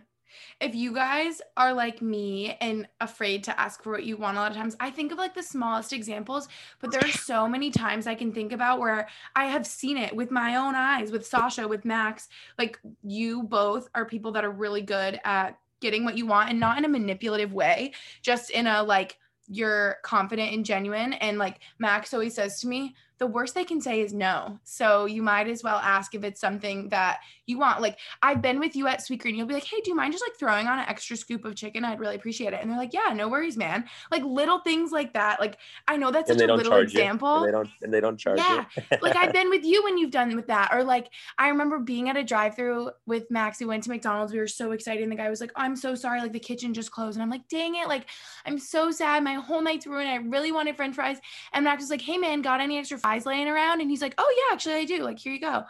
If 0.59 0.75
you 0.75 0.93
guys 0.93 1.41
are 1.55 1.73
like 1.73 2.01
me 2.01 2.57
and 2.59 2.87
afraid 2.99 3.43
to 3.45 3.59
ask 3.59 3.83
for 3.83 3.91
what 3.91 4.03
you 4.03 4.17
want 4.17 4.37
a 4.37 4.39
lot 4.39 4.51
of 4.51 4.57
times, 4.57 4.75
I 4.79 4.89
think 4.89 5.11
of 5.11 5.17
like 5.17 5.33
the 5.33 5.43
smallest 5.43 5.93
examples, 5.93 6.47
but 6.79 6.91
there 6.91 7.03
are 7.03 7.11
so 7.11 7.47
many 7.47 7.71
times 7.71 8.07
I 8.07 8.15
can 8.15 8.31
think 8.31 8.51
about 8.51 8.79
where 8.79 9.07
I 9.35 9.45
have 9.45 9.65
seen 9.65 9.97
it 9.97 10.15
with 10.15 10.31
my 10.31 10.55
own 10.55 10.75
eyes, 10.75 11.11
with 11.11 11.25
Sasha, 11.25 11.67
with 11.67 11.85
Max. 11.85 12.27
Like 12.57 12.79
you 13.03 13.43
both 13.43 13.87
are 13.95 14.05
people 14.05 14.31
that 14.33 14.45
are 14.45 14.51
really 14.51 14.81
good 14.81 15.19
at 15.23 15.57
getting 15.81 16.03
what 16.03 16.17
you 16.17 16.25
want 16.25 16.49
and 16.49 16.59
not 16.59 16.77
in 16.77 16.85
a 16.85 16.89
manipulative 16.89 17.53
way, 17.53 17.93
just 18.21 18.49
in 18.49 18.67
a 18.67 18.83
like 18.83 19.17
you're 19.47 19.97
confident 20.03 20.53
and 20.53 20.65
genuine. 20.65 21.13
And 21.13 21.37
like 21.37 21.59
Max 21.77 22.13
always 22.13 22.33
says 22.33 22.59
to 22.61 22.67
me, 22.67 22.95
the 23.17 23.27
worst 23.27 23.55
they 23.55 23.63
can 23.63 23.79
say 23.79 24.01
is 24.01 24.13
no. 24.13 24.59
So 24.63 25.05
you 25.05 25.21
might 25.23 25.47
as 25.47 25.63
well 25.63 25.77
ask 25.77 26.13
if 26.15 26.23
it's 26.23 26.41
something 26.41 26.89
that 26.89 27.19
you 27.45 27.57
want. 27.57 27.81
Like 27.81 27.97
I've 28.21 28.41
been 28.41 28.59
with 28.59 28.75
you 28.75 28.87
at 28.87 28.99
Sweetgreen. 28.99 29.35
You'll 29.35 29.47
be 29.47 29.53
like, 29.53 29.63
hey, 29.63 29.77
do 29.83 29.89
you 29.89 29.95
mind 29.95 30.11
just 30.13 30.23
like 30.25 30.37
throwing 30.37 30.67
on 30.67 30.79
an 30.79 30.85
extra 30.87 31.15
scoop 31.15 31.45
of 31.45 31.55
chicken? 31.55 31.85
I'd 31.85 31.99
really 31.99 32.15
appreciate 32.15 32.53
it. 32.53 32.59
And 32.61 32.69
they're 32.69 32.77
like, 32.77 32.93
yeah, 32.93 33.13
no 33.13 33.29
worries, 33.29 33.55
man. 33.55 33.85
Like 34.11 34.23
little 34.23 34.59
things 34.59 34.91
like 34.91 35.13
that. 35.13 35.39
Like 35.39 35.57
I 35.87 35.97
know 35.97 36.11
that's 36.11 36.29
and 36.29 36.39
such 36.39 36.49
a 36.49 36.53
little 36.53 36.77
example. 36.77 37.37
and 37.37 37.47
they 37.47 37.51
don't 37.51 37.69
and 37.83 37.93
they 37.93 38.01
don't 38.01 38.17
charge 38.17 38.39
Yeah. 38.39 38.65
you 38.75 38.97
like 39.01 39.15
I've 39.15 39.33
been 39.33 39.49
with 39.49 39.63
you 39.63 39.83
when 39.83 39.97
you've 39.97 40.11
done 40.11 40.35
with 40.35 40.47
that. 40.47 40.71
Or 40.73 40.83
like 40.83 41.07
I 41.37 41.47
remember 41.49 41.79
being 41.79 42.09
at 42.09 42.17
a 42.17 42.23
drive-through 42.23 42.91
with 43.05 43.31
Max. 43.31 43.59
We 43.59 43.65
went 43.65 43.83
to 43.83 43.89
McDonald's. 43.89 44.33
We 44.33 44.39
were 44.39 44.47
so 44.47 44.71
excited. 44.71 45.03
And 45.03 45.11
the 45.11 45.15
guy 45.15 45.29
was 45.29 45.39
like, 45.41 45.51
I'm 45.55 45.75
so 45.75 45.95
sorry. 45.95 46.19
Like 46.19 46.33
the 46.33 46.39
kitchen 46.39 46.73
just 46.73 46.91
closed. 46.91 47.15
And 47.15 47.23
I'm 47.23 47.29
like, 47.29 47.47
dang 47.47 47.75
it. 47.75 47.87
Like 47.87 48.07
I'm 48.45 48.59
so 48.59 48.91
sad. 48.91 49.23
My 49.23 49.35
whole 49.35 49.61
night's 49.61 49.87
ruined. 49.87 50.09
I 50.09 50.15
really 50.15 50.51
wanted 50.51 50.75
French 50.75 50.95
fries. 50.95 51.17
And 51.53 51.63
Max 51.63 51.81
was 51.81 51.89
like, 51.89 52.01
hey 52.01 52.17
man, 52.17 52.41
got 52.41 52.59
any 52.59 52.77
extra 52.77 52.97
fries 53.05 53.25
laying 53.25 53.47
around? 53.47 53.81
And 53.81 53.89
he's 53.89 54.01
like, 54.01 54.15
oh 54.17 54.35
yeah, 54.37 54.53
actually 54.53 54.75
I 54.75 54.85
do. 54.85 55.03
Like, 55.03 55.19
here 55.19 55.33
you 55.33 55.39
go. 55.39 55.63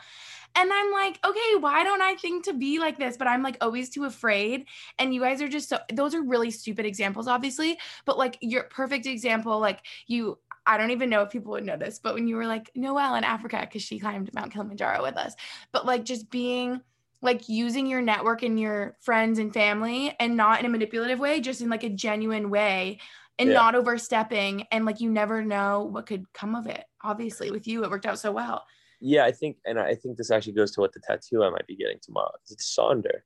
And 0.58 0.72
I'm 0.72 0.92
like, 0.92 1.20
okay, 1.26 1.56
why 1.60 1.84
don't 1.84 2.02
I 2.02 2.16
think 2.16 2.46
to 2.46 2.54
be 2.54 2.80
like 2.80 2.98
this? 2.98 3.18
But 3.18 3.28
I'm 3.28 3.44
like 3.44 3.58
always 3.60 3.90
too 3.90 4.06
afraid. 4.06 4.66
And 4.98 5.14
you 5.14 5.20
guys 5.20 5.42
are 5.42 5.50
just 5.50 5.68
so, 5.68 5.80
those 5.94 6.16
are 6.16 6.22
really 6.22 6.50
stupid 6.50 6.86
examples, 6.86 7.28
obviously. 7.28 7.78
But 8.06 8.18
like 8.18 8.38
your 8.42 8.64
perfect 8.64 9.06
example, 9.06 9.60
like 9.60 9.82
you, 10.08 10.40
I 10.66 10.78
don't 10.78 10.92
even 10.92 11.10
know 11.10 11.24
if 11.24 11.30
people 11.30 11.52
would 11.52 11.66
know 11.66 11.78
this, 11.78 12.00
but 12.00 12.14
when 12.14 12.28
you 12.28 12.38
were 12.38 12.48
like 12.48 12.72
Noelle 12.74 13.16
in 13.16 13.26
Africa, 13.26 13.60
because 13.60 13.82
she 13.84 14.00
climbed 14.00 14.34
Mount 14.34 14.54
Kilimanjaro 14.54 15.04
with 15.04 15.18
us, 15.18 15.36
but 15.74 15.86
like 15.86 16.06
just 16.06 16.30
being 16.32 16.82
like 17.22 17.50
using 17.50 17.86
your 17.86 18.02
network 18.02 18.42
and 18.44 18.60
your 18.60 18.98
friends 19.02 19.40
and 19.40 19.54
family 19.54 20.16
and 20.20 20.38
not 20.38 20.62
in 20.62 20.66
a 20.66 20.70
manipulative 20.70 21.20
way, 21.20 21.42
just 21.42 21.62
in 21.62 21.70
like 21.70 21.84
a 21.84 21.90
genuine 21.90 22.50
way 22.50 23.00
and 23.38 23.50
Yeah. 23.50 23.56
not 23.56 23.76
overstepping. 23.76 24.66
And 24.72 24.86
like 24.86 25.02
you 25.02 25.12
never 25.12 25.44
know 25.44 25.84
what 25.84 26.06
could 26.06 26.32
come 26.34 26.56
of 26.56 26.68
it. 26.68 26.86
Obviously, 27.10 27.52
with 27.52 27.68
you, 27.68 27.84
it 27.84 27.90
worked 27.90 28.06
out 28.08 28.20
so 28.20 28.32
well. 28.32 28.66
yeah 29.02 29.26
i 29.26 29.32
think 29.40 29.58
and 29.66 29.78
i 29.78 29.94
think 29.94 30.16
this 30.18 30.32
actually 30.32 30.54
goes 30.54 30.72
to 30.74 30.80
what 30.82 30.94
the 30.94 31.02
tattoo 31.08 31.44
i 31.44 31.50
might 31.50 31.68
be 31.68 31.76
getting 31.76 32.00
tomorrow. 32.02 32.32
It's 32.50 32.74
sonder. 32.78 33.18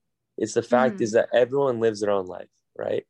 It's 0.41 0.55
the 0.59 0.63
fact 0.63 0.95
Mhm. 0.97 1.01
is 1.05 1.11
that 1.17 1.29
everyone 1.43 1.79
lives 1.79 1.99
their 2.01 2.11
own 2.19 2.25
life 2.37 2.49
right? 2.85 3.05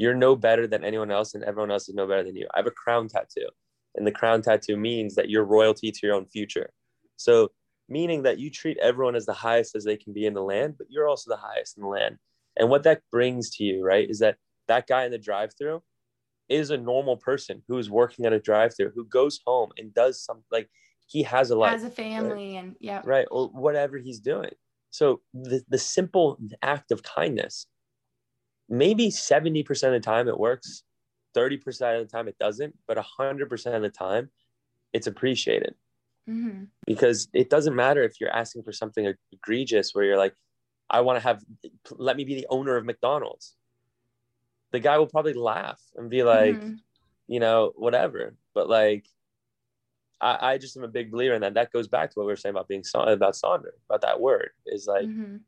You're 0.00 0.14
no 0.26 0.32
better 0.36 0.66
than 0.72 0.84
anyone 0.84 1.10
else 1.10 1.34
and 1.34 1.42
everyone 1.44 1.70
else 1.74 1.88
is 1.88 1.94
no 2.00 2.06
better 2.10 2.22
than 2.28 2.36
you. 2.40 2.46
I 2.54 2.58
have 2.60 2.66
a 2.74 2.78
crown 2.82 3.08
tattoo 3.08 3.48
and 3.96 4.06
the 4.06 4.12
crown 4.20 4.42
tattoo 4.42 4.76
means 4.76 5.14
that 5.16 5.28
you're 5.30 5.44
royalty 5.58 5.90
to 5.92 6.00
your 6.06 6.14
own 6.18 6.26
future. 6.36 6.68
So 7.16 7.34
meaning 7.96 8.20
that 8.26 8.38
you 8.42 8.48
treat 8.60 8.78
everyone 8.90 9.16
as 9.20 9.26
the 9.26 9.38
highest 9.46 9.74
as 9.78 9.84
they 9.84 9.96
can 10.02 10.12
be 10.18 10.24
in 10.28 10.34
the 10.38 10.42
land 10.52 10.70
but 10.78 10.86
you're 10.92 11.08
also 11.12 11.26
the 11.30 11.42
highest 11.48 11.76
in 11.76 11.82
the 11.84 11.88
land. 11.98 12.14
And 12.58 12.66
what 12.70 12.82
that 12.84 13.00
brings 13.14 13.44
to 13.56 13.64
you 13.68 13.76
right 13.92 14.08
is 14.14 14.18
that 14.24 14.36
that 14.68 14.86
guy 14.86 15.02
in 15.06 15.12
the 15.16 15.18
drive-through 15.28 15.78
is 16.48 16.70
a 16.70 16.76
normal 16.76 17.16
person 17.16 17.62
who 17.68 17.78
is 17.78 17.90
working 17.90 18.26
at 18.26 18.32
a 18.32 18.40
drive-through 18.40 18.92
who 18.94 19.04
goes 19.06 19.40
home 19.46 19.70
and 19.78 19.94
does 19.94 20.22
something 20.22 20.44
like 20.50 20.68
he 21.06 21.22
has 21.22 21.50
a 21.50 21.56
life 21.56 21.74
As 21.74 21.84
a 21.84 21.90
family, 21.90 22.56
and 22.56 22.76
yeah. 22.80 23.02
right 23.04 23.26
or 23.30 23.48
whatever 23.48 23.98
he's 23.98 24.20
doing. 24.20 24.50
So 24.90 25.20
the, 25.32 25.62
the 25.68 25.78
simple 25.78 26.38
act 26.62 26.92
of 26.92 27.02
kindness 27.02 27.66
maybe 28.68 29.08
70% 29.08 29.68
of 29.68 29.92
the 29.92 30.00
time 30.00 30.26
it 30.26 30.38
works 30.38 30.84
30% 31.36 32.00
of 32.00 32.08
the 32.08 32.10
time 32.10 32.28
it 32.28 32.38
doesn't 32.38 32.74
but 32.86 32.96
100% 32.96 33.76
of 33.76 33.82
the 33.82 33.90
time 33.90 34.30
it's 34.92 35.06
appreciated. 35.06 35.74
Hmm 36.26 36.64
because 36.86 37.28
it 37.32 37.50
doesn't 37.50 37.74
matter 37.74 38.02
if 38.02 38.20
you're 38.20 38.34
asking 38.34 38.62
for 38.62 38.72
something 38.72 39.12
egregious 39.32 39.94
where 39.94 40.04
you're 40.04 40.18
like 40.18 40.34
i 40.90 41.00
want 41.00 41.16
to 41.16 41.20
have 41.20 41.42
let 41.92 42.16
me 42.16 42.24
be 42.24 42.34
the 42.34 42.46
owner 42.50 42.76
of 42.76 42.84
mcdonald's 42.84 43.56
the 44.74 44.80
guy 44.80 44.98
will 44.98 45.06
probably 45.06 45.34
laugh 45.34 45.80
and 45.96 46.10
be 46.10 46.22
like 46.24 46.60
Mhm. 46.60 46.80
you 47.28 47.40
know 47.40 47.72
whatever 47.76 48.36
but 48.54 48.68
like 48.68 49.06
I, 50.20 50.52
I 50.52 50.58
just 50.58 50.76
am 50.76 50.84
a 50.84 50.88
big 50.88 51.10
believer 51.10 51.34
in 51.34 51.42
that. 51.42 51.54
That 51.54 51.72
goes 51.72 51.88
back 51.88 52.10
to 52.10 52.18
what 52.18 52.26
we 52.26 52.32
were 52.32 52.36
saying 52.36 52.54
about 52.54 52.68
being 52.68 52.84
about 52.94 53.34
Sonder, 53.34 53.72
about 53.88 54.02
that 54.02 54.20
word 54.20 54.50
is 54.66 54.86
like 54.86 55.06
Mhm. 55.06 55.40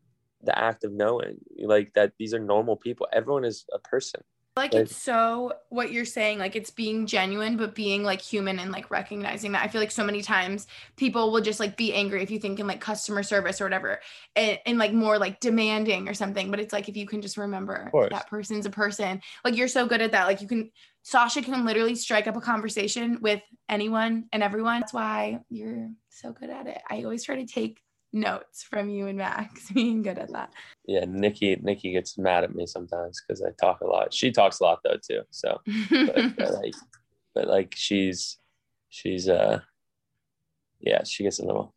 the 0.43 0.59
act 0.59 0.85
of 0.85 0.93
knowing, 0.93 1.39
like 1.59 1.93
that 1.95 2.12
these 2.18 2.35
are 2.35 2.39
normal 2.39 2.77
people. 2.77 3.09
Everyone 3.12 3.45
is 3.45 3.64
a 3.72 3.79
person. 3.79 4.22
Like 4.57 4.74
it's 4.74 4.96
so 4.96 5.52
what 5.68 5.92
you're 5.92 6.04
saying 6.04 6.38
like 6.38 6.57
it's 6.57 6.70
being 6.70 7.07
genuine 7.07 7.57
but 7.57 7.74
being 7.74 8.02
like 8.02 8.20
human 8.20 8.59
and 8.59 8.72
like 8.72 8.90
recognizing 8.90 9.52
that. 9.52 9.62
I 9.62 9.68
feel 9.68 9.80
like 9.80 9.90
so 9.90 10.04
many 10.04 10.22
times 10.22 10.66
people 10.96 11.30
will 11.30 11.42
just 11.42 11.61
like 11.61 11.76
be 11.76 11.92
angry 11.92 12.22
if 12.22 12.30
you 12.30 12.38
think 12.38 12.59
in 12.59 12.66
like 12.66 12.80
customer 12.80 13.22
service 13.22 13.61
or 13.61 13.64
whatever 13.64 14.00
and, 14.34 14.59
and 14.64 14.78
like 14.78 14.92
more 14.92 15.18
like 15.18 15.40
demanding 15.40 16.09
or 16.09 16.14
something 16.14 16.50
but 16.50 16.59
it's 16.59 16.72
like 16.72 16.88
if 16.88 16.96
you 16.96 17.07
can 17.07 17.20
just 17.20 17.36
remember 17.36 17.90
that 18.11 18.28
person's 18.28 18.66
a 18.66 18.70
person. 18.70 19.20
Like 19.44 19.57
you're 19.57 19.68
so 19.68 19.86
good 19.86 20.00
at 20.00 20.12
that. 20.12 20.26
Like 20.26 20.40
you 20.40 20.48
can 20.48 20.70
sasha 21.02 21.42
can 21.42 21.64
literally 21.64 21.94
strike 21.94 22.26
up 22.26 22.36
a 22.36 22.40
conversation 22.40 23.18
with 23.20 23.40
anyone 23.68 24.26
and 24.32 24.42
everyone. 24.42 24.80
That's 24.80 24.92
why 24.92 25.40
you're 25.50 25.90
so 26.09 26.32
good 26.32 26.50
at 26.50 26.66
it. 26.66 26.80
I 26.90 27.02
always 27.04 27.24
try 27.24 27.36
to 27.36 27.46
take 27.46 27.80
notes 28.16 28.62
from 28.62 28.88
you 28.88 29.06
and 29.06 29.18
max 29.18 29.70
being 29.72 30.02
good 30.02 30.18
at 30.18 30.32
that 30.32 30.52
Yeah, 30.86 31.04
Nikki. 31.06 31.56
Nikki 31.62 31.92
gets 31.92 32.18
mad 32.18 32.44
at 32.44 32.54
me 32.54 32.66
sometimes 32.66 33.22
because 33.22 33.42
I 33.42 33.50
talk 33.60 33.80
a 33.80 33.86
lot. 33.86 34.12
She 34.12 34.32
talks 34.32 34.60
a 34.60 34.64
lot 34.64 34.80
though 34.82 34.98
too. 35.08 35.22
So, 35.30 35.60
but, 35.90 36.36
but 36.36 36.54
like, 36.54 36.74
but 37.34 37.46
like 37.46 37.74
she's, 37.76 38.38
she's 38.88 39.28
uh, 39.28 39.60
yeah, 40.80 41.04
she 41.04 41.22
gets 41.22 41.38
a 41.38 41.44
little. 41.44 41.74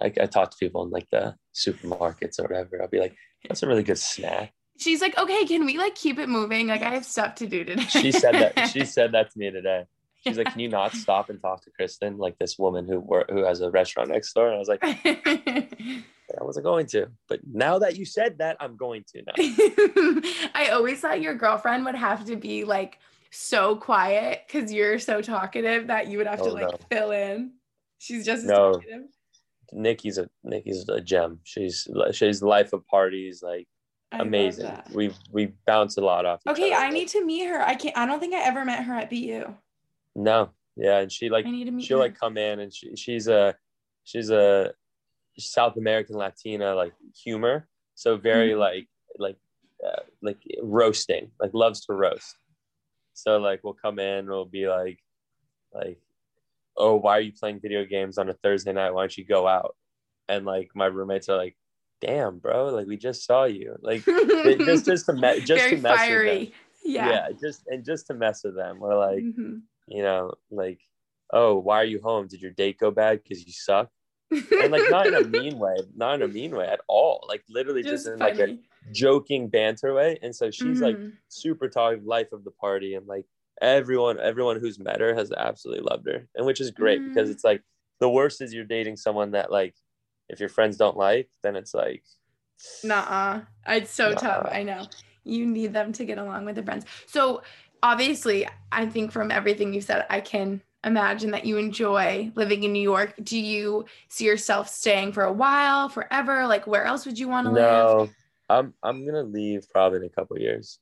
I, 0.00 0.06
I 0.06 0.26
talk 0.26 0.50
to 0.50 0.56
people 0.58 0.84
in 0.84 0.90
like 0.90 1.08
the 1.10 1.36
supermarkets 1.54 2.38
or 2.38 2.42
whatever. 2.42 2.82
I'll 2.82 2.88
be 2.88 3.00
like, 3.00 3.16
"That's 3.48 3.62
a 3.62 3.66
really 3.66 3.82
good 3.82 3.98
snack." 3.98 4.52
she's 4.78 5.00
like 5.00 5.16
okay 5.18 5.44
can 5.46 5.64
we 5.64 5.78
like 5.78 5.94
keep 5.94 6.18
it 6.18 6.28
moving 6.28 6.66
like 6.66 6.82
i 6.82 6.90
have 6.90 7.04
stuff 7.04 7.34
to 7.34 7.46
do 7.46 7.64
today 7.64 7.82
She 7.84 8.12
said 8.12 8.34
that. 8.34 8.68
She 8.72 8.84
said 8.84 9.12
that 9.12 9.30
to 9.30 9.38
me 9.38 9.50
today. 9.50 9.84
She's 10.26 10.36
like, 10.38 10.48
"Can 10.52 10.60
you 10.60 10.68
not 10.68 10.92
stop 10.92 11.30
and 11.30 11.40
talk 11.40 11.62
to 11.64 11.70
Kristen, 11.70 12.18
like 12.18 12.36
this 12.38 12.58
woman 12.58 12.86
who 12.86 13.00
who 13.30 13.44
has 13.44 13.60
a 13.60 13.70
restaurant 13.70 14.10
next 14.10 14.32
door?" 14.34 14.46
And 14.48 14.56
I 14.56 14.58
was 14.58 14.68
like, 14.68 14.80
"I 14.84 16.42
wasn't 16.42 16.64
going 16.64 16.86
to, 16.88 17.08
but 17.28 17.40
now 17.50 17.78
that 17.78 17.96
you 17.96 18.04
said 18.04 18.38
that, 18.38 18.56
I'm 18.60 18.76
going 18.76 19.04
to 19.14 19.22
now." 19.22 19.32
I 20.54 20.70
always 20.72 21.00
thought 21.00 21.20
your 21.20 21.34
girlfriend 21.34 21.84
would 21.84 21.94
have 21.94 22.24
to 22.26 22.36
be 22.36 22.64
like 22.64 22.98
so 23.30 23.76
quiet 23.76 24.42
because 24.46 24.72
you're 24.72 24.98
so 24.98 25.20
talkative 25.20 25.86
that 25.88 26.08
you 26.08 26.18
would 26.18 26.26
have 26.26 26.42
to 26.42 26.50
Oh, 26.50 26.54
like 26.54 26.70
no. 26.70 26.78
fill 26.90 27.10
in. 27.10 27.52
She's 27.98 28.24
just 28.24 28.44
No. 28.44 28.72
talkative. 28.72 29.02
Nikki's 29.72 30.18
a 30.18 30.28
Nikki's 30.44 30.88
a 30.88 31.00
gem. 31.00 31.40
She's 31.44 31.86
she's 32.12 32.42
life 32.42 32.72
of 32.72 32.86
parties, 32.86 33.42
like 33.42 33.66
I 34.12 34.18
amazing. 34.18 34.70
We 34.92 35.12
we 35.32 35.52
bounce 35.66 35.96
a 35.96 36.00
lot 36.00 36.24
off. 36.24 36.40
each 36.46 36.52
Okay. 36.52 36.72
I 36.72 36.90
need 36.90 37.08
to 37.08 37.24
meet 37.24 37.46
her. 37.48 37.60
I 37.60 37.74
can't. 37.74 37.96
I 37.98 38.06
don't 38.06 38.20
think 38.20 38.32
I 38.34 38.42
ever 38.44 38.64
met 38.64 38.84
her 38.84 38.94
at 38.94 39.10
BU. 39.10 39.52
No, 40.18 40.50
yeah, 40.76 40.98
and 41.00 41.12
she 41.12 41.28
like 41.28 41.44
I 41.46 41.50
need 41.50 41.64
to 41.66 41.70
meet 41.70 41.84
she'll 41.84 41.98
her. 41.98 42.04
like 42.04 42.18
come 42.18 42.38
in 42.38 42.60
and 42.60 42.72
she, 42.72 42.96
she's 42.96 43.28
a 43.28 43.54
she's 44.04 44.30
a 44.30 44.72
South 45.38 45.76
American 45.76 46.16
Latina 46.16 46.74
like 46.74 46.94
humor, 47.22 47.68
so 47.94 48.16
very 48.16 48.50
Mhm. 48.52 48.58
like 48.58 48.88
like 49.18 49.36
uh, 49.86 50.00
like 50.22 50.38
roasting, 50.62 51.30
like 51.38 51.50
loves 51.52 51.84
to 51.86 51.92
roast. 51.92 52.34
So 53.12 53.36
like 53.38 53.60
we'll 53.62 53.74
come 53.74 53.98
in, 53.98 54.26
we'll 54.26 54.46
be 54.46 54.66
like 54.66 54.98
like 55.74 55.98
oh 56.78 56.96
why 56.96 57.18
are 57.18 57.20
you 57.20 57.32
playing 57.32 57.60
video 57.60 57.84
games 57.84 58.16
on 58.16 58.30
a 58.30 58.34
Thursday 58.34 58.72
night? 58.72 58.92
Why 58.94 59.02
don't 59.02 59.16
you 59.18 59.24
go 59.26 59.46
out? 59.46 59.76
And 60.28 60.46
like 60.46 60.70
my 60.74 60.86
roommates 60.86 61.28
are 61.28 61.36
like, 61.36 61.56
damn 62.00 62.38
bro, 62.38 62.66
like 62.68 62.86
we 62.86 62.96
just 62.96 63.24
saw 63.26 63.44
you, 63.44 63.76
like 63.82 64.02
just 64.04 64.86
just 64.86 65.06
to 65.06 65.12
me- 65.12 65.40
just 65.44 65.48
very 65.62 65.76
to 65.76 65.82
mess 65.82 66.08
with 66.08 66.24
them. 66.26 66.52
Yeah. 66.84 67.08
yeah, 67.10 67.28
just 67.38 67.62
and 67.66 67.84
just 67.84 68.06
to 68.06 68.14
mess 68.14 68.44
with 68.44 68.54
them. 68.56 68.78
We're 68.80 68.96
like 68.98 69.18
Mhm. 69.22 69.60
You 69.86 70.02
know, 70.02 70.34
like, 70.50 70.80
oh, 71.32 71.58
why 71.58 71.76
are 71.80 71.84
you 71.84 72.00
home? 72.02 72.26
Did 72.28 72.42
your 72.42 72.52
date 72.52 72.78
go 72.78 72.90
bad 72.90 73.22
because 73.22 73.44
you 73.46 73.52
suck? 73.52 73.90
And 74.32 74.70
like, 74.70 74.88
not 74.88 75.08
in 75.08 75.14
a 75.14 75.22
mean 75.22 75.58
way, 75.58 75.76
not 75.94 76.16
in 76.16 76.22
a 76.22 76.28
mean 76.28 76.54
way 76.54 76.66
at 76.66 76.80
all. 76.88 77.24
Like, 77.28 77.42
literally 77.48 77.82
just, 77.82 78.04
just 78.04 78.06
in 78.06 78.18
like 78.20 78.38
a 78.38 78.56
joking 78.92 79.48
banter 79.48 79.94
way. 79.94 80.18
And 80.22 80.34
so 80.34 80.50
she's 80.50 80.80
like 80.80 80.96
Mhm. 80.96 81.12
super 81.28 81.68
talkative, 81.68 82.04
life 82.04 82.32
of 82.32 82.44
the 82.44 82.50
party, 82.52 82.94
and 82.94 83.06
like 83.06 83.26
everyone, 83.60 84.18
everyone 84.20 84.60
who's 84.60 84.78
met 84.78 85.00
her 85.00 85.14
has 85.14 85.32
absolutely 85.32 85.84
loved 85.84 86.06
her, 86.06 86.28
and 86.34 86.46
which 86.46 86.60
is 86.60 86.70
great 86.70 87.04
because 87.04 87.28
Mhm. 87.28 87.32
it's 87.32 87.44
like 87.44 87.62
the 88.00 88.08
worst 88.10 88.40
is 88.40 88.52
you're 88.54 88.64
dating 88.64 88.96
someone 88.96 89.32
that 89.32 89.50
like, 89.50 89.74
if 90.28 90.40
your 90.40 90.48
friends 90.48 90.76
don't 90.76 90.96
like, 90.96 91.30
then 91.42 91.56
it's 91.56 91.74
like, 91.74 92.04
nah-uh 92.84 93.42
It's 93.68 93.90
so 93.90 94.14
tough. 94.14 94.48
I 94.50 94.62
know. 94.62 94.88
You 95.24 95.46
need 95.46 95.72
them 95.72 95.92
to 95.94 96.04
get 96.04 96.18
along 96.18 96.44
with 96.44 96.54
their 96.54 96.64
friends. 96.64 96.84
So 97.06 97.42
obviously, 97.86 98.48
I 98.72 98.86
think 98.86 99.12
from 99.12 99.30
everything 99.30 99.72
you 99.72 99.80
said, 99.80 100.06
I 100.10 100.20
can 100.20 100.60
imagine 100.82 101.30
that 101.30 101.44
you 101.46 101.56
enjoy 101.56 102.32
living 102.34 102.64
in 102.64 102.72
New 102.72 102.82
York. 102.82 103.14
Do 103.22 103.38
you 103.38 103.86
see 104.08 104.24
yourself 104.24 104.68
staying 104.68 105.12
for 105.12 105.22
a 105.22 105.32
while, 105.32 105.88
forever? 105.88 106.46
Like 106.46 106.66
where 106.66 106.84
else 106.84 107.06
would 107.06 107.18
you 107.18 107.28
want 107.28 107.46
to 107.46 107.52
live? 107.52 107.62
no, 107.62 108.08
I'm 108.48 108.74
I'm 108.82 109.06
gonna 109.06 109.22
leave 109.22 109.68
probably 109.70 109.98
in 109.98 110.04
a 110.04 110.08
couple 110.08 110.38
years. 110.38 110.78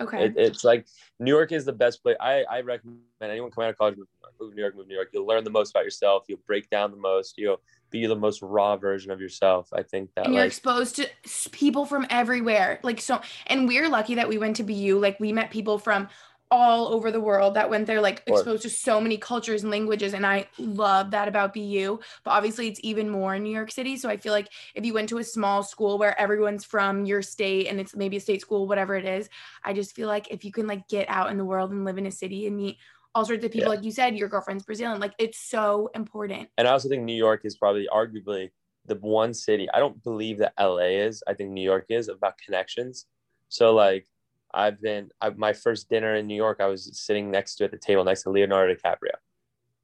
Okay. 0.00 0.26
It, 0.26 0.34
it's 0.36 0.64
like 0.64 0.86
New 1.18 1.34
York 1.34 1.50
is 1.52 1.64
the 1.64 1.72
best 1.72 2.02
place. 2.02 2.16
I, 2.20 2.44
I 2.48 2.60
recommend 2.60 3.00
anyone 3.20 3.50
coming 3.50 3.66
out 3.66 3.70
of 3.70 3.78
college 3.78 3.96
move 3.96 4.06
to 4.06 4.14
New 4.14 4.22
York, 4.22 4.40
move 4.40 4.52
to 4.52 4.56
New 4.56 4.62
York, 4.62 4.76
move 4.76 4.84
to 4.84 4.88
New 4.88 4.94
York. 4.94 5.08
You'll 5.12 5.26
learn 5.26 5.42
the 5.42 5.50
most 5.50 5.70
about 5.70 5.84
yourself. 5.84 6.24
You'll 6.28 6.40
break 6.46 6.70
down 6.70 6.92
the 6.92 6.96
most. 6.96 7.36
You'll 7.36 7.60
be 7.90 8.06
the 8.06 8.14
most 8.14 8.40
raw 8.42 8.76
version 8.76 9.10
of 9.10 9.20
yourself. 9.20 9.68
I 9.72 9.82
think 9.82 10.10
that 10.14 10.26
and 10.26 10.34
you're 10.34 10.44
like 10.44 10.48
exposed 10.48 10.96
to 10.96 11.08
people 11.50 11.84
from 11.84 12.06
everywhere. 12.10 12.78
Like 12.82 13.00
so 13.00 13.20
and 13.46 13.66
we're 13.66 13.88
lucky 13.88 14.14
that 14.16 14.28
we 14.28 14.38
went 14.38 14.56
to 14.56 14.62
BU. 14.62 14.98
Like 15.00 15.18
we 15.18 15.32
met 15.32 15.50
people 15.50 15.78
from 15.78 16.08
all 16.50 16.88
over 16.88 17.10
the 17.10 17.20
world 17.20 17.54
that 17.54 17.68
went 17.68 17.86
there 17.86 18.00
like 18.00 18.22
exposed 18.26 18.62
to 18.62 18.70
so 18.70 19.00
many 19.00 19.16
cultures 19.18 19.62
and 19.62 19.70
languages 19.70 20.14
and 20.14 20.26
I 20.26 20.46
love 20.58 21.10
that 21.10 21.28
about 21.28 21.52
BU. 21.52 21.98
But 22.24 22.30
obviously 22.30 22.68
it's 22.68 22.80
even 22.82 23.10
more 23.10 23.34
in 23.34 23.42
New 23.42 23.54
York 23.54 23.70
City. 23.70 23.96
So 23.96 24.08
I 24.08 24.16
feel 24.16 24.32
like 24.32 24.48
if 24.74 24.84
you 24.84 24.94
went 24.94 25.08
to 25.10 25.18
a 25.18 25.24
small 25.24 25.62
school 25.62 25.98
where 25.98 26.18
everyone's 26.18 26.64
from 26.64 27.04
your 27.04 27.20
state 27.22 27.66
and 27.66 27.78
it's 27.78 27.94
maybe 27.94 28.16
a 28.16 28.20
state 28.20 28.40
school 28.40 28.66
whatever 28.66 28.94
it 28.96 29.04
is, 29.04 29.28
I 29.62 29.72
just 29.74 29.94
feel 29.94 30.08
like 30.08 30.30
if 30.30 30.44
you 30.44 30.52
can 30.52 30.66
like 30.66 30.88
get 30.88 31.08
out 31.10 31.30
in 31.30 31.36
the 31.36 31.44
world 31.44 31.70
and 31.70 31.84
live 31.84 31.98
in 31.98 32.06
a 32.06 32.10
city 32.10 32.46
and 32.46 32.56
meet 32.56 32.78
all 33.14 33.24
sorts 33.24 33.44
of 33.44 33.50
people 33.50 33.70
Yeah. 33.72 33.76
like 33.76 33.84
you 33.84 33.90
said 33.90 34.16
your 34.16 34.28
girlfriend's 34.28 34.64
Brazilian 34.64 35.00
like 35.00 35.14
it's 35.18 35.38
so 35.40 35.90
important. 35.94 36.48
and 36.56 36.68
I 36.68 36.72
also 36.72 36.88
think 36.88 37.02
New 37.04 37.16
York 37.16 37.42
is 37.44 37.56
probably 37.56 37.88
arguably 37.92 38.50
the 38.86 38.96
one 38.96 39.34
city. 39.34 39.68
I 39.74 39.80
don't 39.80 40.02
believe 40.02 40.38
that 40.38 40.54
LA 40.58 40.96
is. 41.06 41.22
I 41.28 41.34
think 41.34 41.50
New 41.50 41.62
York 41.62 41.86
is 41.90 42.08
about 42.08 42.38
connections. 42.38 43.06
So 43.50 43.74
like 43.74 44.06
I've 44.54 44.80
been 44.80 45.10
I, 45.20 45.30
my 45.30 45.52
first 45.52 45.88
dinner 45.90 46.14
in 46.14 46.26
New 46.26 46.34
York. 46.36 46.58
I 46.60 46.66
was 46.66 46.90
sitting 46.98 47.30
next 47.30 47.56
to 47.56 47.64
at 47.64 47.70
the 47.70 47.78
table 47.78 48.04
next 48.04 48.22
to 48.22 48.30
Leonardo 48.30 48.74
DiCaprio. 48.74 49.14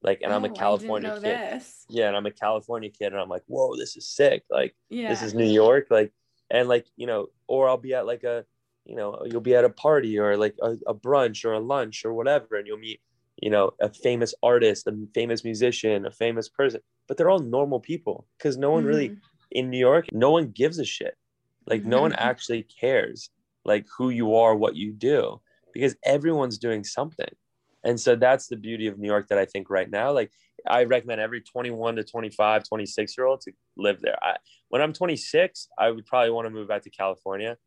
Like, 0.01 0.21
and 0.23 0.31
I'm 0.33 0.43
Oh, 0.43 0.45
I 0.45 0.47
a 0.47 0.49
didn't 0.49 0.57
California 0.59 1.11
kid. 1.11 1.23
this. 1.23 1.85
Yeah, 1.89 2.07
and 2.07 2.17
I'm 2.17 2.25
a 2.25 2.31
California 2.31 2.89
kid, 2.89 3.07
and 3.13 3.19
I'm 3.21 3.29
like, 3.29 3.43
whoa, 3.47 3.75
this 3.75 3.95
is 3.95 4.07
sick. 4.07 4.43
Like. 4.49 4.75
Yeah. 4.89 5.09
this 5.09 5.21
is 5.21 5.33
New 5.33 5.45
York, 5.45 5.87
like, 5.89 6.11
and 6.49 6.67
like 6.67 6.85
you 6.95 7.07
know, 7.07 7.27
or 7.47 7.67
I'll 7.69 7.77
be 7.77 7.93
at 7.93 8.05
like 8.05 8.23
a, 8.23 8.45
you 8.85 8.95
know, 8.95 9.21
you'll 9.25 9.41
be 9.41 9.55
at 9.55 9.65
a 9.65 9.69
party 9.69 10.17
or 10.19 10.37
like 10.37 10.55
a, 10.61 10.77
a 10.87 10.93
brunch 10.93 11.43
or 11.45 11.53
a 11.53 11.59
lunch 11.59 12.05
or 12.05 12.13
whatever, 12.13 12.55
and 12.55 12.67
you'll 12.67 12.77
meet, 12.77 13.01
you 13.41 13.49
know, 13.49 13.71
a 13.81 13.89
famous 13.91 14.33
artist, 14.43 14.87
a 14.87 14.95
famous 15.13 15.43
musician, 15.43 16.05
a 16.05 16.11
famous 16.11 16.49
person, 16.49 16.81
but 17.07 17.17
they're 17.17 17.29
all 17.29 17.39
normal 17.39 17.79
people 17.79 18.27
because 18.37 18.57
no 18.57 18.71
one 18.71 18.83
really 18.85 19.09
Mhm. 19.09 19.17
in 19.51 19.69
New 19.69 19.79
York, 19.79 20.05
no 20.11 20.29
one 20.31 20.49
gives 20.51 20.77
a 20.79 20.85
shit, 20.85 21.15
like 21.65 21.83
no 21.83 22.01
one 22.01 22.13
actually 22.13 22.63
cares, 22.63 23.29
like 23.65 23.85
who 23.97 24.09
you 24.09 24.35
are, 24.35 24.55
what 24.55 24.75
you 24.75 24.93
do, 24.93 25.41
because 25.73 25.95
everyone's 26.05 26.57
doing 26.57 26.83
something, 26.83 27.33
and 27.83 27.99
so 27.99 28.15
that's 28.15 28.47
the 28.47 28.55
beauty 28.57 28.87
of 28.87 28.97
New 28.97 29.07
York 29.07 29.27
that 29.29 29.37
I 29.37 29.45
think 29.45 29.69
right 29.69 29.89
now, 29.89 30.11
like. 30.11 30.31
I 30.67 30.85
recommend 30.85 31.21
every 31.21 31.41
21 31.41 31.97
to 31.97 32.03
25, 32.03 32.63
26 32.67 33.17
year 33.17 33.27
old 33.27 33.41
to 33.41 33.51
live 33.77 34.01
there. 34.01 34.17
I, 34.23 34.37
when 34.69 34.81
I'm 34.81 34.93
26, 34.93 35.67
I 35.77 35.91
would 35.91 36.07
probably 36.07 36.31
want 36.31 36.47
to 36.47 36.49
move 36.49 36.67
back 36.67 36.81
to 36.83 36.89
California. 36.89 37.57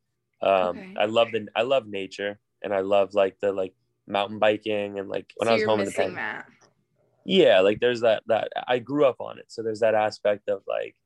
Um, 0.42 0.78
Okay. 0.78 0.94
I 0.98 1.04
love 1.04 1.30
the 1.30 1.46
I 1.54 1.62
love 1.62 1.86
nature 1.86 2.40
and 2.62 2.74
I 2.74 2.80
love 2.80 3.14
like 3.14 3.38
the 3.40 3.52
like 3.52 3.74
mountain 4.06 4.38
biking 4.38 4.98
and 4.98 5.08
like 5.08 5.32
when 5.36 5.46
so 5.46 5.52
I 5.52 5.54
was 5.54 5.64
home 5.64 5.80
in 5.80 5.86
the 5.86 5.92
that. 6.16 6.46
yeah, 7.24 7.60
like 7.60 7.80
there's 7.80 8.00
that 8.00 8.22
that 8.26 8.48
I 8.66 8.78
grew 8.78 9.04
up 9.04 9.20
on 9.20 9.38
it, 9.38 9.46
so 9.48 9.62
there's 9.62 9.80
that 9.80 9.94
aspect 9.94 10.48
of 10.48 10.62
like 10.66 10.96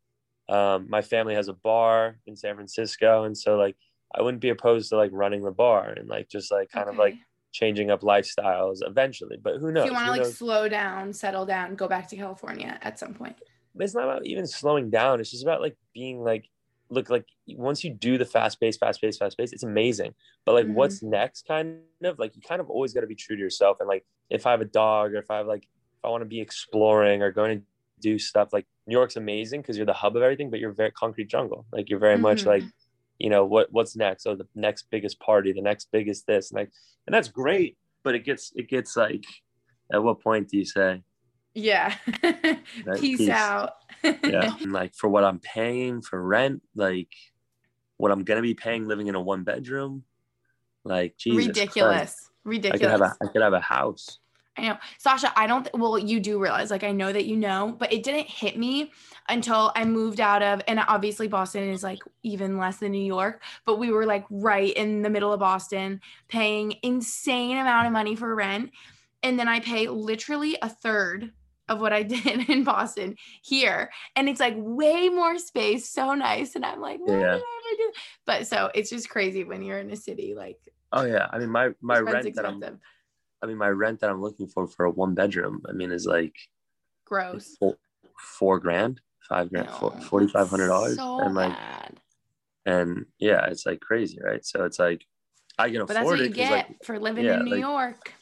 um, 0.49 0.87
my 0.89 1.03
family 1.03 1.35
has 1.35 1.49
a 1.49 1.55
bar 1.55 2.19
in 2.27 2.37
San 2.37 2.55
Francisco, 2.55 3.25
and 3.25 3.37
so 3.37 3.57
like 3.57 3.77
I 4.15 4.23
wouldn't 4.23 4.41
be 4.41 4.51
opposed 4.51 4.91
to 4.91 4.97
like 4.97 5.11
running 5.13 5.43
the 5.43 5.51
bar 5.51 5.89
and 5.91 6.09
like 6.09 6.29
just 6.29 6.51
like 6.53 6.71
kind 6.71 6.89
of 6.89 6.97
like 6.97 7.15
changing 7.53 7.91
up 7.91 8.01
lifestyles 8.03 8.79
eventually. 8.83 9.37
But 9.43 9.57
who 9.59 9.73
knows? 9.73 9.85
So 9.85 9.87
you 9.89 9.93
want 9.95 10.07
to 10.07 10.13
like 10.13 10.21
knows? 10.23 10.39
slow 10.39 10.69
down, 10.69 11.13
settle 11.13 11.47
down, 11.47 11.75
go 11.75 11.89
back 11.89 12.09
to 12.09 12.17
California 12.17 12.79
at 12.83 12.99
some 12.99 13.15
point. 13.15 13.37
but 13.75 13.85
it's 13.85 13.95
not 13.95 14.05
about 14.05 14.27
even 14.27 14.47
slowing 14.47 14.91
down. 14.91 15.19
It's 15.21 15.31
just 15.31 15.43
about 15.45 15.63
like 15.63 15.77
being 15.95 16.23
like, 16.23 16.47
look, 16.91 17.09
like 17.09 17.25
once 17.57 17.83
you 17.85 17.91
do 17.91 18.19
the 18.19 18.27
fast 18.27 18.61
pace, 18.61 18.77
fast 18.77 19.01
pace, 19.01 19.17
fast 19.17 19.39
pace, 19.39 19.53
it's 19.53 19.63
amazing. 19.63 20.15
But 20.45 20.55
like, 20.55 20.67
Mhm. 20.67 20.75
what's 20.75 21.03
next? 21.03 21.47
Kind 21.49 21.81
of 22.05 22.19
like 22.19 22.37
you 22.37 22.43
kind 22.43 22.61
of 22.61 22.69
always 22.69 22.93
got 22.93 23.01
to 23.01 23.07
be 23.07 23.15
true 23.15 23.35
to 23.37 23.41
yourself. 23.41 23.79
And 23.81 23.89
like, 23.89 24.05
if 24.29 24.47
I 24.47 24.51
have 24.51 24.61
a 24.61 24.67
dog 24.67 25.15
or 25.15 25.19
if 25.19 25.31
I 25.31 25.39
have 25.39 25.47
like, 25.47 25.63
if 25.65 26.05
I 26.05 26.09
want 26.11 26.21
to 26.21 26.27
be 26.29 26.41
exploring 26.41 27.23
or 27.23 27.31
going 27.33 27.61
to 27.61 27.65
do 28.01 28.19
stuff, 28.19 28.53
like 28.53 28.67
New 28.87 28.93
York's 28.97 29.17
amazing 29.17 29.63
because 29.63 29.77
you're 29.79 29.87
the 29.87 29.93
hub 29.95 30.17
of 30.17 30.23
everything, 30.23 30.51
but 30.51 30.59
you're 30.61 30.73
very 30.73 30.91
concrete 30.91 31.29
jungle. 31.29 31.65
Like 31.73 31.89
you're 31.89 31.99
very 31.99 32.19
much 32.19 32.43
Mhm. 32.43 32.47
like, 32.49 32.63
you 33.23 33.31
know, 33.31 33.45
what 33.45 33.69
what's 33.71 33.95
next? 33.95 34.27
Oh, 34.27 34.35
the 34.35 34.49
next 34.57 34.87
biggest 34.91 35.21
party, 35.21 35.53
the 35.53 35.63
next 35.63 35.93
biggest 35.93 36.27
this, 36.27 36.51
and 36.51 36.59
like, 36.59 36.73
and 37.07 37.15
that's 37.15 37.29
great. 37.29 37.79
But 38.03 38.17
it 38.17 38.25
gets 38.25 38.53
it 38.57 38.69
gets 38.69 38.97
like, 38.97 39.25
at 39.93 40.03
what 40.03 40.21
point 40.21 40.49
do 40.49 40.59
you 40.59 40.65
say? 40.65 41.03
Yeah. 41.55 41.95
Peace, 42.97 43.19
Peace. 43.19 43.29
out. 43.29 43.75
Yeah. 44.03 44.57
And, 44.61 44.73
like 44.73 44.97
for 44.97 45.09
what 45.09 45.23
I'm 45.23 45.39
paying 45.39 46.03
for 46.03 46.21
rent, 46.21 46.63
like 46.75 47.13
what 47.97 48.11
I'm 48.11 48.25
gonna 48.25 48.43
be 48.43 48.55
paying 48.55 48.89
living 48.89 49.07
in 49.07 49.15
a 49.15 49.21
one 49.21 49.45
bedroom, 49.45 50.03
like 50.85 51.17
Jesus 51.17 51.47
Ridiculous. 51.47 51.95
Christ. 51.95 52.31
Ridiculous. 52.43 52.81
I 52.81 52.85
could 52.85 52.91
have 52.91 53.03
a 53.03 53.17
I 53.23 53.27
could 53.29 53.43
have 53.43 53.53
a 53.53 53.61
house. 53.61 54.19
I 54.57 54.63
know. 54.63 54.77
Sasha, 54.99 55.33
I 55.35 55.47
don't, 55.47 55.67
well, 55.73 55.99
you 55.99 56.21
do 56.21 56.39
realize, 56.39 56.71
like, 56.71 56.85
I 56.85 56.93
know 56.93 57.11
that 57.11 57.25
you 57.25 57.37
know, 57.37 57.75
but 57.79 57.91
it 57.93 58.03
didn't 58.03 58.27
hit 58.27 58.59
me 58.59 58.93
until 59.29 59.73
I 59.75 59.85
moved 59.85 60.21
out 60.21 60.43
of, 60.43 60.61
and 60.69 60.79
obviously 60.79 61.27
Boston 61.27 61.71
is 61.71 61.83
like 61.83 62.01
even 62.23 62.59
less 62.59 62.77
than 62.77 62.93
New 62.93 63.03
York, 63.05 63.43
but 63.65 63.79
we 63.79 63.91
were 63.91 64.05
like 64.05 64.27
right 64.29 64.73
in 64.75 65.03
the 65.03 65.09
middle 65.11 65.33
of 65.33 65.41
Boston 65.41 66.01
paying 66.29 66.77
insane 66.83 67.57
amount 67.57 67.87
of 67.87 67.93
money 67.93 68.15
for 68.15 68.35
rent. 68.35 68.71
And 69.23 69.39
then 69.39 69.49
I 69.49 69.61
pay 69.61 69.89
literally 69.89 70.59
a 70.61 70.69
third 70.69 71.33
of 71.69 71.81
what 71.81 71.93
I 71.93 72.03
did 72.03 72.51
in 72.51 72.65
Boston 72.65 73.17
here. 73.43 73.91
And 74.17 74.29
it's 74.29 74.41
like 74.41 74.55
way 74.57 75.09
more 75.09 75.39
space, 75.39 75.89
so 75.89 76.15
nice. 76.15 76.57
And 76.57 76.65
I'm 76.67 76.81
like, 76.81 77.01
why 77.01 77.15
Yeah. 77.15 77.21
did 77.21 77.43
I 77.43 77.59
ever 77.71 77.77
do? 77.77 77.93
But 78.27 78.47
so 78.47 78.71
it's 78.75 78.91
just 78.91 79.09
crazy 79.09 79.45
when 79.45 79.63
you're 79.63 79.79
in 79.79 79.91
a 79.91 79.97
city, 79.97 80.35
like, 80.37 80.59
Oh 80.93 81.05
yeah. 81.05 81.27
I 81.33 81.39
mean 81.39 81.49
my 81.49 81.71
my 81.81 82.01
rent 82.01 82.35
that 82.35 82.45
I'm 82.45 82.57
expensive. 82.57 82.79
I 83.43 83.47
mean 83.47 83.59
my 83.59 83.69
rent 83.69 84.01
that 84.01 84.11
I'm 84.11 84.21
looking 84.23 84.47
for 84.47 84.67
for 84.67 84.85
a 84.87 84.91
one 84.91 85.15
bedroom, 85.15 85.63
I 85.69 85.73
mean 85.73 85.91
is 85.91 86.07
like 86.07 86.35
Gross. 87.05 87.57
four, 87.59 87.77
four 88.19 88.59
grand, 88.61 89.01
five 89.29 89.51
grand, 89.51 89.69
four, 89.71 89.93
No, 89.95 90.01
forty 90.03 90.29
five 90.29 90.49
hundred 90.49 90.69
dollars. 90.69 90.97
So 90.97 91.19
and 91.19 91.35
like 91.35 91.53
bad. 91.53 92.01
and 92.67 93.07
yeah, 93.19 93.47
it's 93.47 93.67
like 93.67 93.81
crazy, 93.81 94.19
right? 94.23 94.45
So 94.45 94.65
it's 94.65 94.79
like 94.79 95.05
I 95.59 95.69
can 95.71 95.81
But 95.81 95.89
that's 95.89 95.99
afford 96.01 96.19
what 96.19 96.21
it 96.21 96.29
you 96.29 96.31
'cause, 96.31 96.37
get 96.37 96.51
like 96.69 96.85
for 96.85 96.99
living 96.99 97.25
yeah, 97.25 97.39
in 97.41 97.45
New 97.45 97.51
like- 97.53 97.61
York. 97.61 98.15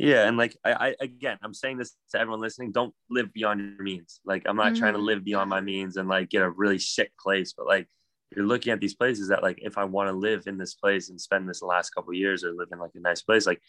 Yeah, 0.00 0.28
and 0.28 0.36
like 0.36 0.56
I, 0.64 0.72
I 0.72 0.94
again, 1.00 1.38
I'm 1.42 1.52
saying 1.52 1.78
this 1.78 1.96
to 2.12 2.20
everyone 2.20 2.40
listening: 2.40 2.70
don't 2.70 2.94
live 3.10 3.32
beyond 3.32 3.58
your 3.60 3.82
means. 3.82 4.20
Like 4.24 4.44
I'm 4.46 4.54
not 4.56 4.76
trying 4.76 4.92
to 4.94 5.00
Mhm. 5.00 5.04
live 5.06 5.24
beyond 5.24 5.50
my 5.50 5.60
means 5.60 5.96
and 5.96 6.08
like 6.08 6.28
get 6.30 6.42
a 6.42 6.50
really 6.50 6.78
sick 6.78 7.10
place, 7.18 7.52
but 7.52 7.66
like 7.66 7.88
you're 8.30 8.46
looking 8.46 8.72
at 8.72 8.78
these 8.78 8.94
places 8.94 9.26
that 9.28 9.42
like 9.42 9.58
if 9.60 9.76
I 9.76 9.82
want 9.84 10.08
to 10.08 10.12
live 10.12 10.46
in 10.46 10.56
this 10.56 10.74
place 10.74 11.08
and 11.10 11.20
spend 11.20 11.48
this 11.48 11.62
last 11.62 11.90
couple 11.90 12.10
of 12.10 12.16
years 12.16 12.44
or 12.44 12.52
live 12.52 12.68
in 12.70 12.78
like 12.78 12.92
a 12.94 13.00
nice 13.00 13.22
place, 13.22 13.44
like 13.44 13.60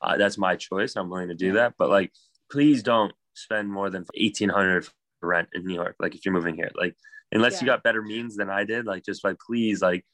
uh, 0.00 0.16
that's 0.16 0.38
my 0.38 0.56
choice. 0.56 0.96
I'm 0.96 1.10
willing 1.10 1.28
to 1.28 1.34
do 1.34 1.52
that, 1.52 1.74
but 1.78 1.88
like 1.90 2.12
please 2.50 2.82
don't 2.82 3.12
spend 3.34 3.70
more 3.70 3.90
than 3.90 4.04
eighteen 4.14 4.48
hundred 4.48 4.84
for 4.84 5.28
rent 5.28 5.48
in 5.52 5.64
New 5.64 5.74
York. 5.74 5.96
Like 5.98 6.14
if 6.14 6.24
you're 6.24 6.34
moving 6.34 6.54
here, 6.54 6.70
like 6.74 6.96
unless 7.32 7.60
you 7.60 7.66
got 7.66 7.82
better 7.82 8.02
means 8.02 8.36
than 8.36 8.50
I 8.50 8.64
did, 8.64 8.86
like 8.86 9.04
just 9.04 9.24
like 9.24 9.36
please 9.44 9.82
like 9.82 10.04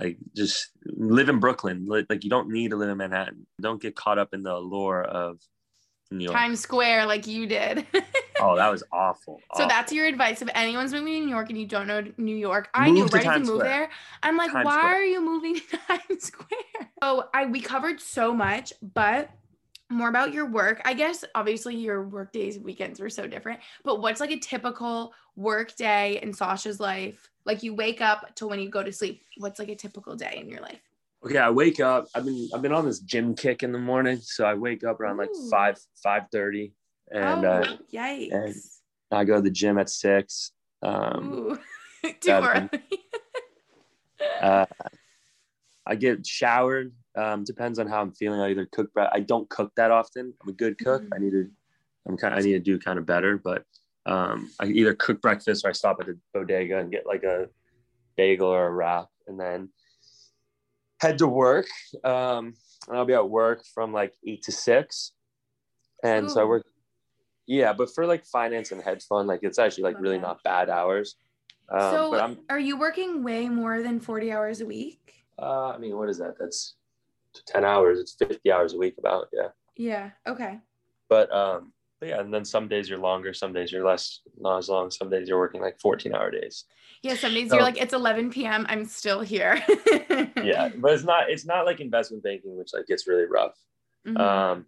like 0.00 0.16
just 0.36 0.70
live 0.84 1.28
in 1.28 1.40
Brooklyn. 1.40 1.86
Like 1.88 2.24
you 2.24 2.30
don't 2.30 2.50
need 2.50 2.70
to 2.70 2.76
live 2.76 2.90
in 2.90 2.98
Manhattan. 2.98 3.46
Don't 3.60 3.82
get 3.82 3.96
caught 3.96 4.18
up 4.18 4.32
in 4.32 4.42
the 4.42 4.54
allure 4.54 5.02
of. 5.02 5.40
Times 6.10 6.60
Square, 6.60 7.06
like 7.06 7.26
you 7.26 7.46
did. 7.46 7.86
Oh, 8.40 8.54
that 8.54 8.70
was 8.70 8.84
awful. 8.92 9.40
so 9.40 9.64
awful. 9.64 9.68
that's 9.68 9.92
your 9.92 10.06
advice. 10.06 10.40
If 10.42 10.48
anyone's 10.54 10.92
moving 10.92 11.12
to 11.14 11.20
New 11.22 11.28
York 11.28 11.48
and 11.48 11.58
you 11.58 11.66
don't 11.66 11.88
know 11.88 12.04
New 12.18 12.36
York, 12.36 12.68
I 12.72 12.88
knew 12.88 13.00
Move 13.02 13.10
to 13.10 13.16
ready 13.16 13.44
to 13.44 13.52
move 13.52 13.62
there. 13.62 13.90
I'm 14.22 14.36
like, 14.36 14.52
Times 14.52 14.64
why 14.64 14.78
Square. 14.78 14.94
are 14.94 15.02
you 15.02 15.20
moving 15.20 15.54
to 15.56 15.76
Times 15.88 16.22
Square? 16.22 16.88
Oh, 17.02 17.24
I 17.34 17.46
we 17.46 17.60
covered 17.60 18.00
so 18.00 18.32
much, 18.32 18.72
but 18.80 19.28
more 19.90 20.08
about 20.08 20.32
your 20.32 20.46
work. 20.46 20.80
I 20.84 20.94
guess 20.94 21.24
obviously 21.34 21.74
your 21.74 22.04
work 22.06 22.32
days, 22.32 22.60
weekends 22.60 23.00
were 23.00 23.10
so 23.10 23.26
different. 23.26 23.58
But 23.84 24.00
what's 24.00 24.20
like 24.20 24.30
a 24.30 24.38
typical 24.38 25.14
work 25.34 25.74
day 25.74 26.20
in 26.22 26.32
Sasha's 26.32 26.78
life? 26.78 27.28
Like 27.44 27.64
you 27.64 27.74
wake 27.74 28.00
up 28.00 28.36
to 28.36 28.46
when 28.46 28.60
you 28.60 28.68
go 28.68 28.84
to 28.84 28.92
sleep. 28.92 29.24
What's 29.38 29.58
like 29.58 29.68
a 29.68 29.74
typical 29.74 30.14
day 30.14 30.38
in 30.40 30.48
your 30.48 30.60
life? 30.60 30.80
Okay. 31.24 31.38
I 31.38 31.50
wake 31.50 31.80
up. 31.80 32.06
I've 32.14 32.24
been 32.24 32.48
I've 32.54 32.62
been 32.62 32.72
on 32.72 32.84
this 32.84 33.00
gym 33.00 33.34
kick 33.34 33.62
in 33.62 33.72
the 33.72 33.78
morning, 33.78 34.18
so 34.22 34.44
I 34.44 34.54
wake 34.54 34.84
up 34.84 35.00
around 35.00 35.18
like 35.18 35.30
Ooh. 35.30 35.50
five 35.50 35.78
five 36.02 36.24
thirty, 36.32 36.72
and 37.10 37.44
oh, 37.44 37.50
uh, 37.50 37.76
yikes. 37.92 38.32
and 38.32 38.54
I 39.10 39.24
go 39.24 39.36
to 39.36 39.42
the 39.42 39.50
gym 39.50 39.78
at 39.78 39.90
six. 39.90 40.52
Um, 40.82 41.32
Ooh. 41.32 41.58
Too 42.20 42.30
early. 42.30 42.68
uh, 44.40 44.66
I 45.86 45.94
get 45.96 46.26
showered. 46.26 46.92
Um, 47.16 47.42
depends 47.44 47.78
on 47.78 47.88
how 47.88 48.00
I'm 48.00 48.12
feeling. 48.12 48.40
I 48.40 48.50
either 48.50 48.68
cook. 48.70 48.92
bre- 48.92 49.12
I 49.12 49.20
don't 49.20 49.48
cook 49.48 49.72
that 49.76 49.90
often. 49.90 50.32
I'm 50.42 50.48
a 50.48 50.52
good 50.52 50.78
cook. 50.78 51.02
Mhm. 51.02 51.08
I 51.14 51.18
need 51.18 51.30
to. 51.32 51.50
I'm 52.06 52.16
kind. 52.16 52.34
I 52.34 52.38
need 52.38 52.52
to 52.52 52.60
do 52.60 52.78
kind 52.78 52.98
of 52.98 53.06
better, 53.06 53.36
but 53.36 53.64
um, 54.06 54.50
I 54.60 54.66
either 54.66 54.94
cook 54.94 55.20
breakfast 55.20 55.64
or 55.64 55.68
I 55.68 55.72
stop 55.72 55.98
at 56.00 56.06
the 56.06 56.18
bodega 56.32 56.78
and 56.78 56.90
get 56.90 57.06
like 57.06 57.24
a 57.24 57.48
bagel 58.16 58.48
or 58.48 58.66
a 58.66 58.70
wrap, 58.70 59.08
and 59.26 59.38
then 59.38 59.70
head 61.00 61.18
to 61.18 61.26
work. 61.26 61.66
Um, 62.04 62.54
and 62.88 62.96
I'll 62.96 63.04
be 63.04 63.14
at 63.14 63.28
work 63.28 63.64
from 63.74 63.92
like 63.92 64.14
eight 64.26 64.42
to 64.44 64.52
six, 64.52 65.12
and 66.02 66.30
so 66.30 66.40
I 66.40 66.44
Ooh. 66.44 66.48
work. 66.48 66.66
Yeah, 67.46 67.72
but 67.72 67.88
for 67.94 68.06
like 68.06 68.26
finance 68.26 68.72
and 68.72 68.82
hedge 68.82 69.04
fund, 69.04 69.26
like 69.26 69.40
it's 69.42 69.58
actually 69.58 69.84
like 69.84 70.00
really 70.00 70.18
not 70.18 70.42
bad 70.42 70.68
hours. 70.68 71.16
Um, 71.70 71.80
so 71.80 72.36
are 72.48 72.58
you 72.58 72.78
working 72.78 73.22
way 73.22 73.48
more 73.48 73.82
than 73.82 74.00
40 74.00 74.32
hours 74.32 74.60
a 74.60 74.66
week? 74.66 75.14
Uh, 75.38 75.68
I 75.68 75.78
mean, 75.78 75.96
what 75.96 76.08
is 76.08 76.18
that? 76.18 76.34
That's 76.38 76.76
10 77.46 77.64
hours. 77.64 78.00
It's 78.00 78.14
50 78.14 78.50
hours 78.50 78.74
a 78.74 78.78
week 78.78 78.94
about, 78.98 79.28
yeah. 79.32 79.48
Yeah. 79.76 80.10
Okay. 80.26 80.58
But, 81.08 81.32
um, 81.32 81.72
but 82.00 82.08
yeah, 82.10 82.20
and 82.20 82.32
then 82.32 82.44
some 82.44 82.68
days 82.68 82.88
you're 82.88 82.98
longer, 82.98 83.34
some 83.34 83.52
days 83.52 83.70
you're 83.70 83.84
less, 83.84 84.20
not 84.38 84.58
as 84.58 84.68
long. 84.68 84.90
Some 84.90 85.10
days 85.10 85.28
you're 85.28 85.38
working 85.38 85.60
like 85.60 85.78
14 85.80 86.14
hour 86.14 86.30
days. 86.30 86.64
Yeah. 87.02 87.14
Some 87.14 87.34
days 87.34 87.48
So- 87.50 87.56
you're 87.56 87.64
like, 87.64 87.80
it's 87.80 87.92
11 87.94 88.30
p.m. 88.30 88.66
I'm 88.68 88.84
still 88.84 89.20
here. 89.20 89.62
Yeah. 90.42 90.70
But 90.76 90.92
it's 90.94 91.04
not, 91.04 91.30
it's 91.30 91.46
not 91.46 91.64
like 91.66 91.80
investment 91.80 92.22
banking, 92.22 92.56
which 92.56 92.70
like 92.72 92.86
gets 92.86 93.06
really 93.06 93.24
rough. 93.26 93.54
Mhm. 94.06 94.18
Um, 94.18 94.66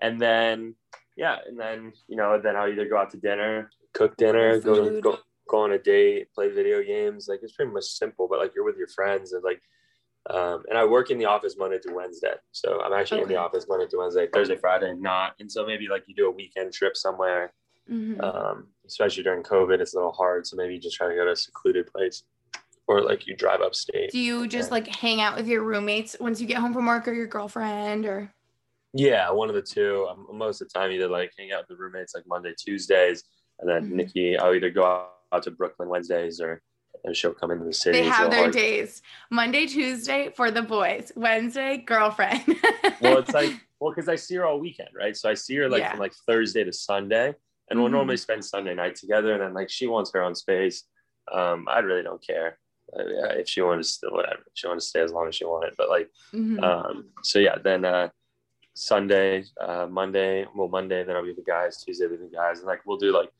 and 0.00 0.20
then, 0.20 0.74
yeah. 1.16 1.38
And 1.46 1.58
then, 1.58 1.92
you 2.08 2.16
know, 2.16 2.40
then 2.40 2.56
I'll 2.56 2.68
either 2.70 2.88
go 2.88 2.96
out 2.98 3.10
to 3.10 3.16
dinner, 3.16 3.70
cook 3.94 4.16
dinner, 4.16 4.60
go, 4.60 5.00
go, 5.00 5.18
go 5.48 5.58
on 5.62 5.72
a 5.72 5.78
date, 5.78 6.28
play 6.34 6.48
video 6.50 6.82
games. 6.82 7.28
Like 7.28 7.40
it's 7.42 7.52
pretty 7.54 7.72
much 7.72 7.84
simple, 7.84 8.28
but 8.28 8.38
like 8.38 8.52
you're 8.54 8.64
with 8.64 8.76
your 8.76 8.88
friends 8.88 9.32
and 9.32 9.42
like, 9.42 9.60
um, 10.28 10.64
and 10.68 10.76
I 10.76 10.84
work 10.84 11.10
in 11.10 11.18
the 11.18 11.26
office 11.26 11.54
Monday 11.56 11.78
to 11.78 11.92
Wednesday. 11.94 12.34
So 12.50 12.80
I'm 12.82 12.92
actually 12.92 13.22
in 13.22 13.28
the 13.28 13.36
office 13.36 13.66
Monday 13.68 13.86
to 13.86 13.96
Wednesday, 13.98 14.26
Thursday, 14.32 14.56
Friday, 14.56 14.92
not. 14.98 15.34
And 15.38 15.50
so 15.50 15.64
maybe 15.64 15.86
like 15.88 16.02
you 16.08 16.14
do 16.16 16.26
a 16.26 16.30
weekend 16.32 16.72
trip 16.72 16.96
somewhere, 16.96 17.52
Mhm. 17.90 18.22
um, 18.22 18.68
especially 18.86 19.22
during 19.22 19.42
COVID, 19.42 19.80
it's 19.80 19.94
a 19.94 19.96
little 19.96 20.12
hard. 20.12 20.46
So 20.46 20.56
maybe 20.56 20.74
you 20.74 20.80
just 20.80 20.96
try 20.96 21.08
to 21.08 21.14
go 21.14 21.24
to 21.24 21.32
a 21.32 21.36
secluded 21.36 21.86
place 21.86 22.24
or 22.88 23.00
like 23.00 23.26
you 23.26 23.36
drive 23.36 23.60
upstate. 23.60 24.10
Do 24.10 24.18
you 24.18 24.46
just 24.48 24.68
yeah. 24.70 24.74
like 24.74 24.86
hang 24.88 25.20
out 25.20 25.36
with 25.36 25.46
your 25.48 25.62
roommates 25.62 26.16
once 26.20 26.40
you 26.40 26.46
get 26.46 26.58
home 26.58 26.72
from 26.72 26.86
work 26.86 27.06
or 27.08 27.12
your 27.12 27.26
girlfriend 27.26 28.06
or? 28.06 28.32
Yeah, 28.92 29.30
one 29.30 29.48
of 29.48 29.54
the 29.54 29.62
two. 29.62 30.06
Um, 30.10 30.26
most 30.32 30.60
of 30.60 30.68
the 30.68 30.78
time, 30.78 30.90
either 30.90 31.08
like 31.08 31.32
hang 31.38 31.52
out 31.52 31.60
with 31.68 31.76
the 31.76 31.82
roommates 31.82 32.14
like 32.14 32.24
Monday, 32.26 32.54
Tuesdays, 32.58 33.24
and 33.58 33.68
then 33.68 33.90
Mhm. 33.90 33.94
Nikki, 33.94 34.38
I'll 34.38 34.54
either 34.54 34.70
go 34.70 35.08
out 35.32 35.42
to 35.42 35.50
Brooklyn 35.50 35.88
Wednesdays 35.88 36.40
or 36.40 36.62
and 37.04 37.14
she'll 37.14 37.34
come 37.34 37.50
into 37.50 37.64
the 37.64 37.72
city. 37.72 38.00
They 38.00 38.06
have 38.06 38.30
their 38.30 38.44
like- 38.44 38.52
days. 38.52 39.02
Monday, 39.30 39.66
Tuesday 39.66 40.32
for 40.34 40.50
the 40.50 40.62
boys. 40.62 41.12
Wednesday, 41.14 41.76
girlfriend. 41.76 42.42
Well, 43.00 43.18
it's 43.18 43.32
like, 43.34 43.52
well, 43.80 43.92
because 43.92 44.08
I 44.08 44.16
see 44.16 44.34
her 44.36 44.46
all 44.46 44.58
weekend, 44.58 44.88
right? 44.98 45.14
So 45.16 45.28
I 45.28 45.34
see 45.34 45.54
her 45.56 45.68
like 45.68 45.80
Yeah. 45.82 45.90
from 45.90 46.00
like 46.00 46.14
Thursday 46.26 46.64
to 46.64 46.72
Sunday, 46.72 47.34
and 47.68 47.78
we'll 47.80 47.88
Mhm. 47.88 47.92
normally 47.98 48.16
spend 48.16 48.44
Sunday 48.44 48.74
night 48.74 48.94
together. 48.96 49.32
And 49.34 49.42
then 49.42 49.54
like 49.54 49.70
she 49.70 49.86
wants 49.86 50.12
her 50.12 50.22
own 50.22 50.34
space. 50.34 50.84
Um, 51.32 51.66
I 51.68 51.80
really 51.80 52.02
don't 52.02 52.24
care 52.24 52.58
uh, 52.96 53.02
yeah, 53.04 53.32
if 53.32 53.48
she 53.48 53.60
wanted 53.62 53.82
to 53.82 53.88
still 53.88 54.12
whatever 54.12 54.44
she 54.54 54.66
wanted 54.68 54.78
to 54.80 54.86
stay 54.86 55.00
as 55.00 55.12
long 55.12 55.26
as 55.26 55.34
she 55.34 55.44
wanted. 55.44 55.74
But 55.76 55.88
like, 55.88 56.08
Mhm. 56.32 56.62
um, 56.62 57.10
so 57.24 57.40
yeah, 57.40 57.58
then 57.58 57.84
uh, 57.84 58.10
Sunday, 58.74 59.44
uh, 59.60 59.86
Monday, 59.90 60.46
well 60.54 60.68
Monday, 60.68 61.02
then 61.02 61.16
I'll 61.16 61.22
be 61.22 61.28
with 61.28 61.38
the 61.38 61.42
guys. 61.50 61.82
Tuesday 61.82 62.06
with 62.06 62.20
the 62.20 62.28
guys, 62.34 62.58
and 62.58 62.66
like 62.68 62.82
we'll 62.86 62.98
do 62.98 63.10
like 63.12 63.30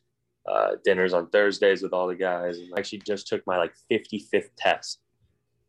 uh, 0.46 0.76
dinners 0.84 1.12
on 1.12 1.28
Thursdays 1.30 1.82
with 1.82 1.92
all 1.92 2.06
the 2.06 2.14
guys. 2.14 2.58
And 2.58 2.72
I 2.74 2.78
actually 2.78 3.00
just 3.00 3.26
took 3.26 3.44
my 3.46 3.56
like 3.58 3.74
55th 3.90 4.50
test. 4.56 5.00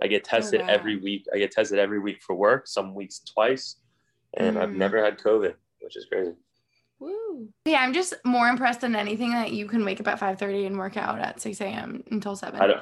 I 0.01 0.07
get 0.07 0.23
tested 0.23 0.61
Oh, 0.61 0.65
wow. 0.65 0.69
every 0.69 0.97
week. 0.97 1.25
I 1.34 1.38
get 1.39 1.51
tested 1.51 1.79
every 1.79 1.99
week 1.99 2.21
for 2.21 2.35
work. 2.35 2.67
Some 2.67 2.93
weeks 2.95 3.19
twice, 3.21 3.79
and 4.35 4.57
I've 4.57 4.69
Mm. 4.69 4.75
never 4.77 5.03
had 5.03 5.17
COVID, 5.19 5.55
which 5.81 5.97
is 5.97 6.05
crazy. 6.05 6.35
Woo. 6.99 7.49
Yeah, 7.65 7.82
I'm 7.82 7.94
just 7.94 8.14
more 8.26 8.48
impressed 8.48 8.82
than 8.82 8.95
anything 8.95 9.32
that 9.32 9.52
you 9.52 9.68
can 9.68 9.86
wake 9.86 9.99
up 9.99 10.07
at 10.07 10.19
5:30 10.19 10.68
and 10.68 10.78
work 10.78 10.98
out 10.98 11.19
at 11.19 11.40
6 11.41 11.61
a.m. 11.61 12.03
until 12.11 12.36
7. 12.36 12.60
I 12.60 12.68
don't. 12.68 12.80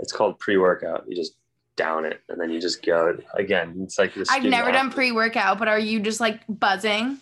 It's 0.00 0.12
called 0.12 0.38
pre-workout. 0.38 1.04
You 1.08 1.16
just 1.16 1.36
down 1.76 2.04
it, 2.04 2.20
and 2.28 2.40
then 2.40 2.50
you 2.50 2.60
just 2.60 2.84
go 2.84 3.16
again. 3.34 3.78
It's 3.82 3.98
like 3.98 4.14
this. 4.14 4.28
I've 4.30 4.42
never 4.42 4.72
done 4.72 4.90
pre-workout, 4.90 5.58
but 5.58 5.68
are 5.68 5.78
you 5.78 6.00
just 6.00 6.20
like 6.20 6.40
buzzing? 6.48 7.18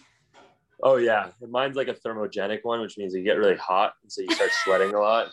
Oh 0.83 0.97
yeah, 0.97 1.29
mine's 1.49 1.77
like 1.77 1.89
a 1.89 1.95
thermogenic 1.95 2.61
one, 2.63 2.81
which 2.81 2.99
means 2.99 3.15
you 3.15 3.23
get 3.23 3.39
really 3.39 3.57
hot, 3.57 3.95
and 4.03 4.11
so 4.11 4.23
you 4.23 4.35
start 4.35 4.51
sweating 4.65 4.95
a 4.95 5.01
lot. 5.01 5.31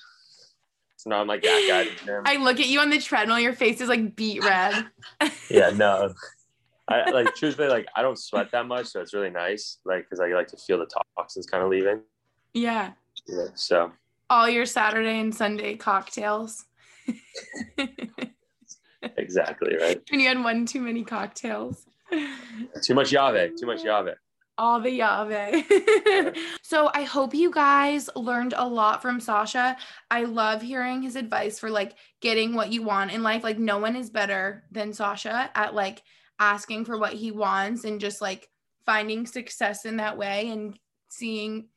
So 0.98 1.10
now 1.10 1.22
I'm 1.22 1.28
like 1.28 1.42
that 1.42 1.66
guy. 1.68 1.82
at 1.92 2.00
the 2.00 2.06
gym. 2.06 2.24
I 2.26 2.36
look 2.36 2.60
at 2.60 2.68
you 2.68 2.80
on 2.80 2.90
the 2.90 3.00
treadmill, 3.00 3.40
your 3.40 3.54
face 3.54 3.82
is 3.82 3.90
like 3.90 4.16
beet 4.16 4.44
red. 4.44 4.86
yeah, 5.50 5.72
no. 5.72 6.14
I 6.92 7.10
like 7.12 7.36
truthfully 7.36 7.68
like 7.70 7.88
I 7.96 8.02
don't 8.02 8.18
sweat 8.20 8.52
that 8.52 8.66
much, 8.68 8.88
so 8.88 9.02
it's 9.02 9.14
really 9.14 9.30
nice. 9.30 9.78
Like 9.86 10.04
because 10.06 10.20
I 10.20 10.28
like 10.34 10.48
to 10.48 10.58
feel 10.58 10.78
the 10.80 10.90
toxins 11.18 11.46
kind 11.46 11.64
of 11.64 11.70
leaving. 11.70 12.02
yeah. 12.54 12.92
Yeah, 13.28 13.48
so 13.56 13.92
All 14.30 14.50
your 14.50 14.66
Saturday 14.66 15.20
and 15.20 15.36
Sunday 15.36 15.76
cocktails. 15.76 16.66
exactly 19.18 19.76
right. 19.78 20.00
And 20.12 20.22
you 20.22 20.28
had 20.28 20.44
one 20.44 20.66
too 20.66 20.82
many 20.82 21.04
cocktails. 21.04 21.86
Too 22.84 22.94
much 22.96 23.12
Yave. 23.12 23.58
Too 23.60 23.66
much 23.66 23.84
Yave. 23.84 24.16
all 24.58 24.80
the 24.80 25.00
Yave. 25.00 26.36
so 26.62 26.90
I 26.94 27.04
hope 27.04 27.34
you 27.34 27.52
guys 27.52 28.10
learned 28.16 28.54
a 28.56 28.68
lot 28.68 29.02
from 29.02 29.20
Sasha. 29.20 29.78
I 30.10 30.24
love 30.24 30.62
hearing 30.62 31.02
his 31.02 31.16
advice 31.16 31.60
for 31.60 31.70
like 31.70 31.96
getting 32.22 32.54
what 32.54 32.72
you 32.72 32.82
want 32.84 33.12
in 33.12 33.24
life. 33.24 33.44
Like 33.44 33.60
no 33.60 33.78
one 33.78 33.96
is 33.96 34.10
better 34.10 34.64
than 34.72 34.94
Sasha 34.94 35.50
at 35.56 35.74
like 35.74 36.04
asking 36.42 36.84
for 36.84 36.98
what 36.98 37.14
he 37.14 37.32
wants 37.32 37.84
and 37.86 38.02
just 38.02 38.20
like 38.20 38.50
finding 38.84 39.28
success 39.28 39.86
in 39.86 39.98
that 39.98 40.18
way 40.18 40.50
and 40.50 40.78
seeing 41.08 41.68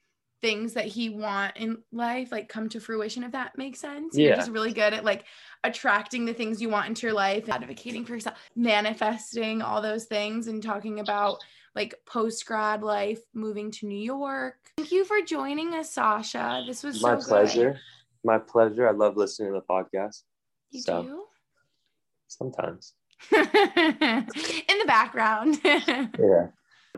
things 0.40 0.72
that 0.72 0.86
he 0.86 1.10
want 1.10 1.54
in 1.56 1.76
life 1.92 2.32
like 2.32 2.48
come 2.48 2.68
to 2.68 2.80
fruition 2.80 3.22
if 3.24 3.32
that 3.32 3.56
makes 3.58 3.78
sense 3.78 4.16
Yeah. 4.16 4.28
you're 4.28 4.36
just 4.36 4.50
really 4.50 4.72
good 4.72 4.94
at 4.94 5.04
like 5.04 5.24
attracting 5.64 6.24
the 6.24 6.32
things 6.34 6.62
you 6.62 6.70
want 6.70 6.88
into 6.88 7.06
your 7.06 7.14
life 7.14 7.48
advocating 7.48 8.04
for 8.06 8.14
yourself 8.14 8.38
manifesting 8.56 9.60
all 9.62 9.82
those 9.82 10.04
things 10.06 10.46
and 10.48 10.62
talking 10.62 10.98
about 11.00 11.38
like 11.74 11.94
post 12.06 12.44
grad 12.46 12.82
life 12.82 13.20
moving 13.34 13.70
to 13.72 13.86
new 13.86 13.98
york 13.98 14.56
thank 14.78 14.90
you 14.92 15.04
for 15.04 15.20
joining 15.22 15.74
us 15.74 15.90
sasha 15.92 16.62
this 16.66 16.82
was 16.82 17.02
My 17.02 17.10
so 17.10 17.16
good. 17.20 17.28
pleasure. 17.28 17.80
My 18.26 18.38
pleasure. 18.38 18.88
I 18.88 18.92
love 18.92 19.18
listening 19.18 19.52
to 19.52 19.60
the 19.60 19.66
podcast. 19.66 20.22
you 20.70 20.80
So- 20.80 21.02
do 21.02 21.24
Sometimes. 22.28 22.94
in 23.32 24.78
the 24.78 24.84
background 24.86 25.58
Yeah. 25.64 26.46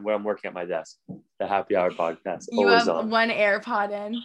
When 0.03 0.15
I'm 0.15 0.25
working 0.25 0.49
at 0.49 0.55
my 0.55 0.67
desk, 0.67 0.97
the 1.41 1.47
happy 1.47 1.75
hour 1.77 1.91
podcast. 1.91 2.47
you 2.53 2.69
have 2.69 2.89
on. 2.89 3.09
one 3.11 3.31
airpod 3.31 3.91
in 3.93 4.21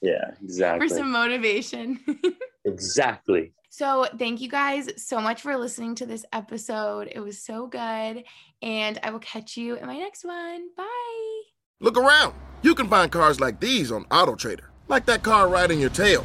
Yeah, 0.00 0.32
exactly. 0.42 0.88
for 0.88 0.94
some 0.94 1.10
motivation 1.12 2.00
Exactly. 2.64 3.52
So, 3.70 4.06
thank 4.18 4.40
you 4.42 4.48
guys 4.50 4.90
so 5.02 5.18
much 5.20 5.40
for 5.40 5.56
listening 5.56 5.94
to 5.96 6.04
this 6.06 6.26
episode. 6.32 7.08
It 7.10 7.20
was 7.20 7.42
so 7.42 7.66
good. 7.66 8.22
And 8.60 8.98
I 9.02 9.08
will 9.10 9.18
catch 9.18 9.56
you 9.56 9.76
in 9.76 9.86
my 9.86 9.96
next 9.96 10.24
one. 10.26 10.68
Bye. 10.76 11.40
Look 11.80 11.96
around. 11.96 12.34
You 12.60 12.74
can 12.74 12.86
find 12.88 13.10
cars 13.10 13.40
like 13.40 13.60
these 13.60 13.90
on 13.90 14.04
AutoTrader, 14.06 14.66
like 14.88 15.06
that 15.06 15.22
car 15.22 15.48
right 15.48 15.70
in 15.70 15.80
your 15.80 15.88
tail. 15.90 16.24